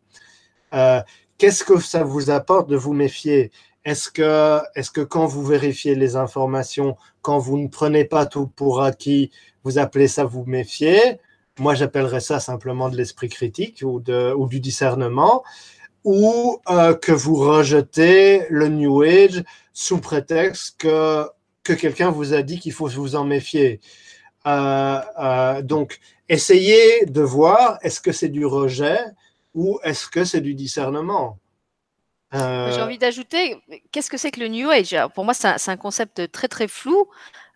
Qu'est-ce 1.37 1.63
que 1.63 1.79
ça 1.79 2.03
vous 2.03 2.31
apporte 2.31 2.69
de 2.69 2.75
vous 2.75 2.93
méfier? 2.93 3.51
Est-ce 3.85 4.11
que, 4.11 4.59
est 4.75 4.91
que 4.91 5.01
quand 5.01 5.25
vous 5.25 5.43
vérifiez 5.43 5.95
les 5.95 6.15
informations, 6.15 6.97
quand 7.21 7.39
vous 7.39 7.57
ne 7.57 7.67
prenez 7.67 8.05
pas 8.05 8.25
tout 8.25 8.47
pour 8.47 8.81
acquis, 8.81 9.31
vous 9.63 9.77
appelez 9.77 10.07
ça 10.07 10.23
vous 10.25 10.45
méfier 10.45 11.19
Moi, 11.59 11.75
j'appellerais 11.75 12.19
ça 12.21 12.39
simplement 12.39 12.89
de 12.89 12.97
l'esprit 12.97 13.29
critique 13.29 13.83
ou, 13.83 14.01
du 14.01 14.59
discernement 14.59 15.43
ou 16.03 16.59
euh, 16.69 16.95
que 16.95 17.11
vous 17.11 17.35
rejetez 17.35 18.43
le 18.49 18.67
New 18.69 19.03
Age 19.03 19.43
sous 19.73 19.99
prétexte 19.99 20.77
que, 20.79 21.27
que 21.63 21.73
quelqu'un 21.73 22.09
vous 22.09 22.33
a 22.33 22.41
dit 22.41 22.59
qu'il 22.59 22.73
faut 22.73 22.87
vous 22.87 23.15
en 23.15 23.23
méfier. 23.23 23.79
Euh, 24.47 24.99
euh, 25.19 25.61
donc, 25.61 25.99
essayez 26.27 27.05
de 27.05 27.21
voir 27.21 27.77
est-ce 27.83 28.01
que 28.01 28.11
c'est 28.11 28.29
du 28.29 28.45
rejet 28.45 28.99
ou 29.53 29.79
est-ce 29.83 30.07
que 30.07 30.23
c'est 30.23 30.41
du 30.41 30.55
discernement? 30.55 31.37
J'ai 32.33 32.81
envie 32.81 32.97
d'ajouter, 32.97 33.57
qu'est-ce 33.91 34.09
que 34.09 34.17
c'est 34.17 34.31
que 34.31 34.39
le 34.39 34.47
New 34.47 34.69
Age? 34.69 34.95
Pour 35.13 35.25
moi, 35.25 35.33
c'est 35.33 35.47
un, 35.47 35.73
un, 35.73 35.77
concept 35.77 36.31
très 36.31 36.47
très 36.47 36.67
flou. 36.67 37.07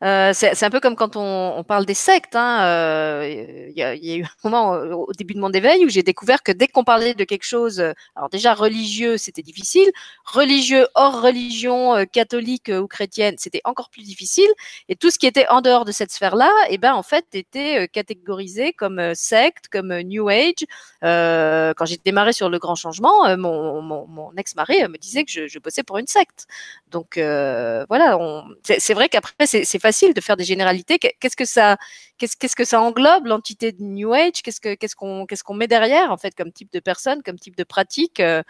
Euh, 0.03 0.31
c'est 0.33 0.63
un 0.63 0.69
peu 0.69 0.79
comme 0.79 0.95
quand 0.95 1.15
on, 1.15 1.63
parle 1.63 1.85
des 1.85 1.93
sectes. 1.93 2.35
Hein, 2.35 2.63
euh, 2.65 3.67
il, 3.69 3.77
y 3.77 3.83
a, 3.83 3.95
il, 3.95 4.19
eu 4.19 4.23
un 4.23 4.49
moment 4.49 4.71
au 4.73 5.11
début 5.13 5.33
de 5.33 5.39
mon 5.39 5.51
éveil 5.51 5.85
où 5.85 5.89
j'ai 5.89 6.03
découvert 6.03 6.43
que 6.43 6.51
dès 6.51 6.67
qu'on 6.67 6.83
parlait 6.83 7.13
de 7.13 7.23
quelque 7.23 7.45
chose, 7.45 7.79
alors 8.15 8.29
déjà 8.29 8.53
religieux, 8.53 9.17
c'était 9.17 9.41
difficile. 9.41 9.89
Religieux 10.25 10.87
hors 10.95 11.21
religion 11.21 11.95
euh, 11.95 12.05
catholique 12.05 12.71
ou 12.73 12.87
chrétienne, 12.87 13.35
c'était 13.37 13.61
encore 13.63 13.89
plus 13.89 14.03
difficile. 14.03 14.49
Et 14.89 14.95
tout 14.95 15.09
ce 15.09 15.17
qui 15.17 15.27
était 15.27 15.47
en 15.47 15.61
dehors 15.61 15.85
de 15.85 15.91
cette 15.91 16.11
sphère-là, 16.11 16.51
eh 16.69 16.77
ben 16.77 16.93
en 16.93 17.03
fait, 17.03 17.25
était 17.33 17.87
catégorisé 17.87 18.73
comme 18.73 19.13
secte, 19.15 19.67
comme 19.69 19.93
New 20.01 20.29
Age. 20.29 20.65
quand 21.01 21.85
j'ai 21.85 21.97
démarré 22.03 22.33
sur 22.33 22.49
le 22.49 22.59
grand 22.59 22.75
changement, 22.75 23.35
mon 23.37 24.31
ex-mari 24.37 24.87
me 24.87 24.97
disait 24.97 25.23
que 25.23 25.31
je, 25.31 25.47
je, 25.47 25.59
bossais 25.59 25.83
pour 25.83 25.97
une 25.97 26.07
secte. 26.07 26.47
Donc 26.91 27.17
voilà, 27.17 28.17
c'est 28.63 28.93
vrai 28.93 29.09
qu'après 29.09 29.45
c'est 29.45 29.84
facile 29.85 30.15
de 30.15 30.21
faire 30.21 30.35
des 30.35 30.43
généralités. 30.45 30.97
Qu'est-ce 30.97 31.35
que 31.35 31.45
ça, 31.45 31.77
qu'est-ce, 32.17 32.55
que 32.55 32.65
ça 32.65 32.81
englobe 32.81 33.27
l'entité 33.27 33.71
de 33.71 33.83
New 33.83 34.13
Age? 34.13 34.41
Qu'est-ce 34.43 34.59
que, 34.59 34.73
qu'est-ce 34.73 34.95
qu'on, 34.95 35.27
qu'est-ce 35.27 35.43
qu'on 35.43 35.53
met 35.53 35.67
derrière 35.67 36.11
en 36.11 36.17
fait 36.17 36.33
comme 36.35 36.51
type 36.51 36.71
de 36.73 36.79
personne, 36.79 37.21
comme 37.21 37.37
type 37.37 37.55
de 37.55 37.63
pratique 37.63 38.19
euh, 38.19 38.41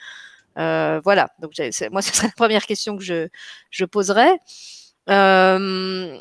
euh, 0.57 1.01
Voilà. 1.03 1.27
Donc 1.39 1.51
moi, 1.91 2.01
ce 2.05 2.13
serait 2.13 2.27
la 2.27 2.33
première 2.37 2.65
question 2.65 2.95
que 2.97 3.03
je, 3.03 3.27
je 3.69 3.85
poserais. 3.85 4.39
Euh, 5.09 6.17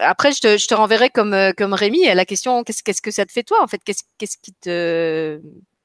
après, 0.00 0.32
je 0.32 0.40
te, 0.40 0.56
je 0.56 0.66
te 0.66 0.74
renverrai 0.74 1.10
comme, 1.10 1.36
comme 1.58 1.74
Rémi 1.74 2.08
à 2.08 2.14
la 2.14 2.24
question 2.24 2.64
qu'est-ce, 2.64 2.82
qu'est-ce 2.82 3.02
que 3.02 3.10
ça 3.10 3.26
te 3.26 3.32
fait 3.32 3.42
toi 3.42 3.62
en 3.62 3.66
fait? 3.66 3.82
Qu'est-ce, 3.84 4.04
qu'est-ce 4.16 4.38
qui 4.38 4.54
te 4.54 5.40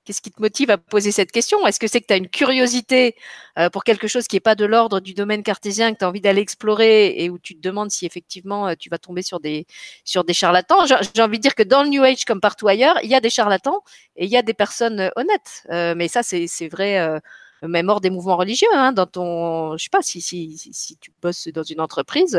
Qu'est-ce 0.10 0.22
qui 0.22 0.32
te 0.32 0.42
motive 0.42 0.72
à 0.72 0.80
poser 0.80 1.12
cette 1.12 1.32
question? 1.32 1.68
Est-ce 1.68 1.80
que 1.80 1.86
c'est 1.86 2.02
que 2.02 2.08
tu 2.08 2.14
as 2.16 2.18
une 2.18 2.30
curiosité 2.30 3.16
euh, 3.60 3.70
pour 3.70 3.84
quelque 3.84 4.08
chose 4.08 4.26
qui 4.26 4.38
n'est 4.38 4.40
pas 4.40 4.56
de 4.56 4.66
l'ordre 4.66 5.02
du 5.02 5.14
domaine 5.14 5.44
cartésien, 5.44 5.94
que 5.94 6.00
tu 6.00 6.04
as 6.04 6.08
envie 6.10 6.20
d'aller 6.20 6.42
explorer 6.42 7.10
et 7.24 7.30
où 7.30 7.38
tu 7.38 7.56
te 7.56 7.62
demandes 7.62 7.92
si 7.92 8.08
effectivement 8.08 8.70
euh, 8.70 8.74
tu 8.74 8.90
vas 8.90 8.98
tomber 8.98 9.22
sur 9.22 9.40
des, 9.40 9.68
sur 10.04 10.24
des 10.24 10.34
charlatans? 10.34 10.84
J'ai 10.88 11.22
envie 11.22 11.38
de 11.38 11.44
dire 11.44 11.54
que 11.54 11.62
dans 11.62 11.84
le 11.84 11.90
New 11.90 12.02
Age, 12.02 12.26
comme 12.26 12.42
partout 12.42 12.68
ailleurs, 12.68 12.98
il 13.04 13.10
y 13.12 13.14
a 13.14 13.20
des 13.20 13.30
charlatans 13.30 13.84
et 14.16 14.26
il 14.26 14.32
y 14.32 14.36
a 14.36 14.42
des 14.42 14.56
personnes 14.56 15.00
euh, 15.00 15.10
honnêtes. 15.16 15.68
mais 15.96 16.08
ça, 16.08 16.24
c'est 16.24 16.70
vrai 16.70 17.22
même 17.62 17.90
hors 17.90 18.02
des 18.02 18.10
mouvements 18.10 18.38
religieux, 18.38 18.68
hein, 18.74 18.94
dans 18.94 19.06
ton, 19.06 19.78
je 19.78 19.84
sais 19.84 19.90
pas, 19.92 20.02
si, 20.02 20.22
si, 20.22 20.58
si, 20.58 20.98
tu 20.98 21.12
bosses 21.22 21.50
dans 21.50 21.62
une 21.62 21.82
entreprise, 21.82 22.36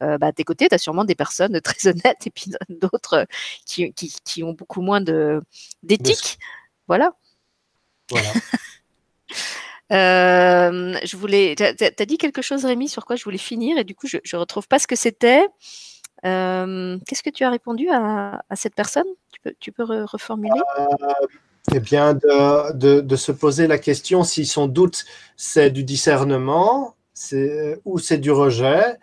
bah, 0.00 0.16
à 0.20 0.32
tes 0.32 0.42
côtés, 0.42 0.68
tu 0.68 0.74
as 0.74 0.78
sûrement 0.78 1.04
des 1.04 1.14
personnes 1.14 1.60
très 1.64 1.88
honnêtes 1.88 2.26
et 2.26 2.30
puis 2.30 2.50
d'autres 2.68 3.26
qui, 3.64 3.92
qui, 3.92 4.12
qui, 4.24 4.42
ont 4.42 4.54
beaucoup 4.54 4.80
moins 4.80 5.00
d'éthique. 5.82 6.38
Voilà. 6.92 7.14
Voilà. 8.10 8.28
Euh, 9.90 10.94
je 11.04 11.16
voulais. 11.18 11.54
Tu 11.54 11.64
as, 11.64 12.06
dit 12.06 12.16
quelque 12.16 12.40
chose, 12.40 12.64
Rémi, 12.64 12.88
sur 12.88 13.04
quoi 13.04 13.14
je 13.14 13.24
voulais 13.24 13.36
finir, 13.36 13.76
et 13.76 13.84
du 13.84 13.94
coup, 13.94 14.06
je 14.06 14.16
ne 14.16 14.38
retrouve 14.38 14.66
pas 14.66 14.78
ce 14.78 14.86
que 14.86 14.96
c'était. 14.96 15.46
Euh, 16.24 16.98
qu'est-ce 17.06 17.22
que 17.22 17.28
tu 17.28 17.44
as 17.44 17.50
répondu 17.50 17.90
à, 17.90 18.40
cette 18.54 18.74
personne? 18.74 19.04
Tu 19.32 19.40
peux, 19.42 19.52
tu 19.60 19.70
peux 19.70 19.84
reformuler? 19.84 20.58
Euh, 20.78 20.86
Eh 21.74 21.80
bien, 21.80 22.14
de, 22.14 23.02
de, 23.02 23.16
se 23.16 23.32
poser 23.32 23.66
la 23.66 23.76
question 23.76 24.24
si 24.24 24.46
son 24.46 24.66
doute 24.66 25.04
c'est 25.36 25.68
du 25.68 25.84
discernement 25.84 26.96
ou 27.84 27.98
c'est 27.98 28.18
du 28.18 28.30
rejet. 28.30 28.96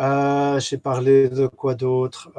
J'ai 0.00 0.78
parlé 0.78 1.28
de 1.28 1.46
quoi 1.46 1.76
d'autre? 1.76 2.32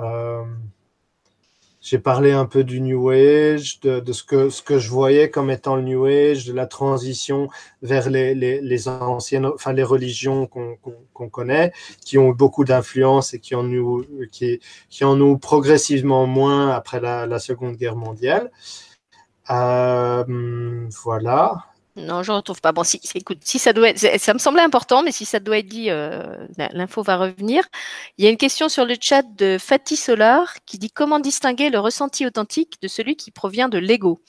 J'ai 1.85 1.99
parlé 1.99 2.31
un 2.31 2.47
peu 2.47 2.63
du 2.63 2.81
New 2.81 3.09
Age, 3.09 3.79
de, 3.81 4.11
ce, 4.11 4.23
que, 4.23 4.49
ce 4.49 4.63
que 4.63 4.79
je 4.79 4.89
voyais 4.89 5.29
comme 5.29 5.51
étant 5.51 5.75
le 5.75 5.83
New 5.83 6.05
Age, 6.05 6.45
de 6.47 6.51
la 6.51 6.65
transition 6.65 7.47
vers 7.83 8.09
les, 8.09 8.33
les, 8.33 8.87
anciennes, 8.87 9.45
enfin 9.45 9.71
les 9.71 9.83
religions 9.83 10.47
qu'on 10.47 11.29
connaît, 11.29 11.73
qui 12.03 12.17
ont 12.17 12.31
beaucoup 12.31 12.65
d'influence 12.65 13.35
et 13.35 13.39
qui 13.39 13.53
en, 13.53 13.61
nous, 13.61 14.03
qui, 14.31 14.59
en 15.03 15.15
nous 15.15 15.37
progressivement 15.37 16.25
moins 16.25 16.71
après 16.71 16.99
la, 16.99 17.27
la 17.27 17.37
Seconde 17.37 17.75
Guerre 17.75 17.95
mondiale. 17.95 18.49
Euh, 19.51 20.87
voilà. 21.03 21.67
Non, 21.97 22.23
je 22.23 22.31
ne 22.31 22.38
retrouve 22.38 22.59
pas. 22.59 22.73
Bon, 22.73 22.84
si, 22.84 22.99
écoute, 23.15 23.38
si 23.41 23.57
ça 23.57 23.72
doit 23.72 23.89
être, 23.89 24.19
ça 24.19 24.34
me 24.34 24.39
semblait 24.39 24.61
important, 24.61 25.01
mais 25.01 25.13
si 25.13 25.23
ça 25.23 25.39
doit 25.39 25.59
être 25.59 25.67
dit, 25.67 25.89
euh, 25.89 26.45
l'info 26.57 27.03
va 27.03 27.15
revenir. 27.15 27.63
Il 28.17 28.26
y 28.26 28.27
a 28.27 28.31
une 28.31 28.38
question 28.38 28.67
sur 28.67 28.85
le 28.85 28.95
chat 28.99 29.23
de 29.38 29.57
Fatih 29.57 29.95
Solar 29.95 30.55
qui 30.65 30.77
dit 30.77 30.91
comment 30.91 31.19
distinguer 31.19 31.69
le 31.69 31.80
ressenti 31.80 32.26
authentique 32.26 32.81
de 32.81 32.89
celui 32.89 33.15
qui 33.15 33.31
provient 33.31 33.69
de 33.69 33.77
l'ego. 33.77 34.22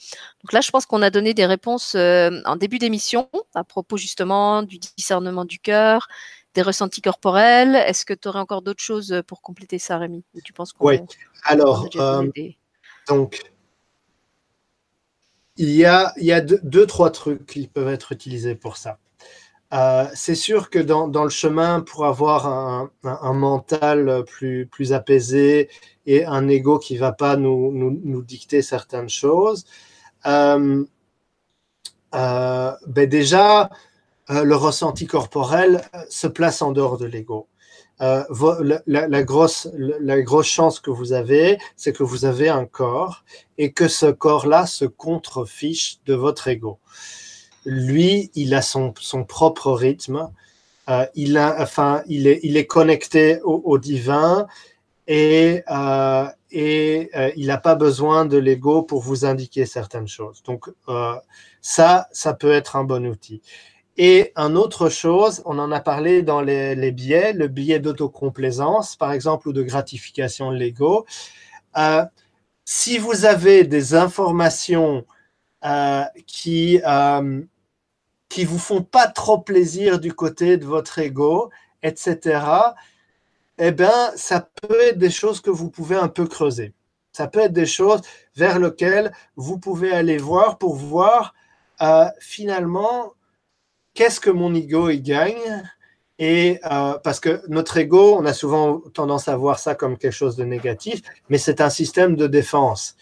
Donc 0.43 0.53
là, 0.53 0.61
je 0.61 0.71
pense 0.71 0.85
qu'on 0.85 1.01
a 1.01 1.09
donné 1.09 1.33
des 1.33 1.45
réponses 1.45 1.93
euh, 1.95 2.41
en 2.45 2.55
début 2.55 2.79
d'émission 2.79 3.29
à 3.53 3.65
propos 3.65 3.97
justement 3.97 4.63
du 4.63 4.79
discernement 4.79 5.43
du 5.43 5.59
cœur, 5.59 6.07
des 6.53 6.61
ressentis 6.61 7.01
corporels. 7.01 7.75
Est-ce 7.75 8.05
que 8.05 8.13
tu 8.13 8.29
aurais 8.29 8.39
encore 8.39 8.61
d'autres 8.61 8.83
choses 8.83 9.21
pour 9.27 9.41
compléter 9.41 9.77
ça, 9.77 9.97
Rémi? 9.97 10.23
Ou 10.35 10.41
tu 10.41 10.53
penses 10.53 10.73
Oui. 10.79 11.01
Alors, 11.43 11.89
donc, 13.07 13.41
il 15.57 15.71
y 15.71 15.85
a, 15.85 16.41
deux, 16.41 16.85
trois 16.85 17.11
trucs 17.11 17.45
qui 17.45 17.67
peuvent 17.67 17.87
être 17.89 18.11
utilisés 18.11 18.55
pour 18.55 18.77
ça. 18.77 18.99
Euh, 19.73 20.05
c'est 20.13 20.35
sûr 20.35 20.69
que 20.69 20.79
dans, 20.79 21.23
le 21.23 21.29
chemin, 21.29 21.81
pour 21.81 22.05
avoir 22.05 22.47
un, 22.47 23.33
mental 23.33 24.23
plus, 24.25 24.93
apaisé 24.93 25.69
et 26.05 26.25
un 26.25 26.47
ego 26.47 26.79
qui 26.79 26.95
ne 26.95 26.99
va 26.99 27.11
pas 27.11 27.35
nous, 27.35 28.21
dicter 28.23 28.61
certaines 28.61 29.09
choses, 29.09 29.65
euh, 30.25 30.85
euh, 32.15 32.71
ben 32.87 33.09
déjà, 33.09 33.69
le 34.29 34.55
ressenti 34.55 35.05
corporel 35.05 35.81
se 36.09 36.27
place 36.27 36.61
en 36.61 36.71
dehors 36.71 36.97
de 36.97 37.05
l'ego. 37.05 37.47
Euh, 38.01 38.23
la, 38.85 39.23
grosse, 39.23 39.67
chance 40.43 40.79
que 40.79 40.91
vous 40.91 41.13
avez, 41.13 41.57
c'est 41.75 41.93
que 41.93 42.03
vous 42.03 42.25
avez 42.25 42.49
un 42.49 42.65
corps 42.65 43.23
et 43.57 43.71
que 43.71 43.87
ce 43.87 44.05
corps-là 44.05 44.67
se 44.67 44.85
contrefiche 44.85 45.99
de 46.05 46.13
votre 46.13 46.47
ego. 46.47 46.79
Lui, 47.65 48.31
il 48.35 48.53
a 48.53 48.61
son, 48.61 48.93
propre 49.27 49.71
rythme. 49.71 50.29
Euh, 50.89 51.05
il, 51.15 51.37
est, 51.37 52.65
connecté 52.67 53.41
au, 53.43 53.77
divin 53.77 54.47
et, 55.07 55.63
euh, 55.69 56.27
il 56.53 57.47
n'a 57.47 57.57
pas 57.57 57.75
besoin 57.75 58.25
de 58.25 58.37
l'ego 58.37 58.83
pour 58.83 59.01
vous 59.01 59.25
indiquer 59.25 59.65
certaines 59.65 60.07
choses. 60.07 60.43
Donc, 60.43 60.69
ça, 61.61 62.07
ça 62.11 62.33
peut 62.35 62.51
être 62.51 62.75
un 62.75 62.83
bon 62.83 63.07
outil. 63.07 63.41
Et 63.97 64.31
une 64.35 64.57
autre 64.57 64.89
chose, 64.89 65.41
on 65.45 65.57
en 65.57 65.71
a 65.71 65.79
parlé 65.79 66.21
dans 66.21 66.41
les, 66.41 66.91
biais, 66.91 67.33
le 67.33 67.47
biais 67.47 67.79
d'autocomplaisance, 67.79 68.95
par 68.95 69.11
exemple, 69.11 69.49
ou 69.49 69.53
de 69.53 69.63
gratification 69.63 70.51
de 70.51 70.57
l'ego. 70.57 71.05
Euh, 71.77 72.05
si 72.63 72.97
vous 72.99 73.25
avez 73.25 73.63
des 73.63 73.95
informations 73.95 75.05
euh, 75.65 76.03
qui 76.27 76.79
euh, 76.85 77.41
qui 78.29 78.45
vous 78.45 78.59
font 78.59 78.83
pas 78.83 79.07
trop 79.07 79.39
plaisir 79.39 79.99
du 79.99 80.13
côté 80.13 80.57
de 80.57 80.65
votre 80.65 80.99
ego, 80.99 81.49
etc., 81.81 82.41
eh 83.57 83.71
bien, 83.71 84.11
ça 84.15 84.41
peut 84.41 84.81
être 84.81 84.97
des 84.97 85.09
choses 85.09 85.41
que 85.41 85.49
vous 85.49 85.69
pouvez 85.69 85.95
un 85.95 86.09
peu 86.09 86.27
creuser. 86.27 86.73
Ça 87.11 87.27
peut 87.27 87.39
être 87.39 87.53
des 87.53 87.65
choses 87.65 88.01
vers 88.35 88.59
lesquelles 88.59 89.11
vous 89.35 89.57
pouvez 89.57 89.91
aller 89.91 90.17
voir 90.17 90.57
pour 90.59 90.75
voir 90.75 91.33
euh, 91.81 92.05
finalement 92.19 93.13
qu'est-ce 93.97 94.19
que 94.19 94.29
mon 94.29 94.53
ego 94.53 94.89
y 94.89 95.01
gagne? 95.01 95.63
Et 96.19 96.59
euh, 96.71 96.97
parce 97.03 97.19
que 97.19 97.41
notre 97.47 97.77
ego, 97.77 98.15
on 98.15 98.25
a 98.25 98.33
souvent 98.33 98.79
tendance 98.93 99.27
à 99.27 99.35
voir 99.35 99.57
ça 99.57 99.73
comme 99.73 99.97
quelque 99.97 100.13
chose 100.13 100.35
de 100.35 100.43
négatif, 100.43 101.01
mais 101.29 101.39
c'est 101.39 101.61
un 101.61 101.71
système 101.71 102.15
de 102.15 102.27
défense. 102.27 102.95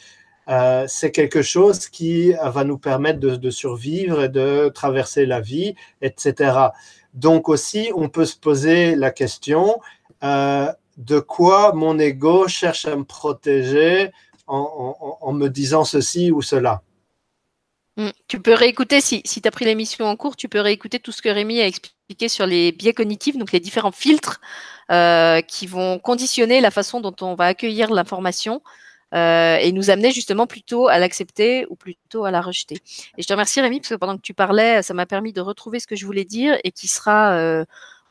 Euh, 0.48 0.86
c'est 0.88 1.12
quelque 1.12 1.42
chose 1.42 1.90
qui 1.90 2.32
va 2.32 2.64
nous 2.64 2.78
permettre 2.78 3.20
de, 3.20 3.50
survivre 3.50 4.24
et 4.24 4.30
de 4.30 4.70
traverser 4.70 5.26
la 5.26 5.42
vie, 5.42 5.76
etc. 6.02 6.70
Donc 7.14 7.50
aussi, 7.50 7.92
on 7.96 8.08
peut 8.08 8.26
se 8.26 8.38
poser 8.38 8.96
la 8.96 9.12
question 9.12 9.82
euh, 10.24 10.72
de 10.98 11.20
quoi 11.20 11.74
mon 11.74 12.00
ego 12.00 12.48
cherche 12.48 12.86
à 12.86 12.96
me 12.96 13.04
protéger 13.04 14.12
en 14.48 15.34
me 15.34 15.48
disant 15.48 15.84
ceci 15.84 16.32
ou 16.32 16.42
cela. 16.42 16.84
Mm. 17.98 18.10
Tu 18.28 18.40
peux 18.42 18.54
réécouter, 18.54 19.02
si, 19.02 19.22
si 19.26 19.42
tu 19.42 19.48
as 19.48 19.52
pris 19.52 19.66
l'émission 19.66 20.06
en 20.06 20.16
cours, 20.16 20.36
tu 20.36 20.50
peux 20.50 20.60
réécouter 20.60 21.00
tout 21.00 21.12
ce 21.12 21.22
que 21.22 21.30
Rémi 21.30 21.62
a 21.62 21.68
expliqué 21.68 22.28
sur 22.28 22.46
les 22.46 22.72
biais 22.72 22.94
cognitifs, 22.94 23.38
donc 23.38 23.52
les 23.52 23.60
différents 23.60 23.92
filtres 23.92 24.42
euh, 24.92 25.42
qui 25.42 25.66
vont 25.66 26.00
conditionner 26.00 26.62
la 26.62 26.72
façon 26.72 27.00
dont 27.00 27.16
on 27.22 27.36
va 27.36 27.46
accueillir 27.46 27.92
l'information 27.92 28.62
euh, 29.14 29.58
et 29.58 29.72
nous 29.72 29.90
amener 29.90 30.12
justement 30.12 30.46
plutôt 30.46 30.88
à 30.90 31.00
l'accepter 31.00 31.66
ou 31.70 31.76
plutôt 31.76 32.26
à 32.26 32.32
la 32.32 32.42
rejeter. 32.42 32.76
Et 33.18 33.22
je 33.22 33.28
te 33.28 33.34
remercie 33.34 33.62
Rémi, 33.62 33.80
parce 33.80 33.90
que 33.90 33.96
pendant 33.96 34.18
que 34.18 34.22
tu 34.22 34.34
parlais, 34.34 34.82
ça 34.82 34.94
m'a 34.94 35.06
permis 35.06 35.32
de 35.32 35.42
retrouver 35.42 35.80
ce 35.80 35.88
que 35.88 35.96
je 35.96 36.06
voulais 36.06 36.26
dire 36.26 36.58
et 36.64 36.72
qui 36.72 36.88
sera 36.88 37.34
euh, 37.34 37.64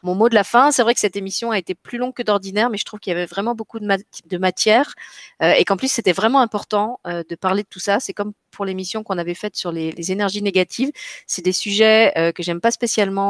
mon 0.05 0.15
mot 0.15 0.29
de 0.29 0.35
la 0.35 0.45
fin. 0.45 0.71
C'est 0.71 0.83
vrai 0.83 0.95
que 0.95 1.01
cette 1.01 1.17
émission 1.17 1.51
a 1.51 1.59
été 1.59 1.75
plus 1.75 1.99
longue 1.99 2.15
que 2.15 2.23
d'ordinaire, 2.23 2.71
mais 2.71 2.79
je 2.79 2.85
trouve 2.85 3.01
qu'il 3.01 3.13
y 3.13 3.17
avait 3.17 3.27
vraiment 3.27 3.55
beaucoup 3.55 3.81
de, 3.81 4.39
matière 4.39 4.95
euh, 5.43 5.53
et 5.53 5.65
qu'en 5.65 5.77
plus 5.77 5.91
c'était 5.91 6.13
vraiment 6.13 6.41
important 6.41 7.01
euh, 7.07 7.25
de 7.29 7.35
parler 7.35 7.63
de 7.63 7.69
tout 7.69 7.81
ça. 7.81 7.99
C'est 8.01 8.13
comme 8.13 8.33
pour 8.51 8.65
l'émission 8.65 9.03
qu'on 9.03 9.19
avait 9.19 9.35
faite 9.35 9.57
sur 9.57 9.73
les, 9.73 10.13
énergies 10.13 10.43
négatives. 10.43 10.91
C'est 11.27 11.43
des 11.43 11.53
sujets 11.53 12.13
euh, 12.19 12.33
que 12.33 12.43
j'aime 12.43 12.61
pas 12.61 12.71
spécialement 12.71 13.25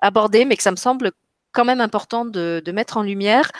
aborder, 0.00 0.44
mais 0.44 0.56
que 0.56 0.62
ça 0.62 0.72
me 0.72 0.76
semble 0.76 1.12
quand 1.52 1.64
même 1.64 1.80
important 1.80 2.24
de, 2.24 2.62
mettre 2.74 2.96
en 2.96 3.02
lumière. 3.02 3.50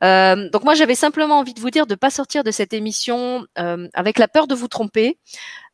Donc 0.00 0.64
moi, 0.64 0.74
j'avais 0.74 0.94
simplement 0.94 1.40
envie 1.40 1.54
de 1.54 1.60
vous 1.60 1.70
dire 1.70 1.86
de 1.86 1.94
pas 1.94 2.10
sortir 2.10 2.44
de 2.44 2.50
cette 2.50 2.72
émission 2.72 3.46
avec 3.56 4.18
la 4.18 4.28
peur 4.28 4.46
de 4.46 4.54
vous 4.54 4.68
tromper, 4.68 5.18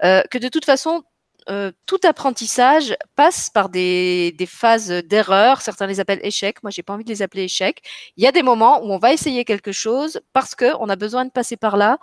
que 0.02 0.38
de 0.38 0.48
toute 0.48 0.64
façon, 0.64 1.02
euh, 1.48 1.72
tout 1.86 1.98
apprentissage 2.04 2.96
passe 3.16 3.50
par 3.50 3.68
des, 3.68 4.34
phases 4.46 4.90
d'erreur. 4.90 5.60
Certains 5.60 5.86
les 5.86 6.00
appellent 6.00 6.24
échecs. 6.24 6.62
Moi, 6.62 6.70
j'ai 6.70 6.82
pas 6.82 6.92
envie 6.92 7.04
de 7.04 7.08
les 7.08 7.22
appeler 7.22 7.44
échecs. 7.44 7.82
Il 8.16 8.24
y 8.24 8.26
a 8.26 8.32
des 8.32 8.42
moments 8.42 8.82
où 8.84 8.92
on 8.92 8.98
va 8.98 9.12
essayer 9.12 9.44
quelque 9.44 9.72
chose 9.72 10.20
parce 10.32 10.54
qu'on 10.54 10.88
a 10.88 10.96
besoin 10.96 11.24
de 11.24 11.30
passer 11.30 11.56
par 11.56 11.76
là 11.76 11.98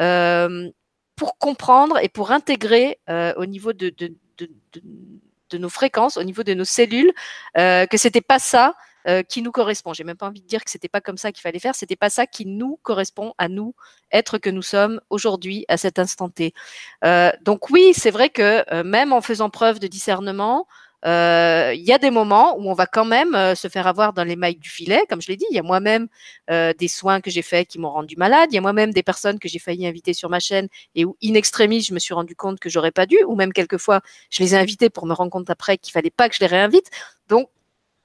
euh, 0.00 0.70
pour 1.16 1.38
comprendre 1.38 1.98
et 2.02 2.08
pour 2.08 2.30
intégrer 2.30 2.98
euh, 3.08 3.34
au 3.36 3.46
niveau 3.46 3.72
de, 3.72 3.90
de, 3.90 5.58
nos 5.58 5.68
fréquences, 5.68 6.16
au 6.16 6.24
niveau 6.24 6.42
de 6.42 6.54
nos 6.54 6.64
cellules, 6.64 7.12
que 7.54 7.96
c'était 7.96 8.20
pas 8.20 8.38
ça 8.38 8.74
euh, 9.06 9.22
qui 9.22 9.42
nous 9.42 9.52
correspond. 9.52 9.92
J'ai 9.92 10.04
même 10.04 10.16
pas 10.16 10.26
envie 10.26 10.40
de 10.40 10.46
dire 10.46 10.64
que 10.64 10.70
c'était 10.70 10.88
pas 10.88 11.00
comme 11.00 11.18
ça 11.18 11.30
qu'il 11.30 11.40
fallait 11.40 11.60
faire. 11.60 11.74
C'était 11.74 11.96
pas 11.96 12.10
ça 12.10 12.26
qui 12.26 12.46
nous 12.46 12.78
correspond 12.82 13.32
à 13.38 13.48
nous, 13.48 13.74
être 14.10 14.38
que 14.38 14.50
nous 14.50 14.62
sommes 14.62 15.00
aujourd'hui 15.08 15.64
à 15.68 15.76
cet 15.76 15.98
instant 15.98 16.28
T. 16.28 16.52
Euh, 17.04 17.30
donc 17.42 17.70
oui, 17.70 17.92
c'est 17.94 18.10
vrai 18.10 18.28
que 18.28 18.64
euh, 18.72 18.82
même 18.82 19.12
en 19.12 19.20
faisant 19.20 19.50
preuve 19.50 19.78
de 19.78 19.86
discernement, 19.86 20.66
il 21.04 21.84
y 21.84 21.92
a 21.92 21.98
des 21.98 22.10
moments 22.10 22.58
où 22.58 22.68
on 22.68 22.74
va 22.74 22.86
quand 22.86 23.04
même 23.04 23.54
se 23.54 23.68
faire 23.68 23.86
avoir 23.86 24.12
dans 24.12 24.24
les 24.24 24.34
mailles 24.34 24.56
du 24.56 24.68
filet, 24.68 25.04
comme 25.08 25.22
je 25.22 25.28
l'ai 25.28 25.36
dit. 25.36 25.46
Il 25.50 25.54
y 25.54 25.60
a 25.60 25.62
moi-même 25.62 26.08
des 26.48 26.88
soins 26.88 27.20
que 27.20 27.30
j'ai 27.30 27.42
faits 27.42 27.68
qui 27.68 27.78
m'ont 27.78 27.90
rendu 27.90 28.16
malade. 28.16 28.48
Il 28.50 28.56
y 28.56 28.58
a 28.58 28.60
moi-même 28.60 28.92
des 28.92 29.04
personnes 29.04 29.38
que 29.38 29.48
j'ai 29.48 29.60
failli 29.60 29.86
inviter 29.86 30.12
sur 30.12 30.28
ma 30.28 30.40
chaîne 30.40 30.66
et 30.96 31.04
où, 31.04 31.16
in 31.22 31.34
extremis, 31.34 31.82
je 31.82 31.94
me 31.94 32.00
suis 32.00 32.14
rendu 32.14 32.34
compte 32.34 32.58
que 32.58 32.68
j'aurais 32.68 32.90
pas 32.90 33.06
dû, 33.06 33.16
ou 33.28 33.36
même 33.36 33.52
quelquefois, 33.52 34.00
je 34.28 34.42
les 34.42 34.56
ai 34.56 34.58
invités 34.58 34.90
pour 34.90 35.06
me 35.06 35.14
rendre 35.14 35.30
compte 35.30 35.50
après 35.50 35.78
qu'il 35.78 35.92
fallait 35.92 36.10
pas 36.10 36.28
que 36.28 36.34
je 36.34 36.40
les 36.40 36.48
réinvite. 36.48 36.90
Donc, 37.28 37.48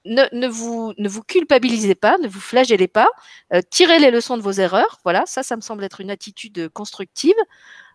ne, 0.06 0.48
vous, 0.48 0.94
ne 0.98 1.08
vous 1.08 1.24
culpabilisez 1.24 1.96
pas, 1.96 2.18
ne 2.18 2.28
vous 2.28 2.40
flagellez 2.40 2.88
pas, 2.88 3.10
euh, 3.54 3.62
tirez 3.70 4.00
les 4.00 4.12
leçons 4.12 4.38
de 4.38 4.42
vos 4.42 4.52
erreurs. 4.52 5.00
Voilà, 5.04 5.24
ça, 5.26 5.44
ça 5.44 5.56
me 5.56 5.62
semble 5.62 5.84
être 5.84 6.02
une 6.02 6.12
attitude 6.12 6.70
constructive. 6.70 7.36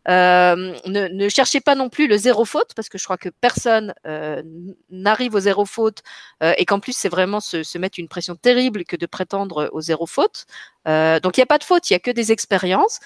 Euh, 0.08 0.74
ne, 0.86 1.28
cherchez 1.28 1.60
pas 1.60 1.74
non 1.74 1.88
plus 1.88 2.08
le 2.08 2.16
zéro 2.16 2.44
faute 2.44 2.72
parce 2.74 2.88
que 2.88 2.98
je 2.98 3.04
crois 3.04 3.18
que 3.18 3.28
personne 3.28 3.94
euh, 4.06 4.42
n'arrive 4.90 5.34
au 5.34 5.40
zéro 5.40 5.66
faute 5.66 6.02
et 6.40 6.64
qu'en 6.64 6.80
plus 6.80 6.96
c'est 6.96 7.08
vraiment 7.08 7.40
se, 7.40 7.78
mettre 7.78 7.98
une 7.98 8.08
pression 8.08 8.34
terrible 8.34 8.84
que 8.84 8.96
de 8.96 9.06
prétendre 9.06 9.68
au 9.72 9.80
zéro 9.80 10.06
faute. 10.06 10.46
donc 10.86 11.36
il 11.36 11.40
n'y 11.40 11.42
a 11.42 11.46
pas 11.46 11.58
de 11.58 11.64
faute, 11.64 11.90
il 11.90 11.92
n'y 11.92 11.96
a 11.96 12.00
que 12.00 12.10
des 12.10 12.32
expériences. 12.32 13.00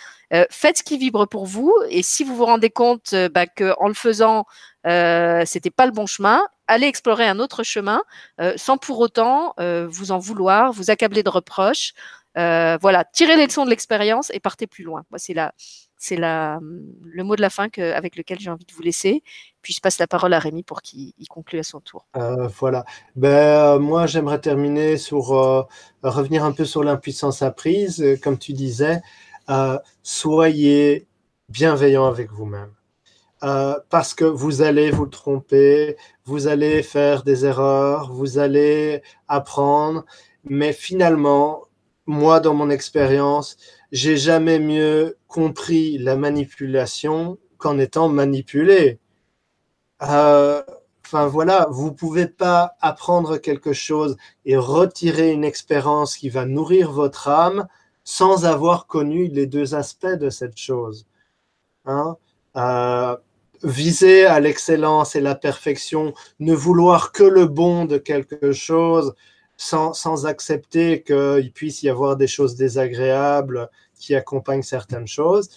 faites 0.50 0.78
ce 0.78 0.82
qui 0.82 0.98
vibre 0.98 1.26
pour 1.26 1.46
vous 1.46 1.74
et 1.88 2.02
si 2.02 2.24
vous 2.24 2.36
vous 2.36 2.44
rendez 2.44 2.70
compte 2.70 3.14
bah, 3.32 3.46
qu'en 3.46 3.88
le 3.88 3.94
faisant 3.94 4.46
euh, 4.86 5.42
c'était 5.46 5.70
pas 5.70 5.86
le 5.86 5.92
bon 5.92 6.06
chemin, 6.06 6.42
allez 6.66 6.86
explorer 6.86 7.26
un 7.26 7.38
autre 7.38 7.62
chemin 7.62 8.02
euh, 8.40 8.54
sans 8.56 8.78
pour 8.78 8.98
autant 8.98 9.54
euh, 9.60 9.86
vous 9.88 10.10
en 10.10 10.18
vouloir, 10.18 10.72
vous 10.72 10.90
accabler 10.90 11.22
de 11.22 11.28
reproches. 11.28 11.94
Euh, 12.38 12.78
voilà, 12.80 13.04
tirez 13.04 13.36
les 13.36 13.46
leçons 13.46 13.64
de 13.64 13.70
l'expérience 13.70 14.30
et 14.32 14.40
partez 14.40 14.66
plus 14.66 14.84
loin. 14.84 15.04
Moi, 15.10 15.18
c'est 15.18 15.34
la, 15.34 15.52
c'est 15.96 16.16
la, 16.16 16.60
le 17.04 17.24
mot 17.24 17.36
de 17.36 17.40
la 17.40 17.50
fin 17.50 17.68
avec 17.78 18.16
lequel 18.16 18.38
j'ai 18.40 18.50
envie 18.50 18.64
de 18.64 18.72
vous 18.72 18.82
laisser. 18.82 19.22
Puis 19.60 19.72
je 19.74 19.80
passe 19.80 19.98
la 19.98 20.06
parole 20.06 20.32
à 20.32 20.38
Rémi 20.38 20.62
pour 20.62 20.82
qu'il 20.82 21.12
conclue 21.28 21.58
à 21.58 21.62
son 21.62 21.80
tour. 21.80 22.06
voilà. 22.58 22.84
Ben, 23.16 23.78
moi, 23.78 24.06
j'aimerais 24.06 24.40
terminer 24.40 24.96
sur 24.96 25.26
revenir 26.02 26.44
un 26.44 26.52
peu 26.52 26.64
sur 26.64 26.82
l'impuissance 26.82 27.42
apprise. 27.42 28.04
Comme 28.22 28.38
tu 28.38 28.52
disais, 28.52 29.00
soyez 30.02 31.06
bienveillant 31.48 32.06
avec 32.06 32.32
vous-même. 32.32 32.72
Euh, 33.44 33.74
parce 33.90 34.14
que 34.14 34.24
vous 34.24 34.62
allez 34.62 34.90
vous 34.92 35.06
tromper, 35.06 35.96
vous 36.24 36.46
allez 36.46 36.82
faire 36.82 37.24
des 37.24 37.44
erreurs, 37.44 38.12
vous 38.12 38.38
allez 38.38 39.02
apprendre, 39.26 40.04
mais 40.44 40.72
finalement, 40.72 41.62
moi, 42.06 42.40
dans 42.40 42.54
mon 42.54 42.70
expérience, 42.70 43.56
j'ai 43.92 44.16
jamais 44.16 44.58
mieux 44.58 45.16
compris 45.28 45.98
la 45.98 46.16
manipulation 46.16 47.38
qu'en 47.58 47.78
étant 47.78 48.08
manipulé. 48.08 48.98
Euh, 50.02 50.62
enfin 51.04 51.26
voilà, 51.26 51.68
vous 51.70 51.92
pouvez 51.92 52.26
pas 52.26 52.74
apprendre 52.80 53.38
quelque 53.38 53.72
chose 53.72 54.16
et 54.44 54.56
retirer 54.56 55.30
une 55.30 55.44
expérience 55.44 56.16
qui 56.16 56.28
va 56.28 56.44
nourrir 56.44 56.90
votre 56.90 57.28
âme 57.28 57.68
sans 58.04 58.46
avoir 58.46 58.86
connu 58.86 59.28
les 59.28 59.46
deux 59.46 59.74
aspects 59.74 60.06
de 60.06 60.30
cette 60.30 60.58
chose. 60.58 61.06
Hein? 61.84 62.16
Euh, 62.56 63.16
viser 63.62 64.26
à 64.26 64.40
l'excellence 64.40 65.14
et 65.14 65.20
la 65.20 65.34
perfection, 65.34 66.14
ne 66.40 66.54
vouloir 66.54 67.12
que 67.12 67.22
le 67.22 67.46
bon 67.46 67.84
de 67.84 67.98
quelque 67.98 68.52
chose, 68.52 69.14
sans, 69.62 70.26
accepter 70.26 71.02
qu'il 71.02 71.52
puisse 71.52 71.82
y 71.82 71.88
avoir 71.88 72.16
des 72.16 72.26
choses 72.26 72.56
désagréables 72.56 73.68
qui 73.98 74.14
accompagnent 74.14 74.62
certaines 74.62 75.06
choses, 75.06 75.48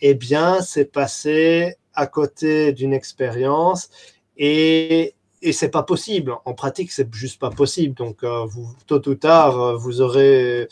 eh 0.00 0.14
bien, 0.14 0.60
c'est 0.60 0.86
passer 0.86 1.76
à 1.94 2.06
côté 2.06 2.72
d'une 2.72 2.92
expérience 2.92 3.88
et, 4.36 5.14
et 5.40 5.52
c'est 5.52 5.68
pas 5.68 5.84
possible. 5.84 6.34
En 6.44 6.54
pratique, 6.54 6.90
c'est 6.90 7.12
juste 7.14 7.38
pas 7.38 7.50
possible. 7.50 7.94
Donc, 7.94 8.24
euh, 8.24 8.46
tôt 8.86 9.08
ou 9.08 9.14
tard, 9.14 9.78
vous 9.78 10.00
aurez, 10.00 10.68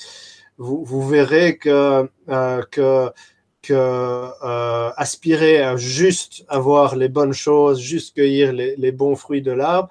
vous, 0.58 1.08
verrez 1.08 1.58
que, 1.58 2.08
euh, 2.28 3.10
euh, 3.70 4.90
aspirer 4.96 5.62
à 5.62 5.76
juste 5.76 6.44
avoir 6.48 6.96
les 6.96 7.08
bonnes 7.08 7.32
choses, 7.32 7.80
juste 7.80 8.16
cueillir 8.16 8.52
les 8.52 8.92
bons 8.92 9.14
fruits 9.14 9.42
de 9.42 9.52
l'arbre, 9.52 9.88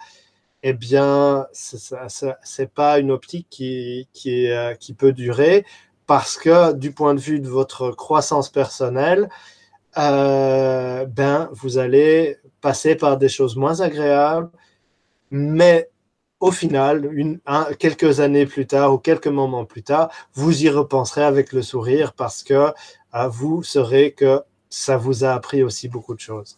eh 0.63 0.73
bien, 0.73 1.47
ce 1.53 2.61
n'est 2.61 2.67
pas 2.67 2.99
une 2.99 3.11
optique 3.11 3.61
euh, 4.27 4.73
qui, 4.75 4.93
peut 4.93 5.13
durer 5.13 5.65
parce 6.07 6.37
que 6.37 6.73
du 6.73 6.91
point 6.91 7.15
de 7.15 7.19
vue 7.19 7.39
de 7.39 7.47
votre 7.47 7.91
croissance 7.91 8.49
personnelle, 8.49 9.29
euh, 9.97 11.05
ben, 11.05 11.49
vous 11.53 11.77
allez 11.77 12.37
passer 12.61 12.95
par 12.95 13.17
des 13.17 13.29
choses 13.29 13.55
moins 13.55 13.81
agréables, 13.81 14.51
mais 15.31 15.89
au 16.39 16.51
final, 16.51 17.39
quelques 17.79 18.19
années 18.19 18.45
plus 18.45 18.67
tard 18.67 18.93
ou 18.93 18.97
quelques 18.97 19.27
moments 19.27 19.65
plus 19.65 19.83
tard, 19.83 20.09
vous 20.33 20.63
y 20.63 20.69
repenserez 20.69 21.23
avec 21.23 21.53
le 21.53 21.61
sourire 21.61 22.13
parce 22.13 22.43
que 22.43 22.73
à 23.11 23.27
vous 23.27 23.63
saurez 23.63 24.13
que 24.13 24.41
ça 24.69 24.97
vous 24.97 25.23
a 25.23 25.33
appris 25.33 25.63
aussi 25.63 25.87
beaucoup 25.87 26.15
de 26.15 26.19
choses. 26.19 26.57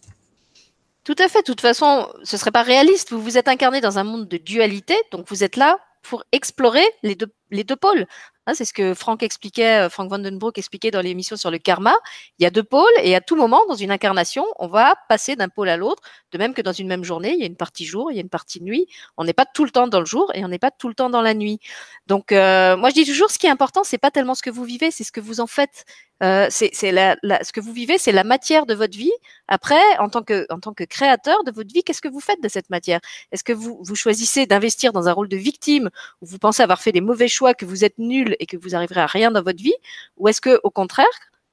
Tout 1.03 1.15
à 1.19 1.27
fait. 1.27 1.39
De 1.39 1.45
toute 1.45 1.61
façon, 1.61 2.07
ce 2.23 2.37
serait 2.37 2.51
pas 2.51 2.63
réaliste. 2.63 3.11
Vous 3.11 3.21
vous 3.21 3.37
êtes 3.37 3.47
incarné 3.47 3.81
dans 3.81 3.99
un 3.99 4.03
monde 4.03 4.27
de 4.27 4.37
dualité, 4.37 4.95
donc 5.11 5.27
vous 5.27 5.43
êtes 5.43 5.57
là 5.57 5.77
pour 6.01 6.23
explorer 6.31 6.83
les 7.01 7.15
deux, 7.15 7.33
les 7.51 7.63
deux 7.63 7.75
pôles. 7.75 8.05
Hein, 8.45 8.53
c'est 8.55 8.65
ce 8.65 8.73
que 8.73 8.93
Frank 8.93 9.23
expliquait, 9.23 9.85
euh, 9.85 9.89
Frank 9.89 10.09
Vandenbroek 10.09 10.57
expliquait 10.57 10.91
dans 10.91 10.99
l'émission 10.99 11.37
sur 11.37 11.49
le 11.49 11.59
karma. 11.59 11.93
Il 12.39 12.43
y 12.43 12.45
a 12.45 12.49
deux 12.49 12.63
pôles 12.63 12.91
et 13.01 13.15
à 13.15 13.21
tout 13.21 13.37
moment, 13.37 13.65
dans 13.67 13.75
une 13.75 13.89
incarnation, 13.91 14.45
on 14.59 14.67
va 14.67 14.95
passer 15.07 15.37
d'un 15.37 15.47
pôle 15.47 15.69
à 15.69 15.77
l'autre, 15.77 16.01
de 16.33 16.37
même 16.37 16.53
que 16.53 16.61
dans 16.61 16.73
une 16.73 16.87
même 16.87 17.05
journée, 17.05 17.33
il 17.33 17.39
y 17.39 17.43
a 17.43 17.45
une 17.45 17.55
partie 17.55 17.85
jour, 17.85 18.11
il 18.11 18.15
y 18.15 18.17
a 18.17 18.21
une 18.21 18.29
partie 18.29 18.61
nuit. 18.61 18.87
On 19.15 19.23
n'est 19.23 19.33
pas 19.33 19.45
tout 19.45 19.63
le 19.63 19.71
temps 19.71 19.87
dans 19.87 20.01
le 20.01 20.05
jour 20.05 20.29
et 20.33 20.43
on 20.43 20.49
n'est 20.49 20.59
pas 20.59 20.71
tout 20.71 20.89
le 20.89 20.93
temps 20.93 21.09
dans 21.09 21.21
la 21.21 21.33
nuit. 21.33 21.59
Donc, 22.07 22.33
euh, 22.33 22.75
moi, 22.75 22.89
je 22.89 22.95
dis 22.95 23.05
toujours, 23.05 23.31
ce 23.31 23.39
qui 23.39 23.47
est 23.47 23.49
important, 23.49 23.85
c'est 23.85 23.97
pas 23.97 24.11
tellement 24.11 24.35
ce 24.35 24.43
que 24.43 24.49
vous 24.49 24.65
vivez, 24.65 24.91
c'est 24.91 25.05
ce 25.05 25.13
que 25.13 25.21
vous 25.21 25.39
en 25.39 25.47
faites. 25.47 25.85
Euh, 26.21 26.47
c'est 26.49 26.91
la, 26.91 27.17
la, 27.21 27.43
ce 27.43 27.51
que 27.51 27.59
vous 27.59 27.73
vivez, 27.73 27.97
c'est 27.97 28.13
la 28.13 28.23
matière 28.23 28.65
de 28.65 28.73
votre 28.73 28.97
vie. 28.97 29.11
Après, 29.49 29.81
en 29.99 30.09
tant 30.09 30.21
que, 30.23 30.83
créateur 30.85 31.43
de 31.43 31.51
votre 31.51 31.73
vie, 31.73 31.83
qu'est-ce 31.83 32.01
que 32.01 32.07
vous 32.07 32.21
faites 32.21 32.41
de 32.41 32.47
cette 32.47 32.69
matière? 32.69 33.01
Est-ce 33.31 33.43
que 33.43 33.51
vous, 33.51 33.79
vous 33.81 33.95
choisissez 33.95 34.45
d'investir 34.45 34.93
dans 34.93 35.09
un 35.09 35.11
rôle 35.11 35.27
de 35.27 35.35
victime 35.35 35.89
où 36.21 36.25
vous 36.25 36.39
pensez 36.39 36.63
avoir 36.63 36.81
fait 36.81 36.93
des 36.93 37.01
mauvais 37.01 37.27
choix, 37.27 37.53
que 37.53 37.65
vous 37.65 37.83
êtes 37.83 37.97
nul 37.97 38.32
et 38.39 38.45
que 38.45 38.57
vous 38.57 38.75
arriverez 38.75 39.01
à 39.01 39.07
rien 39.07 39.31
dans 39.31 39.43
votre 39.43 39.61
vie 39.61 39.75
Ou 40.17 40.27
est-ce 40.27 40.41
que, 40.41 40.59
au 40.63 40.69
contraire, 40.69 41.05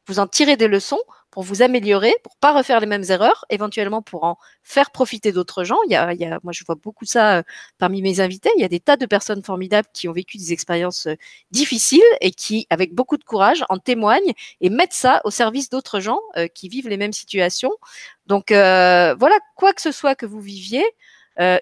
vous 0.07 0.19
en 0.19 0.27
tirez 0.27 0.57
des 0.57 0.69
leçons 0.69 1.01
pour 1.31 1.45
vous 1.45 1.63
améliorer, 1.63 2.13
pour 2.25 2.37
pas 2.37 2.53
refaire 2.53 2.81
les 2.81 2.87
mêmes 2.87 3.05
erreurs, 3.09 3.45
éventuellement 3.51 4.03
pour 4.03 4.25
en 4.25 4.39
faire 4.65 4.91
profiter 4.91 5.31
d'autres 5.31 5.63
gens? 5.63 5.79
Il 5.87 5.93
y, 5.93 5.95
a, 5.95 6.41
moi, 6.43 6.53
je 6.53 6.65
vois 6.65 6.75
beaucoup 6.75 7.05
ça 7.05 7.39
euh, 7.39 7.43
parmi 7.79 8.03
mes 8.03 8.19
invités. 8.19 8.51
Il 8.57 8.61
y 8.61 8.65
a 8.65 8.69
des 8.69 8.81
tas 8.81 8.97
de 8.97 9.07
personnes 9.07 9.45
formidables 9.45 9.87
qui 9.95 10.09
ont 10.09 10.13
vécu 10.13 10.39
des 10.39 10.53
expériences 10.53 11.07
euh, 11.07 11.15
difficiles 11.53 12.03
et 12.21 12.33
qui, 12.33 12.67
avec 12.71 12.93
beaucoup 12.93 13.17
de 13.19 13.25
courage, 13.25 13.65
en 13.69 13.79
témoignent 13.79 14.33
et 14.61 14.71
mettent 14.71 14.95
ça 14.95 15.21
au 15.25 15.31
service 15.31 15.71
d'autres 15.71 16.01
gens 16.01 16.19
euh, 16.37 16.49
qui 16.49 16.69
vivent 16.69 16.89
les 16.89 16.97
mêmes 16.97 17.13
situations. 17.13 17.73
Donc 18.27 18.51
voilà, 18.51 19.39
quoi 19.57 19.73
que 19.73 19.83
ce 19.83 19.93
soit 19.93 20.15
que 20.15 20.27
vous 20.27 20.41
viviez, 20.41 20.85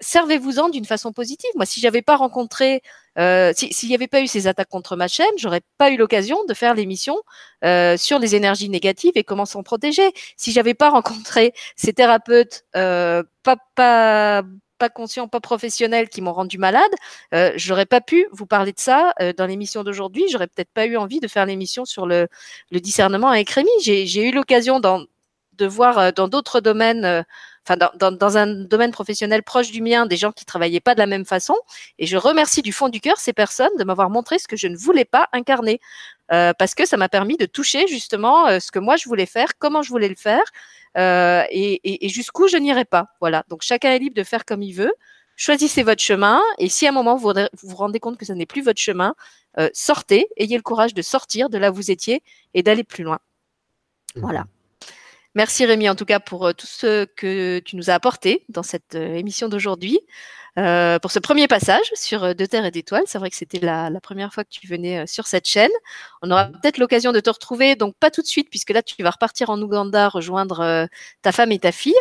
servez-vous-en 0.01 0.69
d'une 0.69 0.85
façon 0.85 1.11
positive. 1.11 1.49
Moi, 1.55 1.65
si 1.65 1.79
j'avais 1.79 2.03
pas 2.03 2.15
rencontré, 2.15 2.83
euh, 3.19 3.51
s'il 3.55 3.89
n'y 3.89 3.95
avait 3.95 4.07
pas 4.07 4.21
eu 4.21 4.27
ces 4.27 4.47
attaques 4.47 4.69
contre 4.69 4.95
ma 4.95 5.07
chaîne, 5.07 5.27
j'aurais 5.37 5.61
pas 5.77 5.91
eu 5.91 5.97
l'occasion 5.97 6.43
de 6.45 6.53
faire 6.53 6.73
l'émission 6.73 7.17
euh, 7.65 7.97
sur 7.97 8.19
les 8.19 8.35
énergies 8.35 8.69
négatives 8.69 9.11
et 9.15 9.23
comment 9.23 9.45
s'en 9.45 9.63
protéger. 9.63 10.11
Si 10.37 10.51
j'avais 10.51 10.73
pas 10.73 10.89
rencontré 10.91 11.53
ces 11.75 11.93
thérapeutes 11.93 12.63
euh, 12.75 13.23
pas, 13.43 13.57
pas 13.75 14.43
pas 14.77 14.87
conscients, 14.87 15.27
pas 15.27 15.41
professionnels 15.41 16.07
qui 16.07 16.21
m'ont 16.21 16.31
rendu 16.31 16.57
malade, 16.57 16.89
euh, 17.33 17.51
j'aurais 17.57 17.85
pas 17.85 17.99
pu 17.99 18.25
vous 18.31 18.45
parler 18.45 18.71
de 18.71 18.79
ça 18.79 19.13
dans 19.37 19.45
l'émission 19.45 19.83
d'aujourd'hui. 19.83 20.23
J'aurais 20.31 20.47
peut-être 20.47 20.71
pas 20.73 20.85
eu 20.85 20.95
envie 20.95 21.19
de 21.19 21.27
faire 21.27 21.45
l'émission 21.45 21.83
sur 21.83 22.05
le, 22.05 22.29
le 22.71 22.79
discernement 22.79 23.27
avec 23.27 23.49
Rémi. 23.49 23.69
J'ai 23.83 24.29
eu 24.29 24.31
l'occasion 24.31 24.79
de 25.59 25.67
voir 25.67 26.13
dans 26.13 26.27
d'autres 26.27 26.61
domaines 26.61 27.23
enfin 27.69 27.77
dans, 27.99 28.11
dans, 28.11 28.37
un 28.37 28.47
domaine 28.47 28.91
professionnel 28.91 29.43
proche 29.43 29.71
du 29.71 29.81
mien, 29.81 30.05
des 30.05 30.17
gens 30.17 30.31
qui 30.31 30.45
travaillaient 30.45 30.79
pas 30.79 30.95
de 30.95 30.99
la 30.99 31.05
même 31.05 31.25
façon. 31.25 31.55
Et 31.97 32.05
je 32.05 32.17
remercie 32.17 32.61
du 32.61 32.71
fond 32.71 32.89
du 32.89 32.99
cœur 32.99 33.17
ces 33.17 33.33
personnes 33.33 33.75
de 33.77 33.83
m'avoir 33.83 34.09
montré 34.09 34.39
ce 34.39 34.47
que 34.47 34.57
je 34.57 34.67
ne 34.67 34.75
voulais 34.75 35.05
pas 35.05 35.27
incarner, 35.33 35.79
euh, 36.31 36.53
parce 36.57 36.75
que 36.75 36.85
ça 36.85 36.97
m'a 36.97 37.09
permis 37.09 37.37
de 37.37 37.45
toucher 37.45 37.87
justement 37.87 38.47
euh, 38.47 38.59
ce 38.59 38.71
que 38.71 38.79
moi 38.79 38.95
je 38.97 39.07
voulais 39.07 39.25
faire, 39.25 39.57
comment 39.59 39.81
je 39.81 39.89
voulais 39.89 40.09
le 40.09 40.15
faire, 40.15 40.43
euh, 40.97 41.43
et, 41.49 42.05
et, 42.05 42.09
jusqu'où 42.09 42.47
je 42.47 42.57
n'irai 42.57 42.85
pas. 42.85 43.07
Voilà. 43.19 43.43
Donc 43.49 43.61
chacun 43.61 43.91
est 43.91 43.99
libre 43.99 44.15
de 44.15 44.23
faire 44.23 44.45
comme 44.45 44.63
il 44.63 44.73
veut. 44.73 44.93
Choisissez 45.35 45.83
votre 45.83 46.01
chemin, 46.01 46.41
et 46.57 46.67
si 46.67 46.85
à 46.85 46.89
un 46.89 46.91
moment 46.91 47.15
vous 47.15 47.31
vous, 47.63 47.75
rendez 47.75 47.99
compte 47.99 48.17
que 48.17 48.25
ce 48.25 48.33
n'est 48.33 48.45
plus 48.45 48.61
votre 48.61 48.81
chemin, 48.81 49.15
euh, 49.57 49.69
sortez, 49.73 50.27
ayez 50.35 50.57
le 50.57 50.63
courage 50.63 50.93
de 50.93 51.01
sortir 51.01 51.49
de 51.49 51.57
là 51.57 51.71
où 51.71 51.75
vous 51.75 51.91
étiez 51.91 52.21
et 52.53 52.61
d'aller 52.61 52.83
plus 52.83 53.05
loin. 53.05 53.19
Voilà. 54.15 54.45
Merci 55.39 55.65
Rémi 55.65 55.87
en 55.87 55.95
tout 55.95 56.03
cas 56.03 56.19
pour 56.19 56.47
euh, 56.47 56.51
tout 56.51 56.67
ce 56.67 57.05
que 57.05 57.59
tu 57.59 57.77
nous 57.77 57.89
as 57.89 57.93
apporté 57.93 58.43
dans 58.49 58.61
cette 58.61 58.95
euh, 58.95 59.15
émission 59.15 59.47
d'aujourd'hui. 59.47 60.01
Euh, 60.57 60.99
pour 60.99 61.11
ce 61.11 61.19
premier 61.19 61.47
passage 61.47 61.89
sur 61.93 62.35
De 62.35 62.45
Terre 62.45 62.65
et 62.65 62.71
d'Étoiles. 62.71 63.05
C'est 63.05 63.19
vrai 63.19 63.29
que 63.29 63.37
c'était 63.37 63.61
la, 63.61 63.89
première 64.03 64.33
fois 64.33 64.43
que 64.43 64.49
tu 64.49 64.67
venais 64.67 65.07
sur 65.07 65.27
cette 65.27 65.47
chaîne. 65.47 65.71
On 66.21 66.29
aura 66.29 66.47
peut-être 66.47 66.77
l'occasion 66.77 67.13
de 67.13 67.21
te 67.21 67.29
retrouver, 67.29 67.77
donc 67.77 67.95
pas 67.95 68.11
tout 68.11 68.21
de 68.21 68.27
suite, 68.27 68.49
puisque 68.49 68.71
là 68.71 68.83
tu 68.83 69.01
vas 69.01 69.11
repartir 69.11 69.49
en 69.49 69.61
Ouganda 69.61 70.09
rejoindre 70.09 70.89
ta 71.21 71.31
femme 71.31 71.53
et 71.53 71.59
ta 71.59 71.71
fille, 71.71 71.93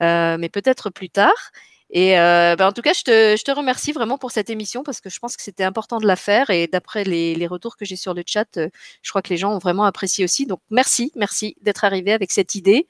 mais 0.00 0.50
peut-être 0.52 0.90
plus 0.90 1.08
tard. 1.08 1.52
Et 1.96 2.18
euh, 2.18 2.56
ben 2.56 2.66
en 2.66 2.72
tout 2.72 2.82
cas, 2.82 2.92
je 2.92 3.04
te, 3.04 3.36
je 3.38 3.44
te, 3.44 3.52
remercie 3.52 3.92
vraiment 3.92 4.18
pour 4.18 4.32
cette 4.32 4.50
émission 4.50 4.82
parce 4.82 5.00
que 5.00 5.08
je 5.08 5.20
pense 5.20 5.36
que 5.36 5.42
c'était 5.44 5.62
important 5.62 6.00
de 6.00 6.06
la 6.08 6.16
faire 6.16 6.50
et 6.50 6.66
d'après 6.66 7.04
les, 7.04 7.36
les, 7.36 7.46
retours 7.46 7.76
que 7.76 7.84
j'ai 7.84 7.94
sur 7.94 8.14
le 8.14 8.24
chat, 8.26 8.48
euh, 8.56 8.68
je 9.02 9.10
crois 9.10 9.22
que 9.22 9.28
les 9.28 9.36
gens 9.36 9.54
ont 9.54 9.58
vraiment 9.58 9.84
apprécié 9.84 10.24
aussi. 10.24 10.44
Donc 10.44 10.58
merci, 10.70 11.12
merci 11.14 11.56
d'être 11.62 11.84
arrivé 11.84 12.12
avec 12.12 12.32
cette 12.32 12.56
idée 12.56 12.88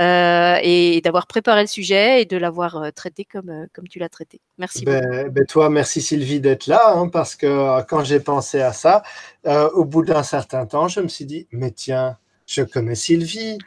euh, 0.00 0.56
et 0.62 1.02
d'avoir 1.02 1.26
préparé 1.26 1.60
le 1.60 1.66
sujet 1.66 2.22
et 2.22 2.24
de 2.24 2.38
l'avoir 2.38 2.90
traité 2.94 3.26
comme, 3.26 3.66
comme 3.74 3.88
tu 3.88 3.98
l'as 3.98 4.08
traité. 4.08 4.40
Merci 4.56 4.86
ben, 4.86 5.28
ben 5.28 5.44
toi, 5.44 5.68
merci 5.68 6.00
Sylvie 6.00 6.40
d'être 6.40 6.66
là 6.66 6.94
hein, 6.94 7.08
parce 7.10 7.36
que 7.36 7.82
quand 7.82 8.04
j'ai 8.04 8.20
pensé 8.20 8.62
à 8.62 8.72
ça, 8.72 9.02
au 9.44 9.84
bout 9.84 10.02
d'un 10.02 10.22
certain 10.22 10.64
temps, 10.64 10.88
je 10.88 11.00
me 11.00 11.08
suis 11.08 11.26
dit, 11.26 11.46
mais 11.52 11.72
tiens, 11.72 12.16
je 12.46 12.62
connais 12.62 12.94
Sylvie, 12.94 13.58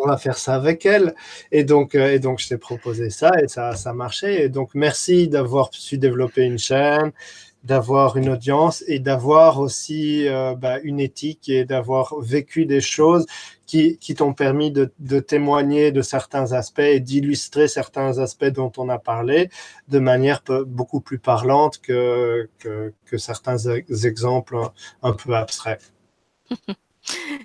on 0.00 0.08
va 0.08 0.16
faire 0.16 0.38
ça 0.38 0.54
avec 0.54 0.86
elle. 0.86 1.14
Et 1.52 1.64
donc, 1.64 1.94
euh, 1.94 2.12
et 2.12 2.18
donc 2.18 2.40
je 2.40 2.48
t'ai 2.48 2.58
proposé 2.58 3.10
ça 3.10 3.30
et 3.42 3.48
ça, 3.48 3.74
ça 3.76 3.92
marchait. 3.92 4.44
Et 4.44 4.48
donc, 4.48 4.70
merci 4.74 5.28
d'avoir 5.28 5.70
su 5.72 5.98
développer 5.98 6.42
une 6.42 6.58
chaîne, 6.58 7.12
d'avoir 7.64 8.16
une 8.16 8.30
audience 8.30 8.82
et 8.86 8.98
d'avoir 8.98 9.60
aussi 9.60 10.26
euh, 10.28 10.54
bah, 10.54 10.78
une 10.82 11.00
éthique 11.00 11.48
et 11.48 11.64
d'avoir 11.64 12.18
vécu 12.20 12.64
des 12.66 12.80
choses 12.80 13.26
qui, 13.66 13.98
qui 13.98 14.14
t'ont 14.14 14.32
permis 14.32 14.72
de, 14.72 15.20
témoigner 15.20 15.92
de 15.92 16.02
certains 16.02 16.52
aspects 16.52 16.80
et 16.80 17.00
d'illustrer 17.00 17.68
certains 17.68 18.18
aspects 18.18 18.46
dont 18.46 18.72
on 18.78 18.88
a 18.88 18.98
parlé 18.98 19.50
de 19.88 19.98
manière 19.98 20.42
beaucoup 20.66 21.00
plus 21.00 21.18
parlante 21.18 21.80
que, 21.80 22.48
que, 22.58 22.92
que 23.04 23.18
certains 23.18 23.58
exemples 23.58 24.56
un 25.02 25.12
peu 25.12 25.34
abstraits. 25.34 25.92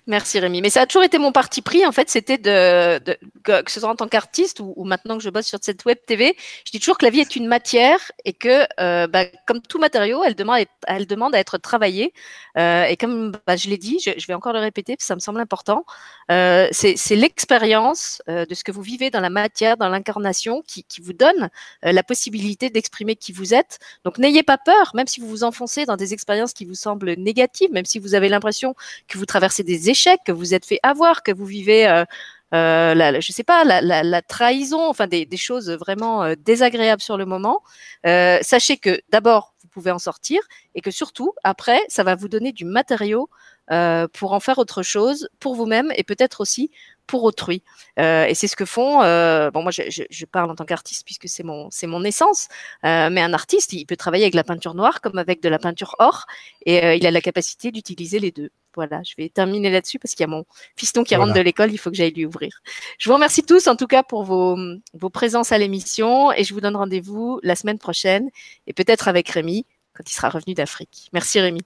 Merci 0.07 0.39
Rémi. 0.39 0.61
Mais 0.61 0.69
ça 0.69 0.81
a 0.81 0.85
toujours 0.85 1.03
été 1.03 1.17
mon 1.17 1.31
parti 1.31 1.61
pris, 1.61 1.85
en 1.85 1.91
fait, 1.91 2.09
c'était 2.09 2.37
de, 2.37 2.99
de, 2.99 3.17
que 3.43 3.71
ce 3.71 3.79
soit 3.79 3.89
en 3.89 3.95
tant 3.95 4.07
qu'artiste 4.07 4.59
ou, 4.59 4.83
maintenant 4.83 5.17
que 5.17 5.23
je 5.23 5.29
bosse 5.29 5.47
sur 5.47 5.59
cette 5.61 5.85
web 5.85 5.97
TV, 6.05 6.35
je 6.65 6.71
dis 6.71 6.79
toujours 6.79 6.97
que 6.97 7.05
la 7.05 7.11
vie 7.11 7.21
est 7.21 7.35
une 7.35 7.47
matière 7.47 7.99
et 8.23 8.33
que, 8.33 8.65
euh, 8.79 9.07
bah, 9.07 9.25
comme 9.47 9.61
tout 9.61 9.79
matériau, 9.79 10.23
elle 10.23 10.35
demande, 10.35 10.65
elle 10.87 11.07
demande 11.07 11.35
à 11.35 11.39
être 11.39 11.57
travaillée. 11.57 12.13
Euh, 12.57 12.83
et 12.83 12.97
comme 12.97 13.31
bah, 13.47 13.55
je 13.55 13.69
l'ai 13.69 13.77
dit, 13.77 13.99
je, 13.99 14.27
vais 14.27 14.33
encore 14.33 14.53
le 14.53 14.59
répéter, 14.59 14.95
parce 14.95 15.05
que 15.05 15.07
ça 15.07 15.15
me 15.15 15.19
semble 15.19 15.39
important, 15.39 15.85
euh, 16.31 16.67
c'est 16.71 17.15
l'expérience 17.15 18.21
de 18.27 18.53
ce 18.53 18.63
que 18.63 18.71
vous 18.71 18.81
vivez 18.81 19.09
dans 19.09 19.19
la 19.19 19.29
matière, 19.29 19.77
dans 19.77 19.89
l'incarnation, 19.89 20.61
qui, 20.67 20.85
vous 21.01 21.13
donne 21.13 21.49
la 21.83 22.03
possibilité 22.03 22.69
d'exprimer 22.69 23.15
qui 23.15 23.31
vous 23.31 23.53
êtes. 23.53 23.79
Donc 24.05 24.17
n'ayez 24.17 24.43
pas 24.43 24.57
peur, 24.57 24.91
même 24.93 25.07
si 25.07 25.19
vous 25.19 25.27
vous 25.27 25.43
enfoncez 25.43 25.85
dans 25.85 25.97
des 25.97 26.13
expériences 26.13 26.53
qui 26.53 26.65
vous 26.65 26.75
semblent 26.75 27.13
négatives, 27.17 27.71
même 27.71 27.85
si 27.85 27.99
vous 27.99 28.15
avez 28.15 28.29
l'impression 28.29 28.75
que 29.07 29.17
vous 29.17 29.25
traversez 29.25 29.54
des 29.63 29.89
échecs, 29.89 30.21
que 30.25 30.31
vous 30.31 30.53
êtes 30.53 30.65
fait 30.65 30.79
avoir, 30.83 31.23
que 31.23 31.31
vous 31.31 31.45
vivez, 31.45 31.87
euh, 31.87 32.05
euh, 32.53 32.93
la, 32.93 33.21
sais 33.21 33.43
pas, 33.43 33.63
la, 33.63 34.21
trahison, 34.21 34.87
enfin 34.87 35.07
des, 35.07 35.25
des, 35.25 35.37
choses 35.37 35.71
vraiment 35.71 36.23
euh, 36.23 36.35
désagréables 36.37 37.01
sur 37.01 37.17
le 37.17 37.25
moment. 37.25 37.61
Euh, 38.05 38.39
sachez 38.41 38.77
que 38.77 39.01
d'abord, 39.09 39.55
vous 39.61 39.67
pouvez 39.69 39.91
en 39.91 39.99
sortir 39.99 40.41
et 40.75 40.81
que 40.81 40.91
surtout, 40.91 41.33
après, 41.43 41.79
ça 41.89 42.03
va 42.03 42.15
vous 42.15 42.29
donner 42.29 42.51
du 42.51 42.65
matériau 42.65 43.29
euh, 43.71 44.07
pour 44.13 44.33
en 44.33 44.39
faire 44.39 44.59
autre 44.59 44.83
chose 44.83 45.27
pour 45.39 45.55
vous-même 45.55 45.91
et 45.95 46.03
peut-être 46.03 46.39
aussi 46.41 46.69
pour 47.07 47.23
autrui. 47.23 47.61
Euh, 47.99 48.25
et 48.25 48.33
c'est 48.33 48.47
ce 48.47 48.55
que 48.55 48.65
font. 48.65 49.01
Euh, 49.03 49.51
bon, 49.51 49.61
moi, 49.63 49.71
je, 49.71 49.83
je, 49.89 50.03
je, 50.09 50.25
parle 50.25 50.51
en 50.51 50.55
tant 50.55 50.65
qu'artiste 50.65 51.05
puisque 51.05 51.27
c'est 51.27 51.43
mon 51.43 51.69
c'est 51.71 51.87
mon 51.87 52.03
essence. 52.03 52.47
Euh, 52.83 53.09
mais 53.11 53.21
un 53.21 53.33
artiste, 53.33 53.73
il 53.73 53.85
peut 53.85 53.95
travailler 53.95 54.23
avec 54.25 54.35
la 54.35 54.43
peinture 54.43 54.73
noire 54.73 55.01
comme 55.01 55.17
avec 55.17 55.41
de 55.41 55.49
la 55.49 55.59
peinture 55.59 55.95
or, 55.99 56.25
et 56.65 56.95
il 56.97 57.05
a 57.07 57.11
la 57.11 57.21
capacité 57.21 57.71
d'utiliser 57.71 58.19
les 58.19 58.31
deux. 58.31 58.49
Voilà, 58.75 59.01
je 59.03 59.13
vais 59.17 59.29
terminer 59.29 59.69
là-dessus 59.69 59.99
parce 59.99 60.13
qu'il 60.15 60.25
y 60.25 60.25
a 60.25 60.27
mon 60.27 60.43
fiston 60.75 61.03
qui 61.03 61.15
voilà. 61.15 61.27
rentre 61.27 61.39
de 61.39 61.43
l'école, 61.43 61.71
il 61.71 61.77
faut 61.77 61.89
que 61.89 61.95
j'aille 61.95 62.11
lui 62.11 62.25
ouvrir. 62.25 62.59
Je 62.97 63.07
vous 63.07 63.15
remercie 63.15 63.41
tous 63.41 63.67
en 63.67 63.77
tout 63.77 63.87
cas 63.87 64.03
pour 64.03 64.23
vos, 64.23 64.57
vos 64.93 65.09
présences 65.09 65.53
à 65.53 65.57
l'émission 65.57 66.33
et 66.33 66.43
je 66.43 66.53
vous 66.53 66.59
donne 66.59 66.75
rendez-vous 66.75 67.39
la 67.41 67.55
semaine 67.55 67.79
prochaine 67.79 68.29
et 68.67 68.73
peut-être 68.73 69.07
avec 69.07 69.29
Rémi 69.29 69.65
quand 69.93 70.03
il 70.09 70.13
sera 70.13 70.29
revenu 70.29 70.53
d'Afrique. 70.53 71.09
Merci 71.13 71.39
Rémi. 71.39 71.61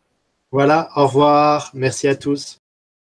Voilà, 0.52 0.90
au 0.95 1.07
revoir, 1.07 1.72
merci 1.74 2.07
à 2.07 2.16
tous. 2.16 2.60